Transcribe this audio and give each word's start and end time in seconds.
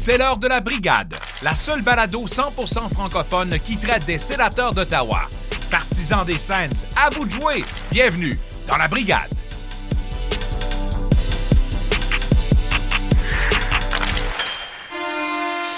C'est 0.00 0.16
l'heure 0.16 0.38
de 0.38 0.48
la 0.48 0.60
brigade, 0.60 1.14
la 1.42 1.54
seule 1.54 1.82
balado 1.82 2.24
100% 2.26 2.90
francophone 2.90 3.58
qui 3.62 3.76
traite 3.76 4.06
des 4.06 4.16
sénateurs 4.16 4.72
d'Ottawa. 4.72 5.28
Partisans 5.70 6.24
des 6.24 6.38
Sens, 6.38 6.86
à 6.96 7.10
vous 7.10 7.26
de 7.26 7.32
jouer. 7.32 7.66
Bienvenue 7.90 8.40
dans 8.66 8.78
la 8.78 8.88
brigade. 8.88 9.28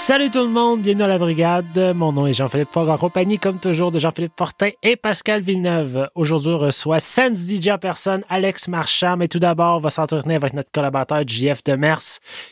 Salut 0.05 0.29
tout 0.29 0.43
le 0.43 0.49
monde, 0.49 0.81
bienvenue 0.81 1.03
à 1.03 1.07
la 1.07 1.17
brigade. 1.17 1.93
Mon 1.95 2.11
nom 2.11 2.27
est 2.27 2.33
Jean-Philippe 2.33 2.73
Fogg 2.73 2.89
en 2.89 2.97
compagnie, 2.97 3.39
comme 3.39 3.61
toujours, 3.61 3.89
de 3.89 3.99
Jean-Philippe 3.99 4.33
Fortin 4.37 4.71
et 4.83 4.97
Pascal 4.97 5.41
Villeneuve. 5.41 6.09
Aujourd'hui, 6.13 6.51
on 6.51 6.57
reçoit 6.57 6.99
Sense 6.99 7.37
DJ 7.47 7.69
en 7.69 7.77
personne, 7.77 8.21
Alex 8.27 8.67
Marchand, 8.67 9.15
mais 9.15 9.29
tout 9.29 9.39
d'abord, 9.39 9.77
on 9.77 9.79
va 9.79 9.89
s'entretenir 9.91 10.35
avec 10.35 10.51
notre 10.51 10.71
collaborateur 10.71 11.23
JF 11.25 11.63
Demers, 11.63 12.01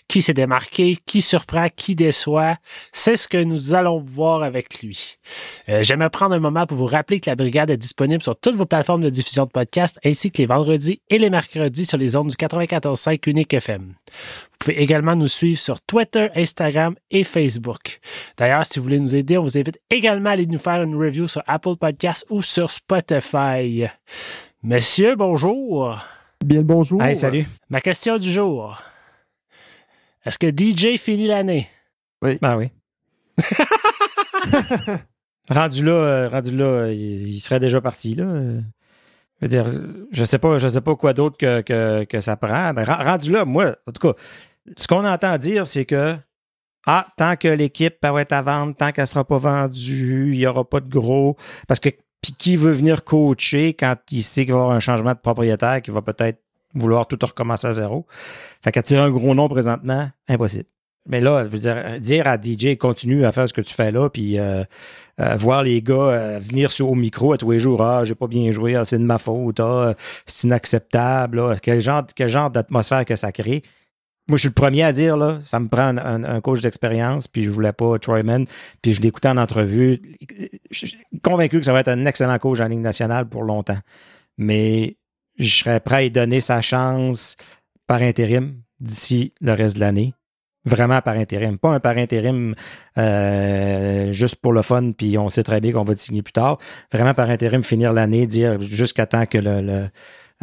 qui 0.08 0.22
s'est 0.22 0.34
démarqué, 0.34 0.96
qui 1.06 1.22
surprend, 1.22 1.68
qui 1.76 1.94
déçoit. 1.94 2.56
C'est 2.94 3.18
ce 3.18 3.28
que 3.28 3.44
nous 3.44 3.74
allons 3.74 4.00
voir 4.00 4.44
avec 4.44 4.82
lui. 4.82 5.18
Euh, 5.68 5.84
J'aimerais 5.84 6.10
prendre 6.10 6.34
un 6.34 6.40
moment 6.40 6.66
pour 6.66 6.78
vous 6.78 6.86
rappeler 6.86 7.20
que 7.20 7.30
la 7.30 7.36
brigade 7.36 7.70
est 7.70 7.76
disponible 7.76 8.24
sur 8.24 8.40
toutes 8.40 8.56
vos 8.56 8.66
plateformes 8.66 9.02
de 9.02 9.10
diffusion 9.10 9.44
de 9.44 9.52
podcasts, 9.52 10.00
ainsi 10.06 10.32
que 10.32 10.38
les 10.38 10.46
vendredis 10.46 11.02
et 11.10 11.20
les 11.20 11.30
mercredis 11.30 11.86
sur 11.86 11.98
les 11.98 12.16
ondes 12.16 12.30
du 12.30 12.36
94.5 12.38 13.30
Unique 13.30 13.54
FM. 13.54 13.94
Vous 14.62 14.68
pouvez 14.68 14.82
également 14.82 15.16
nous 15.16 15.28
suivre 15.28 15.60
sur 15.60 15.82
Twitter, 15.82 16.30
Instagram 16.36 16.96
et 17.10 17.24
Facebook. 17.24 17.41
D'ailleurs, 18.38 18.66
si 18.66 18.80
vous 18.80 18.84
voulez 18.84 19.00
nous 19.00 19.16
aider, 19.16 19.38
on 19.38 19.44
vous 19.44 19.58
invite 19.58 19.80
également 19.90 20.30
à 20.30 20.34
aller 20.34 20.48
nous 20.48 20.60
faire 20.60 20.84
une 20.84 20.96
review 20.96 21.28
sur 21.28 21.44
Apple 21.48 21.76
Podcasts 21.80 22.26
ou 22.30 22.42
sur 22.42 22.70
Spotify. 22.70 23.86
Messieurs, 24.64 25.16
bonjour. 25.16 25.98
Bien 26.46 26.60
le 26.60 26.66
bonjour. 26.66 27.02
Hey, 27.02 27.16
salut. 27.16 27.46
Ma 27.70 27.82
question 27.82 28.18
du 28.18 28.30
jour. 28.30 28.82
Est-ce 30.26 30.38
que 30.38 30.48
DJ 30.48 30.98
finit 30.98 31.28
l'année? 31.28 31.68
Oui. 32.22 32.38
Ben 32.42 32.58
oui. 32.58 32.70
rendu 35.50 35.84
là, 35.84 35.92
euh, 35.92 36.30
rendu 36.30 36.56
là, 36.56 36.88
il, 36.92 37.36
il 37.36 37.40
serait 37.40 37.60
déjà 37.60 37.82
parti, 37.82 38.16
là. 38.16 38.26
Je 39.42 39.46
veux 39.46 39.48
dire, 39.48 39.66
je 40.12 40.24
sais 40.24 40.38
pas, 40.38 40.60
je 40.60 40.68
sais 40.68 40.82
pas 40.82 40.96
quoi 40.96 41.14
d'autre 41.14 41.38
que, 41.38 41.62
que, 41.62 42.04
que, 42.04 42.20
ça 42.20 42.38
prend. 42.38 42.74
Mais 42.74 42.84
rendu 42.84 43.32
là, 43.32 43.44
moi, 43.44 43.76
en 43.88 43.92
tout 43.92 44.08
cas, 44.08 44.14
ce 44.78 44.88
qu'on 44.88 45.06
entend 45.06 45.38
dire, 45.38 45.66
c'est 45.66 45.86
que 45.86 46.16
ah, 46.88 47.08
tant 47.18 47.36
que 47.36 47.48
l'équipe 47.48 47.96
va 48.02 48.22
être 48.22 48.32
à 48.32 48.42
vendre, 48.42 48.76
tant 48.76 48.92
qu'elle 48.92 49.08
sera 49.08 49.24
pas 49.24 49.38
vendue, 49.38 50.32
il 50.34 50.40
n'y 50.40 50.48
aura 50.48 50.64
pas 50.64 50.80
de 50.80 50.90
gros. 50.90 51.38
Parce 51.68 51.80
que 51.80 51.90
puis 52.22 52.34
qui 52.38 52.56
veut 52.56 52.72
venir 52.72 53.04
coacher 53.04 53.74
quand 53.74 53.96
il 54.12 54.22
sait 54.22 54.46
qu'il 54.46 54.54
va 54.54 54.60
y 54.60 54.62
avoir 54.62 54.76
un 54.76 54.80
changement 54.80 55.14
de 55.14 55.20
propriétaire 55.20 55.82
qui 55.82 55.92
va 55.92 56.02
peut-être 56.02 56.40
vouloir 56.74 57.08
tout 57.08 57.18
recommencer 57.22 57.68
à 57.68 57.72
zéro? 57.72 58.06
Fait 58.62 58.72
qu'attirer 58.72 59.02
un 59.02 59.10
gros 59.10 59.34
nom 59.34 59.50
présentement, 59.50 60.10
impossible. 60.28 60.70
Mais 61.08 61.20
là, 61.20 61.46
je 61.46 61.50
veux 61.50 61.58
dire, 61.58 62.00
dire 62.00 62.28
à 62.28 62.38
DJ, 62.38 62.78
continue 62.78 63.26
à 63.26 63.32
faire 63.32 63.50
ce 63.50 63.54
que 63.54 63.62
tu 63.62 63.74
fais 63.74 63.92
là, 63.92 64.08
puis 64.10 64.38
euh, 64.38 64.64
euh, 65.20 65.36
voir 65.36 65.64
les 65.64 65.82
gars 65.82 65.96
euh, 65.96 66.40
venir 66.40 66.72
sur, 66.72 66.90
au 66.92 66.96
micro 66.96 67.34
à 67.34 67.40
tous 67.40 67.50
les 67.50 67.60
jours, 67.60 67.82
ah, 67.82 68.06
j'ai 68.06 68.14
pas 68.14 68.28
bien 68.28 68.52
joué, 68.52 68.76
ah, 68.76 68.86
c'est 68.86 69.00
de 69.00 69.04
ma 69.04 69.18
faute, 69.18 69.60
ah, 69.60 69.96
c'est 70.28 70.46
inacceptable, 70.46 71.60
quel 71.62 71.82
genre 71.82 72.52
d'atmosphère 72.52 73.04
que 73.06 73.16
ça 73.16 73.32
crée? 73.32 73.64
Moi, 74.28 74.38
je 74.38 74.42
suis 74.42 74.50
le 74.50 74.54
premier 74.54 74.84
à 74.84 74.94
dire, 74.94 75.18
là, 75.18 75.40
ça 75.44 75.60
me 75.60 75.68
prend 75.68 75.98
un, 75.98 76.42
coach 76.42 76.62
d'expérience, 76.62 77.28
puis 77.28 77.44
je 77.44 77.52
voulais 77.52 77.74
pas 77.74 77.98
Troyman, 78.00 78.46
puis 78.82 78.94
je 78.94 79.02
l'écoutais 79.02 79.28
en 79.28 79.38
entrevue. 79.38 80.02
Je 80.70 80.86
suis 80.86 80.98
convaincu 81.24 81.60
que 81.60 81.66
ça 81.66 81.74
va 81.74 81.82
être 81.82 81.90
un 81.90 82.06
excellent 82.06 82.38
coach 82.40 82.60
en 82.60 82.68
Ligue 82.68 82.80
nationale 82.80 83.28
pour 83.28 83.44
longtemps. 83.44 83.80
Mais 84.38 84.98
je 85.38 85.50
serais 85.50 85.80
prêt 85.80 85.96
à 85.96 86.02
lui 86.02 86.12
donner 86.12 86.40
sa 86.40 86.62
chance 86.62 87.36
par 87.88 88.02
intérim 88.02 88.62
d'ici 88.80 89.34
le 89.42 89.54
reste 89.54 89.76
de 89.76 89.82
l'année 89.82 90.14
vraiment 90.66 91.02
par 91.02 91.16
intérim. 91.16 91.58
Pas 91.58 91.70
un 91.70 91.80
par 91.80 91.98
intérim 91.98 92.56
euh, 92.98 94.12
juste 94.12 94.36
pour 94.36 94.54
le 94.54 94.62
fun, 94.62 94.92
puis 94.92 95.18
on 95.18 95.30
sait 95.30 95.44
très 95.44 95.60
bien 95.60 95.72
qu'on 95.72 95.84
va 95.84 95.96
te 95.96 96.00
signer 96.00 96.22
plus 96.22 96.34
tard. 96.34 96.60
Vraiment 96.92 97.14
par 97.14 97.30
intérim, 97.30 97.64
finir 97.64 97.94
l'année, 97.94 98.28
dire 98.28 98.62
jusqu'à 98.62 99.06
temps 99.06 99.26
que 99.26 99.38
le 99.38 99.88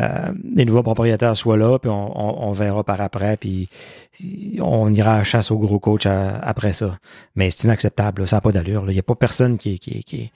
euh, 0.00 0.32
les 0.54 0.64
nouveaux 0.64 0.82
propriétaires 0.82 1.36
soient 1.36 1.56
là, 1.56 1.78
puis 1.78 1.90
on, 1.90 2.18
on, 2.18 2.48
on, 2.48 2.52
verra 2.52 2.84
par 2.84 3.00
après, 3.00 3.36
puis 3.36 3.68
on 4.60 4.92
ira 4.92 5.16
à 5.16 5.24
chasse 5.24 5.50
au 5.50 5.58
gros 5.58 5.80
coach 5.80 6.06
à, 6.06 6.38
après 6.38 6.72
ça. 6.72 6.98
Mais 7.34 7.50
c'est 7.50 7.64
inacceptable, 7.64 8.22
là, 8.22 8.26
ça 8.26 8.36
n'a 8.36 8.40
pas 8.40 8.52
d'allure. 8.52 8.84
Il 8.88 8.94
n'y 8.94 9.00
a 9.00 9.02
pas 9.02 9.16
personne 9.16 9.58
qui, 9.58 9.78
qui, 9.78 10.04
qui 10.04 10.30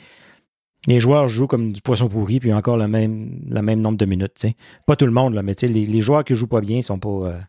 les 0.86 1.00
joueurs 1.00 1.28
jouent 1.28 1.46
comme 1.46 1.72
du 1.72 1.80
poisson 1.80 2.08
pourri, 2.08 2.40
puis 2.40 2.52
encore 2.52 2.76
le 2.76 2.88
même, 2.88 3.40
le 3.48 3.62
même 3.62 3.80
nombre 3.80 3.98
de 3.98 4.04
minutes. 4.04 4.34
T'sais. 4.34 4.56
Pas 4.86 4.96
tout 4.96 5.06
le 5.06 5.12
monde, 5.12 5.34
là, 5.34 5.42
mais 5.42 5.54
les, 5.62 5.86
les 5.86 6.00
joueurs 6.00 6.24
qui 6.24 6.34
jouent 6.34 6.48
pas 6.48 6.60
bien 6.60 6.82
sont 6.82 6.98
pas, 6.98 7.08
euh, 7.08 7.40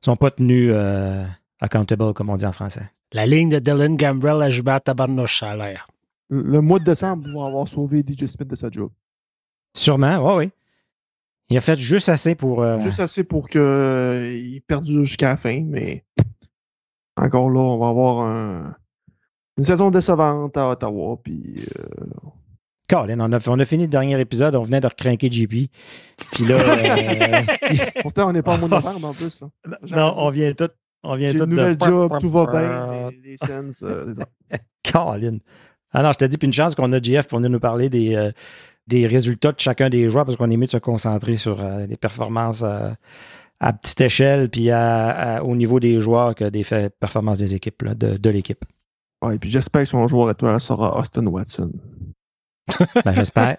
sont 0.00 0.16
pas 0.16 0.30
tenus 0.30 0.70
euh, 0.72 1.24
accountable, 1.60 2.14
comme 2.14 2.30
on 2.30 2.36
dit 2.36 2.46
en 2.46 2.52
français. 2.52 2.90
La 3.12 3.26
ligne 3.26 3.50
de 3.50 3.58
Dylan 3.58 3.96
Gambrell 3.96 4.40
a 4.40 4.50
joué 4.50 4.70
à 4.70 4.80
tabarnouche, 4.80 5.42
a 5.42 5.56
l'air. 5.56 5.88
Le 6.30 6.60
mois 6.60 6.78
de 6.78 6.84
décembre 6.84 7.28
va 7.34 7.46
avoir 7.46 7.68
sauvé 7.68 8.00
DJ 8.06 8.26
Smith 8.26 8.48
de 8.48 8.56
sa 8.56 8.70
job. 8.70 8.90
Sûrement, 9.74 10.18
oui, 10.18 10.44
oui. 10.44 10.50
Il 11.50 11.56
a 11.56 11.60
fait 11.60 11.78
juste 11.78 12.08
assez 12.08 12.36
pour. 12.36 12.62
Euh... 12.62 12.78
Juste 12.78 13.00
assez 13.00 13.24
pour 13.24 13.48
qu'il 13.48 13.60
euh, 13.60 14.38
perdure 14.68 15.04
jusqu'à 15.04 15.30
la 15.30 15.36
fin, 15.36 15.60
mais 15.62 16.04
encore 17.16 17.50
là, 17.50 17.60
on 17.60 17.78
va 17.78 17.88
avoir 17.88 18.24
un... 18.24 18.76
une 19.58 19.64
saison 19.64 19.90
décevante 19.90 20.56
à 20.56 20.70
Ottawa. 20.70 21.18
Puis, 21.22 21.66
euh... 21.76 21.84
Colin, 22.88 23.18
on 23.20 23.32
a, 23.32 23.48
on 23.48 23.58
a 23.58 23.64
fini 23.64 23.84
le 23.84 23.88
dernier 23.90 24.18
épisode, 24.20 24.54
on 24.54 24.62
venait 24.62 24.80
de 24.80 24.86
recrinquer 24.86 25.30
JP. 25.30 25.70
Puis 26.32 26.44
là. 26.44 26.54
euh... 26.54 27.42
Pourtant, 28.02 28.28
on 28.28 28.32
n'est 28.32 28.42
pas 28.42 28.54
en 28.54 28.58
mois 28.58 28.68
de 28.68 28.74
novembre 28.74 29.08
en 29.08 29.14
plus. 29.14 29.40
Là. 29.40 29.48
Non, 29.90 30.14
on 30.18 30.30
vient 30.30 30.52
tout. 30.52 30.68
On 31.02 31.16
vient 31.16 31.32
tout 31.32 31.38
une 31.38 31.50
nouvelle 31.50 31.76
de... 31.76 31.84
job, 31.84 32.12
tout 32.20 32.30
va 32.30 32.46
bien, 32.46 33.10
les. 33.24 33.36
Euh, 33.82 34.14
Colin. 34.92 35.38
Ah 35.92 36.02
non, 36.02 36.12
je 36.12 36.18
te 36.18 36.24
dis, 36.24 36.38
puis 36.38 36.46
une 36.46 36.52
chance 36.52 36.74
qu'on 36.76 36.92
a 36.92 37.02
JF 37.02 37.26
pour 37.26 37.38
venir 37.38 37.50
nous 37.50 37.58
parler 37.58 37.88
des, 37.88 38.14
euh, 38.14 38.30
des 38.90 39.06
résultats 39.06 39.52
de 39.52 39.60
chacun 39.60 39.88
des 39.88 40.08
joueurs 40.08 40.26
parce 40.26 40.36
qu'on 40.36 40.50
est 40.50 40.56
mieux 40.56 40.66
de 40.66 40.70
se 40.70 40.76
concentrer 40.76 41.36
sur 41.36 41.60
euh, 41.60 41.86
les 41.86 41.96
performances 41.96 42.62
euh, 42.62 42.90
à 43.60 43.72
petite 43.72 44.00
échelle 44.00 44.50
puis 44.50 44.70
à, 44.70 45.36
à, 45.36 45.42
au 45.42 45.54
niveau 45.56 45.80
des 45.80 46.00
joueurs 46.00 46.34
que 46.34 46.44
des 46.44 46.64
faits, 46.64 46.92
performances 46.98 47.38
des 47.38 47.54
équipes, 47.54 47.82
là, 47.82 47.94
de, 47.94 48.16
de 48.16 48.30
l'équipe. 48.30 48.64
Ouais, 49.22 49.36
et 49.36 49.38
puis 49.38 49.48
j'espère 49.48 49.82
que 49.82 49.88
son 49.88 50.06
joueur 50.08 50.30
étoile 50.30 50.60
sera 50.60 50.98
Austin 50.98 51.26
Watson. 51.26 51.72
ben, 53.04 53.14
j'espère. 53.14 53.58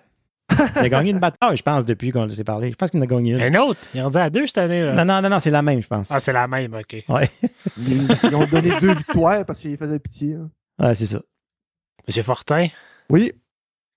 Il 0.76 0.80
a 0.80 0.90
gagné 0.90 1.12
une 1.12 1.20
bataille, 1.20 1.56
je 1.56 1.64
pense, 1.64 1.86
depuis 1.86 2.12
qu'on 2.12 2.28
s'est 2.28 2.44
parlé. 2.44 2.72
Je 2.72 2.76
pense 2.76 2.92
qu'il 2.92 3.00
en 3.00 3.04
a 3.04 3.08
gagné 3.08 3.34
une. 3.34 3.42
Un 3.56 3.62
autre? 3.62 3.80
Il 3.94 4.00
est 4.00 4.04
rendu 4.04 4.18
à 4.18 4.30
deux 4.30 4.46
cette 4.48 4.58
année. 4.58 4.84
Là. 4.84 4.94
Non, 4.94 5.06
non, 5.06 5.22
non, 5.22 5.30
non 5.30 5.40
c'est 5.40 5.52
la 5.52 5.62
même, 5.62 5.82
je 5.82 5.88
pense. 5.88 6.12
Ah, 6.12 6.20
c'est 6.20 6.34
la 6.34 6.48
même, 6.48 6.74
OK. 6.74 7.06
Ouais. 7.08 7.30
Ils, 7.78 8.08
ils 8.24 8.36
ont 8.36 8.46
donné 8.48 8.72
deux 8.82 8.94
victoires 8.94 9.46
parce 9.46 9.60
qu'ils 9.62 9.78
faisaient 9.78 10.00
pitié. 10.00 10.36
Hein. 10.36 10.50
Ouais, 10.80 10.96
c'est 10.96 11.06
ça. 11.06 11.22
Monsieur 12.08 12.24
Fortin, 12.24 12.68
Oui, 13.10 13.32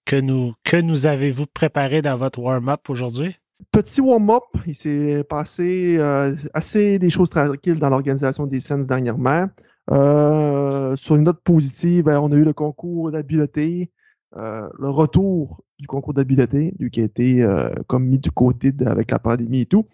que 0.04 0.16
nous, 0.16 0.53
que 0.65 0.76
nous 0.76 1.06
avez-vous 1.06 1.47
préparé 1.47 2.03
dans 2.03 2.16
votre 2.16 2.41
warm-up 2.41 2.88
aujourd'hui? 2.88 3.37
petit 3.70 4.00
warm-up. 4.00 4.44
Il 4.66 4.75
s'est 4.75 5.25
passé 5.25 5.97
euh, 5.98 6.34
assez 6.53 6.98
des 6.98 7.10
choses 7.10 7.31
tranquilles 7.31 7.78
dans 7.78 7.91
l'organisation 7.91 8.47
des 8.47 8.60
scènes 8.60 8.87
dernièrement. 8.87 9.48
Euh, 9.91 10.97
sur 10.97 11.16
une 11.16 11.25
note 11.25 11.42
positive, 11.42 12.04
ben, 12.04 12.20
on 12.20 12.32
a 12.32 12.37
eu 12.37 12.44
le 12.44 12.53
concours 12.53 13.10
d'habileté, 13.10 13.91
euh, 14.37 14.69
le 14.78 14.88
retour 14.88 15.62
du 15.78 15.87
concours 15.87 16.15
d'habileté, 16.15 16.75
qui 16.92 17.00
a 17.00 17.04
été 17.04 17.47
comme 17.88 18.06
mis 18.06 18.19
du 18.19 18.31
côté 18.31 18.72
avec 18.86 19.10
la 19.10 19.19
pandémie 19.19 19.62
et 19.62 19.66
tout. 19.66 19.86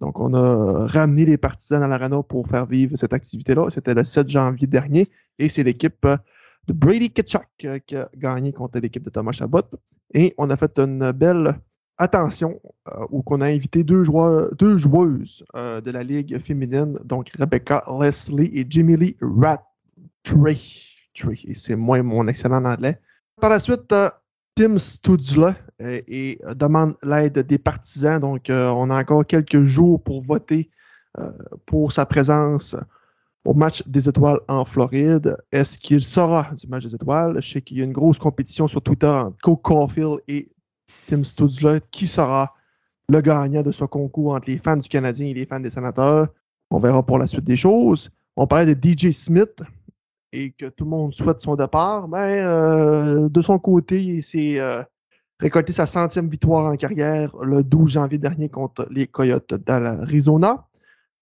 Donc, 0.00 0.20
on 0.20 0.34
a 0.34 0.86
ramené 0.86 1.24
les 1.24 1.36
partisans 1.36 1.82
à 1.82 1.88
l'arena 1.88 2.22
pour 2.22 2.46
faire 2.46 2.66
vivre 2.66 2.96
cette 2.96 3.12
activité-là. 3.12 3.70
C'était 3.70 3.94
le 3.94 4.04
7 4.04 4.28
janvier 4.28 4.68
dernier 4.68 5.08
et 5.40 5.48
c'est 5.48 5.64
l'équipe 5.64 6.06
de 6.68 6.74
Brady 6.74 7.10
Ketchuk 7.10 7.48
euh, 7.64 7.78
qui 7.78 7.96
a 7.96 8.08
gagné 8.16 8.52
contre 8.52 8.78
l'équipe 8.78 9.02
de 9.02 9.10
Thomas 9.10 9.32
Chabot. 9.32 9.62
Et 10.14 10.34
on 10.38 10.50
a 10.50 10.56
fait 10.56 10.78
une 10.78 11.10
belle 11.12 11.58
attention 11.96 12.60
euh, 12.88 13.06
où 13.10 13.24
on 13.26 13.40
a 13.40 13.46
invité 13.46 13.82
deux, 13.82 14.04
joueuses 14.04 15.44
euh, 15.56 15.80
de 15.80 15.90
la 15.90 16.04
Ligue 16.04 16.38
féminine, 16.38 16.98
donc 17.04 17.32
Rebecca 17.38 17.84
Leslie 18.00 18.50
et 18.54 18.66
Jimmy 18.68 18.96
Lee 18.96 19.16
Rattray. 19.20 20.60
Et 21.44 21.54
c'est 21.54 21.74
moi 21.74 22.00
mon 22.02 22.28
excellent 22.28 22.64
anglais. 22.64 23.00
Par 23.40 23.50
la 23.50 23.58
suite, 23.58 23.92
Tim 24.54 24.78
Studula 24.78 25.56
et 25.80 26.38
demande 26.54 26.94
l'aide 27.02 27.40
des 27.40 27.58
partisans. 27.58 28.20
Donc, 28.20 28.46
on 28.50 28.90
a 28.90 29.00
encore 29.00 29.26
quelques 29.26 29.64
jours 29.64 30.00
pour 30.00 30.22
voter 30.22 30.70
pour 31.66 31.90
sa 31.90 32.06
présence 32.06 32.76
au 33.44 33.54
match 33.54 33.82
des 33.86 34.08
étoiles 34.08 34.40
en 34.48 34.64
Floride. 34.64 35.36
Est-ce 35.52 35.78
qu'il 35.78 36.02
sera 36.02 36.50
du 36.54 36.66
match 36.66 36.84
des 36.84 36.94
étoiles? 36.94 37.40
Je 37.40 37.48
sais 37.48 37.62
qu'il 37.62 37.78
y 37.78 37.80
a 37.80 37.84
une 37.84 37.92
grosse 37.92 38.18
compétition 38.18 38.66
sur 38.66 38.82
Twitter 38.82 39.06
entre 39.06 39.36
Coke 39.42 39.62
Caulfield 39.62 40.18
et 40.28 40.50
Tim 41.06 41.24
Studzla. 41.24 41.80
Qui 41.90 42.06
sera 42.06 42.54
le 43.08 43.20
gagnant 43.20 43.62
de 43.62 43.72
ce 43.72 43.84
concours 43.84 44.34
entre 44.34 44.50
les 44.50 44.58
fans 44.58 44.76
du 44.76 44.88
Canadien 44.88 45.26
et 45.26 45.34
les 45.34 45.46
fans 45.46 45.60
des 45.60 45.70
sénateurs? 45.70 46.28
On 46.70 46.78
verra 46.78 47.04
pour 47.04 47.18
la 47.18 47.26
suite 47.26 47.44
des 47.44 47.56
choses. 47.56 48.10
On 48.36 48.46
parlait 48.46 48.74
de 48.74 48.78
DJ 48.78 49.10
Smith 49.12 49.62
et 50.32 50.52
que 50.52 50.66
tout 50.66 50.84
le 50.84 50.90
monde 50.90 51.12
souhaite 51.12 51.40
son 51.40 51.56
départ. 51.56 52.08
Mais 52.08 52.40
euh, 52.40 53.28
de 53.28 53.42
son 53.42 53.58
côté, 53.58 54.02
il 54.02 54.22
s'est 54.22 54.60
euh, 54.60 54.82
récolté 55.40 55.72
sa 55.72 55.86
centième 55.86 56.28
victoire 56.28 56.66
en 56.66 56.76
carrière 56.76 57.34
le 57.38 57.64
12 57.64 57.92
janvier 57.92 58.18
dernier 58.18 58.48
contre 58.48 58.86
les 58.90 59.06
Coyotes 59.06 59.54
d'Arizona. 59.54 60.67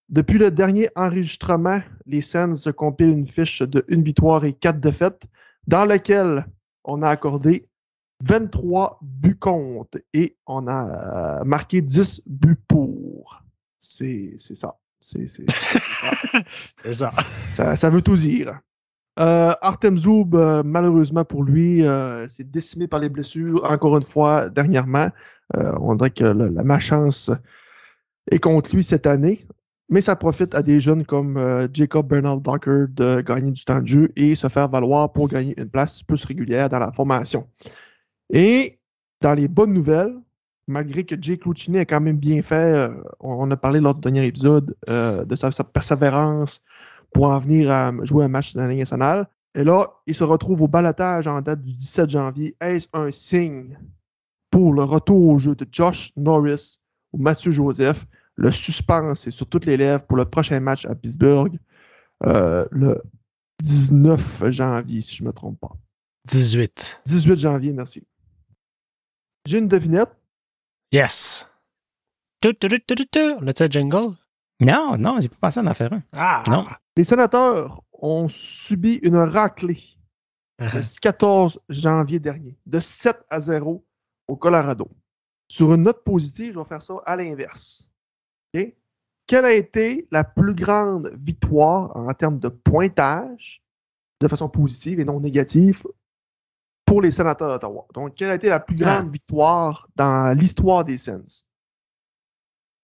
Depuis 0.09 0.39
le 0.39 0.51
dernier 0.51 0.89
enregistrement, 0.95 1.81
les 2.07 2.23
Sens 2.23 2.69
compilent 2.77 3.11
une 3.11 3.27
fiche 3.27 3.63
de 3.63 3.85
une 3.89 4.03
victoire 4.03 4.45
et 4.45 4.53
quatre 4.53 4.81
défaites, 4.81 5.25
dans 5.67 5.85
laquelle 5.85 6.47
on 6.85 7.03
a 7.03 7.09
accordé 7.09 7.69
23 8.23 9.01
buts 9.03 9.39
contre 9.39 9.99
et 10.15 10.37
on 10.47 10.69
a 10.69 11.43
marqué 11.45 11.83
10 11.83 12.23
buts 12.27 12.57
pour. 12.69 13.43
C'est 13.81 14.37
ça. 14.39 14.77
C'est 15.01 15.27
ça. 15.27 15.43
C'est 16.83 16.93
ça. 16.93 17.11
ça. 17.55 17.77
ça 17.77 17.91
veut 17.91 18.03
tout 18.03 18.17
dire. 18.17 18.61
Euh, 19.19 19.53
Artem 19.63 19.97
Zoub, 19.97 20.35
euh, 20.35 20.63
malheureusement 20.65 21.25
pour 21.25 21.43
lui, 21.43 21.87
euh, 21.87 22.29
s'est 22.29 22.45
décimé 22.45 22.87
par 22.87 23.01
les 23.01 23.09
blessures 23.09 23.65
encore 23.65 23.97
une 23.97 24.03
fois 24.03 24.51
dernièrement. 24.51 25.09
Euh, 25.57 25.73
on 25.81 25.95
dirait 25.95 26.11
que 26.11 26.25
la, 26.25 26.49
la 26.49 26.63
malchance 26.63 27.31
est 28.31 28.39
contre 28.39 28.75
lui 28.75 28.85
cette 28.85 29.07
année. 29.07 29.47
Mais 29.89 30.01
ça 30.01 30.17
profite 30.17 30.55
à 30.55 30.63
des 30.63 30.81
jeunes 30.81 31.07
comme 31.07 31.37
euh, 31.37 31.69
Jacob 31.73 32.09
Bernard 32.09 32.41
Docker 32.41 32.89
de 32.89 33.21
gagner 33.21 33.53
du 33.53 33.65
temps 33.65 33.81
de 33.81 33.87
jeu 33.87 34.13
et 34.17 34.35
se 34.35 34.49
faire 34.49 34.69
valoir 34.69 35.13
pour 35.13 35.29
gagner 35.29 35.55
une 35.57 35.69
place 35.69 36.03
plus 36.03 36.25
régulière 36.25 36.69
dans 36.69 36.81
la 36.81 36.91
formation. 36.93 37.47
Et 38.31 38.81
dans 39.21 39.35
les 39.35 39.47
bonnes 39.47 39.73
nouvelles, 39.73 40.15
malgré 40.67 41.05
que 41.05 41.15
Jake 41.21 41.45
Lucchini 41.45 41.79
a 41.79 41.85
quand 41.85 42.01
même 42.01 42.17
bien 42.17 42.43
fait, 42.43 42.55
euh, 42.55 42.89
on, 43.21 43.49
a 43.51 43.57
parlé 43.57 43.81
lors 43.81 43.95
du 43.95 44.01
dernier 44.01 44.27
épisode 44.27 44.77
euh, 44.91 45.25
de 45.25 45.37
sa, 45.37 45.53
sa 45.53 45.63
persévérance 45.63 46.63
pour 47.15 47.27
en 47.27 47.39
venir 47.39 47.71
à 47.71 47.93
jouer 48.03 48.25
un 48.25 48.29
match 48.29 48.55
dans 48.55 48.63
la 48.63 48.69
Ligue 48.69 48.81
nationale. 48.81 49.29
Et 49.55 49.65
là, 49.65 49.89
il 50.07 50.15
se 50.15 50.25
retrouve 50.25 50.63
au 50.63 50.69
balotage 50.69 51.27
en 51.27 51.41
date 51.41 51.63
du 51.63 51.73
17 51.73 52.11
janvier. 52.11 52.57
Est-ce 52.61 52.89
un 52.93 53.11
signe 53.11 53.79
pour 54.51 54.75
le 54.75 54.83
retour 54.83 55.29
au 55.29 55.39
jeu 55.39 55.55
de 55.55 55.67
Josh 55.71 56.13
Norris 56.17 56.81
ou 57.13 57.19
Mathieu 57.19 57.53
Joseph? 57.53 58.07
Le 58.37 58.51
suspense 58.51 59.27
est 59.27 59.31
sur 59.31 59.47
toutes 59.47 59.65
les 59.65 59.77
lèvres 59.77 60.05
pour 60.05 60.17
le 60.17 60.25
prochain 60.25 60.61
match 60.61 60.85
à 60.85 60.95
Pittsburgh 60.95 61.59
euh, 62.25 62.67
le 62.71 63.03
19 63.63 64.51
janvier, 64.51 65.01
si 65.01 65.17
je 65.17 65.23
ne 65.23 65.29
me 65.29 65.33
trompe 65.33 65.59
pas. 65.59 65.73
18. 66.27 67.03
18 67.07 67.39
janvier, 67.39 67.73
merci. 67.73 68.07
J'ai 69.47 69.59
une 69.59 69.69
devinette. 69.69 70.11
Yes. 70.93 71.47
Tu, 72.41 72.55
tu, 72.55 72.69
tu, 72.69 72.81
tu, 72.87 72.95
tu, 72.95 73.07
tu. 73.07 73.19
On 73.41 73.47
a-tu 73.47 73.63
un 73.63 73.69
jingle? 73.69 74.15
Non, 74.61 74.97
non, 74.99 75.21
j'ai 75.21 75.29
pas 75.29 75.37
pensé 75.41 75.61
à 75.61 75.63
en 75.63 75.75
faire 75.75 75.93
un. 75.93 76.03
Ah! 76.13 76.43
Non. 76.49 76.67
Les 76.97 77.05
sénateurs 77.05 77.83
ont 77.93 78.29
subi 78.29 78.95
une 79.03 79.17
raclée 79.17 79.81
le 80.59 81.01
14 81.01 81.61
janvier 81.69 82.19
dernier, 82.19 82.57
de 82.67 82.81
7 82.81 83.25
à 83.29 83.41
0 83.41 83.85
au 84.29 84.37
Colorado. 84.37 84.89
Sur 85.49 85.75
une 85.75 85.83
note 85.83 86.03
positive, 86.03 86.55
je 86.55 86.59
vais 86.59 86.65
faire 86.65 86.83
ça 86.83 86.95
à 87.05 87.17
l'inverse. 87.17 87.91
Quelle 89.27 89.45
a 89.45 89.53
été 89.53 90.07
la 90.13 90.25
plus 90.25 90.55
grande 90.55 91.11
victoire 91.21 91.97
en 91.97 92.13
termes 92.15 92.39
de 92.39 92.49
pointage, 92.49 93.63
de 94.21 94.29
façon 94.29 94.49
positive 94.49 95.01
et 95.01 95.05
non 95.05 95.21
négative, 95.21 95.83
pour 96.85 97.03
les 97.03 97.11
sénateurs 97.11 97.49
d'Ottawa? 97.49 97.87
Donc, 97.93 98.15
quelle 98.15 98.31
a 98.31 98.35
été 98.35 98.49
la 98.49 98.61
plus 98.61 98.77
grande 98.77 99.11
victoire 99.11 99.89
dans 99.97 100.33
l'histoire 100.37 100.85
des 100.85 100.99
Sens? 100.99 101.47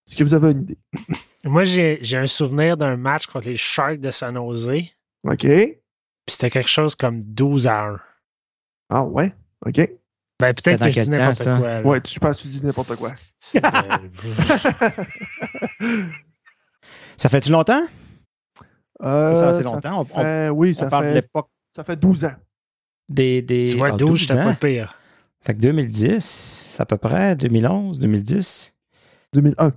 Est-ce 0.07 0.17
que 0.17 0.25
vous 0.25 0.35
avez 0.35 0.51
une 0.51 0.63
idée? 0.63 0.79
Moi, 1.45 1.63
j'ai 1.65 2.17
un 2.17 2.27
souvenir 2.27 2.77
d'un 2.77 2.97
match 2.97 3.27
contre 3.27 3.47
les 3.47 3.57
Sharks 3.57 4.01
de 4.01 4.11
San 4.11 4.35
Jose. 4.35 4.67
Puis 4.69 4.93
OK? 5.25 5.83
c'était 6.29 6.51
quelque 6.51 6.69
chose 6.69 6.95
comme 6.95 7.23
12 7.23 7.67
à 7.67 7.87
1. 7.87 8.01
Ah 8.91 9.05
ouais? 9.05 9.33
OK? 9.65 9.81
Ben, 10.43 10.55
peut-être 10.55 10.85
que 10.85 10.91
je 10.91 11.01
dis 11.01 11.11
n'importe 11.11 11.37
ça? 11.37 11.57
quoi. 11.59 11.69
là. 11.69 11.83
Ouais, 11.83 12.01
tu 12.01 12.19
penses 12.19 12.39
que 12.39 12.43
tu 12.43 12.49
dis 12.49 12.65
n'importe 12.65 12.97
quoi. 12.97 13.13
Ça 17.17 17.29
fait-tu 17.29 17.51
longtemps? 17.51 17.85
Euh, 19.03 19.35
Ça 19.35 19.41
fait 19.41 19.47
assez 19.49 19.63
ça 19.63 19.71
longtemps. 19.71 20.01
On- 20.01 20.05
fait- 20.05 20.49
oui, 20.51 20.75
ça 20.75 20.87
On 20.87 20.91
parle 20.91 21.05
de 21.05 21.09
fait, 21.11 21.15
l'époque 21.15 21.49
ça 21.77 21.85
fait 21.85 21.97
12 21.97 22.25
ans. 22.25 22.35
des. 23.09 23.41
des 23.43 23.69
tu 23.71 23.77
vois, 23.77 23.89
ah, 23.93 23.97
12, 23.97 24.21
c'était 24.21 24.35
ans. 24.41 24.45
pas 24.45 24.55
pire. 24.55 24.99
Fait 25.45 25.55
que 25.55 25.61
2010, 25.61 26.77
à 26.79 26.87
peu 26.87 26.97
près, 26.99 27.35
2011, 27.37 27.99
2010. 28.01 28.73
2001. 29.33 29.67
OK, 29.69 29.73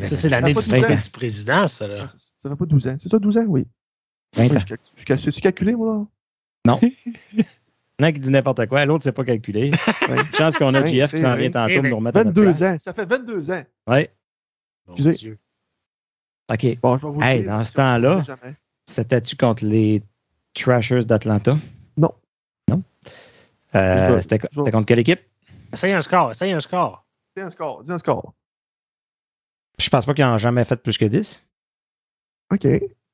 ben, 0.00 0.06
Ça, 0.08 0.16
c'est 0.16 0.28
l'année 0.28 0.54
pas 0.54 0.62
du, 0.62 0.70
12 0.70 0.84
ans. 0.84 0.94
du 0.96 1.10
président, 1.10 1.68
ça. 1.68 1.86
Là. 1.86 2.08
Ça, 2.08 2.16
ça 2.36 2.48
fait 2.50 2.56
pas 2.56 2.64
12 2.66 2.86
ans. 2.88 2.96
C'est 2.98 3.08
ça, 3.08 3.18
12 3.18 3.36
ans? 3.36 3.44
Oui. 3.46 3.66
20 4.36 4.44
Oui, 4.44 4.56
ans. 4.56 4.60
je, 4.60 4.66
cal- 4.66 4.78
je, 4.96 5.04
cal- 5.04 5.18
je 5.18 5.30
suis 5.30 5.42
calculé, 5.42 5.74
moi, 5.74 5.94
là. 5.96 6.04
Non. 6.66 6.80
Il 7.98 8.02
y 8.02 8.06
en 8.06 8.08
a 8.08 8.12
qui 8.12 8.20
dit 8.20 8.30
n'importe 8.30 8.66
quoi, 8.66 8.84
l'autre 8.84 9.00
ne 9.00 9.02
sait 9.04 9.12
pas 9.12 9.24
calculer. 9.24 9.70
Ouais. 10.08 10.18
Chance 10.34 10.56
qu'on 10.56 10.72
a 10.74 10.82
Ouais, 10.82 10.86
JF 10.86 11.10
qui 11.10 11.18
s'en 11.18 11.34
vient 11.34 11.50
tantôt 11.50 11.74
pour 11.80 11.82
nous 11.84 11.96
remettre 11.96 12.18
à 12.18 12.24
notre 12.24 12.36
22 12.40 12.52
place. 12.56 12.62
ans. 12.62 12.76
Ça 12.78 12.92
fait 12.94 13.06
22 13.06 13.50
ans. 13.50 13.62
Ouais. 13.88 14.10
Mon 14.86 14.94
Excusez. 14.94 15.12
Dieu. 15.18 15.38
OK. 16.52 16.78
Bon, 16.80 16.96
je 16.96 17.06
vais 17.06 17.12
vous 17.12 17.20
Hey, 17.22 17.42
dire. 17.42 17.50
dans 17.52 17.64
ce 17.64 17.72
temps-là-. 17.72 18.22
C'était-tu 18.84 19.34
contre 19.36 19.64
les 19.64 20.02
Trashers 20.54 21.04
d'Atlanta? 21.04 21.56
Non. 21.96 22.12
Non? 22.68 22.82
Euh, 23.74 24.20
C'était 24.20 24.38
contre 24.38 24.84
quelle 24.86 25.00
équipe? 25.00 25.20
Essaye 25.72 25.92
un 25.92 26.00
score, 26.00 26.30
essaye 26.30 26.52
un 26.52 26.60
score. 26.60 27.04
Dis 27.36 27.42
un 27.42 27.50
score. 27.50 27.82
Dis 27.82 27.90
un 27.90 27.98
score. 27.98 28.32
Je 29.80 29.88
pense 29.90 30.06
pas 30.06 30.14
qu'ils 30.14 30.24
en 30.24 30.34
ont 30.34 30.38
jamais 30.38 30.62
fait 30.64 30.76
plus 30.80 30.96
que 30.96 31.04
10. 31.04 31.42
OK. 32.52 32.66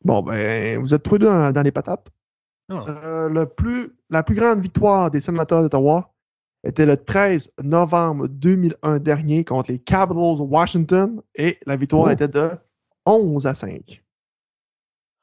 Bon, 0.05 0.23
ben, 0.23 0.79
vous 0.79 0.93
êtes 0.93 1.09
deux 1.09 1.19
dans, 1.19 1.53
dans 1.53 1.63
les 1.63 1.73
patates. 1.73 2.07
Ah. 2.87 2.91
Euh, 3.05 3.29
le 3.29 3.47
plus, 3.47 3.91
la 4.11 4.23
plus 4.23 4.35
grande 4.35 4.61
victoire 4.61 5.11
des 5.11 5.21
sénateurs 5.21 5.63
d'Ottawa 5.63 6.13
était 6.65 6.87
le 6.87 6.97
13 6.97 7.53
novembre 7.63 8.29
2001 8.29 8.99
dernier 9.01 9.45
contre 9.45 9.73
les 9.73 9.79
Capitals 9.79 10.37
de 10.39 10.43
Washington 10.43 11.21
et 11.35 11.59
la 11.67 11.77
victoire 11.77 12.07
Oh. 12.09 12.11
était 12.11 12.29
de 12.29 12.51
11 13.07 13.47
à 13.47 13.55
5. 13.55 14.03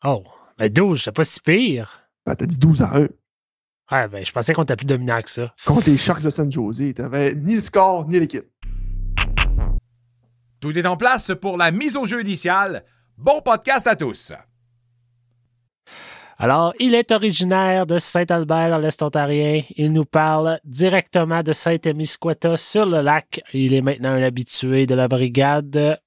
Oh, 0.06 0.24
ben 0.58 0.70
12, 0.72 1.00
c'était 1.00 1.12
pas 1.12 1.24
si 1.24 1.40
pire. 1.40 2.02
Ben, 2.26 2.36
t'as 2.36 2.46
dit 2.46 2.58
12 2.60 2.82
à 2.82 2.98
1. 2.98 3.08
Ouais, 3.92 4.08
ben, 4.08 4.24
je 4.26 4.32
pensais 4.32 4.54
qu'on 4.54 4.64
était 4.64 4.76
plus 4.76 4.86
dominant 4.86 5.22
que 5.22 5.30
ça. 5.30 5.54
Contre 5.66 5.90
les 5.90 5.98
Sharks 5.98 6.22
de 6.24 6.30
San 6.30 6.52
Jose, 6.52 6.94
t'avais 6.94 7.34
ni 7.36 7.56
le 7.56 7.62
score 7.62 8.08
ni 8.08 8.20
l'équipe. 8.20 8.46
Tout 10.60 10.78
est 10.78 10.86
en 10.86 10.98
place 10.98 11.32
pour 11.42 11.58
la 11.58 11.72
mise 11.72 11.96
au 11.96 12.06
jeu 12.06 12.22
initiale. 12.22 12.84
Bon 13.18 13.42
podcast 13.42 13.88
à 13.88 13.96
tous. 13.96 14.34
Alors, 16.42 16.74
il 16.80 16.96
est 16.96 17.12
originaire 17.12 17.86
de 17.86 17.98
Saint-Albert 17.98 18.70
dans 18.70 18.78
l'Est 18.78 19.04
ontarien. 19.04 19.62
Il 19.76 19.92
nous 19.92 20.06
parle 20.06 20.58
directement 20.64 21.44
de 21.44 21.52
Saint-Émiscouata 21.52 22.56
sur 22.56 22.86
le 22.86 23.02
lac. 23.02 23.42
Il 23.52 23.74
est 23.74 23.82
maintenant 23.82 24.12
un 24.12 24.24
habitué 24.24 24.86
de 24.86 24.96
la 24.96 25.10
brigade. 25.10 26.00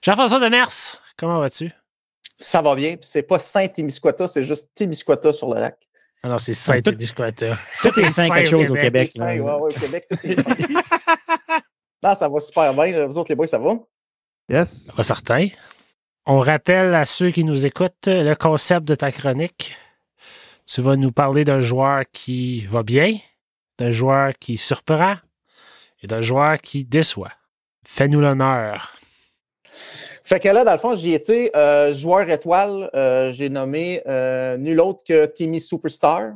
Jean-François 0.00 0.38
Demers, 0.38 1.02
comment 1.16 1.40
vas-tu? 1.40 1.72
Ça 2.38 2.62
va 2.62 2.76
bien. 2.76 2.94
C'est 3.00 3.24
pas 3.24 3.40
Saint-Témiscouata, 3.40 4.28
c'est 4.28 4.44
juste 4.44 4.70
Témiscouata 4.76 5.32
sur 5.32 5.52
le 5.52 5.58
lac. 5.58 5.76
Alors, 6.22 6.38
c'est 6.38 6.54
Saint-Émiscouata. 6.54 7.54
Tout 7.82 7.98
est 7.98 8.10
sain 8.10 8.28
quelque 8.28 8.50
chose 8.50 8.70
au 8.70 8.74
Québec. 8.74 9.10
ouais, 9.16 9.40
au 9.40 9.68
Québec, 9.70 10.06
tout 10.08 10.18
est 10.22 10.40
saint. 10.40 10.54
Non, 12.00 12.14
ça 12.14 12.28
va 12.28 12.40
super 12.40 12.72
bien. 12.74 13.06
Vous 13.08 13.18
autres, 13.18 13.30
les 13.30 13.34
boys, 13.34 13.48
ça 13.48 13.58
va? 13.58 13.72
Yes. 14.48 14.92
Pas 14.96 15.02
certain. 15.02 15.48
On 16.26 16.40
rappelle 16.40 16.94
à 16.94 17.04
ceux 17.06 17.30
qui 17.30 17.44
nous 17.44 17.66
écoutent 17.66 18.06
le 18.06 18.34
concept 18.34 18.86
de 18.86 18.94
ta 18.94 19.12
chronique. 19.12 19.76
Tu 20.66 20.80
vas 20.80 20.96
nous 20.96 21.12
parler 21.12 21.44
d'un 21.44 21.60
joueur 21.60 22.04
qui 22.12 22.64
va 22.66 22.82
bien, 22.82 23.18
d'un 23.78 23.90
joueur 23.90 24.32
qui 24.40 24.56
surprend 24.56 25.16
et 26.02 26.06
d'un 26.06 26.22
joueur 26.22 26.58
qui 26.60 26.84
déçoit. 26.84 27.32
Fais-nous 27.86 28.20
l'honneur. 28.20 28.92
Fait 30.24 30.40
que 30.40 30.48
là, 30.48 30.64
dans 30.64 30.72
le 30.72 30.78
fond, 30.78 30.96
j'y 30.96 31.12
étais 31.12 31.50
euh, 31.54 31.92
joueur 31.92 32.30
étoile. 32.30 32.88
euh, 32.94 33.30
J'ai 33.32 33.50
nommé 33.50 34.02
euh, 34.06 34.56
nul 34.56 34.80
autre 34.80 35.02
que 35.06 35.26
Timmy 35.26 35.60
Superstar. 35.60 36.32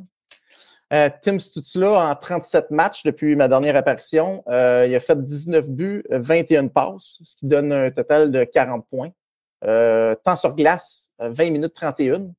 Euh, 0.92 1.08
Tim 1.22 1.38
Stutzla, 1.38 2.10
en 2.10 2.14
37 2.14 2.70
matchs 2.70 3.02
depuis 3.04 3.36
ma 3.36 3.48
dernière 3.48 3.76
apparition, 3.76 4.42
euh, 4.48 4.86
il 4.88 4.94
a 4.94 5.00
fait 5.00 5.22
19 5.22 5.70
buts, 5.70 6.02
21 6.10 6.68
passes, 6.68 7.18
ce 7.22 7.36
qui 7.36 7.46
donne 7.46 7.72
un 7.72 7.90
total 7.90 8.30
de 8.30 8.44
40 8.44 8.86
points. 8.90 9.10
Euh, 9.64 10.14
temps 10.14 10.36
sur 10.36 10.54
glace, 10.54 11.10
euh, 11.20 11.30
20 11.30 11.50
minutes 11.50 11.74
31. 11.74 12.30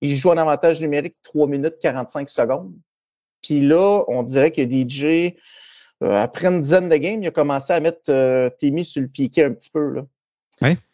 Il 0.00 0.16
joue 0.16 0.30
en 0.30 0.36
avantage 0.36 0.80
numérique 0.80 1.16
3 1.22 1.46
minutes 1.46 1.76
45 1.80 2.28
secondes. 2.28 2.72
Puis 3.42 3.60
là, 3.60 4.02
on 4.08 4.22
dirait 4.22 4.50
que 4.50 4.62
DJ, 4.62 5.34
euh, 6.02 6.18
après 6.20 6.48
une 6.48 6.60
dizaine 6.60 6.88
de 6.88 6.96
games, 6.96 7.22
il 7.22 7.28
a 7.28 7.30
commencé 7.30 7.72
à 7.72 7.80
mettre 7.80 8.10
euh, 8.10 8.50
Timmy 8.58 8.84
sur 8.84 9.02
le 9.02 9.08
piquet 9.08 9.44
un 9.44 9.52
petit 9.52 9.70
peu. 9.70 9.92
Là. 9.92 10.02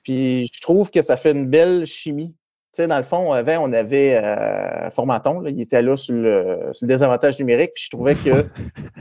Puis 0.02 0.50
je 0.52 0.60
trouve 0.60 0.90
que 0.90 1.02
ça 1.02 1.16
fait 1.16 1.32
une 1.32 1.46
belle 1.46 1.86
chimie. 1.86 2.34
Tu 2.72 2.82
sais, 2.82 2.86
dans 2.86 2.98
le 2.98 3.04
fond, 3.04 3.32
avant, 3.32 3.58
on 3.68 3.72
avait 3.72 4.16
euh, 4.22 4.90
Formaton, 4.90 5.40
là, 5.40 5.50
il 5.50 5.60
était 5.60 5.82
là 5.82 5.96
sur 5.96 6.14
le, 6.14 6.70
sur 6.72 6.86
le 6.86 6.88
désavantage 6.88 7.36
numérique, 7.40 7.72
puis 7.74 7.84
je 7.84 7.90
trouvais 7.90 8.14
que 8.14 8.46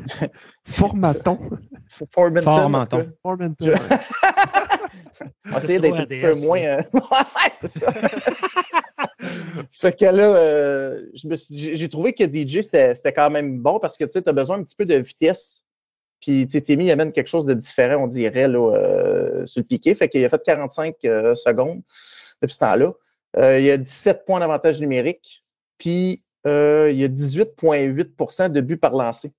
Formaton. 0.65 1.37
Cas, 2.97 3.05
Formanton. 3.21 3.55
Je-. 3.61 3.71
on 5.45 5.51
va 5.51 5.57
essayer 5.57 5.79
d'être 5.79 5.97
un 5.97 6.05
petit 6.05 6.19
peu 6.19 6.35
moins. 6.35 6.59
euh, 6.59 6.81
ouais, 6.93 7.51
c'est 7.53 7.67
ça. 7.67 7.93
fait 9.71 9.97
que 9.97 10.05
là, 10.05 10.35
euh, 10.35 11.05
j'ai 11.13 11.89
trouvé 11.89 12.13
que 12.13 12.23
DJ, 12.23 12.61
c'était 12.61 13.13
quand 13.13 13.29
même 13.29 13.59
bon 13.59 13.79
parce 13.79 13.97
que 13.97 14.05
tu 14.05 14.11
sais, 14.13 14.27
as 14.27 14.33
besoin 14.33 14.57
un 14.57 14.63
petit 14.63 14.75
peu 14.75 14.85
de 14.85 14.95
vitesse 14.95 15.65
Puis 16.21 16.47
Timmy 16.47 16.85
il 16.85 16.91
amène 16.91 17.11
quelque 17.11 17.27
chose 17.27 17.45
de 17.45 17.53
différent, 17.53 18.03
on 18.03 18.07
dirait, 18.07 18.47
là, 18.47 18.75
euh, 18.75 19.45
sur 19.45 19.61
le 19.61 19.65
piqué. 19.65 19.93
Fait 19.95 20.09
qu'il 20.09 20.23
a 20.23 20.29
fait 20.29 20.41
45 20.43 20.95
euh, 21.05 21.35
secondes 21.35 21.81
depuis 22.41 22.53
ce 22.53 22.59
temps-là. 22.59 22.93
il 23.57 23.63
y 23.63 23.71
a 23.71 23.77
17 23.77 24.25
points 24.25 24.39
d'avantage 24.39 24.79
numérique. 24.81 25.41
Puis 25.77 26.21
il 26.45 26.51
y 26.95 27.03
a 27.03 27.07
18,8% 27.07 28.49
de 28.49 28.61
buts 28.61 28.77
par 28.77 28.95
lancé. 28.95 29.31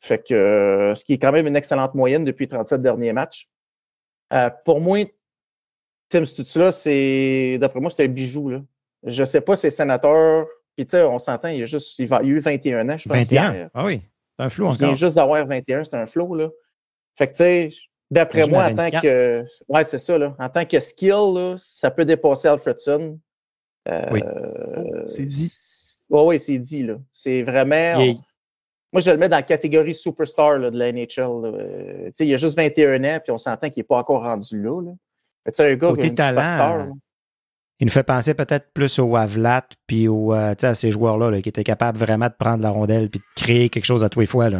Fait 0.00 0.18
que 0.18 0.94
ce 0.96 1.04
qui 1.04 1.12
est 1.12 1.18
quand 1.18 1.32
même 1.32 1.46
une 1.46 1.56
excellente 1.56 1.94
moyenne 1.94 2.24
depuis 2.24 2.44
les 2.44 2.48
37 2.48 2.82
derniers 2.82 3.12
matchs. 3.12 3.48
Pour 4.64 4.80
moi, 4.80 4.98
Tim 6.08 6.26
Stutzla, 6.26 6.72
c'est 6.72 7.58
d'après 7.58 7.80
moi, 7.80 7.90
c'est 7.90 8.04
un 8.04 8.08
bijou. 8.08 8.50
Là. 8.50 8.62
Je 9.04 9.24
sais 9.24 9.40
pas, 9.40 9.56
c'est 9.56 9.70
sénateur. 9.70 10.46
Puis 10.76 10.86
tu 10.86 10.92
sais, 10.92 11.02
on 11.02 11.18
s'entend, 11.18 11.48
il 11.48 11.62
a 11.62 11.66
juste 11.66 11.98
il, 11.98 12.12
a 12.12 12.22
eu 12.22 12.38
21 12.38 12.88
ans, 12.88 12.96
je 12.96 13.08
pense. 13.08 13.16
21? 13.16 13.70
Ah 13.74 13.84
oui, 13.84 14.02
c'est 14.36 14.44
un 14.44 14.50
flou 14.50 14.66
encore. 14.66 14.76
Il 14.80 14.86
vient 14.86 14.94
juste 14.94 15.16
d'avoir 15.16 15.46
21, 15.46 15.84
c'est 15.84 15.94
un 15.94 16.06
flou, 16.06 16.34
là. 16.34 16.48
Fait 17.14 17.26
que 17.26 17.32
tu 17.32 17.38
sais, 17.38 17.70
d'après 18.10 18.46
moi, 18.46 18.66
en 18.66 18.74
tant 18.74 18.90
que. 18.90 19.44
Ouais, 19.68 19.84
c'est 19.84 19.98
ça, 19.98 20.18
là. 20.18 20.34
En 20.38 20.48
tant 20.48 20.64
que 20.64 20.80
skill, 20.80 21.34
là, 21.34 21.54
ça 21.58 21.90
peut 21.90 22.04
dépasser 22.04 22.48
Alfredson. 22.48 23.18
Euh, 23.88 24.08
oui. 24.12 24.22
c'est 25.08 25.26
dit. 25.26 25.52
Oui, 26.08 26.20
oui, 26.24 26.40
c'est 26.40 26.58
dit, 26.58 26.84
là. 26.84 26.94
C'est 27.10 27.42
vraiment. 27.42 27.98
Moi, 28.92 29.00
je 29.00 29.10
le 29.10 29.16
mets 29.16 29.28
dans 29.28 29.36
la 29.36 29.42
catégorie 29.42 29.94
superstar 29.94 30.58
là, 30.58 30.70
de 30.70 30.78
la 30.78 30.92
NHL. 30.92 31.06
Euh, 31.18 32.10
sais, 32.14 32.26
il 32.26 32.34
a 32.34 32.36
juste 32.36 32.56
21 32.56 33.02
ans, 33.04 33.18
puis 33.22 33.32
on 33.32 33.38
s'entend 33.38 33.70
qu'il 33.70 33.80
n'est 33.80 33.86
pas 33.86 33.96
encore 33.96 34.22
rendu 34.22 34.62
là. 34.62 34.82
là. 34.82 34.92
Mais 35.46 35.64
un 35.64 35.74
gars 35.74 35.92
qui 35.94 36.06
est 36.06 36.14
talent, 36.14 36.40
superstar. 36.40 36.86
Il 37.80 37.86
nous 37.86 37.90
fait 37.92 38.04
penser 38.04 38.34
peut-être 38.34 38.66
plus 38.72 38.98
au 39.00 39.04
Wavlat 39.06 39.66
puis 39.88 40.06
au, 40.06 40.32
euh, 40.32 40.54
à 40.60 40.74
ces 40.74 40.92
joueurs-là 40.92 41.40
qui 41.40 41.48
étaient 41.48 41.64
capables 41.64 41.98
vraiment 41.98 42.26
de 42.26 42.34
prendre 42.38 42.62
la 42.62 42.70
rondelle 42.70 43.10
puis 43.10 43.18
de 43.18 43.42
créer 43.42 43.70
quelque 43.70 43.86
chose 43.86 44.04
à 44.04 44.08
tous 44.08 44.20
les 44.20 44.26
fois. 44.26 44.50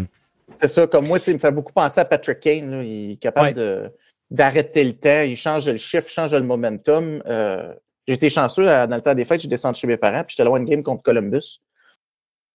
C'est 0.57 0.69
ça, 0.69 0.87
comme 0.87 1.07
moi, 1.07 1.19
il 1.25 1.35
me 1.35 1.39
fait 1.39 1.53
beaucoup 1.53 1.73
penser 1.73 2.01
à 2.01 2.05
Patrick 2.05 2.41
Kane. 2.41 2.83
Il 2.85 3.13
est 3.13 3.17
capable 3.17 3.93
d'arrêter 4.31 4.83
le 4.83 4.95
temps, 4.95 5.23
il 5.23 5.37
change 5.37 5.69
le 5.69 5.77
chiffre, 5.77 6.09
change 6.09 6.35
le 6.35 6.41
momentum. 6.41 7.23
Euh, 7.27 7.73
j'ai 8.09 8.15
été 8.15 8.31
chanceux 8.31 8.65
dans 8.65 8.97
le 8.97 9.03
temps 9.03 9.15
des 9.15 9.25
fêtes, 9.25 9.43
j'ai 9.43 9.49
descendu 9.49 9.79
chez 9.79 9.87
mes 9.87 9.99
parents, 9.99 10.25
puis 10.25 10.35
j'étais 10.37 10.45
loin 10.45 10.59
une 10.59 10.65
game 10.65 10.83
contre 10.83 11.03
Columbus. 11.03 11.61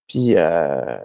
Puis 0.07 0.33
euh, 0.35 0.97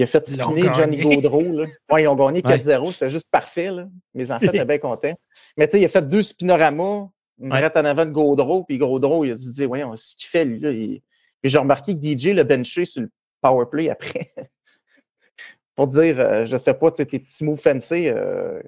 il 0.00 0.04
a 0.04 0.06
fait 0.06 0.26
spinner 0.26 0.72
Johnny 0.74 0.96
Gaudreau. 0.96 1.42
Là. 1.42 1.66
Ouais, 1.92 2.02
ils 2.02 2.08
ont 2.08 2.14
gagné 2.14 2.40
4-0, 2.40 2.92
c'était 2.92 3.10
juste 3.10 3.28
parfait. 3.30 3.70
Là. 3.70 3.86
Mes 4.14 4.30
enfants 4.30 4.46
étaient 4.46 4.64
bien 4.64 4.78
contents. 4.78 5.18
Mais 5.58 5.66
tu 5.68 5.72
sais, 5.72 5.80
il 5.82 5.84
a 5.84 5.88
fait 5.88 6.08
deux 6.08 6.22
spinoramas 6.22 7.08
Brett 7.38 7.76
en 7.76 7.84
avant 7.84 8.04
de 8.04 8.10
Gaudreau, 8.10 8.64
puis 8.64 8.78
Gaudreau, 8.78 9.24
il 9.24 9.32
a 9.32 9.34
dit, 9.34 9.64
voyons, 9.64 9.96
ce 9.96 10.14
qu'il 10.16 10.28
fait, 10.28 10.44
lui, 10.44 10.60
là. 10.60 10.70
Il... 10.70 11.00
j'ai 11.42 11.58
remarqué 11.58 11.98
que 11.98 12.00
DJ 12.00 12.34
l'a 12.34 12.44
benché 12.44 12.84
sur 12.84 13.02
le 13.02 13.10
powerplay 13.40 13.88
après. 13.88 14.26
Pour 15.74 15.86
dire, 15.86 16.20
euh, 16.20 16.46
je 16.46 16.56
sais 16.58 16.74
pas, 16.74 16.90
tes 16.90 17.06
petits 17.06 17.44
moves 17.44 17.60
fancy. 17.60 18.08
Euh, 18.08 18.60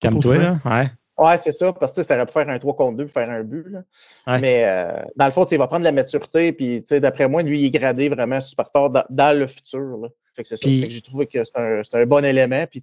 Calme-toi, 0.00 0.36
là. 0.36 0.60
Ouais. 0.64 0.90
Ouais, 1.18 1.38
c'est 1.38 1.52
ça, 1.52 1.72
parce 1.72 1.94
que 1.94 2.02
ça 2.02 2.14
aurait 2.14 2.26
pu 2.26 2.32
faire 2.32 2.48
un 2.48 2.58
3 2.58 2.76
contre 2.76 2.98
2 2.98 3.06
faire 3.06 3.30
un 3.30 3.42
but. 3.42 3.66
Là. 3.68 4.38
Mais 4.38 4.64
euh, 4.66 5.02
dans 5.16 5.24
le 5.24 5.30
fond, 5.30 5.44
il 5.46 5.58
va 5.58 5.66
prendre 5.66 5.84
la 5.84 5.92
maturité, 5.92 6.52
puis 6.52 6.84
d'après 6.90 7.28
moi, 7.28 7.42
lui, 7.42 7.60
il 7.60 7.66
est 7.66 7.70
gradé 7.70 8.08
vraiment 8.08 8.40
superstar 8.40 8.90
dans, 8.90 9.04
dans 9.08 9.38
le 9.38 9.46
futur. 9.46 9.98
Là. 9.98 10.08
Fait 10.34 10.42
que 10.42 10.48
c'est 10.48 10.56
ça. 10.56 10.68
J'ai 10.68 11.00
trouvé 11.00 11.26
que 11.26 11.42
c'est 11.44 11.56
un, 11.56 11.80
un, 11.90 12.06
bon 12.06 12.24
élément. 12.24 12.66
Puis 12.70 12.82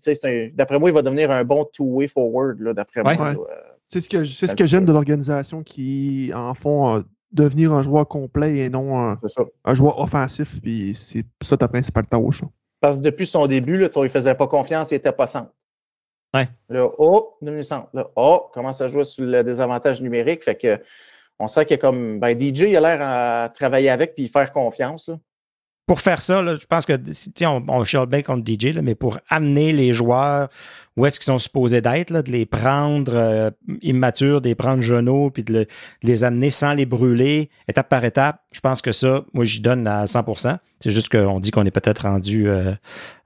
d'après 0.53 0.79
moi, 0.79 0.89
il 0.89 0.93
va 0.93 1.03
devenir 1.03 1.29
un 1.29 1.43
bon 1.43 1.65
two-way 1.71 2.07
forward, 2.07 2.57
d'après 2.73 3.03
moi. 3.03 3.35
C'est 3.87 4.01
ce 4.01 4.09
que, 4.09 4.25
c'est 4.25 4.47
ce 4.47 4.55
que 4.55 4.65
j'aime 4.65 4.85
de 4.85 4.93
l'organisation 4.93 5.61
qui, 5.61 6.31
en 6.33 6.55
font, 6.55 6.95
euh, 6.95 7.01
devenir 7.31 7.73
un 7.73 7.83
joueur 7.83 8.07
complet 8.07 8.57
et 8.57 8.69
non 8.69 8.97
un, 8.97 9.15
un 9.65 9.73
joueur 9.75 9.99
offensif. 9.99 10.59
Puis 10.61 10.95
c'est 10.95 11.25
ça 11.43 11.57
ta 11.57 11.67
principale 11.67 12.07
tâche. 12.07 12.41
Parce 12.79 12.99
que 12.99 13.03
depuis 13.03 13.27
son 13.27 13.45
début, 13.45 13.77
là, 13.77 13.89
il 13.95 14.01
ne 14.01 14.07
faisait 14.07 14.35
pas 14.35 14.47
confiance, 14.47 14.89
il 14.89 14.95
n'était 14.95 15.11
pas 15.11 15.27
centre. 15.27 15.51
Ouais. 16.33 16.47
Là, 16.69 16.89
oh. 16.97 17.37
Là, 17.41 18.09
oh, 18.15 18.49
commence 18.53 18.81
à 18.81 18.87
jouer 18.87 19.03
sur 19.03 19.25
le 19.25 19.43
désavantage 19.43 20.01
numérique. 20.01 20.43
Fait 20.43 20.55
que 20.55 20.79
on 21.39 21.47
sait 21.47 21.65
qu'il 21.65 21.77
comme 21.77 22.19
ben, 22.19 22.39
DJ, 22.39 22.61
il 22.61 22.77
a 22.77 22.81
l'air 22.81 22.99
à 23.01 23.49
travailler 23.49 23.89
avec 23.89 24.15
puis 24.15 24.27
faire 24.27 24.51
confiance. 24.51 25.09
Pour 25.85 25.99
faire 25.99 26.21
ça, 26.21 26.41
là, 26.41 26.55
je 26.55 26.65
pense 26.65 26.85
que 26.85 26.93
on, 27.45 27.63
on 27.67 27.83
chiale 27.83 28.05
bien 28.05 28.21
contre 28.21 28.49
DJ, 28.49 28.67
là, 28.67 28.81
mais 28.81 28.95
pour 28.95 29.19
amener 29.29 29.73
les 29.73 29.91
joueurs 29.91 30.47
où 30.95 31.05
est-ce 31.05 31.19
qu'ils 31.19 31.25
sont 31.25 31.39
supposés 31.39 31.81
d'être, 31.81 32.13
de 32.13 32.31
les 32.31 32.45
prendre 32.45 33.13
euh, 33.15 33.51
immatures, 33.81 34.41
de 34.41 34.49
les 34.49 34.55
prendre 34.55 34.81
genoux, 34.81 35.29
puis 35.31 35.43
de, 35.43 35.65
les 36.03 36.23
amener 36.23 36.51
sans 36.51 36.73
les 36.73 36.85
brûler, 36.85 37.49
étape 37.67 37.89
par 37.89 38.05
étape, 38.05 38.41
je 38.51 38.61
pense 38.61 38.81
que 38.81 38.91
ça, 38.91 39.25
moi, 39.33 39.43
j'y 39.43 39.59
donne 39.59 39.87
à 39.87 40.05
100 40.05 40.23
C'est 40.79 40.91
juste 40.91 41.09
qu'on 41.09 41.39
dit 41.39 41.51
qu'on 41.51 41.65
est 41.65 41.71
peut-être 41.71 42.03
rendu 42.03 42.47
euh, 42.47 42.73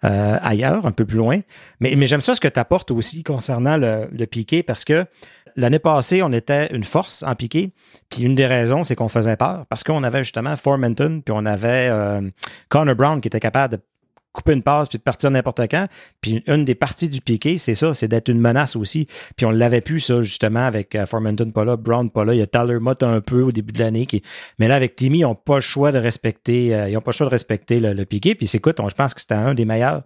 euh, 0.06 0.38
ailleurs, 0.42 0.86
un 0.86 0.92
peu 0.92 1.06
plus 1.06 1.18
loin. 1.18 1.42
Mais, 1.80 1.94
mais 1.96 2.08
j'aime 2.08 2.22
ça 2.22 2.34
ce 2.34 2.42
que 2.42 2.48
tu 2.48 2.60
apportes 2.60 2.90
aussi 2.90 3.24
concernant 3.24 3.78
le, 3.78 4.08
le 4.12 4.26
piqué, 4.26 4.64
parce 4.64 4.86
que 4.86 5.06
l'année 5.58 5.80
passée, 5.80 6.22
on 6.24 6.32
était 6.32 6.74
une 6.74 6.84
force 6.84 7.24
en 7.24 7.36
piqué. 7.36 7.74
Puis 8.10 8.24
une 8.24 8.36
des 8.36 8.46
raisons, 8.46 8.84
c'est 8.84 8.96
qu'on 8.96 9.10
faisait 9.10 9.36
peur 9.36 9.66
parce 9.70 9.84
qu'on 9.84 10.04
avait 10.04 10.24
justement 10.24 10.56
Formenton, 10.56 11.22
puis 11.26 11.34
on 11.36 11.46
avait 11.46 11.90
euh, 11.90 12.22
Connor 12.70 12.96
Brown 12.96 13.20
qui 13.20 13.28
était 13.28 13.40
capable 13.40 13.76
de 13.76 13.82
couper 14.38 14.54
une 14.54 14.62
passe 14.62 14.88
puis 14.88 15.00
de 15.00 15.04
partir 15.04 15.32
n'importe 15.32 15.62
quand. 15.70 15.88
Puis 16.22 16.44
une 16.46 16.64
des 16.64 16.76
parties 16.76 17.10
du 17.10 17.22
piqué, 17.22 17.58
c'est 17.58 17.74
ça, 17.74 17.94
c'est 17.96 18.08
d'être 18.08 18.30
une 18.30 18.40
menace 18.40 18.76
aussi. 18.76 19.08
Puis 19.36 19.46
on 19.48 19.52
l'avait 19.52 19.82
pu, 19.82 20.00
ça, 20.00 20.22
justement, 20.22 20.66
avec 20.66 20.94
euh, 20.94 21.08
Formenton 21.08 21.50
pas 21.50 21.66
là, 21.66 21.76
Brown 21.76 22.10
pas 22.12 22.24
là. 22.24 22.36
Il 22.36 22.38
y 22.38 22.44
a 22.44 22.48
Tyler 22.48 22.80
Mott 22.80 23.02
un 23.02 23.20
peu 23.20 23.42
au 23.42 23.52
début 23.52 23.74
de 23.74 23.80
l'année. 23.80 24.06
Qui... 24.06 24.22
Mais 24.60 24.68
là, 24.68 24.76
avec 24.76 24.96
Timmy, 24.96 25.20
ils 25.20 25.22
n'ont 25.24 25.36
pas 25.36 25.56
le 25.56 25.62
choix 25.62 25.92
de 25.92 25.98
respecter, 25.98 26.76
euh, 26.76 26.88
ils 26.88 26.96
ont 26.96 27.02
pas 27.02 27.12
le 27.12 27.18
choix 27.18 27.26
de 27.26 27.32
respecter 27.32 27.80
le, 27.80 28.06
piqué. 28.06 28.36
Puis 28.36 28.50
écoute, 28.54 28.80
je 28.88 28.94
pense 28.94 29.14
que 29.16 29.22
c'était 29.22 29.34
un 29.34 29.56
des 29.56 29.66
meilleurs 29.66 30.04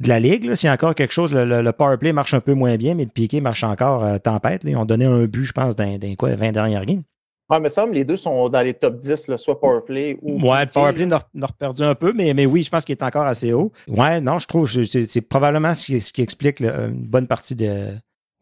de 0.00 0.08
la 0.08 0.20
Ligue. 0.20 0.54
S'il 0.54 0.66
y 0.66 0.70
a 0.70 0.74
encore 0.74 0.94
quelque 0.94 1.12
chose, 1.12 1.32
le, 1.32 1.62
le, 1.62 1.72
power 1.72 1.96
play 1.96 2.12
marche 2.12 2.34
un 2.34 2.40
peu 2.40 2.54
moins 2.54 2.76
bien, 2.76 2.94
mais 2.94 3.04
le 3.04 3.10
piqué 3.10 3.40
marche 3.40 3.64
encore 3.64 4.04
euh, 4.04 4.18
tempête. 4.18 4.62
Ils 4.64 4.76
ont 4.76 4.84
donné 4.84 5.04
un 5.04 5.24
but, 5.24 5.44
je 5.44 5.52
pense, 5.52 5.76
dans, 5.76 5.98
dans 5.98 6.14
quoi, 6.16 6.34
20 6.34 6.52
dernières 6.52 6.84
games. 6.84 7.02
Ouais, 7.48 7.60
mais 7.60 7.68
ça, 7.68 7.86
les 7.86 8.04
deux 8.04 8.16
sont 8.16 8.48
dans 8.48 8.60
les 8.60 8.74
top 8.74 8.96
10, 8.96 9.28
là, 9.28 9.36
soit 9.36 9.60
powerplay 9.60 10.18
ou. 10.20 10.40
Ouais, 10.40 10.64
le 10.64 10.70
powerplay 10.70 11.12
a, 11.12 11.16
a 11.16 11.48
perdu 11.58 11.84
un 11.84 11.94
peu, 11.94 12.12
mais, 12.12 12.34
mais 12.34 12.44
oui, 12.44 12.64
je 12.64 12.70
pense 12.70 12.84
qu'il 12.84 12.94
est 12.94 13.02
encore 13.04 13.26
assez 13.26 13.52
haut. 13.52 13.72
Ouais, 13.86 14.20
non, 14.20 14.40
je 14.40 14.48
trouve 14.48 14.70
que 14.70 14.82
c'est 14.84 15.20
probablement 15.20 15.74
ce 15.74 15.86
qui, 15.86 16.00
ce 16.00 16.12
qui 16.12 16.22
explique 16.22 16.60
une 16.60 17.06
bonne 17.06 17.28
partie 17.28 17.54
de, 17.54 17.92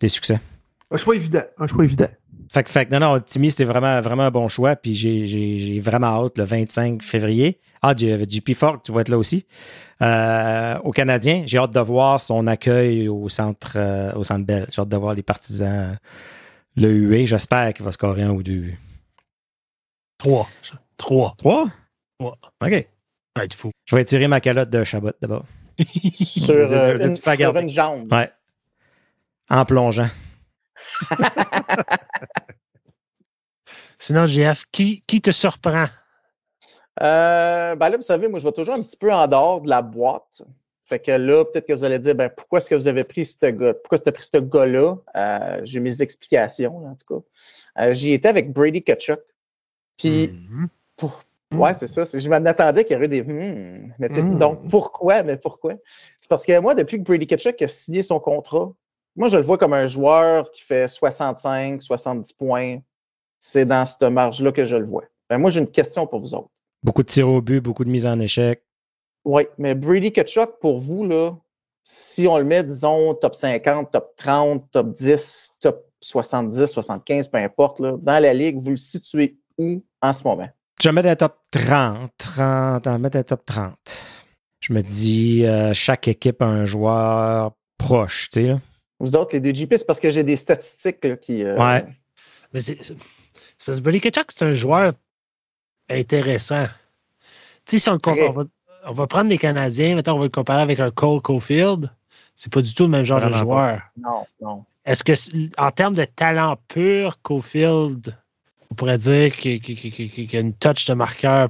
des 0.00 0.08
succès. 0.08 0.40
Un 0.90 0.96
choix 0.96 1.16
évident. 1.16 1.42
Un 1.58 1.66
choix 1.66 1.84
évident. 1.84 2.08
Fait, 2.50 2.68
fait 2.68 2.90
non, 2.90 3.00
non, 3.00 3.20
Timmy, 3.20 3.50
c'était 3.50 3.64
vraiment, 3.64 4.00
vraiment 4.00 4.24
un 4.24 4.30
bon 4.30 4.48
choix. 4.48 4.76
Puis 4.76 4.94
j'ai 4.94 5.80
vraiment 5.80 6.24
hâte 6.24 6.38
le 6.38 6.44
25 6.44 7.02
février. 7.02 7.60
Ah, 7.82 7.94
JP 7.96 8.54
Ford, 8.54 8.80
tu 8.82 8.92
vas 8.92 9.02
être 9.02 9.08
là 9.08 9.18
aussi. 9.18 9.46
Euh, 10.02 10.78
au 10.84 10.90
Canadien, 10.90 11.44
j'ai 11.46 11.58
hâte 11.58 11.72
de 11.72 11.80
voir 11.80 12.20
son 12.20 12.46
accueil 12.46 13.08
au 13.08 13.28
centre, 13.28 13.74
euh, 13.76 14.12
au 14.14 14.24
centre 14.24 14.46
Bell. 14.46 14.66
J'ai 14.72 14.80
hâte 14.80 14.88
de 14.88 14.96
voir 14.96 15.14
les 15.14 15.22
partisans 15.22 15.98
le 16.76 16.88
huer. 16.88 17.26
J'espère 17.26 17.72
qu'il 17.74 17.84
va 17.84 17.92
scorer 17.92 18.22
un 18.22 18.30
ou 18.30 18.42
deux. 18.42 18.72
Trois. 20.18 20.48
Trois. 20.96 21.34
Trois? 21.38 21.66
Trois. 22.18 22.38
OK. 22.62 22.88
Ouais, 23.36 23.48
fou. 23.54 23.70
Je 23.84 23.96
vais 23.96 24.04
tirer 24.04 24.28
ma 24.28 24.40
calotte 24.40 24.70
de 24.70 24.84
Chabot 24.84 25.12
d'abord. 25.20 25.44
sur, 26.12 26.54
euh, 26.54 26.98
une, 26.98 27.14
sur 27.16 27.56
une 27.56 27.68
jambe. 27.68 28.12
Ouais. 28.12 28.30
En 29.50 29.64
plongeant. 29.64 30.08
Sinon, 33.98 34.26
GF, 34.26 34.64
qui, 34.70 35.02
qui 35.06 35.20
te 35.20 35.30
surprend? 35.30 35.86
Euh, 37.02 37.74
ben 37.74 37.88
là, 37.88 37.96
vous 37.96 38.02
savez, 38.02 38.28
moi, 38.28 38.38
je 38.38 38.44
vais 38.44 38.52
toujours 38.52 38.74
un 38.74 38.82
petit 38.82 38.96
peu 38.96 39.12
en 39.12 39.26
dehors 39.26 39.60
de 39.60 39.68
la 39.68 39.82
boîte. 39.82 40.42
Fait 40.84 40.98
que 40.98 41.12
là, 41.12 41.44
peut-être 41.44 41.66
que 41.66 41.72
vous 41.72 41.84
allez 41.84 41.98
dire, 41.98 42.14
ben, 42.14 42.28
pourquoi 42.28 42.58
est-ce 42.58 42.68
que 42.68 42.74
vous 42.74 42.88
avez 42.88 43.04
pris 43.04 43.24
ce 43.24 43.46
gars, 43.46 43.72
pourquoi 43.72 43.98
tu 43.98 44.08
as 44.08 44.12
pris 44.12 44.28
ce 44.30 44.38
gars-là? 44.38 44.96
Euh, 45.16 45.60
j'ai 45.64 45.80
mes 45.80 46.02
explications, 46.02 46.86
en 46.86 46.94
tout 46.94 47.20
cas. 47.20 47.82
Euh, 47.82 47.94
j'y 47.94 48.12
étais 48.12 48.28
avec 48.28 48.52
Brady 48.52 48.82
Kachuk. 48.82 49.20
Puis, 49.96 50.28
mm-hmm. 50.28 51.56
ouais, 51.56 51.72
c'est 51.72 51.86
ça. 51.86 52.04
Je 52.04 52.28
m'en 52.28 52.44
attendais 52.44 52.84
qu'il 52.84 52.94
y 52.94 52.96
aurait 52.98 53.08
des, 53.08 53.22
hmm. 53.22 53.94
mais 53.98 54.08
mm. 54.08 54.38
donc, 54.38 54.68
pourquoi? 54.68 55.22
Mais 55.22 55.38
pourquoi? 55.38 55.74
C'est 56.20 56.28
parce 56.28 56.44
que 56.44 56.58
moi, 56.60 56.74
depuis 56.74 56.98
que 56.98 57.04
Brady 57.04 57.26
Kachuk 57.26 57.62
a 57.62 57.68
signé 57.68 58.02
son 58.02 58.20
contrat, 58.20 58.72
moi, 59.16 59.28
je 59.28 59.36
le 59.36 59.42
vois 59.42 59.58
comme 59.58 59.72
un 59.72 59.86
joueur 59.86 60.50
qui 60.50 60.62
fait 60.62 60.88
65, 60.88 61.82
70 61.82 62.32
points. 62.32 62.78
C'est 63.38 63.64
dans 63.64 63.86
cette 63.86 64.02
marge-là 64.02 64.52
que 64.52 64.64
je 64.64 64.76
le 64.76 64.84
vois. 64.84 65.04
Ben, 65.28 65.38
moi, 65.38 65.50
j'ai 65.50 65.60
une 65.60 65.70
question 65.70 66.06
pour 66.06 66.20
vous 66.20 66.34
autres. 66.34 66.50
Beaucoup 66.82 67.02
de 67.02 67.08
tirs 67.08 67.28
au 67.28 67.40
but, 67.40 67.60
beaucoup 67.60 67.84
de 67.84 67.90
mises 67.90 68.06
en 68.06 68.18
échec. 68.20 68.62
Oui, 69.24 69.46
mais 69.58 69.74
Brady 69.74 70.12
Kachuk, 70.12 70.58
pour 70.60 70.78
vous, 70.78 71.06
là, 71.06 71.32
si 71.82 72.26
on 72.26 72.38
le 72.38 72.44
met, 72.44 72.64
disons, 72.64 73.14
top 73.14 73.34
50, 73.34 73.90
top 73.90 74.14
30, 74.16 74.70
top 74.70 74.92
10, 74.92 75.52
top 75.60 75.86
70, 76.00 76.66
75, 76.66 77.28
peu 77.28 77.38
importe, 77.38 77.80
là, 77.80 77.96
dans 78.00 78.22
la 78.22 78.34
ligue, 78.34 78.58
vous 78.58 78.70
le 78.70 78.76
situez 78.76 79.38
où 79.58 79.82
en 80.02 80.12
ce 80.12 80.24
moment? 80.24 80.48
Je 80.82 80.88
vais 80.88 80.92
mettre 80.92 81.08
un 81.08 81.16
top 81.16 81.38
30, 81.52 82.10
30, 82.18 82.84
je 82.84 82.90
vais 82.90 82.98
mettre 82.98 83.16
un 83.16 83.22
top 83.22 83.44
30. 83.46 83.74
Je 84.60 84.72
me 84.72 84.82
dis, 84.82 85.46
euh, 85.46 85.72
chaque 85.72 86.08
équipe 86.08 86.42
a 86.42 86.46
un 86.46 86.64
joueur 86.64 87.52
proche, 87.78 88.28
tu 88.30 88.40
sais, 88.40 88.46
là. 88.48 88.60
Vous 89.00 89.16
autres, 89.16 89.34
les 89.34 89.40
deux 89.40 89.52
GP, 89.52 89.74
c'est 89.76 89.86
parce 89.86 90.00
que 90.00 90.10
j'ai 90.10 90.24
des 90.24 90.36
statistiques 90.36 91.18
qui. 91.20 91.44
Euh, 91.44 91.58
ouais. 91.58 91.86
Mais 92.52 92.60
c'est 92.60 92.76
parce 93.66 93.78
que 93.78 93.84
Billy 93.84 94.00
Ketchuk, 94.00 94.30
c'est 94.30 94.44
un 94.44 94.54
joueur 94.54 94.92
intéressant. 95.90 96.66
Tu 97.66 97.78
sais, 97.78 97.78
si 97.78 97.88
on, 97.90 97.98
on, 98.06 98.32
va, 98.32 98.44
on, 98.86 98.92
va, 98.92 99.06
prendre 99.06 99.30
les 99.30 99.38
Canadiens, 99.38 99.94
maintenant 99.94 100.14
on 100.14 100.18
va 100.18 100.24
le 100.24 100.30
comparer 100.30 100.62
avec 100.62 100.78
un 100.80 100.90
Cole 100.90 101.20
Caulfield. 101.20 101.90
C'est 102.36 102.52
pas 102.52 102.62
du 102.62 102.74
tout 102.74 102.84
le 102.84 102.90
même 102.90 103.04
genre 103.04 103.20
de 103.20 103.30
joueur. 103.30 103.82
Non, 103.96 104.26
non. 104.40 104.64
Est-ce 104.84 105.02
que, 105.02 105.12
en 105.56 105.70
termes 105.70 105.94
de 105.94 106.04
talent 106.04 106.56
pur, 106.68 107.20
Cofield, 107.22 108.16
on 108.70 108.74
pourrait 108.74 108.98
dire 108.98 109.32
qu'il 109.32 110.32
y 110.32 110.36
a 110.36 110.40
une 110.40 110.54
touch 110.54 110.86
de 110.86 110.94
marqueur 110.94 111.48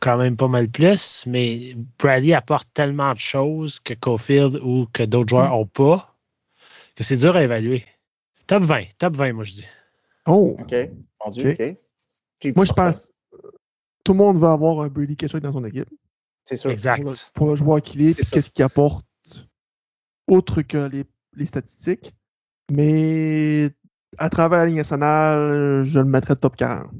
quand 0.00 0.16
même 0.16 0.36
pas 0.36 0.48
mal 0.48 0.68
plus, 0.68 1.24
mais 1.26 1.76
Bradley 1.98 2.32
apporte 2.32 2.68
tellement 2.74 3.12
de 3.12 3.18
choses 3.18 3.80
que 3.80 3.94
Cofield 3.94 4.56
ou 4.62 4.86
que 4.92 5.02
d'autres 5.02 5.28
joueurs 5.28 5.50
n'ont 5.50 5.66
pas 5.66 6.13
que 6.94 7.04
c'est 7.04 7.16
dur 7.16 7.36
à 7.36 7.42
évaluer. 7.42 7.84
Top 8.46 8.62
20, 8.62 8.82
top 8.98 9.16
20, 9.16 9.32
moi 9.32 9.44
je 9.44 9.52
dis. 9.52 9.66
Oh, 10.26 10.56
OK. 10.58 10.74
Dieu, 11.30 11.56
moi 12.54 12.64
je 12.64 12.72
pense 12.72 13.10
tout 14.04 14.12
le 14.12 14.18
monde 14.18 14.36
va 14.36 14.52
avoir 14.52 14.80
un 14.80 14.88
Brady 14.88 15.16
Ketchuk 15.16 15.40
dans 15.40 15.52
son 15.52 15.64
équipe. 15.64 15.88
C'est 16.44 16.58
sûr. 16.58 16.70
Exact. 16.70 17.02
Pour 17.02 17.10
le, 17.10 17.16
pour 17.32 17.46
le 17.48 17.56
joueur 17.56 17.82
qu'il 17.82 18.02
est, 18.02 18.30
qu'est-ce 18.30 18.50
qu'il 18.50 18.64
apporte, 18.64 19.06
autre 20.28 20.62
que 20.62 20.88
les, 20.88 21.04
les 21.34 21.46
statistiques. 21.46 22.14
Mais 22.70 23.70
à 24.18 24.28
travers 24.28 24.60
la 24.60 24.66
Ligue 24.66 24.76
nationale, 24.76 25.82
je 25.84 25.98
le 25.98 26.04
mettrais 26.04 26.36
top 26.36 26.56
40. 26.56 26.90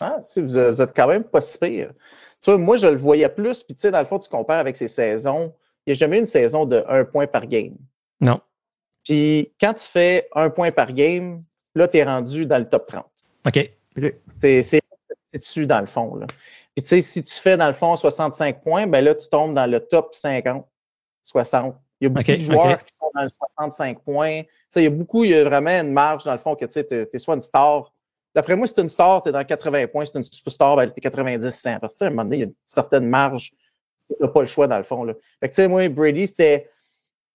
Ah, 0.00 0.18
si, 0.22 0.40
vous, 0.40 0.48
vous 0.48 0.80
êtes 0.80 0.96
quand 0.96 1.08
même 1.08 1.24
pas 1.24 1.40
si 1.40 1.58
pire. 1.58 1.92
Tu 2.40 2.50
vois, 2.50 2.58
moi, 2.58 2.76
je 2.76 2.86
le 2.86 2.96
voyais 2.96 3.28
plus, 3.28 3.62
puis 3.62 3.74
tu 3.74 3.82
sais, 3.82 3.90
dans 3.90 4.00
le 4.00 4.06
fond, 4.06 4.18
tu 4.18 4.28
compares 4.28 4.58
avec 4.58 4.76
ses 4.76 4.88
saisons. 4.88 5.54
Il 5.86 5.90
n'y 5.90 5.92
a 5.92 5.98
jamais 5.98 6.16
eu 6.16 6.20
une 6.20 6.26
saison 6.26 6.64
de 6.64 6.84
un 6.88 7.04
point 7.04 7.26
par 7.26 7.46
game. 7.46 7.76
Non. 8.20 8.40
Puis 9.04 9.52
quand 9.60 9.74
tu 9.74 9.84
fais 9.84 10.28
un 10.34 10.50
point 10.50 10.72
par 10.72 10.92
game, 10.92 11.42
là, 11.74 11.88
tu 11.88 11.98
es 11.98 12.04
rendu 12.04 12.46
dans 12.46 12.58
le 12.58 12.68
top 12.68 12.86
30. 12.86 13.04
OK. 13.46 13.70
C'est 14.40 14.62
c'est- 14.62 14.82
dessus, 15.34 15.66
dans 15.66 15.80
le 15.80 15.86
fond. 15.86 16.14
Là. 16.16 16.26
Puis 16.74 16.82
tu 16.82 16.88
sais, 16.88 17.02
si 17.02 17.22
tu 17.24 17.34
fais, 17.34 17.56
dans 17.56 17.66
le 17.66 17.72
fond, 17.72 17.96
65 17.96 18.62
points, 18.62 18.86
ben 18.86 19.02
là, 19.02 19.14
tu 19.14 19.28
tombes 19.28 19.54
dans 19.54 19.70
le 19.70 19.80
top 19.80 20.14
50, 20.14 20.66
60. 21.22 21.74
Il 22.00 22.04
y 22.04 22.06
a 22.06 22.10
beaucoup 22.10 22.32
de 22.32 22.36
joueurs 22.36 22.84
qui 22.84 22.94
sont 22.94 23.10
dans 23.14 23.22
le 23.22 23.28
65 23.28 24.00
points. 24.00 24.42
Tu 24.42 24.48
sais, 24.72 24.80
il 24.80 24.84
y 24.84 24.86
a 24.86 24.90
beaucoup, 24.90 25.24
il 25.24 25.30
y 25.30 25.34
a 25.34 25.44
vraiment 25.44 25.70
une 25.70 25.92
marge, 25.92 26.24
dans 26.24 26.32
le 26.32 26.38
fond, 26.38 26.54
que 26.54 26.64
tu 26.66 26.72
sais, 26.72 26.84
t'es 26.84 27.06
t'es 27.06 27.18
soit 27.18 27.34
une 27.34 27.40
star. 27.40 27.92
D'après 28.34 28.56
moi, 28.56 28.66
si 28.66 28.74
t'es 28.74 28.82
une 28.82 28.88
star, 28.88 29.22
t'es 29.22 29.32
dans 29.32 29.44
80 29.44 29.86
points. 29.86 30.06
Si 30.06 30.12
t'es 30.12 30.18
une 30.18 30.24
superstar, 30.24 30.76
ben, 30.76 30.90
t'es 30.90 31.00
90, 31.00 31.50
100. 31.50 31.78
Parce 31.78 31.94
que, 31.94 31.98
tu 31.98 31.98
sais, 31.98 32.04
à 32.04 32.08
un 32.08 32.10
moment 32.10 32.24
donné, 32.24 32.36
il 32.36 32.40
y 32.40 32.42
a 32.42 32.46
une 32.46 32.54
certaine 32.64 33.06
marge. 33.06 33.52
T'as 34.20 34.28
pas 34.28 34.40
le 34.40 34.46
choix, 34.46 34.66
dans 34.66 34.78
le 34.78 34.82
fond. 34.82 35.04
Là. 35.04 35.14
Fait 35.40 35.48
que, 35.48 35.54
tu 35.54 35.62
sais, 35.62 35.68
moi, 35.68 35.88
Brady, 35.88 36.26
c'était 36.26 36.70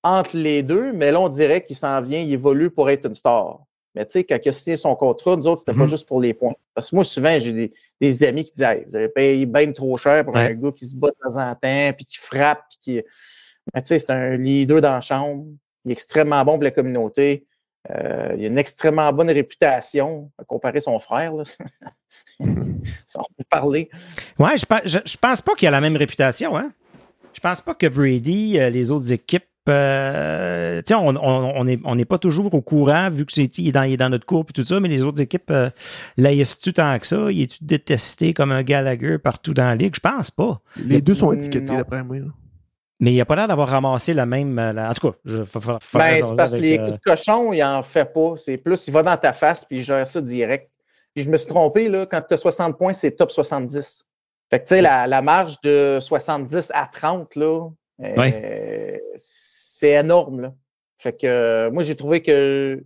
entre 0.07 0.37
les 0.37 0.63
deux, 0.63 0.91
mais 0.93 1.11
là, 1.11 1.19
on 1.19 1.29
dirait 1.29 1.61
qu'il 1.61 1.75
s'en 1.75 2.01
vient, 2.01 2.19
il 2.19 2.31
évolue 2.33 2.69
pour 2.69 2.89
être 2.89 3.05
une 3.07 3.13
star. 3.15 3.59
Mais 3.95 4.05
tu 4.05 4.11
sais, 4.13 4.23
quand 4.23 4.37
il 4.43 4.49
a 4.49 4.53
signé 4.53 4.77
son 4.77 4.95
contrat, 4.95 5.35
nous 5.35 5.47
autres, 5.47 5.59
c'était 5.59 5.73
pas 5.73 5.83
Mhm. 5.83 5.89
juste 5.89 6.07
pour 6.07 6.21
les 6.21 6.33
points. 6.33 6.53
Parce 6.75 6.91
que 6.91 6.95
moi, 6.95 7.03
souvent, 7.03 7.39
j'ai 7.39 7.51
des, 7.51 7.73
des 7.99 8.23
amis 8.23 8.45
qui 8.45 8.51
disent 8.53 8.63
hey, 8.63 8.85
Vous 8.87 8.95
avez 8.95 9.09
payé 9.09 9.45
bien 9.47 9.71
trop 9.71 9.97
cher 9.97 10.23
pour 10.23 10.35
Ouais. 10.35 10.41
un 10.51 10.53
gars 10.53 10.71
qui 10.71 10.87
se 10.87 10.95
bat 10.95 11.07
de 11.07 11.15
temps 11.27 11.37
en 11.41 11.55
temps, 11.55 11.93
puis 11.95 12.05
qui 12.05 12.17
frappe, 12.17 12.61
puis 12.69 12.77
qui. 12.81 13.01
Mais 13.73 13.81
tu 13.81 13.87
sais, 13.87 13.99
c'est 13.99 14.11
un 14.11 14.37
leader 14.37 14.81
dans 14.81 14.91
la 14.93 15.01
chambre. 15.01 15.45
Il 15.83 15.89
est 15.89 15.93
extrêmement 15.93 16.43
bon 16.45 16.53
pour 16.55 16.63
la 16.63 16.71
communauté. 16.71 17.45
Euh, 17.89 18.35
il 18.37 18.43
a 18.45 18.47
une 18.49 18.57
extrêmement 18.57 19.11
bonne 19.13 19.29
réputation, 19.31 20.29
à 20.37 20.43
comparer 20.43 20.81
son 20.81 20.99
frère. 20.99 21.33
Là. 21.33 21.43
si 21.47 23.17
on 23.17 23.23
peut 23.37 23.43
parler. 23.49 23.89
Ouais, 24.37 24.57
je, 24.57 24.97
je 25.05 25.17
pense 25.17 25.41
pas 25.41 25.55
qu'il 25.55 25.67
a 25.67 25.71
la 25.71 25.81
même 25.81 25.95
réputation, 25.95 26.55
hein? 26.57 26.71
Je 27.33 27.39
pense 27.39 27.61
pas 27.61 27.73
que 27.75 27.87
Brady, 27.87 28.59
euh, 28.59 28.69
les 28.69 28.91
autres 28.91 29.11
équipes, 29.13 29.45
euh, 29.69 30.81
tu 30.85 30.93
on 30.93 31.07
on- 31.07 31.53
on 31.55 31.63
n'est 31.65 31.79
on 31.83 31.95
n'est 31.95 32.05
pas 32.05 32.17
toujours 32.17 32.53
au 32.53 32.61
courant, 32.61 33.09
vu 33.09 33.25
que 33.25 33.31
c'est 33.31 33.57
il 33.57 33.69
est 33.69 33.71
dans, 33.71 33.83
il 33.83 33.93
est 33.93 33.97
dans 33.97 34.09
notre 34.09 34.25
cours 34.25 34.45
et 34.49 34.53
tout 34.53 34.65
ça, 34.65 34.79
mais 34.79 34.87
les 34.89 35.03
autres 35.03 35.21
équipes, 35.21 35.51
euh, 35.51 35.69
laïssent-tu 36.17 36.73
tant 36.73 36.97
que 36.99 37.07
ça? 37.07 37.31
Il 37.31 37.41
est-tu 37.41 37.57
détesté 37.63 38.33
comme 38.33 38.51
un 38.51 38.63
Gallagher 38.63 39.17
partout 39.17 39.53
dans 39.53 39.65
la 39.65 39.75
ligue? 39.75 39.95
Je 39.95 39.99
pense 39.99 40.31
pas. 40.31 40.59
Les 40.77 41.01
deux 41.01 41.13
sont 41.15 41.31
Mm, 41.31 41.35
étiquetés, 41.35 41.75
d'après 41.77 42.03
moi. 42.03 42.17
là. 42.19 42.25
Mais 42.99 43.13
il 43.13 43.21
a 43.21 43.25
pas 43.25 43.35
l'air 43.35 43.47
d'avoir 43.47 43.67
ramassé 43.69 44.13
la 44.13 44.25
même. 44.25 44.57
euh, 44.57 44.73
la- 44.73 44.89
en 44.89 44.93
tout 44.93 45.11
cas, 45.11 45.17
je 45.23 45.43
fa- 45.43 45.59
fa- 45.59 45.77
faudrait 45.79 46.19
Ben, 46.21 46.27
c'est 46.27 46.35
parce 46.35 46.55
que 46.55 46.61
les 46.61 46.79
euh, 46.79 46.83
coups 46.85 46.97
de 46.97 47.01
cochon, 47.11 47.53
il 47.53 47.63
en 47.63 47.83
fait 47.83 48.11
pas. 48.11 48.33
C'est 48.37 48.57
plus, 48.57 48.87
il 48.87 48.91
va 48.93 49.03
dans 49.03 49.17
ta 49.17 49.33
face 49.33 49.65
puis 49.65 49.77
il 49.77 49.83
gère 49.83 50.07
ça 50.07 50.19
direct. 50.21 50.69
Puis 51.13 51.23
je 51.23 51.29
me 51.29 51.37
suis 51.37 51.47
trompé, 51.47 51.89
là, 51.89 52.05
quand 52.05 52.21
tu 52.27 52.33
as 52.33 52.37
60 52.37 52.77
points, 52.77 52.93
c'est 52.93 53.11
top 53.11 53.31
70. 53.31 54.05
Fait 54.49 54.59
que, 54.59 54.65
tu 54.67 54.75
sais, 54.75 54.81
la, 54.81 55.07
la 55.07 55.21
marge 55.21 55.59
de 55.61 55.99
70 56.01 56.71
à 56.73 56.87
30, 56.91 57.35
là, 57.35 57.69
euh, 58.03 58.97
c'est 59.15 59.91
énorme, 59.91 60.41
là. 60.41 60.53
Fait 60.99 61.13
que, 61.13 61.27
euh, 61.27 61.71
moi, 61.71 61.83
j'ai 61.83 61.95
trouvé 61.95 62.21
que. 62.21 62.83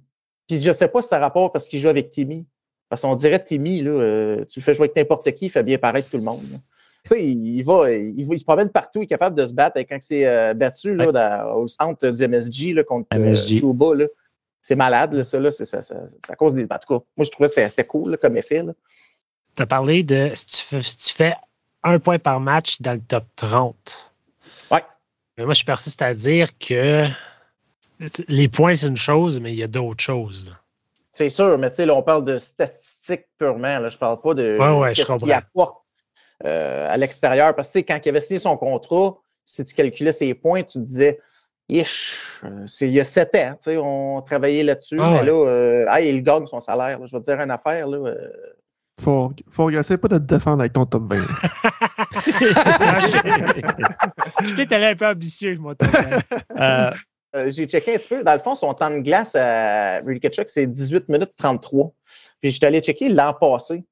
Puis 0.48 0.60
je 0.62 0.72
sais 0.74 0.88
pas 0.90 1.02
si 1.02 1.08
ça 1.10 1.20
rapporte 1.20 1.54
parce 1.54 1.68
qu'il 1.68 1.80
joue 1.80 1.88
avec 1.90 2.10
Timmy. 2.10 2.46
Parce 2.90 3.04
qu'on 3.04 3.16
dirait 3.16 3.42
Timmy, 3.42 3.82
là, 3.82 3.92
euh, 3.92 4.46
tu 4.46 4.60
le 4.60 4.64
fais 4.64 4.74
jouer 4.74 4.86
avec 4.86 4.98
n'importe 4.98 5.32
qui, 5.32 5.46
il 5.46 5.50
fait 5.50 5.64
bien 5.64 5.78
paraître 5.78 6.10
tout 6.10 6.18
le 6.18 6.24
monde. 6.24 6.44
là. 6.52 6.58
Tu 7.06 7.16
sais, 7.16 7.24
il, 7.24 7.56
il 7.60 7.64
va, 7.64 7.90
il, 7.92 8.26
va- 8.28 8.36
il 8.36 8.40
se 8.40 8.44
promène 8.44 8.70
partout, 8.70 9.00
il 9.00 9.04
est 9.04 9.08
capable 9.08 9.36
de 9.38 9.48
se 9.48 9.54
battre. 9.54 9.78
Et 9.78 9.86
quand 9.86 9.98
c'est 10.02 10.28
euh, 10.28 10.54
battu 10.54 10.94
là, 10.94 11.08
Ouais. 11.08 11.14
dans- 11.14 11.56
au 11.56 11.68
centre 11.70 12.10
du 12.10 12.22
MSG 12.28 12.74
là, 12.74 12.84
contre 12.84 13.08
euh, 13.14 13.18
MSG. 13.18 13.62
Cuba, 13.62 13.96
là, 13.96 14.06
c'est 14.60 14.76
malade, 14.76 15.14
là, 15.14 15.24
ça, 15.24 15.40
là, 15.40 15.52
c'est, 15.52 15.66
ça, 15.66 15.82
ça, 15.82 15.96
ça 16.26 16.36
cause 16.36 16.54
des. 16.54 16.64
En 16.64 16.78
tout 16.78 17.00
cas, 17.00 17.06
moi, 17.16 17.26
je 17.26 17.32
trouvais 17.32 17.48
que 17.48 17.56
c'était, 17.56 17.70
c'était 17.70 17.86
cool 17.88 18.12
là, 18.12 18.18
comme 18.18 18.36
effet. 18.38 18.62
Là. 18.62 18.74
Tu 19.56 19.62
as 19.64 19.66
parlé 19.68 20.04
de 20.04 20.30
si 20.36 20.46
tu, 20.48 20.58
fais, 20.58 20.84
si 20.84 20.98
tu 20.98 21.14
fais 21.16 21.34
un 21.84 21.98
point 21.98 22.20
par 22.20 22.40
match 22.42 22.82
dans 22.82 22.94
le 22.94 23.00
top 23.02 23.24
30. 23.38 24.11
Mais 25.38 25.46
moi, 25.46 25.54
je 25.54 25.64
persiste 25.64 26.02
à 26.02 26.14
dire 26.14 26.58
que 26.58 27.08
les 28.28 28.48
points, 28.50 28.76
c'est 28.76 28.88
une 28.88 28.98
chose, 28.98 29.40
mais 29.40 29.52
il 29.52 29.58
y 29.60 29.64
a 29.64 29.68
d'autres 29.68 30.04
choses. 30.04 30.54
C'est 31.12 31.30
sûr, 31.30 31.58
mais 31.58 31.70
tu 31.70 31.78
sais, 31.78 31.86
là, 31.86 31.96
on 31.96 32.04
parle 32.04 32.24
de 32.24 32.38
statistiques 32.38 33.26
purement. 33.38 33.80
Là, 33.80 33.90
je 33.90 33.98
parle 33.98 34.22
pas 34.22 34.34
de 34.34 34.58
Ouais, 34.58 34.80
ouais, 34.80 34.96
je 34.96 35.04
qu'est-ce 35.04 35.18
qu'il 35.18 35.32
apporte 35.34 35.84
euh, 36.46 36.88
à 36.90 36.98
l'extérieur. 36.98 37.54
Parce 37.56 37.72
que 37.74 37.80
quand 37.80 38.00
il 38.06 38.10
avait 38.10 38.22
signé 38.22 38.40
son 38.40 38.56
contrat, 38.58 39.16
si 39.46 39.64
tu 39.66 39.76
calculais 39.76 40.14
ses 40.14 40.34
points, 40.34 40.64
tu 40.64 40.80
te 40.80 40.84
disais, 40.84 41.20
Ish, 41.70 42.42
euh, 42.44 42.64
c'est 42.66 42.88
il 42.88 42.94
y 42.94 43.00
a 43.00 43.06
sept 43.06 43.34
ans, 43.36 43.52
tu 43.54 43.72
sais, 43.72 43.78
on 43.78 44.22
travaillait 44.22 44.64
là-dessus. 44.64 45.00
Ah 45.02 45.10
mais 45.12 45.20
ouais. 45.20 45.26
là, 45.26 45.48
euh, 45.48 45.86
ah, 45.90 46.02
il 46.02 46.22
gagne 46.24 46.46
son 46.46 46.60
salaire. 46.62 47.00
là. 47.00 47.06
Je 47.06 47.16
vais 47.16 47.22
te 47.22 47.26
dire 47.32 47.40
une 47.40 47.52
affaire. 47.52 47.88
Là, 47.88 47.98
euh, 47.98 48.30
Faut, 49.00 49.32
faut 49.50 49.70
essayer 49.70 49.98
pas 49.98 50.10
de 50.10 50.18
te 50.18 50.24
défendre 50.24 50.60
avec 50.62 50.74
ton 50.74 50.86
top 50.86 51.04
20. 51.14 51.20
t'ai 54.68 54.76
allé 54.76 54.88
un 54.88 54.96
peu 54.96 55.08
ambitieux, 55.08 55.58
moi. 55.58 55.76
top 55.76 55.90
20. 55.90 56.20
euh, 56.60 56.92
Euh, 57.34 57.50
j'ai 57.50 57.66
checké 57.66 57.96
un 57.96 57.98
petit 57.98 58.10
peu. 58.10 58.24
Dans 58.26 58.34
le 58.34 58.40
fond, 58.40 58.56
son 58.56 58.74
temps 58.74 58.90
de 58.90 59.00
glace 59.00 59.36
à 59.36 60.02
Rudy 60.02 60.20
c'est 60.48 60.68
18 60.68 61.08
minutes 61.08 61.32
33. 61.38 61.94
Puis 62.42 62.52
j'étais 62.52 62.66
allé 62.66 62.82
checker 62.82 63.08
l'an 63.08 63.34
passé, 63.34 63.86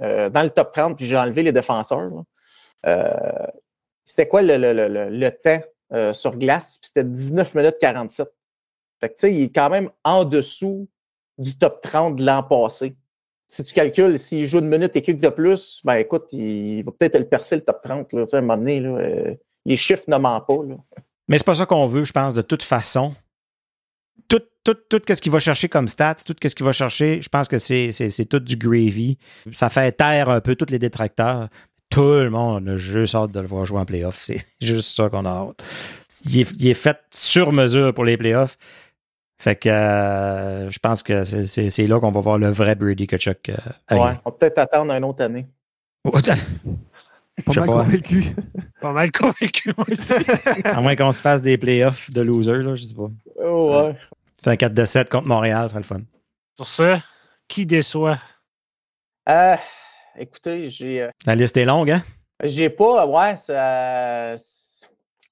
euh, 0.00 0.30
dans 0.30 0.44
le 0.44 0.50
top 0.50 0.70
30, 0.72 0.96
puis 0.96 1.04
j'ai 1.06 1.16
enlevé 1.16 1.42
les 1.42 1.50
défenseurs. 1.50 2.08
Euh, 2.86 3.46
c'était 4.04 4.28
quoi 4.28 4.42
le, 4.42 4.58
le, 4.58 4.72
le, 4.72 4.86
le- 4.86 5.10
le 5.10 5.30
temps 5.32 5.60
euh, 5.92 6.12
sur 6.12 6.36
glace? 6.36 6.78
Puis 6.80 6.90
c'était 6.94 7.02
19 7.04 7.56
minutes 7.56 7.78
47. 7.80 8.28
Fait 9.00 9.08
que 9.08 9.14
tu 9.14 9.20
sais, 9.22 9.34
il 9.34 9.42
est 9.42 9.52
quand 9.52 9.70
même 9.70 9.90
en 10.04 10.24
dessous 10.24 10.88
du 11.38 11.58
top 11.58 11.80
30 11.82 12.14
de 12.14 12.24
l'an 12.24 12.44
passé. 12.44 12.94
Si 13.46 13.62
tu 13.62 13.74
calcules, 13.74 14.18
s'il 14.18 14.46
joue 14.46 14.58
une 14.58 14.68
minute 14.68 14.96
et 14.96 15.02
quelques 15.02 15.20
de 15.20 15.28
plus, 15.28 15.80
ben 15.84 15.96
écoute, 15.96 16.32
il, 16.32 16.82
va 16.82 16.92
peut-être 16.92 17.18
le 17.18 17.28
percer 17.28 17.56
le 17.56 17.62
top 17.62 17.82
30. 17.82 18.12
Là, 18.12 18.24
à 18.32 18.36
un 18.36 18.40
moment 18.40 18.56
donné, 18.56 18.80
là, 18.80 18.96
euh, 18.96 19.34
les 19.66 19.76
chiffres 19.76 20.04
ne 20.08 20.16
mentent 20.16 20.46
pas. 20.46 20.62
Là. 20.66 20.76
Mais 21.28 21.38
c'est 21.38 21.44
pas 21.44 21.54
ça 21.54 21.66
qu'on 21.66 21.86
veut, 21.86 22.04
je 22.04 22.12
pense, 22.12 22.34
de 22.34 22.42
toute 22.42 22.62
façon. 22.62 23.14
Tout, 24.28 24.42
tout, 24.62 24.74
tout 24.74 25.00
ce 25.06 25.20
qu'il 25.20 25.32
va 25.32 25.38
chercher 25.38 25.68
comme 25.68 25.88
stats, 25.88 26.16
tout 26.26 26.34
ce 26.42 26.54
qu'il 26.54 26.64
va 26.64 26.72
chercher, 26.72 27.20
je 27.20 27.28
pense 27.28 27.48
que 27.48 27.58
c'est, 27.58 27.92
c'est, 27.92 28.24
tout 28.24 28.40
du 28.40 28.56
gravy. 28.56 29.18
Ça 29.52 29.68
fait 29.68 29.92
taire 29.92 30.30
un 30.30 30.40
peu 30.40 30.54
tous 30.54 30.70
les 30.70 30.78
détracteurs. 30.78 31.48
Tout 31.90 32.00
le 32.02 32.30
monde 32.30 32.68
a 32.68 32.76
juste 32.76 33.14
hâte 33.14 33.32
de 33.32 33.40
le 33.40 33.46
voir 33.46 33.64
jouer 33.64 33.80
en 33.80 33.84
playoff. 33.84 34.22
C'est 34.22 34.44
juste 34.60 34.94
ça 34.94 35.08
qu'on 35.08 35.26
a 35.26 35.30
hâte. 35.30 35.62
Il 36.26 36.66
est 36.66 36.74
fait 36.74 36.98
sur 37.10 37.52
mesure 37.52 37.92
pour 37.92 38.04
les 38.04 38.16
playoffs. 38.16 38.56
Fait 39.38 39.56
que 39.56 39.68
euh, 39.68 40.70
je 40.70 40.78
pense 40.78 41.02
que 41.02 41.24
c'est, 41.24 41.44
c'est, 41.46 41.68
c'est 41.70 41.86
là 41.86 41.98
qu'on 42.00 42.10
va 42.12 42.20
voir 42.20 42.38
le 42.38 42.50
vrai 42.50 42.74
Brady 42.76 43.06
Kachuk. 43.06 43.48
euh, 43.50 43.54
Ouais, 43.90 44.18
on 44.24 44.30
va 44.30 44.36
peut-être 44.38 44.58
attendre 44.58 44.92
une 44.92 45.04
autre 45.04 45.22
année. 45.24 45.46
Pas 46.04 47.52
mal 47.52 47.66
pas. 47.66 47.66
convaincu. 47.66 48.24
Pas 48.80 48.92
mal 48.92 49.10
convaincu, 49.10 49.72
moi 49.76 49.86
aussi. 49.90 50.14
À 50.64 50.80
moins 50.80 50.94
qu'on 50.94 51.12
se 51.12 51.20
fasse 51.20 51.42
des 51.42 51.58
playoffs 51.58 52.10
de 52.10 52.20
loser, 52.20 52.58
là, 52.58 52.74
je 52.76 52.84
sais 52.84 52.94
pas. 52.94 53.10
Oh, 53.44 53.72
ouais. 53.74 53.96
Fait 54.42 54.50
un 54.50 54.56
4 54.56 54.72
de 54.74 54.84
7 54.84 55.08
contre 55.10 55.26
Montréal, 55.26 55.64
ce 55.64 55.68
serait 55.70 55.80
le 55.80 55.84
fun. 55.84 56.00
Sur 56.56 56.66
ça, 56.68 57.02
qui 57.48 57.66
déçoit? 57.66 58.18
Euh, 59.28 59.56
écoutez, 60.16 60.68
j'ai 60.68 61.08
La 61.26 61.34
liste 61.34 61.56
est 61.56 61.64
longue, 61.64 61.90
hein? 61.90 62.04
j'ai 62.42 62.68
pas, 62.70 63.06
ouais, 63.06 63.36
ça, 63.36 64.36
c'est- 64.38 64.88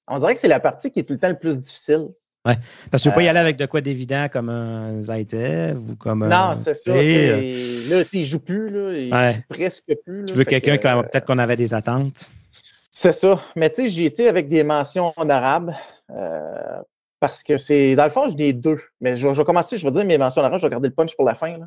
on 0.09 0.19
dirait 0.19 0.35
que 0.35 0.41
c'est 0.41 0.49
la 0.49 0.61
partie 0.61 0.91
qui 0.91 1.01
est 1.01 1.03
tout 1.05 1.13
le 1.13 1.19
temps 1.19 1.29
le 1.29 1.39
plus 1.39 1.59
difficile. 1.59 2.09
Parce 2.45 2.57
que 2.91 2.97
tu 2.99 3.09
veux 3.09 3.15
pas 3.15 3.23
y 3.23 3.27
Euh, 3.27 3.31
aller 3.31 3.39
avec 3.39 3.57
de 3.57 3.67
quoi 3.67 3.81
d'évident 3.81 4.27
comme 4.33 4.49
un 4.49 5.01
Zaitsev 5.01 5.77
ou 5.79 5.95
comme 5.97 6.25
un. 6.25 6.29
non, 6.29 6.55
c'est 6.57 6.75
ça. 6.75 6.93
Et, 6.97 7.29
euh, 7.31 7.83
tu 7.85 7.91
Là, 7.91 8.03
tu 8.05 8.09
sais, 8.11 8.19
il 8.19 8.25
joue 8.25 8.41
plus, 8.41 8.69
là, 8.69 8.93
il 8.99 9.13
Ouais. 9.15 9.33
joue 9.35 9.41
presque 9.49 9.85
plus. 10.05 10.25
Tu 10.25 10.33
là, 10.33 10.39
veux 10.39 10.45
fait 10.45 10.51
quelqu'un 10.61 10.77
que, 10.77 10.83
qui 10.83 10.89
euh, 10.89 11.03
peut-être 11.03 11.25
qu'on 11.27 11.39
avait 11.39 11.57
des 11.57 11.73
attentes? 11.73 12.31
C'est 12.91 13.13
ça. 13.13 13.41
Mais 13.57 13.71
tu 13.71 13.77
sais, 13.83 13.89
j'ai 13.89 14.05
été 14.07 14.29
avec 14.29 14.49
des 14.49 14.65
mentions 14.65 15.13
honorables. 15.17 15.77
euh, 16.11 16.81
parce 17.21 17.45
que 17.45 17.57
c'est. 17.59 17.95
Dans 17.95 18.03
le 18.05 18.11
fond, 18.11 18.29
j'ai 18.37 18.53
deux. 18.53 18.81
Mais 19.01 19.15
je, 19.15 19.29
vais- 19.29 19.35
je 19.35 19.39
vais 19.41 19.45
commencer, 19.45 19.77
je 19.79 19.85
vais 19.87 19.93
dire 19.93 20.05
mes 20.05 20.19
mentions 20.19 20.41
honorables, 20.41 20.61
je 20.61 20.67
vais 20.67 20.71
garder 20.73 20.89
le 20.89 20.95
punch 20.95 21.15
pour 21.15 21.25
la 21.25 21.37
fin. 21.37 21.57
Là. 21.57 21.67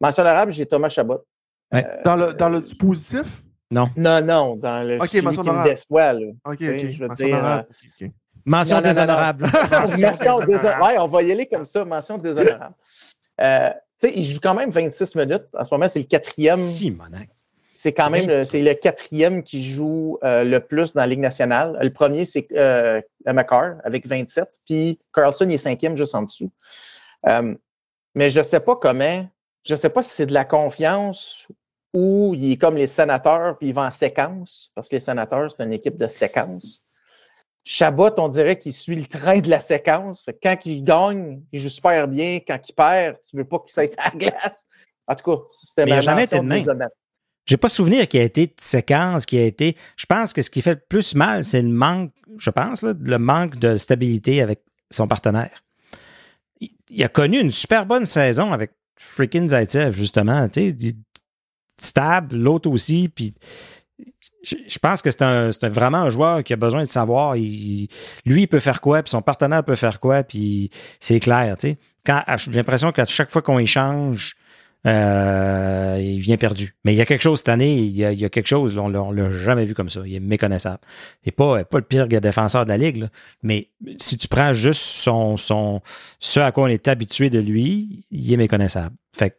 Mention 0.00 0.22
honorable, 0.24 0.50
j'ai 0.50 0.66
Thomas 0.66 0.88
Chabot. 0.88 1.24
Ouais. 1.72 1.86
Euh, 1.86 2.02
Dans 2.04 2.16
le, 2.16 2.32
dans 2.34 2.48
le 2.48 2.60
du 2.60 2.74
positif? 2.74 3.42
Non, 3.70 3.88
non, 3.96 4.56
dans 4.56 4.86
le 4.86 4.96
Ok, 4.96 5.06
celui 5.08 5.22
mention 5.22 5.42
qui 5.42 5.50
me 5.50 5.62
déçoit. 5.64 6.12
Là. 6.14 6.26
Ok, 6.44 6.54
ok. 6.54 6.58
je 6.60 6.98
veux 7.04 7.08
dire. 7.14 7.64
Mention 8.48 8.80
déshonorable. 8.80 9.44
mention 10.10 10.38
déso- 10.40 10.80
Ouais, 10.82 10.98
on 10.98 11.06
va 11.08 11.22
y 11.22 11.32
aller 11.32 11.46
comme 11.46 11.64
ça, 11.64 11.84
mention 11.84 12.18
déshonorable. 12.18 12.74
Euh, 13.40 13.70
tu 14.00 14.08
sais, 14.08 14.12
il 14.16 14.24
joue 14.24 14.40
quand 14.42 14.54
même 14.54 14.70
26 14.70 15.14
minutes. 15.16 15.44
En 15.56 15.64
ce 15.64 15.72
moment, 15.74 15.88
c'est 15.88 15.98
le 16.00 16.04
quatrième. 16.06 16.56
Simonac. 16.56 17.28
C'est 17.72 17.92
quand 17.92 18.10
même 18.10 18.26
le, 18.26 18.44
c'est 18.44 18.60
le 18.60 18.74
quatrième 18.74 19.42
qui 19.44 19.62
joue 19.62 20.18
euh, 20.24 20.42
le 20.42 20.58
plus 20.58 20.94
dans 20.94 21.02
la 21.02 21.06
Ligue 21.06 21.20
nationale. 21.20 21.78
Le 21.80 21.90
premier, 21.92 22.24
c'est 22.24 22.48
euh, 22.56 23.00
McCarr 23.26 23.76
avec 23.84 24.04
27. 24.06 24.48
Puis 24.66 24.98
Carlson, 25.12 25.46
il 25.48 25.54
est 25.54 25.58
cinquième 25.58 25.96
juste 25.96 26.14
en 26.16 26.22
dessous. 26.22 26.50
Euh, 27.28 27.54
mais 28.16 28.30
je 28.30 28.42
sais 28.42 28.58
pas 28.60 28.74
comment. 28.74 29.28
Je 29.64 29.76
sais 29.76 29.90
pas 29.90 30.02
si 30.02 30.10
c'est 30.10 30.26
de 30.26 30.34
la 30.34 30.44
confiance 30.44 31.46
ou 31.94 32.34
il 32.36 32.52
est 32.52 32.56
comme 32.56 32.76
les 32.76 32.86
sénateurs, 32.88 33.56
puis 33.58 33.68
il 33.68 33.74
va 33.74 33.82
en 33.82 33.90
séquence, 33.90 34.70
parce 34.74 34.88
que 34.88 34.96
les 34.96 35.00
sénateurs, 35.00 35.50
c'est 35.50 35.62
une 35.62 35.72
équipe 35.72 35.96
de 35.96 36.06
séquence. 36.08 36.82
Chabot, 37.64 38.10
on 38.18 38.28
dirait 38.28 38.58
qu'il 38.58 38.72
suit 38.72 38.96
le 38.96 39.04
train 39.04 39.40
de 39.40 39.50
la 39.50 39.60
séquence. 39.60 40.28
Quand 40.42 40.56
il 40.64 40.84
gagne, 40.84 41.42
il 41.52 41.60
joue 41.60 41.68
super 41.68 42.08
bien. 42.08 42.40
Quand 42.46 42.58
il 42.66 42.72
perd, 42.72 43.16
tu 43.28 43.36
veux 43.36 43.44
pas 43.44 43.58
qu'il 43.58 43.70
s'aille 43.70 43.90
à 43.98 44.10
la 44.10 44.18
glace. 44.18 44.64
En 45.06 45.14
tout 45.14 45.30
cas, 45.30 45.42
c'était 45.50 45.86
ma 45.86 46.00
jamais 46.00 46.24
été 46.24 46.40
de. 46.40 46.64
J'ai 47.46 47.56
pas 47.56 47.68
souvenir 47.70 48.06
qu'il 48.08 48.20
y 48.20 48.22
a 48.22 48.26
été 48.26 48.46
de 48.46 48.54
séquence, 48.60 49.24
qui 49.24 49.38
a 49.38 49.44
été. 49.44 49.76
Je 49.96 50.04
pense 50.04 50.34
que 50.34 50.42
ce 50.42 50.50
qui 50.50 50.60
fait 50.60 50.74
le 50.74 50.82
plus 50.86 51.14
mal, 51.14 51.44
c'est 51.44 51.62
le 51.62 51.68
manque, 51.68 52.12
je 52.36 52.50
pense, 52.50 52.82
là, 52.82 52.92
le 52.98 53.18
manque 53.18 53.56
de 53.56 53.78
stabilité 53.78 54.42
avec 54.42 54.62
son 54.90 55.08
partenaire. 55.08 55.64
Il, 56.60 56.70
il 56.90 57.02
a 57.02 57.08
connu 57.08 57.40
une 57.40 57.50
super 57.50 57.86
bonne 57.86 58.04
saison 58.04 58.52
avec 58.52 58.72
freaking 58.96 59.48
Zaitsev, 59.48 59.92
justement. 59.92 60.46
Tu 60.48 60.76
sais, 60.78 60.94
stable, 61.80 62.36
l'autre 62.36 62.70
aussi. 62.70 63.08
Puis 63.08 63.32
je, 64.42 64.78
pense 64.78 65.02
que 65.02 65.10
c'est 65.10 65.22
un, 65.22 65.50
vraiment 65.68 65.98
un 65.98 66.10
joueur 66.10 66.44
qui 66.44 66.52
a 66.52 66.56
besoin 66.56 66.82
de 66.82 66.88
savoir. 66.88 67.34
lui, 67.34 67.88
il 68.26 68.48
peut 68.48 68.60
faire 68.60 68.80
quoi, 68.80 69.02
puis 69.02 69.10
son 69.10 69.22
partenaire 69.22 69.64
peut 69.64 69.74
faire 69.74 70.00
quoi, 70.00 70.22
puis 70.22 70.70
c'est 71.00 71.20
clair. 71.20 71.56
Tu 71.58 71.70
sais. 71.70 71.78
J'ai 72.36 72.52
l'impression 72.52 72.92
qu'à 72.92 73.04
chaque 73.04 73.30
fois 73.30 73.42
qu'on 73.42 73.58
échange, 73.58 74.36
euh, 74.86 75.98
il 76.00 76.20
vient 76.20 76.36
perdu. 76.36 76.74
Mais 76.84 76.94
il 76.94 76.96
y 76.96 77.00
a 77.00 77.06
quelque 77.06 77.22
chose 77.22 77.38
cette 77.38 77.48
année, 77.48 77.76
il 77.76 77.92
y 77.92 78.04
a, 78.04 78.28
quelque 78.28 78.46
chose, 78.46 78.78
on 78.78 78.94
on 78.94 79.10
l'a 79.10 79.30
jamais 79.30 79.64
vu 79.64 79.74
comme 79.74 79.88
ça. 79.88 80.00
Il 80.06 80.14
est 80.14 80.20
méconnaissable. 80.20 80.80
Il 81.24 81.28
n'est 81.28 81.32
pas, 81.32 81.64
pas 81.64 81.78
le 81.78 81.84
pire 81.84 82.06
défenseur 82.08 82.64
de 82.64 82.70
la 82.70 82.78
Ligue, 82.78 83.08
mais 83.42 83.68
si 83.98 84.16
tu 84.16 84.28
prends 84.28 84.52
juste 84.52 84.80
son, 84.80 85.36
son, 85.36 85.82
ce 86.20 86.40
à 86.40 86.52
quoi 86.52 86.64
on 86.64 86.68
est 86.68 86.88
habitué 86.88 87.28
de 87.28 87.40
lui, 87.40 88.06
il 88.10 88.32
est 88.32 88.36
méconnaissable. 88.36 88.94
Fait 89.12 89.30
que, 89.30 89.36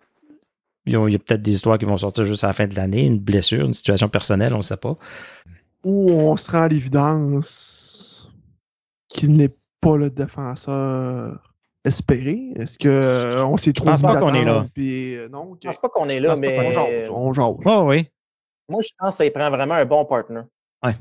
il 0.89 1.11
y 1.11 1.15
a, 1.15 1.19
peut-être 1.19 1.41
des 1.41 1.53
histoires 1.53 1.77
qui 1.77 1.85
vont 1.85 1.97
sortir 1.97 2.23
juste 2.23 2.43
à 2.43 2.47
la 2.47 2.53
fin 2.53 2.67
de 2.67 2.75
l'année, 2.75 3.05
une 3.05 3.19
blessure, 3.19 3.65
une 3.65 3.73
situation 3.73 4.09
personnelle, 4.09 4.53
on 4.53 4.57
ne 4.57 4.61
sait 4.61 4.77
pas. 4.77 4.97
Ou 5.83 6.11
on 6.11 6.35
se 6.35 6.51
rend 6.51 6.63
à 6.63 6.67
l'évidence 6.67 8.29
qu'il 9.07 9.35
n'est 9.35 9.55
pas 9.81 9.97
le 9.97 10.09
défenseur 10.09 11.55
espéré. 11.85 12.51
Est-ce 12.55 12.77
que 12.77 12.87
euh, 12.89 13.45
on 13.45 13.57
s'est 13.57 13.73
trop 13.73 13.85
pense 13.85 14.01
pas 14.01 14.19
qu'on 14.19 14.33
est 14.33 14.43
là. 14.43 14.67
Puis, 14.73 15.15
euh, 15.15 15.29
non. 15.29 15.57
Je 15.61 15.67
pense 15.67 15.77
pas 15.79 15.89
qu'on 15.89 16.09
est 16.09 16.17
Je 16.19 16.23
là, 16.23 16.35
mais 16.39 16.73
jase, 16.73 17.09
on 17.09 17.33
jase. 17.33 17.55
Oh 17.65 17.83
oui. 17.87 18.07
moi, 18.69 18.81
je 18.81 18.89
pense 18.97 19.17
que 19.17 19.23
ça 19.23 19.31
prend 19.31 19.49
vraiment 19.49 19.75
un 19.75 19.85
bon 19.85 20.05
partner. 20.05 20.41
Ouais. 20.83 20.95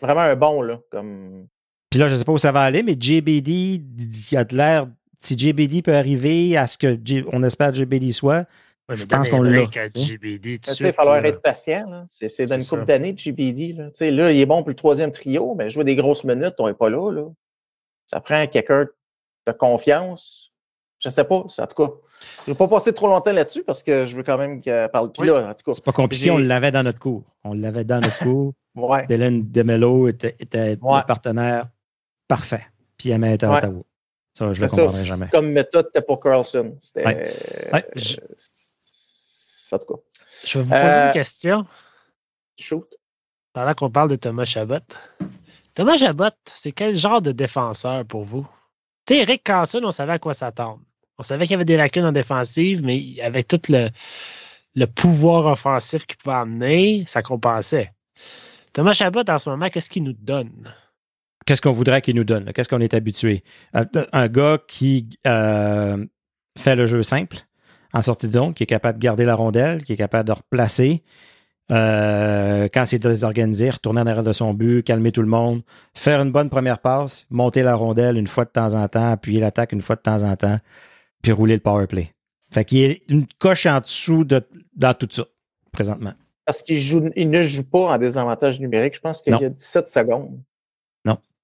Vraiment 0.00 0.20
un 0.22 0.36
bon, 0.36 0.62
là. 0.62 0.78
Comme... 0.90 1.46
Puis 1.90 2.00
là, 2.00 2.08
je 2.08 2.14
ne 2.14 2.18
sais 2.18 2.24
pas 2.24 2.32
où 2.32 2.38
ça 2.38 2.52
va 2.52 2.62
aller, 2.62 2.82
mais 2.82 2.96
JBD, 2.98 3.48
il 3.50 4.32
y 4.32 4.36
a 4.36 4.44
de 4.44 4.56
l'air. 4.56 4.88
Si 5.18 5.36
JBD 5.36 5.82
peut 5.82 5.96
arriver 5.96 6.56
à 6.56 6.66
ce 6.66 6.78
que 6.78 6.98
J- 7.04 7.24
on 7.32 7.42
espère 7.42 7.72
que 7.72 7.78
JBD 7.78 8.12
soit, 8.12 8.46
Ouais, 8.88 8.96
Je 8.96 9.04
pense 9.04 9.28
qu'on 9.28 9.42
un 9.44 9.50
l'a. 9.50 9.66
de 9.66 9.90
il 9.94 10.82
va 10.82 10.92
falloir 10.92 11.24
être 11.24 11.42
patient. 11.42 11.88
là. 11.90 12.04
C'est 12.08 12.28
c'est 12.30 12.46
dans 12.46 12.58
une 12.58 12.64
couple 12.66 12.86
d'années, 12.86 13.14
GBD. 13.16 13.74
Là. 13.74 13.86
Tu 13.86 13.90
sais, 13.96 14.10
là, 14.10 14.32
il 14.32 14.40
est 14.40 14.46
bon 14.46 14.60
pour 14.60 14.70
le 14.70 14.74
troisième 14.74 15.12
trio, 15.12 15.54
mais 15.54 15.68
jouer 15.68 15.84
des 15.84 15.94
grosses 15.96 16.24
minutes, 16.24 16.54
on 16.58 16.68
n'est 16.68 16.74
pas 16.74 16.88
là, 16.88 17.10
là. 17.12 17.24
Ça 18.06 18.20
prend 18.20 18.46
quelqu'un 18.46 18.86
de 19.46 19.52
confiance. 19.52 20.52
Je 21.00 21.10
sais 21.10 21.24
pas. 21.24 21.44
c'est- 21.48 21.62
En 21.62 21.66
tout 21.66 21.86
cas, 21.86 21.92
je 22.46 22.50
ne 22.50 22.54
vais 22.54 22.58
pas 22.58 22.66
passer 22.66 22.92
trop 22.94 23.06
longtemps 23.08 23.32
là-dessus 23.32 23.62
parce 23.62 23.82
que 23.82 24.06
je 24.06 24.16
veux 24.16 24.22
quand 24.24 24.38
même 24.38 24.60
qu'elle 24.60 24.88
parle. 24.90 25.12
Puis 25.12 25.22
Oui. 25.22 25.28
là, 25.28 25.50
en 25.50 25.54
tout 25.54 25.64
cas, 25.66 25.72
c'est 25.74 25.84
pas 25.84 25.92
compliqué, 25.92 26.30
on 26.30 26.38
l'avait 26.38 26.70
dans 26.72 26.82
notre 26.82 26.98
cours. 26.98 27.22
On 27.44 27.52
l'avait 27.52 27.84
dans 27.84 28.00
notre 28.00 28.18
cours. 28.20 28.52
ouais. 28.74 29.06
Dylan 29.06 29.42
DeMello 29.50 30.08
était, 30.08 30.34
était 30.40 30.76
Ouais. 30.80 30.98
le 30.98 31.06
partenaire 31.06 31.68
parfait. 32.26 32.64
Puis 32.96 33.10
elle 33.10 33.22
était 33.26 33.44
à 33.46 33.50
Ouais. 33.50 33.58
Ottawa. 33.58 33.82
Ça, 34.32 34.52
je 34.52 34.60
le 34.62 34.68
C'est 34.68 34.74
ça. 34.76 34.82
comprendrai 34.82 35.04
jamais. 35.04 35.28
Comme 35.30 35.50
méthode, 35.52 35.86
c'était 35.92 36.04
pour 36.04 36.20
Carlson. 36.20 36.76
C'était. 36.80 37.04
Ouais. 37.06 37.34
Ouais, 37.72 37.84
euh, 37.96 38.00
En 39.72 39.78
tout 39.78 39.94
cas, 39.94 40.00
Je 40.46 40.58
vais 40.58 40.64
vous 40.64 40.70
poser 40.70 40.82
Euh, 40.84 41.06
une 41.08 41.12
question 41.12 41.66
shoot. 42.58 42.86
pendant 43.52 43.74
qu'on 43.74 43.90
parle 43.90 44.10
de 44.10 44.16
Thomas 44.16 44.44
Chabot. 44.44 44.78
Thomas 45.74 45.96
Chabot, 45.96 46.30
c'est 46.46 46.72
quel 46.72 46.96
genre 46.96 47.22
de 47.22 47.32
défenseur 47.32 48.04
pour 48.04 48.22
vous? 48.22 48.46
Tu 49.06 49.14
sais, 49.14 49.20
Eric 49.20 49.42
Carlson, 49.44 49.80
on 49.84 49.90
savait 49.90 50.12
à 50.12 50.18
quoi 50.18 50.34
s'attendre. 50.34 50.80
On 51.18 51.22
savait 51.22 51.44
qu'il 51.46 51.52
y 51.52 51.54
avait 51.54 51.64
des 51.64 51.76
lacunes 51.76 52.04
en 52.04 52.12
défensive, 52.12 52.82
mais 52.84 53.20
avec 53.20 53.48
tout 53.48 53.60
le, 53.68 53.88
le 54.74 54.86
pouvoir 54.86 55.46
offensif 55.46 56.04
qu'il 56.06 56.16
pouvait 56.16 56.36
amener, 56.36 57.04
ça 57.06 57.22
compensait. 57.22 57.92
Thomas 58.72 58.92
Chabot, 58.92 59.22
en 59.28 59.38
ce 59.38 59.48
moment, 59.48 59.68
qu'est-ce 59.70 59.90
qu'il 59.90 60.04
nous 60.04 60.12
donne? 60.12 60.72
Qu'est-ce 61.46 61.62
qu'on 61.62 61.72
voudrait 61.72 62.02
qu'il 62.02 62.14
nous 62.16 62.24
donne? 62.24 62.52
Qu'est-ce 62.52 62.68
qu'on 62.68 62.80
est 62.80 62.92
habitué? 62.94 63.42
Un, 63.72 63.86
un 64.12 64.28
gars 64.28 64.58
qui 64.68 65.08
euh, 65.26 66.04
fait 66.58 66.76
le 66.76 66.86
jeu 66.86 67.02
simple 67.02 67.38
en 67.98 68.02
sortie 68.02 68.28
de 68.28 68.32
zone, 68.32 68.54
qui 68.54 68.62
est 68.62 68.66
capable 68.66 68.98
de 68.98 69.02
garder 69.02 69.24
la 69.24 69.34
rondelle, 69.34 69.84
qui 69.84 69.92
est 69.92 69.96
capable 69.96 70.26
de 70.28 70.32
replacer. 70.32 71.02
euh, 71.70 72.68
quand 72.72 72.86
c'est 72.86 72.98
désorganisé, 72.98 73.68
retourner 73.68 74.00
en 74.00 74.06
arrière 74.06 74.22
de 74.22 74.32
son 74.32 74.54
but, 74.54 74.82
calmer 74.82 75.12
tout 75.12 75.20
le 75.20 75.28
monde, 75.28 75.60
faire 75.94 76.22
une 76.22 76.30
bonne 76.32 76.48
première 76.48 76.78
passe, 76.78 77.26
monter 77.28 77.62
la 77.62 77.74
rondelle 77.74 78.16
une 78.16 78.26
fois 78.26 78.46
de 78.46 78.50
temps 78.50 78.72
en 78.74 78.88
temps, 78.88 79.12
appuyer 79.12 79.40
l'attaque 79.40 79.72
une 79.72 79.82
fois 79.82 79.96
de 79.96 80.00
temps 80.00 80.22
en 80.22 80.34
temps, 80.36 80.58
puis 81.22 81.32
rouler 81.32 81.54
le 81.54 81.60
power 81.60 81.86
play. 81.86 82.14
Fait 82.50 82.64
qu'il 82.64 82.78
est 82.78 83.02
une 83.10 83.26
coche 83.38 83.66
en 83.66 83.80
dessous 83.80 84.24
de, 84.24 84.42
dans 84.74 84.94
tout 84.94 85.08
ça, 85.10 85.24
présentement. 85.70 86.14
Parce 86.46 86.62
qu'il 86.62 86.80
joue, 86.80 87.10
il 87.16 87.28
ne 87.28 87.42
joue 87.42 87.68
pas 87.68 87.92
en 87.92 87.98
désavantage 87.98 88.58
numérique. 88.60 88.94
Je 88.94 89.00
pense 89.00 89.20
qu'il 89.20 89.34
Non. 89.34 89.40
y 89.40 89.44
a 89.44 89.50
17 89.50 89.90
secondes 89.90 90.40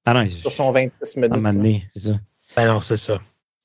Ah 0.06 0.12
non, 0.14 0.28
sur 0.30 0.52
son 0.52 0.70
26 0.72 1.16
minutes. 1.16 1.32
à 1.32 1.34
un 1.34 1.36
moment 1.38 1.48
là. 1.50 1.54
donné, 1.54 1.86
c'est 1.94 2.00
ça. 2.10 2.20
Ben 2.56 2.66
non, 2.66 2.80
c'est 2.80 2.96
ça. 2.96 3.18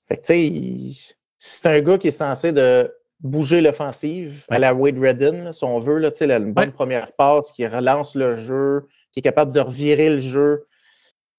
Fait 0.09 0.15
que, 0.17 0.21
tu 0.21 0.27
sais, 0.27 0.45
il- 0.45 0.97
c'est 1.39 1.67
un 1.67 1.79
gars 1.81 1.97
qui 1.97 2.09
est 2.09 2.11
censé 2.11 2.51
de 2.51 2.93
bouger 3.21 3.61
l'offensive 3.61 4.45
à 4.49 4.59
la 4.59 4.73
Wade 4.73 4.99
Redden, 4.99 5.45
là, 5.45 5.53
si 5.53 5.63
on 5.63 5.79
veut, 5.79 5.97
là, 5.97 6.11
la- 6.21 6.37
une 6.37 6.53
bonne 6.53 6.65
Ouais. 6.67 6.71
première 6.71 7.11
passe, 7.13 7.51
qui 7.51 7.65
relance 7.65 8.13
le 8.15 8.35
jeu, 8.35 8.87
qui 9.11 9.19
est 9.19 9.23
capable 9.23 9.51
de 9.51 9.59
revirer 9.59 10.09
le 10.09 10.19
jeu. 10.19 10.67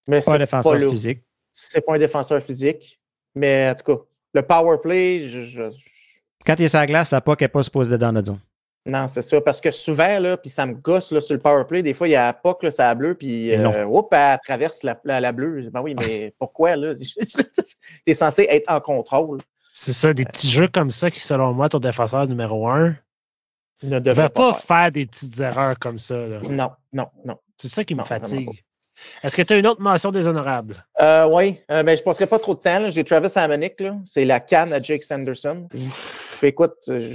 Mais 0.08 0.20
Pas 0.20 0.32
un 0.32 0.34
c'est 0.34 0.38
défenseur 0.40 0.72
pas 0.72 0.90
physique. 0.90 1.22
C'est 1.52 1.80
pas 1.86 1.94
un 1.94 1.98
défenseur 1.98 2.42
physique. 2.42 3.00
Mais 3.34 3.70
en 3.70 3.74
tout 3.74 3.96
cas, 3.96 4.02
le 4.34 4.42
power 4.42 4.78
play, 4.82 5.28
je, 5.28 5.42
je- 5.44 5.70
je- 5.70 6.20
Quand 6.44 6.58
il 6.58 6.64
est 6.64 6.68
sur 6.68 6.80
la 6.80 6.86
glace, 6.86 7.10
la 7.12 7.20
puck 7.20 7.40
n'est 7.40 7.48
pas 7.48 7.62
supposée 7.62 7.94
être 7.94 8.00
dans 8.00 8.12
notre 8.12 8.26
zone. 8.28 8.40
non, 8.86 9.06
c'est 9.08 9.22
ça. 9.22 9.40
Parce 9.40 9.60
que 9.60 9.70
souvent, 9.70 10.18
là, 10.18 10.36
puis 10.38 10.50
ça 10.50 10.64
me 10.66 10.72
gosse 10.74 11.12
là, 11.12 11.20
sur 11.20 11.34
le 11.34 11.40
power 11.40 11.64
play, 11.68 11.82
des 11.82 11.94
fois, 11.94 12.08
il 12.08 12.12
y 12.12 12.16
a 12.16 12.32
la 12.44 12.54
là, 12.62 12.70
ça 12.70 12.88
a 12.90 12.94
bleu, 12.94 13.14
puis 13.14 13.54
euh, 13.54 13.84
hop, 13.86 14.12
elle 14.12 14.38
traverse 14.44 14.82
la, 14.82 14.98
la, 15.04 15.20
la 15.20 15.32
bleue. 15.32 15.68
Ben 15.70 15.80
oui, 15.82 15.94
mais 15.94 16.34
pourquoi, 16.38 16.76
là? 16.76 16.94
T'es 18.06 18.14
censé 18.14 18.46
être 18.50 18.64
en 18.72 18.80
contrôle. 18.80 19.38
C'est 19.82 19.94
ça, 19.94 20.12
des 20.12 20.26
petits 20.26 20.50
jeux 20.50 20.68
comme 20.68 20.90
ça 20.90 21.10
qui, 21.10 21.20
selon 21.20 21.54
moi, 21.54 21.70
ton 21.70 21.78
défenseur 21.78 22.26
numéro 22.28 22.68
un, 22.68 22.94
Il 23.82 23.88
ne 23.88 23.98
devrait 23.98 24.28
pas 24.28 24.52
faire. 24.52 24.62
faire 24.82 24.92
des 24.92 25.06
petites 25.06 25.40
erreurs 25.40 25.78
comme 25.78 25.98
ça. 25.98 26.14
là. 26.16 26.40
Non, 26.42 26.70
non, 26.92 27.06
non. 27.24 27.36
C'est 27.56 27.68
ça 27.68 27.82
qui 27.82 27.94
me 27.94 28.00
Non, 28.00 28.04
fatigue. 28.04 28.62
Est-ce 29.22 29.34
que 29.34 29.40
tu 29.40 29.54
as 29.54 29.56
une 29.56 29.66
autre 29.66 29.80
mention 29.80 30.10
déshonorable? 30.12 30.84
Euh, 31.00 31.26
oui, 31.32 31.58
euh, 31.70 31.82
ben, 31.82 31.96
je 31.96 32.02
ne 32.02 32.04
passerai 32.04 32.26
pas 32.26 32.38
trop 32.38 32.54
de 32.54 32.60
temps. 32.60 32.78
là. 32.78 32.90
J'ai 32.90 33.04
Travis 33.04 33.32
Hammonick, 33.34 33.80
là. 33.80 33.96
c'est 34.04 34.26
la 34.26 34.38
canne 34.40 34.74
à 34.74 34.82
Jake 34.82 35.02
Sanderson. 35.02 35.66
Pff, 35.70 36.44
écoute, 36.44 36.74
euh, 36.90 37.14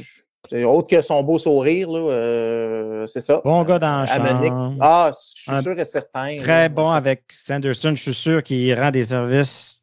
je- 0.51 0.63
autre 0.63 0.88
que 0.88 1.04
son 1.04 1.21
beau 1.21 1.38
sourire, 1.38 1.91
là, 1.91 1.99
euh, 1.99 3.06
c'est 3.06 3.21
ça. 3.21 3.41
Bon 3.45 3.63
gars 3.63 3.78
dans 3.78 4.01
le. 4.01 4.78
Ah, 4.82 5.12
je 5.13 5.41
suis 5.43 5.51
Un 5.51 5.62
sûr 5.62 5.80
et 5.80 5.86
certain. 5.86 6.38
Très 6.39 6.63
là, 6.63 6.69
bon 6.69 6.89
ça. 6.89 6.95
avec 6.97 7.23
Sanderson. 7.30 7.91
Je 7.93 8.01
suis 8.01 8.13
sûr 8.15 8.41
qu'il 8.41 8.73
rend 8.80 8.89
des 8.89 9.04
services 9.06 9.82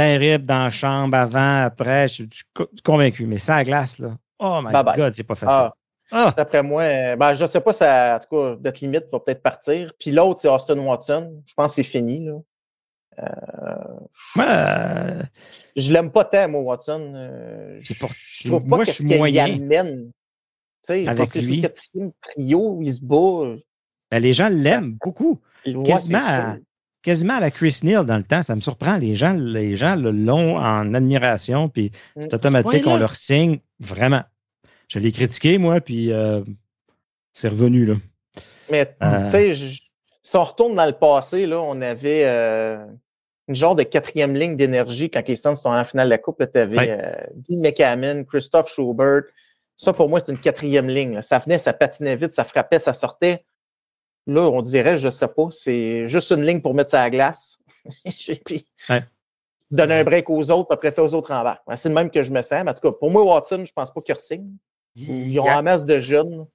terribles 0.00 0.44
dans 0.46 0.64
la 0.64 0.70
chambre, 0.70 1.16
avant, 1.16 1.62
après. 1.62 2.08
Je 2.08 2.14
suis 2.14 2.28
co- 2.54 2.68
convaincu. 2.84 3.26
Mais 3.26 3.38
sans 3.38 3.62
glace, 3.62 3.98
là. 3.98 4.16
Oh 4.38 4.60
my 4.64 4.72
Bye 4.72 4.84
bye. 4.84 4.96
God, 4.96 5.12
c'est 5.12 5.22
pas 5.24 5.34
facile. 5.34 5.56
Ah, 5.58 5.74
Ah! 6.12 6.34
D'après 6.36 6.62
moi, 6.64 6.82
euh, 6.82 7.14
ben, 7.16 7.34
je 7.34 7.42
ne 7.42 7.46
sais 7.48 7.60
pas, 7.60 7.72
ça, 7.72 8.16
en 8.16 8.18
tout 8.18 8.34
cas, 8.36 8.56
notre 8.64 8.80
limite 8.84 9.04
va 9.12 9.20
peut-être 9.20 9.42
partir. 9.42 9.92
Puis 10.00 10.10
l'autre, 10.10 10.40
c'est 10.40 10.48
Austin 10.48 10.78
Watson. 10.78 11.40
Je 11.46 11.54
pense 11.54 11.70
que 11.70 11.74
c'est 11.76 11.82
fini. 11.88 12.24
Là. 12.24 12.38
Euh, 14.38 15.22
Je 15.76 15.92
l'aime 15.92 16.10
pas 16.10 16.24
tant, 16.24 16.48
moi, 16.48 16.62
Watson. 16.62 17.12
Euh, 17.14 17.78
je 17.80 17.94
pour- 17.94 18.10
je 18.12 18.48
trouve 18.48 18.62
pas 18.66 18.76
moi, 18.76 18.84
qu'est-ce 18.84 19.06
qu'il 19.06 19.16
moyen. 19.18 19.44
amène. 19.54 20.06
Tu 20.06 20.12
sais, 20.82 21.06
Avec 21.08 21.34
lui. 21.34 21.56
le 21.56 21.62
quatrième 21.62 22.12
trio, 22.20 22.78
il 22.82 22.92
se 22.92 23.04
bat. 23.04 23.56
ben, 24.10 24.18
les 24.20 24.32
gens 24.32 24.48
l'aiment 24.48 24.96
beaucoup. 25.04 25.40
Ouais, 25.66 25.82
Quasiment 25.84 26.18
à-. 26.24 26.56
Quasiment 27.02 27.36
à 27.36 27.40
la 27.40 27.50
Chris 27.50 27.80
Neal 27.82 28.04
dans 28.04 28.16
le 28.18 28.22
temps. 28.24 28.42
Ça 28.42 28.54
me 28.54 28.60
surprend. 28.60 28.96
Les 28.96 29.14
gens, 29.14 29.32
les 29.32 29.76
gens 29.76 29.96
le 29.96 30.10
l'ont 30.10 30.56
en 30.58 30.92
admiration. 30.94 31.68
Puis 31.68 31.92
c'est 32.18 32.32
Mm. 32.32 32.36
automatique. 32.36 32.86
On 32.86 32.96
leur 32.96 33.16
signe 33.16 33.58
vraiment. 33.78 34.22
Je 34.88 34.98
l'ai 34.98 35.12
critiqué, 35.12 35.56
moi, 35.58 35.80
puis 35.80 36.12
euh, 36.12 36.42
c'est 37.32 37.48
revenu, 37.48 37.86
là. 37.86 37.94
Mais 38.70 38.94
Euh. 39.02 39.24
tu 39.24 39.30
sais, 39.30 39.54
si 40.22 40.36
on 40.36 40.44
retourne 40.44 40.74
dans 40.74 40.86
le 40.86 40.92
passé, 40.92 41.46
là, 41.46 41.60
on 41.60 41.80
avait 41.80 42.24
euh, 42.26 42.84
une 43.48 43.54
genre 43.54 43.74
de 43.74 43.82
quatrième 43.82 44.36
ligne 44.36 44.56
d'énergie 44.56 45.10
quand 45.10 45.26
les 45.26 45.36
Suns 45.36 45.56
sont 45.56 45.70
en 45.70 45.84
finale 45.84 46.06
de 46.08 46.10
la 46.10 46.18
Coupe. 46.18 46.42
Tu 46.52 46.58
avais 46.58 46.76
Ouais. 46.76 46.98
euh, 47.00 47.12
Dean 47.48 47.60
McCammon, 47.62 48.24
Christophe 48.24 48.72
Schubert. 48.72 49.22
Ça, 49.76 49.92
pour 49.94 50.08
moi, 50.10 50.20
c'est 50.20 50.30
une 50.32 50.38
quatrième 50.38 50.88
ligne. 50.88 51.14
là. 51.14 51.22
Ça 51.22 51.38
venait, 51.38 51.58
ça 51.58 51.72
patinait 51.72 52.14
vite, 52.16 52.34
ça 52.34 52.44
frappait, 52.44 52.78
ça 52.78 52.92
sortait. 52.92 53.44
Là, 54.32 54.42
on 54.48 54.62
dirait, 54.62 54.96
je 54.98 55.08
sais 55.10 55.26
pas, 55.28 55.46
c'est 55.50 56.06
juste 56.06 56.30
une 56.30 56.42
ligne 56.46 56.60
pour 56.60 56.72
mettre 56.74 56.90
ça 56.90 57.00
à 57.00 57.04
la 57.04 57.10
glace. 57.10 57.58
puis 58.44 58.64
Ouais. 58.88 59.02
donner 59.70 59.94
un 60.00 60.04
break 60.04 60.30
aux 60.30 60.50
autres, 60.50 60.68
puis 60.68 60.74
après 60.74 60.90
ça, 60.92 61.02
aux 61.02 61.14
autres 61.14 61.32
en 61.32 61.42
bas. 61.42 61.60
C'est 61.76 61.88
le 61.88 61.94
même 61.94 62.10
que 62.10 62.22
je 62.22 62.30
me 62.32 62.42
sens. 62.42 62.62
Mais 62.64 62.70
en 62.70 62.74
tout 62.74 62.80
cas, 62.88 62.92
pour 62.92 63.10
moi, 63.10 63.24
Watson, 63.24 63.64
je 63.64 63.72
pense 63.72 63.90
pas 63.90 64.00
qu'il 64.00 64.14
signe. 64.16 64.52
Ils 64.96 65.38
ont 65.40 65.44
Yeah. 65.44 65.58
en 65.58 65.62
masse 65.62 65.84
de 65.84 65.98
jeunes. 66.00 66.46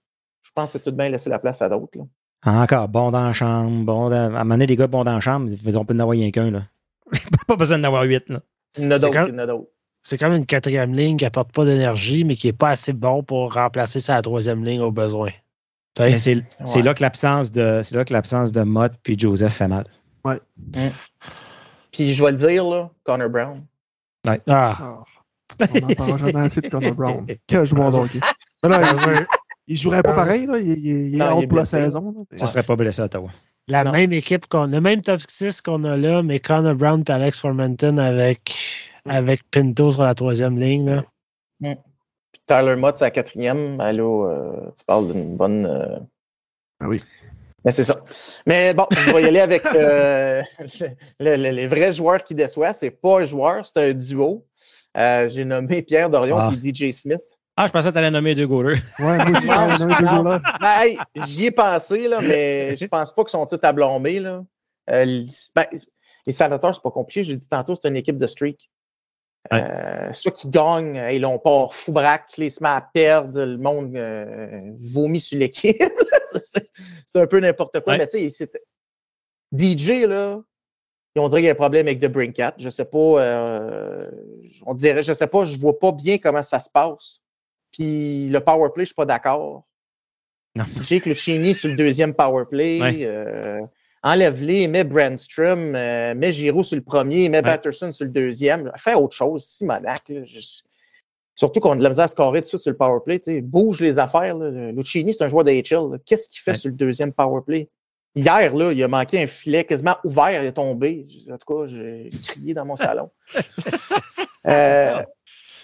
Je 0.42 0.52
pense 0.54 0.66
que 0.66 0.72
c'est 0.74 0.84
tout 0.84 0.92
de 0.92 0.96
bien 0.98 1.10
laisser 1.10 1.30
la 1.30 1.40
place 1.40 1.62
à 1.62 1.70
d'autres. 1.70 2.00
Encore, 2.46 2.88
bon 2.88 3.12
dans 3.12 3.26
la 3.26 3.34
chambre, 3.34 3.84
bon 3.86 4.10
dans, 4.10 4.16
à 4.16 4.20
un 4.26 4.30
moment 4.30 4.54
donné, 4.56 4.68
les 4.68 4.76
gars 4.76 4.88
bons 4.88 5.04
dans 5.04 5.14
la 5.16 5.20
chambre, 5.20 5.50
ils 5.52 5.78
ont 5.78 5.84
pas 5.86 5.94
d'en 5.94 6.02
avoir 6.02 6.12
rien 6.16 6.30
qu'un, 6.32 6.52
là. 6.52 6.64
pas 7.48 7.56
besoin 7.56 7.80
d'en 7.80 7.88
avoir 7.88 8.04
huit, 8.04 8.30
là. 8.30 8.40
Il 8.78 8.84
y 8.84 8.88
en 8.88 8.92
a 8.92 8.96
C'est 9.00 9.02
d'autres, 9.08 9.14
quand- 9.14 9.26
il 9.28 9.32
y 9.34 9.36
en 9.36 9.40
a 9.40 9.48
d'autres. 9.48 9.70
C'est 10.04 10.18
comme 10.20 10.34
une 10.34 10.46
quatrième 10.46 10.94
ligne 10.94 11.18
qui 11.18 11.26
apporte 11.26 11.52
pas 11.52 11.66
d'énergie, 11.66 12.24
mais 12.24 12.36
qui 12.36 12.48
est 12.48 12.54
pas 12.54 12.70
assez 12.70 12.94
bon 12.94 13.24
pour 13.24 13.54
remplacer 13.54 14.00
sa 14.00 14.22
troisième 14.22 14.64
ligne 14.64 14.82
au 14.82 14.92
besoin. 14.92 15.32
C'est 15.98 16.18
c'est 16.18 16.44
Ouais. 16.78 16.82
là 16.82 16.94
que 16.94 17.02
l'absence 17.02 17.52
de 17.52 17.82
c'est 17.84 17.96
là 17.96 18.04
que 18.06 18.12
l'absence 18.14 18.52
de 18.52 18.62
Mott 18.64 18.94
puis 19.04 19.18
Joseph 19.18 19.54
fait 19.54 19.68
mal. 19.68 19.86
Puis 21.92 22.14
je 22.14 22.24
vais 22.24 22.32
le 22.32 22.38
dire, 22.38 22.66
là, 22.66 22.90
Connor 23.04 23.30
Brown. 23.30 23.64
Ah. 24.28 24.36
Ah, 24.50 25.04
on 25.60 25.80
n'entend 25.88 26.18
jamais 26.18 26.40
assez 26.40 26.62
de 26.62 26.68
Connor 26.68 26.94
Brown. 26.96 27.26
Quel 27.48 27.66
joueur 27.66 27.92
de 27.92 27.98
hockey. 27.98 28.20
Mais 28.64 28.70
là, 28.70 28.82
il, 28.82 29.26
il 29.68 29.78
jouerait 29.78 30.02
pas 30.04 30.14
pareil, 30.14 30.46
là. 30.48 30.58
Il, 30.58 30.68
il- 30.72 30.86
il 31.10 31.16
est 31.16 31.18
Non, 31.20 31.40
est 31.40 31.48
pour 31.48 31.60
la 31.60 31.66
saison. 31.66 32.14
là. 32.32 32.38
Ça 32.38 32.48
serait 32.48 32.64
pas 32.64 32.76
blessé 32.76 33.02
à 33.02 33.06
Ottawa. 33.06 33.30
La 33.68 33.84
Non. 33.84 33.92
même 33.92 34.12
équipe 34.14 34.48
qu'on 34.48 34.66
le 34.68 34.82
même 34.82 35.02
top 35.02 35.22
6 35.28 35.62
qu'on 35.62 35.84
a 35.86 35.96
là, 35.96 36.22
mais 36.24 36.40
Connor 36.40 36.76
Brown 36.76 37.04
et 37.08 37.12
Alex 37.12 37.40
Formanton 37.40 37.98
avec, 37.98 38.54
avec 39.08 39.42
Pinto 39.50 39.92
sur 39.92 40.04
la 40.04 40.14
troisième 40.16 40.60
ligne. 40.60 40.86
Là. 40.90 41.04
Puis 41.62 41.74
Tyler 42.48 42.76
Mott, 42.76 42.98
c'est 42.98 43.06
la 43.06 43.12
quatrième. 43.12 43.78
Ben 43.78 43.92
là, 43.92 44.04
euh, 44.30 44.72
tu 44.78 44.84
parles 44.86 45.12
d'une 45.12 45.36
bonne. 45.36 45.66
euh, 45.66 45.98
Ah 46.80 46.88
oui. 46.88 47.02
Mais 47.64 47.72
c'est 47.72 47.84
ça. 47.84 48.00
Mais 48.46 48.74
bon, 48.76 48.86
je 48.92 49.12
vais 49.12 49.24
y 49.24 49.26
aller 49.26 49.40
avec 49.40 49.66
euh, 49.66 50.44
le- 51.20 51.36
le- 51.36 51.50
les 51.52 51.68
vrais 51.68 51.92
joueurs 51.94 52.24
qui 52.24 52.36
déçoivent. 52.36 52.76
C'est 52.78 52.92
pas 52.92 53.22
un 53.22 53.24
joueur, 53.24 53.66
c'est 53.66 53.90
un 53.90 53.94
duo. 53.94 54.46
Euh, 54.98 55.28
J'ai 55.30 55.46
nommé 55.46 55.82
Pierre 55.82 56.10
Dorion 56.10 56.38
Ah. 56.38 56.52
et 56.54 56.58
DJ 56.74 56.92
Smith. 56.94 57.24
Ah, 57.58 57.68
je 57.68 57.72
pensais 57.72 57.88
que 57.88 57.94
tu 57.94 57.98
allais 58.00 58.12
nommer 58.12 58.36
deux 58.36 58.48
goalers. 58.48 58.80
Ouais, 59.00 59.18
moi 59.18 59.38
aussi, 59.38 59.78
deux 59.80 59.88
ben, 59.88 60.42
hey, 60.82 60.98
J'y 61.16 61.46
ai 61.46 61.52
pensé, 61.52 62.08
là, 62.08 62.20
mais 62.22 62.76
je 62.76 62.86
pense 62.86 63.14
pas 63.16 63.24
qu'ils 63.24 63.32
sont 63.32 63.46
tous 63.46 63.60
à 63.64 63.72
blâmer. 63.72 64.20
Là. 64.20 64.44
Euh, 64.92 65.06
les- 65.06 65.26
ben, 65.56 65.66
les 66.28 66.34
sénateurs, 66.34 66.76
c'est 66.76 66.84
pas 66.84 66.92
compliqué. 66.92 67.24
J'ai 67.24 67.36
dit 67.38 67.48
tantôt, 67.48 67.74
c'est 67.82 67.88
une 67.88 67.96
équipe 67.96 68.18
de 68.18 68.28
streak. 68.28 68.70
Euh, 69.54 70.12
ceux 70.14 70.32
qui 70.32 70.50
gagnent, 70.50 70.98
euh, 70.98 71.12
ils 71.12 71.22
l'ont 71.22 71.40
pas 71.40 71.68
fou 71.72 71.92
braque, 71.92 72.38
les 72.38 72.50
se 72.50 72.64
met 72.64 72.70
à 72.70 72.82
perdre, 72.82 73.44
le 73.44 73.58
monde 73.58 73.96
euh, 73.96 74.60
vomit 74.80 75.20
sur 75.20 75.38
l'équipe. 75.38 75.82
c'est 77.06 77.20
un 77.20 77.28
peu 77.28 77.40
n'importe 77.40 77.80
quoi. 77.82 77.94
Ouais. 77.94 78.00
Mais 78.00 78.08
tu 78.08 78.30
sais, 78.30 78.50
DJ, 79.54 80.06
là, 80.08 80.42
on 81.16 81.28
dirait 81.28 81.42
qu'il 81.42 81.48
y 81.48 81.50
a 81.50 81.54
un 81.54 81.56
problème 81.56 81.88
avec 81.88 82.00
The 82.00 82.08
Brinkat. 82.08 82.56
Je 82.58 82.70
sais 82.70 82.86
pas, 82.86 82.98
euh, 82.98 84.10
on 84.66 84.74
dirait, 84.74 85.04
je 85.04 85.14
sais 85.14 85.28
pas, 85.28 85.46
je 85.46 85.58
vois 85.60 85.78
pas 85.78 85.92
bien 85.92 86.18
comment 86.18 86.44
ça 86.44 86.60
se 86.60 86.70
passe. 86.70 87.22
Puis 87.72 88.30
le 88.30 88.40
power 88.40 88.70
play, 88.74 88.86
je 88.86 88.90
suis 88.90 88.96
pas 88.96 89.06
d'accord. 89.06 89.66
Jake 90.82 91.06
Lucchini 91.06 91.54
sur 91.54 91.70
le 91.70 91.76
deuxième 91.76 92.14
power 92.14 92.46
play. 92.50 92.82
Ouais. 92.82 93.60
Enlève-les, 94.08 94.68
mets 94.68 94.84
Brandstrom, 94.84 95.74
euh, 95.76 96.14
mets 96.14 96.32
Giroud 96.32 96.64
sur 96.64 96.76
le 96.76 96.84
premier, 96.84 97.28
mets 97.28 97.42
Patterson 97.42 97.92
sur 97.92 98.06
le 98.06 98.12
deuxième. 98.12 98.72
Fais 98.78 98.94
autre 98.94 99.16
chose, 99.16 99.44
Simonac. 99.44 100.04
Là, 100.10 100.24
je- 100.24 100.62
Surtout 101.38 101.60
qu'on 101.60 101.72
a 101.72 101.76
de 101.76 101.84
la 101.84 101.90
misère 101.90 102.06
à 102.06 102.08
scorer 102.08 102.40
tout 102.40 102.44
de 102.44 102.48
suite 102.50 102.62
sur 102.62 102.72
le 102.72 102.78
power 102.78 103.00
play. 103.04 103.20
tu 103.20 103.32
sais. 103.32 103.42
Bouge 103.42 103.82
les 103.82 104.00
affaires. 104.00 104.38
Là. 104.38 104.72
Lucchini, 104.72 105.14
c'est 105.14 105.24
un 105.24 105.28
joueur 105.28 105.44
d'AHL. 105.44 105.90
là. 105.92 105.98
Qu'est-ce 106.06 106.30
qu'il 106.30 106.40
fait 106.40 106.52
Ouais. 106.52 106.58
sur 106.58 106.70
le 106.70 106.76
deuxième 106.76 107.12
power 107.12 107.42
play? 107.46 107.68
Hier, 108.16 108.56
là, 108.56 108.72
il 108.72 108.82
a 108.84 108.88
manqué 108.88 109.22
un 109.22 109.28
filet 109.28 109.66
quasiment 109.66 109.98
ouvert, 110.06 110.42
il 110.44 110.48
est 110.48 110.54
tombé. 110.54 111.08
En 111.30 111.38
tout 111.38 111.54
cas, 111.54 111.68
j'ai 111.68 112.10
crié 112.28 112.54
dans 112.54 112.64
mon 112.66 112.76
salon. 112.78 113.10
Euh, 114.48 115.02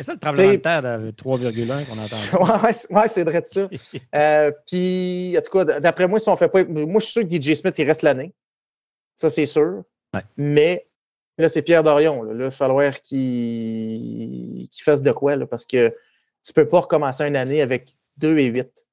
C'est 0.01 0.07
ça 0.07 0.13
le 0.13 0.19
tremblement 0.19 0.51
de 0.51 0.57
terre 0.57 0.81
de 0.81 1.11
3,1 1.11 1.85
qu'on 1.87 2.01
entend. 2.37 2.43
ouais, 2.63 2.73
ouais, 2.89 3.07
c'est- 3.07 3.23
vrai 3.23 3.41
de 3.41 3.45
ça. 3.45 3.69
Euh, 4.15 4.51
Puis, 4.67 5.35
en 5.37 5.41
tout 5.41 5.51
cas, 5.51 5.79
d'après 5.79 6.07
moi, 6.07 6.19
si 6.19 6.29
on 6.29 6.35
fait 6.35 6.49
pas. 6.49 6.63
Moi, 6.63 6.99
je 6.99 7.05
suis 7.05 7.13
sûr 7.13 7.27
que 7.27 7.29
DJ 7.35 7.55
Smith, 7.55 7.75
il 7.77 7.87
reste 7.87 8.01
l'année. 8.01 8.33
Ça, 9.15 9.29
c'est 9.29 9.45
sûr. 9.45 9.83
Ouais. 10.13 10.21
Mais 10.37 10.87
là, 11.37 11.49
c'est 11.49 11.61
Pierre 11.61 11.83
Dorion. 11.83 12.23
Là, 12.23 12.31
il 12.33 12.41
va 12.41 12.51
falloir 12.51 12.99
qu'il 13.01 14.67
fasse 14.83 15.01
de 15.01 15.11
quoi, 15.11 15.35
là, 15.35 15.45
parce 15.45 15.65
que 15.65 15.95
tu 16.43 16.53
peux 16.53 16.67
pas 16.67 16.79
recommencer 16.81 17.23
une 17.25 17.35
année 17.35 17.61
avec 17.61 17.95
2 18.17 18.37
et 18.39 18.45
8. 18.45 18.85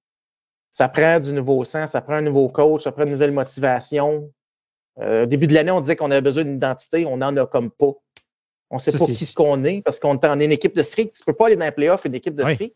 Ça 0.70 0.88
prend 0.88 1.18
du 1.18 1.32
nouveau 1.32 1.64
sang, 1.64 1.86
ça 1.86 2.02
prend 2.02 2.14
un 2.14 2.20
nouveau 2.20 2.48
coach, 2.48 2.84
ça 2.84 2.92
prend 2.92 3.04
une 3.04 3.12
nouvelle 3.12 3.32
motivation. 3.32 4.30
Euh, 5.00 5.22
au 5.22 5.26
début 5.26 5.46
de 5.46 5.54
l'année, 5.54 5.70
on 5.70 5.80
disait 5.80 5.96
qu'on 5.96 6.10
avait 6.10 6.20
besoin 6.20 6.44
d'une 6.44 6.56
identité, 6.56 7.06
on 7.06 7.16
n'en 7.16 7.36
a 7.36 7.46
comme 7.46 7.70
pas. 7.70 7.92
On 8.70 8.78
sait 8.78 8.90
Ça, 8.90 8.98
pas 8.98 9.06
c'est- 9.06 9.12
qui 9.14 9.24
ce 9.24 9.34
qu'on 9.34 9.64
est, 9.64 9.80
parce 9.82 9.98
qu'on 10.00 10.14
est 10.18 10.24
en 10.26 10.38
une 10.40 10.52
équipe 10.52 10.74
de 10.76 10.82
street. 10.82 11.10
Tu 11.16 11.24
peux 11.24 11.32
pas 11.32 11.46
aller 11.46 11.56
dans 11.56 11.64
les 11.64 11.70
playoffs 11.72 12.04
une 12.04 12.14
équipe 12.14 12.34
de 12.34 12.44
Oui. 12.44 12.54
street. 12.54 12.74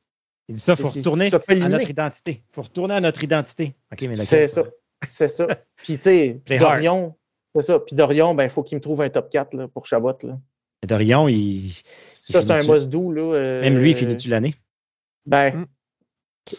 Il 0.48 0.54
dit 0.56 0.60
ça, 0.60 0.72
il 0.72 0.82
faut 0.82 0.88
retourner 0.88 1.30
ça 1.30 1.40
à 1.48 1.54
notre 1.68 1.88
identité. 1.90 2.42
Il 2.50 2.54
faut 2.54 2.62
retourner 2.62 2.94
à 2.94 3.00
notre 3.00 3.22
identité. 3.22 3.74
C'est 3.98 4.48
ça. 4.48 4.64
C'est 5.08 5.28
ça. 5.28 5.46
Puis, 5.78 5.96
tu 5.96 6.02
sais. 6.02 6.40
Dorion, 6.58 7.14
c'est 7.54 7.62
ça. 7.62 7.78
Puis 7.80 7.94
Dorion, 7.94 8.34
ben, 8.34 8.44
il 8.44 8.50
faut 8.50 8.62
qu'il 8.62 8.76
me 8.76 8.80
trouve 8.80 9.02
un 9.02 9.08
top 9.10 9.30
4 9.30 9.54
là, 9.54 9.68
pour 9.68 9.84
Chabot. 9.86 10.14
Là. 10.22 10.38
Dorion, 10.86 11.28
il. 11.28 11.70
Ça, 12.14 12.40
c'est 12.42 12.50
un 12.52 12.60
finit-tu- 12.62 12.72
must-do. 12.72 13.12
Là, 13.12 13.22
euh, 13.34 13.60
Même 13.62 13.78
lui, 13.78 13.90
il 13.90 13.96
finit-tu 13.96 14.28
l'année? 14.28 14.54
Ben, 15.26 15.54
Mm. 15.56 15.66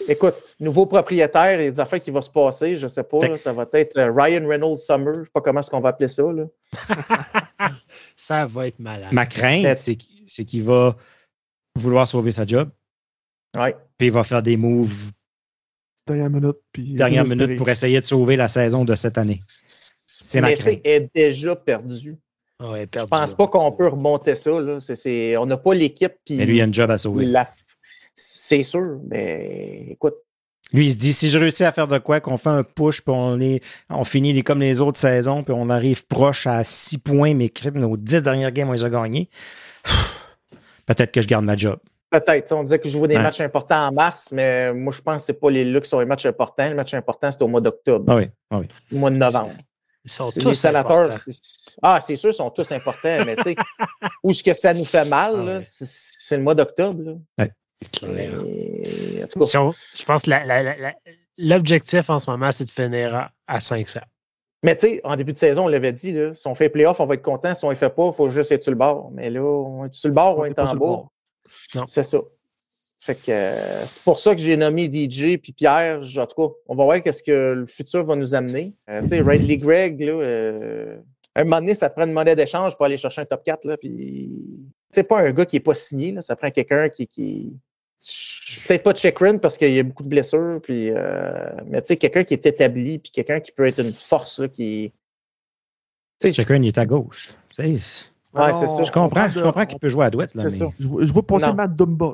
écoute, 0.07 0.55
nouveau 0.59 0.85
propriétaire 0.85 1.59
et 1.59 1.71
des 1.71 1.79
affaires 1.79 1.99
qui 1.99 2.11
vont 2.11 2.21
se 2.21 2.29
passer, 2.29 2.77
je 2.77 2.87
sais 2.87 3.03
pas. 3.03 3.27
Là, 3.27 3.37
ça 3.37 3.51
va 3.53 3.67
être 3.73 3.97
euh, 3.97 4.11
Ryan 4.15 4.47
Reynolds 4.47 4.77
Summer. 4.79 5.13
Je 5.15 5.23
sais 5.23 5.29
pas 5.33 5.41
comment 5.41 5.59
est-ce 5.59 5.69
qu'on 5.71 5.81
va 5.81 5.89
appeler 5.89 6.09
ça. 6.09 6.23
Là. 6.23 6.45
Ça 8.15 8.45
va 8.45 8.67
être 8.67 8.79
malade. 8.79 9.11
Ma 9.13 9.25
crainte, 9.25 9.77
c'est 9.77 10.45
qu'il 10.45 10.63
va 10.63 10.95
vouloir 11.75 12.07
sauver 12.07 12.31
sa 12.31 12.45
job, 12.45 12.69
Ouais. 13.57 13.75
puis 13.97 14.07
il 14.07 14.13
va 14.13 14.23
faire 14.23 14.43
des 14.43 14.57
moves 14.57 15.11
Dernière 16.07 16.29
minute. 16.29 16.57
Puis 16.73 16.93
dernière 16.95 17.23
désespéré. 17.23 17.47
minute 17.47 17.57
pour 17.57 17.69
essayer 17.69 17.99
de 18.01 18.05
sauver 18.05 18.35
la 18.35 18.47
saison 18.49 18.83
de 18.83 18.93
cette 18.93 19.17
année. 19.17 19.39
C'est 19.47 20.41
ma 20.41 20.47
Mais 20.47 20.55
tu 20.57 20.63
sais, 20.63 20.69
crainte. 20.71 20.81
elle 20.85 21.03
est 21.03 21.09
déjà 21.15 21.55
perdue. 21.55 22.17
Ouais, 22.61 22.81
Je 22.81 22.85
perdu, 22.87 23.09
pense 23.09 23.31
là. 23.31 23.35
pas 23.37 23.47
qu'on 23.47 23.71
peut 23.71 23.87
remonter 23.87 24.35
ça. 24.35 24.51
Là. 24.59 24.79
On 25.39 25.45
n'a 25.45 25.57
pas 25.57 25.73
l'équipe. 25.73 26.13
Mais 26.29 26.45
lui, 26.45 26.57
il 26.57 26.61
a 26.61 26.65
une 26.65 26.73
job 26.73 26.91
à 26.91 26.97
sauver. 26.97 27.25
la- 27.25 27.49
C'est 28.15 28.63
sûr. 28.63 28.99
Mais 29.07 29.87
écoute, 29.91 30.15
Lui, 30.73 30.87
il 30.87 30.91
se 30.91 30.97
dit 30.97 31.13
si 31.13 31.29
je 31.29 31.37
réussis 31.37 31.63
à 31.63 31.71
faire 31.71 31.87
de 31.87 31.97
quoi, 31.99 32.19
qu'on 32.19 32.35
fait 32.37 32.49
un 32.49 32.63
push, 32.63 33.01
puis 33.01 33.13
on, 33.15 33.39
est, 33.39 33.61
on 33.89 34.03
finit 34.03 34.33
les- 34.33 34.41
comme 34.43 34.59
les 34.59 34.81
autres 34.81 34.97
saisons, 34.97 35.43
puis 35.43 35.53
on 35.55 35.69
arrive 35.69 36.05
proche 36.07 36.47
à 36.47 36.63
6 36.63 36.97
points, 36.97 37.33
mais 37.35 37.49
crime, 37.49 37.75
nos 37.79 37.95
10 37.95 38.23
dernières 38.23 38.51
games, 38.51 38.69
on 38.69 38.73
les 38.73 38.83
a 38.83 38.89
gagnés. 38.89 39.29
Peut-être 40.85 41.11
que 41.11 41.21
je 41.21 41.27
garde 41.27 41.45
ma 41.45 41.55
job. 41.55 41.79
Peut-être. 42.09 42.51
On 42.51 42.63
disait 42.63 42.77
que 42.79 42.87
je 42.87 42.93
jouais 42.93 43.07
des 43.07 43.15
Ouais. 43.17 43.23
matchs 43.23 43.41
importants 43.41 43.87
en 43.87 43.91
mars, 43.91 44.29
mais 44.31 44.73
moi, 44.73 44.93
je 44.95 45.01
pense 45.01 45.17
que 45.17 45.21
c'est 45.23 45.39
pas 45.39 45.49
les 45.49 45.65
là 45.65 45.79
qui 45.81 45.89
sont 45.89 45.99
les 45.99 46.05
matchs 46.05 46.25
importants. 46.25 46.67
Les 46.67 46.75
matchs 46.75 46.93
importants, 46.93 47.31
c'est 47.31 47.41
au 47.41 47.47
mois 47.47 47.61
d'octobre, 47.61 48.05
Ah 48.11 48.15
oui, 48.17 48.29
ah 48.51 48.59
oui. 48.59 48.67
au 48.91 48.97
mois 48.97 49.09
de 49.09 49.15
novembre. 49.15 49.53
Ils 50.05 50.11
sont 50.11 50.29
C'est- 50.29 50.41
tous 50.41 50.49
les 50.49 50.55
sénateurs, 50.55 51.09
ah, 51.81 51.99
c'est 52.01 52.15
sûr, 52.17 52.31
ils 52.31 52.33
sont 52.33 52.49
tous 52.49 52.71
importants, 52.73 53.23
mais 53.25 53.35
tu 53.37 53.43
sais, 53.43 53.55
où 54.23 54.31
est-ce 54.31 54.43
que 54.43 54.53
ça 54.53 54.73
nous 54.73 54.83
fait 54.85 55.05
mal, 55.05 55.33
Ah 55.37 55.43
ouais. 55.45 55.59
c'est 55.63 56.37
le 56.37 56.43
mois 56.43 56.55
d'octobre. 56.55 57.19
Clair. 57.91 58.31
Mais, 58.43 59.23
en 59.23 59.27
tout 59.27 59.39
cas, 59.39 59.45
Si 59.45 59.57
on- 59.57 59.71
je 59.71 60.03
pense 60.05 60.23
que 60.23 60.31
l'objectif 61.37 62.09
en 62.09 62.19
ce 62.19 62.29
moment, 62.29 62.51
c'est 62.51 62.65
de 62.65 62.71
finir 62.71 63.15
à, 63.15 63.31
à 63.47 63.59
500. 63.59 63.99
mais 64.63 64.75
tu 64.75 64.87
sais, 64.87 65.01
en 65.03 65.15
début 65.15 65.33
de 65.33 65.37
saison, 65.37 65.65
on 65.65 65.67
l'avait 65.67 65.91
dit, 65.93 66.11
là, 66.13 66.33
si 66.33 66.47
on 66.47 66.55
fait 66.55 66.69
playoff, 66.69 66.99
on 66.99 67.05
va 67.05 67.15
être 67.15 67.21
content. 67.21 67.53
Si 67.55 67.65
on 67.65 67.69
ne 67.69 67.75
fait 67.75 67.93
pas, 67.93 68.07
il 68.07 68.13
faut 68.13 68.29
juste 68.29 68.51
être 68.51 68.63
sur 68.63 68.71
le 68.71 68.77
bord. 68.77 69.11
Mais 69.13 69.29
là, 69.29 69.41
on 69.43 69.85
est 69.85 69.93
sur 69.93 70.09
le 70.09 70.15
bord, 70.15 70.37
on, 70.37 70.41
On 70.41 70.45
est 70.45 70.57
en 70.59 70.65
bas. 70.65 70.75
bord. 70.75 71.11
Non. 71.75 71.83
C'est 71.87 72.03
ça. 72.03 72.19
Fait 72.99 73.15
que 73.15 73.31
euh, 73.31 73.85
c'est 73.85 74.01
pour 74.03 74.17
ça 74.17 74.33
que 74.33 74.39
j'ai 74.39 74.55
nommé 74.55 74.85
DJ 74.89 75.37
puis 75.37 75.51
Pierre. 75.51 75.99
En 76.17 76.25
tout 76.25 76.47
cas, 76.49 76.53
on 76.69 76.75
va 76.75 76.85
voir 76.85 77.03
qu'est-ce 77.03 77.21
que 77.21 77.51
le 77.53 77.65
futur 77.65 78.05
va 78.05 78.15
nous 78.15 78.33
amener. 78.33 78.71
Euh, 78.89 79.01
tu 79.01 79.09
sais, 79.09 79.19
Riley 79.21 79.57
Gregg, 79.57 79.99
là, 79.99 80.13
euh, 80.13 80.97
à 81.35 81.41
un 81.41 81.43
moment 81.43 81.57
donné, 81.57 81.75
ça 81.75 81.89
prend 81.89 82.05
une 82.05 82.13
monnaie 82.13 82.37
d'échange 82.37 82.77
pour 82.77 82.85
aller 82.85 82.95
chercher 82.97 83.19
un 83.19 83.25
top 83.25 83.43
4. 83.43 83.65
Là, 83.65 83.75
puis 83.75 84.57
c'est 84.91 85.03
pas 85.03 85.19
un 85.19 85.33
gars 85.33 85.45
qui 85.45 85.57
est 85.57 85.59
pas 85.59 85.75
signé. 85.75 86.13
Là, 86.13 86.21
ça 86.21 86.37
prend 86.37 86.49
quelqu'un 86.49 86.87
qui, 86.87 87.07
qui 87.07 87.51
peut-être 88.67 88.83
pas 88.83 88.93
Chekrin 88.93 89.37
parce 89.37 89.57
qu'il 89.57 89.71
y 89.73 89.79
a 89.79 89.83
beaucoup 89.83 90.03
de 90.03 90.09
blessures. 90.09 90.59
Puis, 90.61 90.89
euh, 90.91 91.49
mais 91.67 91.81
tu 91.81 91.87
sais, 91.87 91.97
quelqu'un 91.97 92.23
qui 92.23 92.33
est 92.33 92.45
établi 92.45 92.99
puis 92.99 93.11
quelqu'un 93.11 93.39
qui 93.39 93.51
peut 93.51 93.65
être 93.65 93.79
une 93.79 93.93
force 93.93 94.39
là, 94.39 94.47
qui. 94.47 94.91
Tu 96.19 96.27
sais, 96.27 96.33
Chacun, 96.33 96.55
il 96.61 96.67
est 96.67 96.77
à 96.77 96.85
gauche. 96.85 97.33
Ouais, 97.59 97.77
Alors, 98.33 98.55
c'est 98.55 98.67
ça. 98.67 98.83
je 98.83 98.91
comprends, 98.91 99.29
je 99.29 99.39
comprends 99.39 99.65
qu'il 99.65 99.79
peut 99.79 99.89
jouer 99.89 100.05
à 100.05 100.09
droite. 100.09 100.33
Là, 100.35 100.41
C'est 100.43 100.49
mais... 100.51 100.57
ça. 100.57 100.69
Je, 100.79 100.87
vois- 100.87 101.05
je 101.05 101.13
vois 101.13 101.25
passer 101.25 101.45
Non. 101.47 101.53
Matt 101.53 101.75
Dumba. 101.75 102.13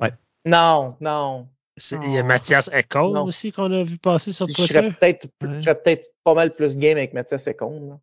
là. 0.00 0.10
Non, 0.44 0.96
non. 1.00 1.48
C'est- 1.76 1.96
Il 2.04 2.12
y 2.12 2.18
a 2.18 2.22
Mathias 2.22 2.70
Ekholm 2.72 3.12
Non. 3.14 3.24
aussi 3.24 3.50
qu'on 3.52 3.70
a 3.72 3.82
vu 3.82 3.98
passer 3.98 4.32
sur 4.32 4.48
Je 4.48 4.54
Twitter. 4.54 4.74
serais 4.74 4.90
peut-être 4.92 5.24
Ouais. 5.42 5.48
je 5.56 5.60
serais 5.60 5.74
peut-être 5.74 6.14
pas 6.24 6.34
mal 6.34 6.52
plus 6.52 6.76
game 6.78 6.96
avec 6.96 7.12
Mathias 7.12 7.46
Econ. 7.48 7.98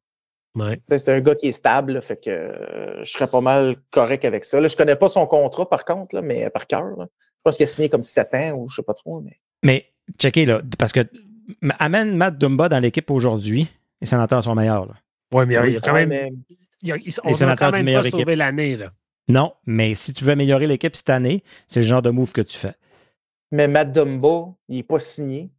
Ouais. 0.56 0.80
C'est 0.88 1.12
un 1.12 1.20
gars 1.20 1.34
qui 1.36 1.48
est 1.48 1.52
stable, 1.52 1.94
là, 1.94 2.02
fait 2.02 2.18
que 2.24 2.30
euh, 2.30 3.04
je 3.04 3.12
serais 3.12 3.28
pas 3.28 3.42
mal 3.42 3.76
correct 3.90 4.24
avec 4.26 4.46
ça. 4.46 4.60
Là, 4.62 4.68
je 4.68 4.78
connais 4.78 4.96
pas 4.96 5.10
son 5.10 5.26
contrat 5.26 5.68
par 5.70 5.84
contre, 5.86 6.14
là, 6.16 6.22
mais 6.22 6.50
par 6.52 6.68
cœur. 6.68 6.96
là. 6.98 7.08
Je 7.10 7.42
pense 7.44 7.58
qu'il 7.58 7.64
a 7.64 7.68
signé 7.68 7.90
comme 7.90 8.04
7 8.04 8.34
ans 8.36 8.54
ou 8.60 8.70
je 8.70 8.76
sais 8.76 8.84
pas 8.84 8.94
trop. 8.94 9.20
Mais... 9.22 9.40
Mais, 9.64 9.86
checkez, 10.20 10.46
là, 10.46 10.62
parce 10.78 10.92
que 10.92 11.02
amène 11.80 12.16
Matt 12.16 12.38
Dumba 12.38 12.70
dans 12.70 12.80
l'équipe 12.80 13.10
aujourd'hui, 13.12 13.68
les 14.00 14.08
sénateurs 14.08 14.44
sont 14.44 14.54
meilleurs. 14.56 14.86
Là. 14.86 14.94
Ouais, 15.34 15.46
mais 15.46 15.56
il 15.68 15.74
y 15.74 15.78
a 15.78 15.80
quand 15.82 15.94
Ouais, 15.94 16.06
même. 16.06 16.32
mais- 16.32 16.56
il 16.84 16.90
y 16.90 16.92
a- 16.92 16.98
ils- 16.98 17.14
on 17.24 17.28
Les 17.28 17.32
n'a 17.34 17.38
sénateurs 17.38 17.72
quand 17.72 17.82
même 17.84 18.02
pas 18.02 18.10
sauvé 18.10 18.36
l'année, 18.36 18.78
là. 18.78 18.92
Non, 19.30 19.54
mais 19.66 19.96
si 19.96 20.14
tu 20.14 20.24
veux 20.26 20.32
améliorer 20.34 20.68
l'équipe 20.68 20.96
cette 20.96 21.10
année, 21.10 21.44
c'est 21.68 21.80
le 21.80 21.86
genre 21.86 22.02
de 22.02 22.10
move 22.12 22.32
que 22.34 22.42
tu 22.42 22.58
fais. 22.58 22.74
Mais 23.52 23.68
Matt 23.68 23.92
Dumba, 23.92 24.54
il 24.70 24.76
n'est 24.78 24.84
pas 24.84 25.00
signé, 25.00 25.50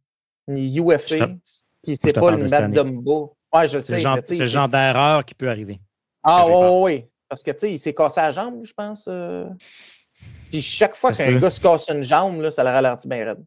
ni 0.47 0.77
UFA, 0.77 1.29
puis 1.83 1.95
c'est 1.99 2.13
pas 2.13 2.31
le 2.31 2.47
Matt. 2.47 2.71
Dumba. 2.71 3.11
Ouais, 3.55 3.67
je 3.67 3.77
le 3.77 3.81
C'est 3.81 3.87
sais. 3.87 3.95
le 3.95 4.01
genre, 4.01 4.19
genre 4.47 4.69
d'erreur 4.69 5.23
qui 5.25 5.33
peut 5.35 5.49
arriver. 5.49 5.79
Ah, 6.23 6.43
j'ai 6.45 6.51
oui, 6.53 6.59
peur. 6.59 6.73
oui, 6.73 6.93
oui. 6.93 7.05
Parce 7.29 7.41
que, 7.43 7.51
tu 7.51 7.59
sais, 7.59 7.71
il 7.71 7.79
s'est 7.79 7.93
cassé 7.93 8.21
la 8.21 8.31
jambe, 8.31 8.65
je 8.65 8.73
pense. 8.73 9.05
euh. 9.07 9.45
Puis 10.51 10.61
chaque 10.61 10.95
fois 10.95 11.11
qu'un 11.11 11.35
gars 11.39 11.49
se 11.49 11.59
casse 11.59 11.87
une 11.89 12.03
jambe, 12.03 12.41
là, 12.41 12.51
ça 12.51 12.63
le 12.63 12.69
ralentit 12.69 13.07
bien 13.07 13.25
raide. 13.25 13.43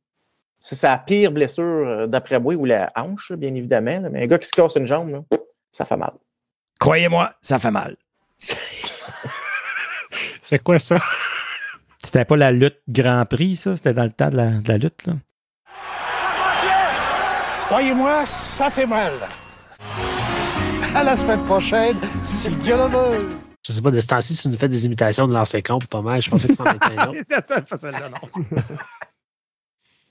C'est 0.59 0.75
sa 0.75 0.99
pire 0.99 1.31
blessure, 1.31 1.63
euh, 1.65 2.07
d'après 2.09 2.41
moi, 2.41 2.55
ou 2.55 2.65
la 2.65 2.91
hanche, 2.97 3.33
bien 3.33 3.55
évidemment. 3.55 4.01
là. 4.01 4.09
Mais 4.11 4.25
un 4.25 4.27
gars 4.27 4.39
qui 4.39 4.49
se 4.49 4.53
casse 4.53 4.75
une 4.77 4.87
jambe, 4.87 5.11
là, 5.11 5.21
ça 5.71 5.85
fait 5.85 5.97
mal. 5.97 6.13
Croyez-moi, 6.81 7.33
ça 7.43 7.59
fait 7.59 7.71
mal. 7.71 7.95
C'est 10.43 10.63
quoi 10.63 10.79
ça? 10.79 10.97
C'était 12.03 12.25
pas 12.25 12.37
la 12.37 12.51
lutte 12.51 12.81
Grand 12.89 13.25
Prix, 13.27 13.57
ça? 13.57 13.77
C'était 13.77 13.95
dans 13.95 14.05
le 14.05 14.11
temps 14.13 14.31
de 14.31 14.37
la, 14.37 14.51
de 14.53 14.69
la 14.69 14.79
lutte, 14.79 15.07
là? 15.07 15.15
Croyez-moi, 17.67 18.25
ça 18.27 18.71
fait 18.71 18.87
mal. 18.87 19.13
À 20.95 21.05
la 21.05 21.15
semaine 21.15 21.45
prochaine, 21.45 21.97
si 22.25 22.49
Dieu 22.57 22.75
le 22.77 22.85
veut. 22.89 23.29
Je 23.67 23.73
sais 23.73 23.81
pas, 23.83 23.91
de 23.91 24.01
ce 24.01 24.07
temps-ci, 24.07 24.37
tu 24.37 24.49
nous 24.49 24.57
fais 24.57 24.69
des 24.69 24.87
imitations 24.87 25.29
de 25.29 25.33
l'ancien 25.35 25.61
compte 25.63 25.87
pas 25.87 26.01
mal. 26.03 26.21
Je 26.23 26.31
pensais 26.31 26.49
que 26.49 26.55
c'en 26.55 26.65
était 26.65 26.99
un 26.99 27.09
autre. 27.09 28.41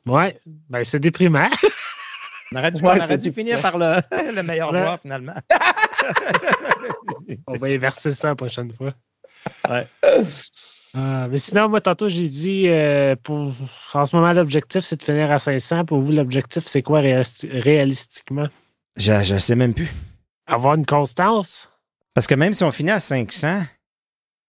Ouais, 0.06 0.40
ben 0.70 0.86
c'est 0.86 1.00
déprimant. 1.02 1.50
On 2.54 2.60
aurait 2.60 2.72
dû, 2.72 2.80
Ouais, 2.82 2.86
on 2.86 2.90
aurait 2.92 3.00
c'est 3.02 3.18
dû 3.18 3.30
du- 3.30 3.36
finir 3.36 3.60
par 3.62 3.78
le, 3.78 3.96
le 4.36 4.42
meilleur 4.42 4.72
Ouais. 4.72 4.78
joueur, 4.80 5.00
finalement. 5.02 5.34
On 7.46 7.58
va 7.58 7.68
inverser 7.68 8.12
ça 8.12 8.30
la 8.30 8.36
prochaine 8.36 8.72
fois. 8.72 8.94
Ouais. 9.70 9.86
Ah, 10.96 11.28
mais 11.30 11.36
sinon, 11.38 11.68
moi, 11.68 11.82
tantôt, 11.82 12.08
j'ai 12.08 12.30
dit, 12.30 12.70
euh, 12.70 13.18
pour, 13.22 13.54
en 13.94 14.06
ce 14.06 14.16
moment, 14.16 14.32
l'objectif, 14.32 14.86
c'est 14.86 14.96
de 14.96 15.04
finir 15.04 15.30
à 15.30 15.40
500. 15.40 15.84
Pour 15.84 16.00
vous, 16.00 16.14
l'objectif, 16.14 16.64
c'est 16.68 16.82
quoi 16.82 17.02
réalisti- 17.02 17.50
réalistiquement? 17.52 18.48
Je, 18.96 19.24
je 19.24 19.38
sais 19.38 19.56
même 19.56 19.74
plus. 19.74 19.92
Avoir 20.48 20.76
une 20.76 20.86
constance? 20.86 21.70
Parce 22.14 22.26
que 22.28 22.36
même 22.36 22.54
si 22.54 22.64
on 22.64 22.72
finit 22.72 22.92
à 22.92 23.00
500, 23.00 23.62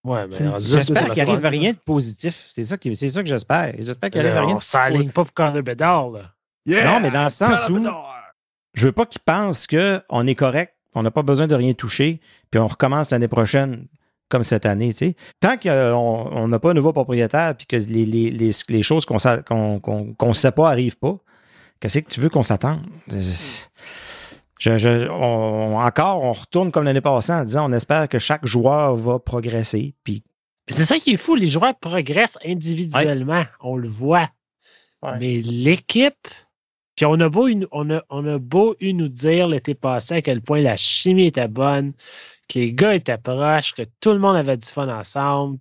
Ouais, 0.04 0.24
c'est 0.30 0.44
j'espère 0.60 1.10
qu'il 1.10 1.24
le 1.24 1.28
arrive 1.30 1.40
fun. 1.42 1.48
rien 1.48 1.72
de 1.72 1.78
positif. 1.78 2.46
C'est 2.48 2.64
ça, 2.64 2.78
qui- 2.78 2.94
c'est 2.96 3.10
ça 3.10 3.22
que 3.22 3.28
j'espère. 3.28 3.74
J'espère 3.78 4.10
qu'il 4.10 4.20
arrive 4.20 4.32
Là, 4.34 4.40
rien 4.42 4.54
On 4.54 4.58
de 4.58 4.62
s'aligne 4.62 5.10
pas 5.10 5.24
pour 5.24 5.34
Connor 5.34 6.10
là. 6.12 6.32
Non, 6.66 7.00
mais 7.00 7.10
dans 7.10 7.24
le 7.24 7.30
sens 7.30 7.68
où 7.68 7.82
je 8.74 8.84
veux 8.86 8.92
pas 8.92 9.06
qu'ils 9.06 9.20
pensent 9.20 9.66
qu'on 9.66 10.26
est 10.26 10.34
correct, 10.34 10.74
on 10.94 11.02
n'a 11.02 11.10
pas 11.10 11.22
besoin 11.22 11.46
de 11.46 11.54
rien 11.54 11.74
toucher, 11.74 12.20
puis 12.50 12.60
on 12.60 12.68
recommence 12.68 13.10
l'année 13.10 13.28
prochaine 13.28 13.86
comme 14.28 14.44
cette 14.44 14.66
année. 14.66 14.90
tu 14.90 14.98
sais. 14.98 15.16
Tant 15.40 15.56
qu'on 15.56 15.68
on 16.32 16.48
n'a 16.48 16.58
pas 16.58 16.70
un 16.70 16.74
nouveau 16.74 16.92
propriétaire, 16.92 17.54
puis 17.56 17.66
que 17.66 17.76
les, 17.76 18.04
les, 18.06 18.30
les, 18.30 18.50
les 18.68 18.82
choses 18.82 19.04
qu'on 19.04 19.16
ne 19.16 19.40
qu'on, 19.42 19.80
qu'on- 19.80 20.14
qu'on 20.14 20.34
sait 20.34 20.52
pas 20.52 20.68
arrivent 20.70 20.98
pas, 20.98 21.16
qu'est-ce 21.80 21.98
que 21.98 22.08
tu 22.08 22.20
veux 22.20 22.28
qu'on 22.28 22.42
s'attende? 22.44 22.80
Je, 24.58 24.76
je- 24.78 25.08
on- 25.08 25.78
encore, 25.78 26.22
on 26.22 26.32
retourne 26.32 26.72
comme 26.72 26.84
l'année 26.84 27.00
passée 27.00 27.32
en 27.32 27.44
disant 27.44 27.70
on 27.70 27.72
espère 27.72 28.08
que 28.08 28.18
chaque 28.18 28.44
joueur 28.44 28.96
va 28.96 29.18
progresser. 29.18 29.94
Puis 30.04 30.22
C'est 30.68 30.84
ça 30.84 30.98
qui 30.98 31.12
est 31.12 31.16
fou, 31.16 31.34
les 31.36 31.48
joueurs 31.48 31.76
progressent 31.78 32.38
individuellement, 32.44 33.44
on 33.60 33.76
le 33.76 33.88
voit. 33.88 34.28
Ouais. 35.02 35.16
Mais 35.20 35.40
l'équipe, 35.42 36.26
puis 36.96 37.06
on 37.06 37.14
a 37.20 37.28
beau, 37.28 37.46
eu- 37.48 37.66
on 37.70 37.88
a, 37.90 38.02
on 38.10 38.26
a 38.26 38.38
beau 38.38 38.74
eu 38.80 38.92
nous 38.94 39.08
dire 39.08 39.46
l'été 39.46 39.74
passé 39.74 40.14
à 40.14 40.22
quel 40.22 40.40
point 40.42 40.60
la 40.60 40.76
chimie 40.76 41.26
était 41.26 41.46
bonne, 41.48 41.92
que 42.48 42.58
les 42.58 42.72
gars 42.72 42.94
étaient 42.94 43.16
proches, 43.18 43.74
que 43.74 43.82
tout 44.00 44.10
le 44.12 44.18
monde 44.18 44.34
avait 44.36 44.56
du 44.56 44.66
fun 44.66 44.88
ensemble. 44.88 45.58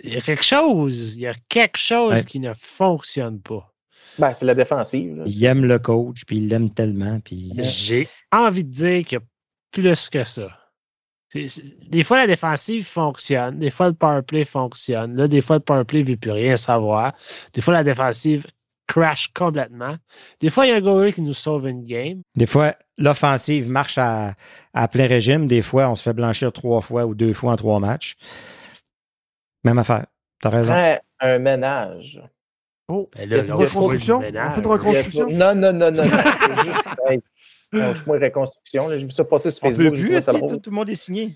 Il 0.00 0.14
y 0.14 0.16
a 0.16 0.20
quelque 0.22 0.42
chose, 0.44 1.16
il 1.16 1.20
y 1.22 1.26
a 1.26 1.34
quelque 1.48 1.76
chose 1.78 2.12
Ouais. 2.14 2.24
qui 2.24 2.40
ne 2.40 2.52
fonctionne 2.54 3.40
pas. 3.40 3.70
Ben, 4.18 4.32
c'est 4.34 4.46
la 4.46 4.54
défensive. 4.54 5.16
là. 5.16 5.24
il 5.26 5.44
aime 5.44 5.64
le 5.64 5.78
coach, 5.78 6.24
puis 6.24 6.36
il 6.38 6.48
l'aime 6.48 6.70
tellement. 6.70 7.20
Puis 7.20 7.52
J'ai 7.58 8.08
envie 8.32 8.64
de 8.64 8.70
dire 8.70 9.04
qu'il 9.04 9.18
y 9.18 9.20
a 9.20 9.24
plus 9.72 10.08
que 10.08 10.24
ça. 10.24 10.48
Des 11.34 12.04
fois, 12.04 12.18
la 12.18 12.26
défensive 12.28 12.86
fonctionne. 12.86 13.58
Des 13.58 13.70
fois, 13.70 13.88
le 13.88 13.94
power 13.94 14.22
play 14.22 14.44
fonctionne. 14.44 15.16
Là, 15.16 15.26
des 15.26 15.40
fois, 15.40 15.56
le 15.56 15.62
power 15.62 15.84
play 15.84 16.00
ne 16.04 16.08
veut 16.10 16.16
plus 16.16 16.30
rien 16.30 16.56
savoir. 16.56 17.12
Des 17.52 17.60
fois, 17.60 17.74
la 17.74 17.82
défensive 17.82 18.46
crash 18.86 19.32
complètement. 19.34 19.96
Des 20.40 20.50
fois, 20.50 20.66
il 20.66 20.68
y 20.68 20.72
a 20.72 20.76
un 20.76 20.80
goaler 20.80 21.12
qui 21.12 21.22
nous 21.22 21.32
sauve 21.32 21.66
une 21.66 21.84
game. 21.86 22.22
Des 22.36 22.46
fois, 22.46 22.76
l'offensive 22.98 23.68
marche 23.68 23.98
à, 23.98 24.34
à 24.74 24.86
plein 24.86 25.08
régime. 25.08 25.48
Des 25.48 25.62
fois, 25.62 25.88
on 25.88 25.96
se 25.96 26.02
fait 26.02 26.12
blanchir 26.12 26.52
trois 26.52 26.80
fois 26.80 27.04
ou 27.04 27.14
deux 27.14 27.32
fois 27.32 27.52
en 27.52 27.56
trois 27.56 27.80
matchs. 27.80 28.14
Même 29.64 29.78
affaire. 29.78 30.06
T'as 30.40 30.50
raison. 30.50 30.72
Un 31.20 31.38
ménage. 31.38 32.20
Oh, 32.88 33.08
Ben 33.16 33.28
là, 33.28 33.36
Il 33.36 33.38
y 33.38 33.40
a 33.40 33.42
là, 33.42 33.44
une 33.44 33.52
on 33.52 33.56
fait 33.56 33.64
reconstruction? 33.66 34.18
On 34.18 35.28
fait? 35.28 35.34
Non, 35.34 35.54
non, 35.54 35.72
non, 35.72 35.90
non. 35.90 36.04
non. 36.04 36.10
C'est 36.10 36.64
juste, 36.64 36.80
hey, 37.08 37.20
une 37.72 37.82
reconstruction. 38.24 38.88
là. 38.88 38.98
J'ai 38.98 39.06
vu 39.06 39.10
ça 39.10 39.24
passer 39.24 39.50
sur 39.50 39.64
On 39.64 39.68
Facebook. 39.68 39.90
peut 39.90 39.96
j'ai 39.96 40.02
plus, 40.02 40.08
trouvé 40.08 40.20
ça 40.20 40.32
esti, 40.32 40.40
drôle. 40.40 40.50
tout, 40.56 40.58
tout 40.60 40.70
le 40.70 40.76
monde 40.76 40.90
est 40.90 40.94
signé. 40.94 41.34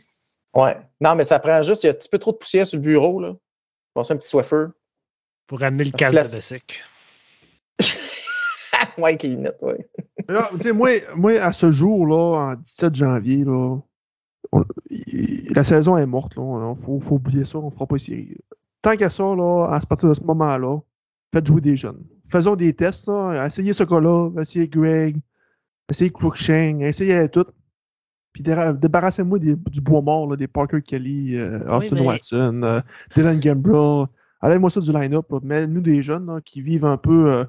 Ouais. 0.55 0.77
Non, 1.01 1.15
mais 1.15 1.25
ça 1.25 1.39
prend 1.39 1.63
juste, 1.63 1.83
il 1.85 1.87
y 1.87 1.91
a 1.91 1.93
un 1.93 1.97
petit 1.97 2.09
peu 2.09 2.19
trop 2.19 2.33
de 2.33 2.37
poussière 2.37 2.67
sur 2.67 2.77
le 2.79 2.83
bureau. 2.83 3.21
Là. 3.21 3.35
Passer 3.95 4.13
un 4.13 4.17
petit 4.17 4.29
Swiffer. 4.29 4.67
Pour 5.47 5.61
ramener 5.61 5.85
le 5.85 5.91
casque 5.93 6.17
de 6.17 6.37
Bessic. 6.37 6.81
ouais, 8.99 9.17
les 9.23 9.29
lunettes, 9.31 9.59
ouais. 9.63 9.89
Mais 10.29 10.35
là, 10.35 10.51
tu 10.53 10.61
sais, 10.61 10.73
moi, 10.73 10.91
moi, 11.17 11.33
à 11.41 11.53
ce 11.53 11.71
jour-là, 11.71 12.53
en 12.53 12.55
17 12.57 12.95
janvier, 12.95 13.45
là, 13.45 13.79
on- 14.53 14.65
la 15.55 15.65
saison 15.65 15.97
est 15.97 16.07
morte. 16.07 16.33
Il 16.37 16.75
faut, 16.83 17.01
faut 17.01 17.15
oublier 17.17 17.45
ça, 17.45 17.59
on 17.59 17.71
fera 17.71 17.87
pas 17.87 17.99
série. 17.99 18.37
Tant 18.83 18.97
qu'à 18.97 19.11
ça, 19.11 19.23
là, 19.35 19.69
à 19.73 19.81
partir 19.81 20.09
de 20.09 20.15
ce 20.15 20.23
moment-là, 20.23 20.79
faites 21.33 21.47
jouer 21.47 21.61
des 21.61 21.77
jeunes. 21.77 22.05
Faisons 22.27 22.57
des 22.57 22.73
tests, 22.75 23.09
là, 23.09 23.47
essayez 23.47 23.73
ce 23.73 23.85
gars-là, 23.85 24.31
essayez 24.41 24.69
Greg, 24.69 25.17
essayez 25.91 26.11
Cruikshank, 26.11 26.81
essayez 26.83 27.29
tout. 27.29 27.47
Puis 28.33 28.43
débarrassez-moi 28.43 29.39
du 29.39 29.81
bois 29.81 30.03
mort, 30.03 30.29
là, 30.29 30.37
des 30.37 30.47
Parker 30.47 30.83
Kelly, 30.83 31.37
euh, 31.37 31.61
Austin 31.67 31.97
mais- 31.97 32.07
Watson, 32.07 32.61
euh, 32.63 32.81
Dylan 33.15 33.41
Gambrell. 33.41 34.07
Allez-moi 34.41 34.71
ça 34.71 34.81
du 34.81 34.93
line-up. 34.93 35.27
Mais 35.43 35.67
nous, 35.67 35.81
des 35.81 36.03
jeunes 36.03 36.27
là, 36.27 36.41
qui 36.41 36.63
vivent 36.63 36.85
un 36.85 36.99
peu 36.99 37.33
euh, 37.33 37.45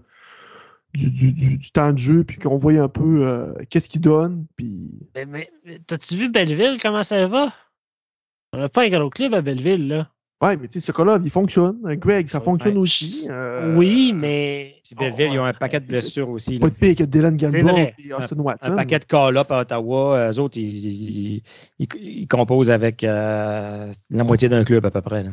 du, 0.96 1.12
du- 1.12 1.34
du- 1.34 1.58
du 1.58 1.72
temps 1.72 1.92
de 1.94 1.98
jeu, 2.00 2.24
puis 2.24 2.38
qu'on 2.40 2.56
voit 2.56 2.74
un 2.82 2.88
peu 2.88 3.54
qu'est-ce 3.70 3.90
qu'ils 3.90 4.02
donnent. 4.02 4.48
Puis 4.56 4.90
Mais, 5.14 5.26
mais- 5.26 5.52
mais 5.66 5.80
t'as-tu 5.86 6.16
vu 6.16 6.30
Belleville, 6.30 6.78
comment 6.82 7.04
ça 7.04 7.28
va? 7.28 7.48
On 8.54 8.58
n'a 8.58 8.70
pas 8.70 8.86
un 8.86 8.90
gros 8.90 9.10
club 9.12 9.36
à 9.36 9.42
Belleville, 9.42 9.88
là. 9.90 10.10
Ouais, 10.42 10.56
mais 10.56 10.68
tu 10.70 10.80
sais, 10.80 10.86
ce 10.86 10.94
cas-là, 10.94 11.20
il 11.22 11.30
fonctionne. 11.30 11.78
Greg, 11.98 12.30
ça 12.30 12.38
Ouais. 12.38 12.44
fonctionne 12.46 12.78
aussi. 12.78 13.28
Euh, 13.30 13.76
Oui, 13.78 14.14
mais. 14.16 14.76
Puis 14.86 14.96
Belleville, 14.96 15.34
ils 15.34 15.40
ont 15.40 15.44
un 15.44 15.52
paquet 15.54 15.82
de 15.82 15.86
blessures 15.86 16.30
aussi. 16.30 16.54
là. 16.54 16.60
Pas 16.62 16.70
de 16.70 16.76
pire 16.76 16.96
que 16.96 17.04
Dylan 17.04 17.36
vrai. 17.38 17.94
et 18.00 18.14
Austin 18.14 18.38
Watson. 18.38 18.72
Un 18.72 18.76
paquet 18.78 19.00
de 19.00 19.06
call-up 19.06 19.52
à 19.52 19.60
Ottawa. 19.62 20.30
Eux 20.32 20.40
autres, 20.40 20.58
ils, 20.58 20.86
ils- 20.86 21.44
ils- 21.80 21.88
ils 22.22 22.28
composent 22.28 22.72
avec 22.72 23.04
euh, 23.04 23.92
la 24.10 24.24
moitié 24.24 24.48
d'un 24.48 24.64
club 24.64 24.86
à 24.86 24.92
peu 24.92 25.02
près. 25.02 25.24
là. 25.24 25.32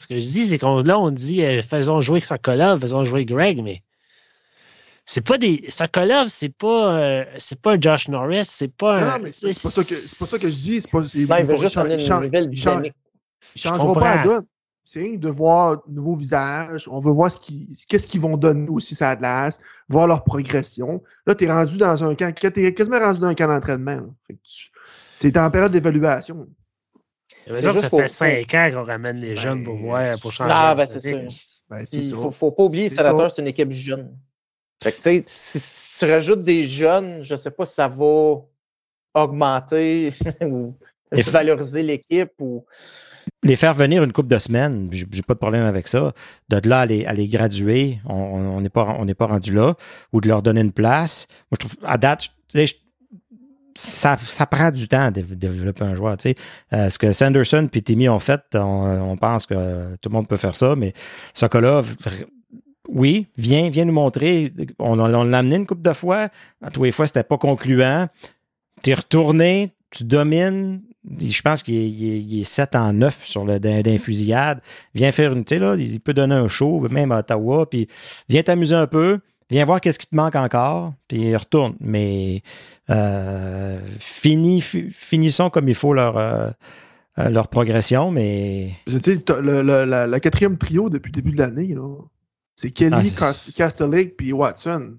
Ce 0.00 0.06
que 0.06 0.18
je 0.18 0.24
dis, 0.24 0.46
c'est 0.46 0.58
qu'on 0.58 0.82
là, 0.82 0.98
on 0.98 1.10
dit 1.10 1.42
euh, 1.42 1.62
faisons 1.62 2.00
jouer 2.00 2.20
Sokolov, 2.20 2.80
faisons 2.80 3.04
jouer 3.04 3.24
Greg, 3.26 3.62
mais 3.62 3.82
c'est 5.04 5.20
pas 5.26 5.36
des. 5.38 5.64
Sokolov, 5.68 6.28
c'est 6.28 6.48
pas 6.48 6.96
euh, 6.96 7.24
c'est 7.36 7.60
pas 7.60 7.74
un 7.74 7.80
Josh 7.80 8.08
Norris, 8.08 8.44
c'est 8.46 8.68
pas 8.74 9.00
Non, 9.00 9.06
un. 9.06 9.18
non, 9.18 9.24
mais 9.24 9.32
c'est 9.32 9.46
pas, 9.48 9.70
ça 9.70 9.82
que- 9.84 9.94
c'est 9.94 10.18
pas 10.18 10.26
ça 10.26 10.38
que 10.38 10.48
je 10.48 10.54
dis. 10.54 10.80
C'est 10.80 10.90
pas, 10.90 11.00
Non, 11.00 11.06
il 11.14 11.26
veut 11.26 11.44
faut- 11.56 11.62
juste 11.62 11.74
chan- 11.74 11.82
amener 11.82 12.02
une 12.06 12.20
nouvelle 12.22 12.48
dynamique. 12.48 12.94
Ils 13.56 13.58
Je 13.58 13.68
changeront 13.68 13.94
pas 13.94 14.16
la 14.18 14.24
donne. 14.24 14.46
C'est 14.84 15.00
rien 15.00 15.12
que 15.14 15.20
de 15.20 15.30
voir 15.30 15.78
de 15.88 15.92
nouveaux 15.92 16.14
visages. 16.14 16.86
On 16.88 17.00
veut 17.00 17.10
voir 17.10 17.32
ce 17.32 17.40
qui, 17.40 17.68
qu'est-ce 17.88 18.06
qu'ils 18.06 18.20
vont 18.20 18.36
donner 18.36 18.68
aussi 18.68 18.94
ça 18.94 19.10
a 19.10 19.16
de 19.16 19.22
l'as, 19.22 19.58
voir 19.88 20.06
leur 20.06 20.22
progression. 20.22 21.02
Là, 21.26 21.34
t'es 21.34 21.50
rendu 21.50 21.76
dans 21.78 22.04
un 22.04 22.14
camp, 22.14 22.32
t'es 22.32 22.72
quasiment 22.72 23.00
rendu 23.00 23.18
dans 23.20 23.26
un 23.26 23.34
camp 23.34 23.48
d'entraînement. 23.48 24.14
Fait 24.26 24.38
tu- 24.44 24.70
T'es 25.18 25.36
en 25.38 25.50
période 25.50 25.72
d'évaluation. 25.72 26.46
C'est 27.46 27.62
ça, 27.62 27.76
ça 27.76 27.88
pour- 27.90 28.00
fait 28.00 28.08
cinq 28.08 28.54
ans 28.54 28.70
qu'on 28.74 28.84
ramène 28.84 29.16
les 29.16 29.34
jeunes 29.34 29.64
pour 29.64 29.74
Ben, 29.74 29.80
voir, 29.80 30.20
pour 30.20 30.30
changer. 30.32 30.52
Ah, 30.54 30.68
la 30.68 30.74
ben, 30.74 30.86
c'est 30.86 31.00
sûr. 31.00 31.32
Ben, 31.70 31.84
c'est 31.86 31.96
Il 31.96 32.14
faut, 32.14 32.30
faut 32.30 32.52
pas 32.52 32.62
oublier, 32.64 32.84
les 32.84 32.90
C'est 32.90 33.38
une 33.38 33.48
équipe 33.48 33.72
jeune. 33.72 34.16
Fait 34.82 34.92
que, 34.92 34.96
tu 34.98 35.02
sais, 35.02 35.24
si 35.26 35.62
tu 35.96 36.04
rajoutes 36.04 36.44
des 36.44 36.66
jeunes, 36.66 37.22
je 37.22 37.34
sais 37.34 37.50
pas 37.50 37.64
si 37.66 37.74
ça 37.74 37.88
va 37.88 38.36
augmenter 39.14 40.12
ou 40.42 40.74
valoriser 41.12 41.82
l'équipe 41.82 42.32
ou. 42.38 42.64
Les 43.42 43.56
faire 43.56 43.74
venir 43.74 44.02
une 44.02 44.12
couple 44.12 44.28
de 44.28 44.38
semaines, 44.38 44.88
j'ai 44.92 45.22
pas 45.22 45.34
de 45.34 45.38
problème 45.38 45.64
avec 45.64 45.88
ça. 45.88 46.12
De 46.48 46.68
là 46.68 46.80
à 46.80 46.86
les, 46.86 47.28
graduer, 47.28 47.98
on 48.06 48.60
n'est 48.60 48.68
pas, 48.68 48.96
pas 49.18 49.26
rendu 49.26 49.52
là, 49.52 49.74
ou 50.12 50.20
de 50.20 50.28
leur 50.28 50.42
donner 50.42 50.60
une 50.60 50.72
place. 50.72 51.26
Moi, 51.50 51.58
je 51.60 51.66
trouve, 51.66 51.76
à 51.84 51.98
date, 51.98 52.30
ça, 53.76 54.16
ça 54.24 54.46
prend 54.46 54.70
du 54.70 54.88
temps 54.88 55.10
de, 55.10 55.20
développer 55.22 55.84
un 55.84 55.94
joueur. 55.94 56.16
Euh, 56.72 56.90
ce 56.90 56.98
que 56.98 57.12
Sanderson 57.12 57.68
et 57.72 57.82
Timmy 57.82 58.08
ont 58.08 58.18
fait, 58.18 58.42
on, 58.54 59.16
pense 59.16 59.46
que 59.46 59.96
tout 60.00 60.08
le 60.08 60.14
monde 60.14 60.28
peut 60.28 60.36
faire 60.36 60.56
ça, 60.56 60.74
mais 60.76 60.92
Sokolov, 61.34 61.94
oui, 62.88 63.26
viens, 63.36 63.68
viens 63.70 63.84
nous 63.84 63.92
montrer. 63.92 64.52
On, 64.78 64.96
l'a 64.96 65.38
amené 65.38 65.56
une 65.56 65.66
couple 65.66 65.82
de 65.82 65.92
fois. 65.92 66.28
À 66.62 66.70
tous 66.70 66.84
les 66.84 66.92
fois, 66.92 67.06
c'était 67.06 67.22
pas 67.22 67.38
concluant. 67.38 68.08
Tu 68.82 68.90
es 68.90 68.94
retourné, 68.94 69.72
tu 69.90 70.04
domines. 70.04 70.82
Je 71.20 71.40
pense 71.42 71.62
qu'il 71.62 71.74
est, 71.76 71.88
il 71.88 72.10
est- 72.12 72.20
il 72.20 72.40
est 72.40 72.44
7 72.44 72.74
en 72.74 72.92
9 72.92 73.24
sur 73.24 73.44
le 73.44 73.58
d'un 73.60 73.98
fusillade. 73.98 74.60
Viens 74.94 75.12
faire 75.12 75.32
une, 75.32 75.44
tu 75.44 75.58
là, 75.58 75.74
il 75.76 76.00
peut 76.00 76.14
donner 76.14 76.34
un 76.34 76.48
show, 76.48 76.80
même 76.88 77.12
à 77.12 77.18
Ottawa, 77.20 77.68
puis 77.68 77.88
viens 78.28 78.42
t'amuser 78.42 78.74
un 78.74 78.86
peu, 78.86 79.20
viens 79.50 79.64
voir 79.64 79.80
qu'est-ce 79.80 79.98
qui 79.98 80.08
te 80.08 80.16
manque 80.16 80.34
encore, 80.34 80.94
puis 81.08 81.34
retourne. 81.36 81.74
Mais 81.80 82.42
euh, 82.90 83.78
finis- 83.98 84.60
fi- 84.60 84.90
finissons 84.90 85.50
comme 85.50 85.68
il 85.68 85.74
faut 85.74 85.92
leur, 85.94 86.16
euh, 86.18 86.50
euh, 87.18 87.28
leur 87.30 87.48
progression, 87.48 88.10
mais 88.10 88.72
Tu 88.86 88.92
le, 89.40 89.62
le- 89.62 89.84
la, 89.84 90.06
la 90.06 90.20
quatrième 90.20 90.58
trio 90.58 90.88
depuis 90.90 91.10
le 91.10 91.22
début 91.22 91.32
de 91.32 91.38
l'année, 91.38 91.74
là. 91.74 91.88
C'est 92.56 92.70
Kelly, 92.70 93.12
Ah, 93.20 93.32
Castlelake 93.56 94.16
puis 94.16 94.32
Watson. 94.32 94.94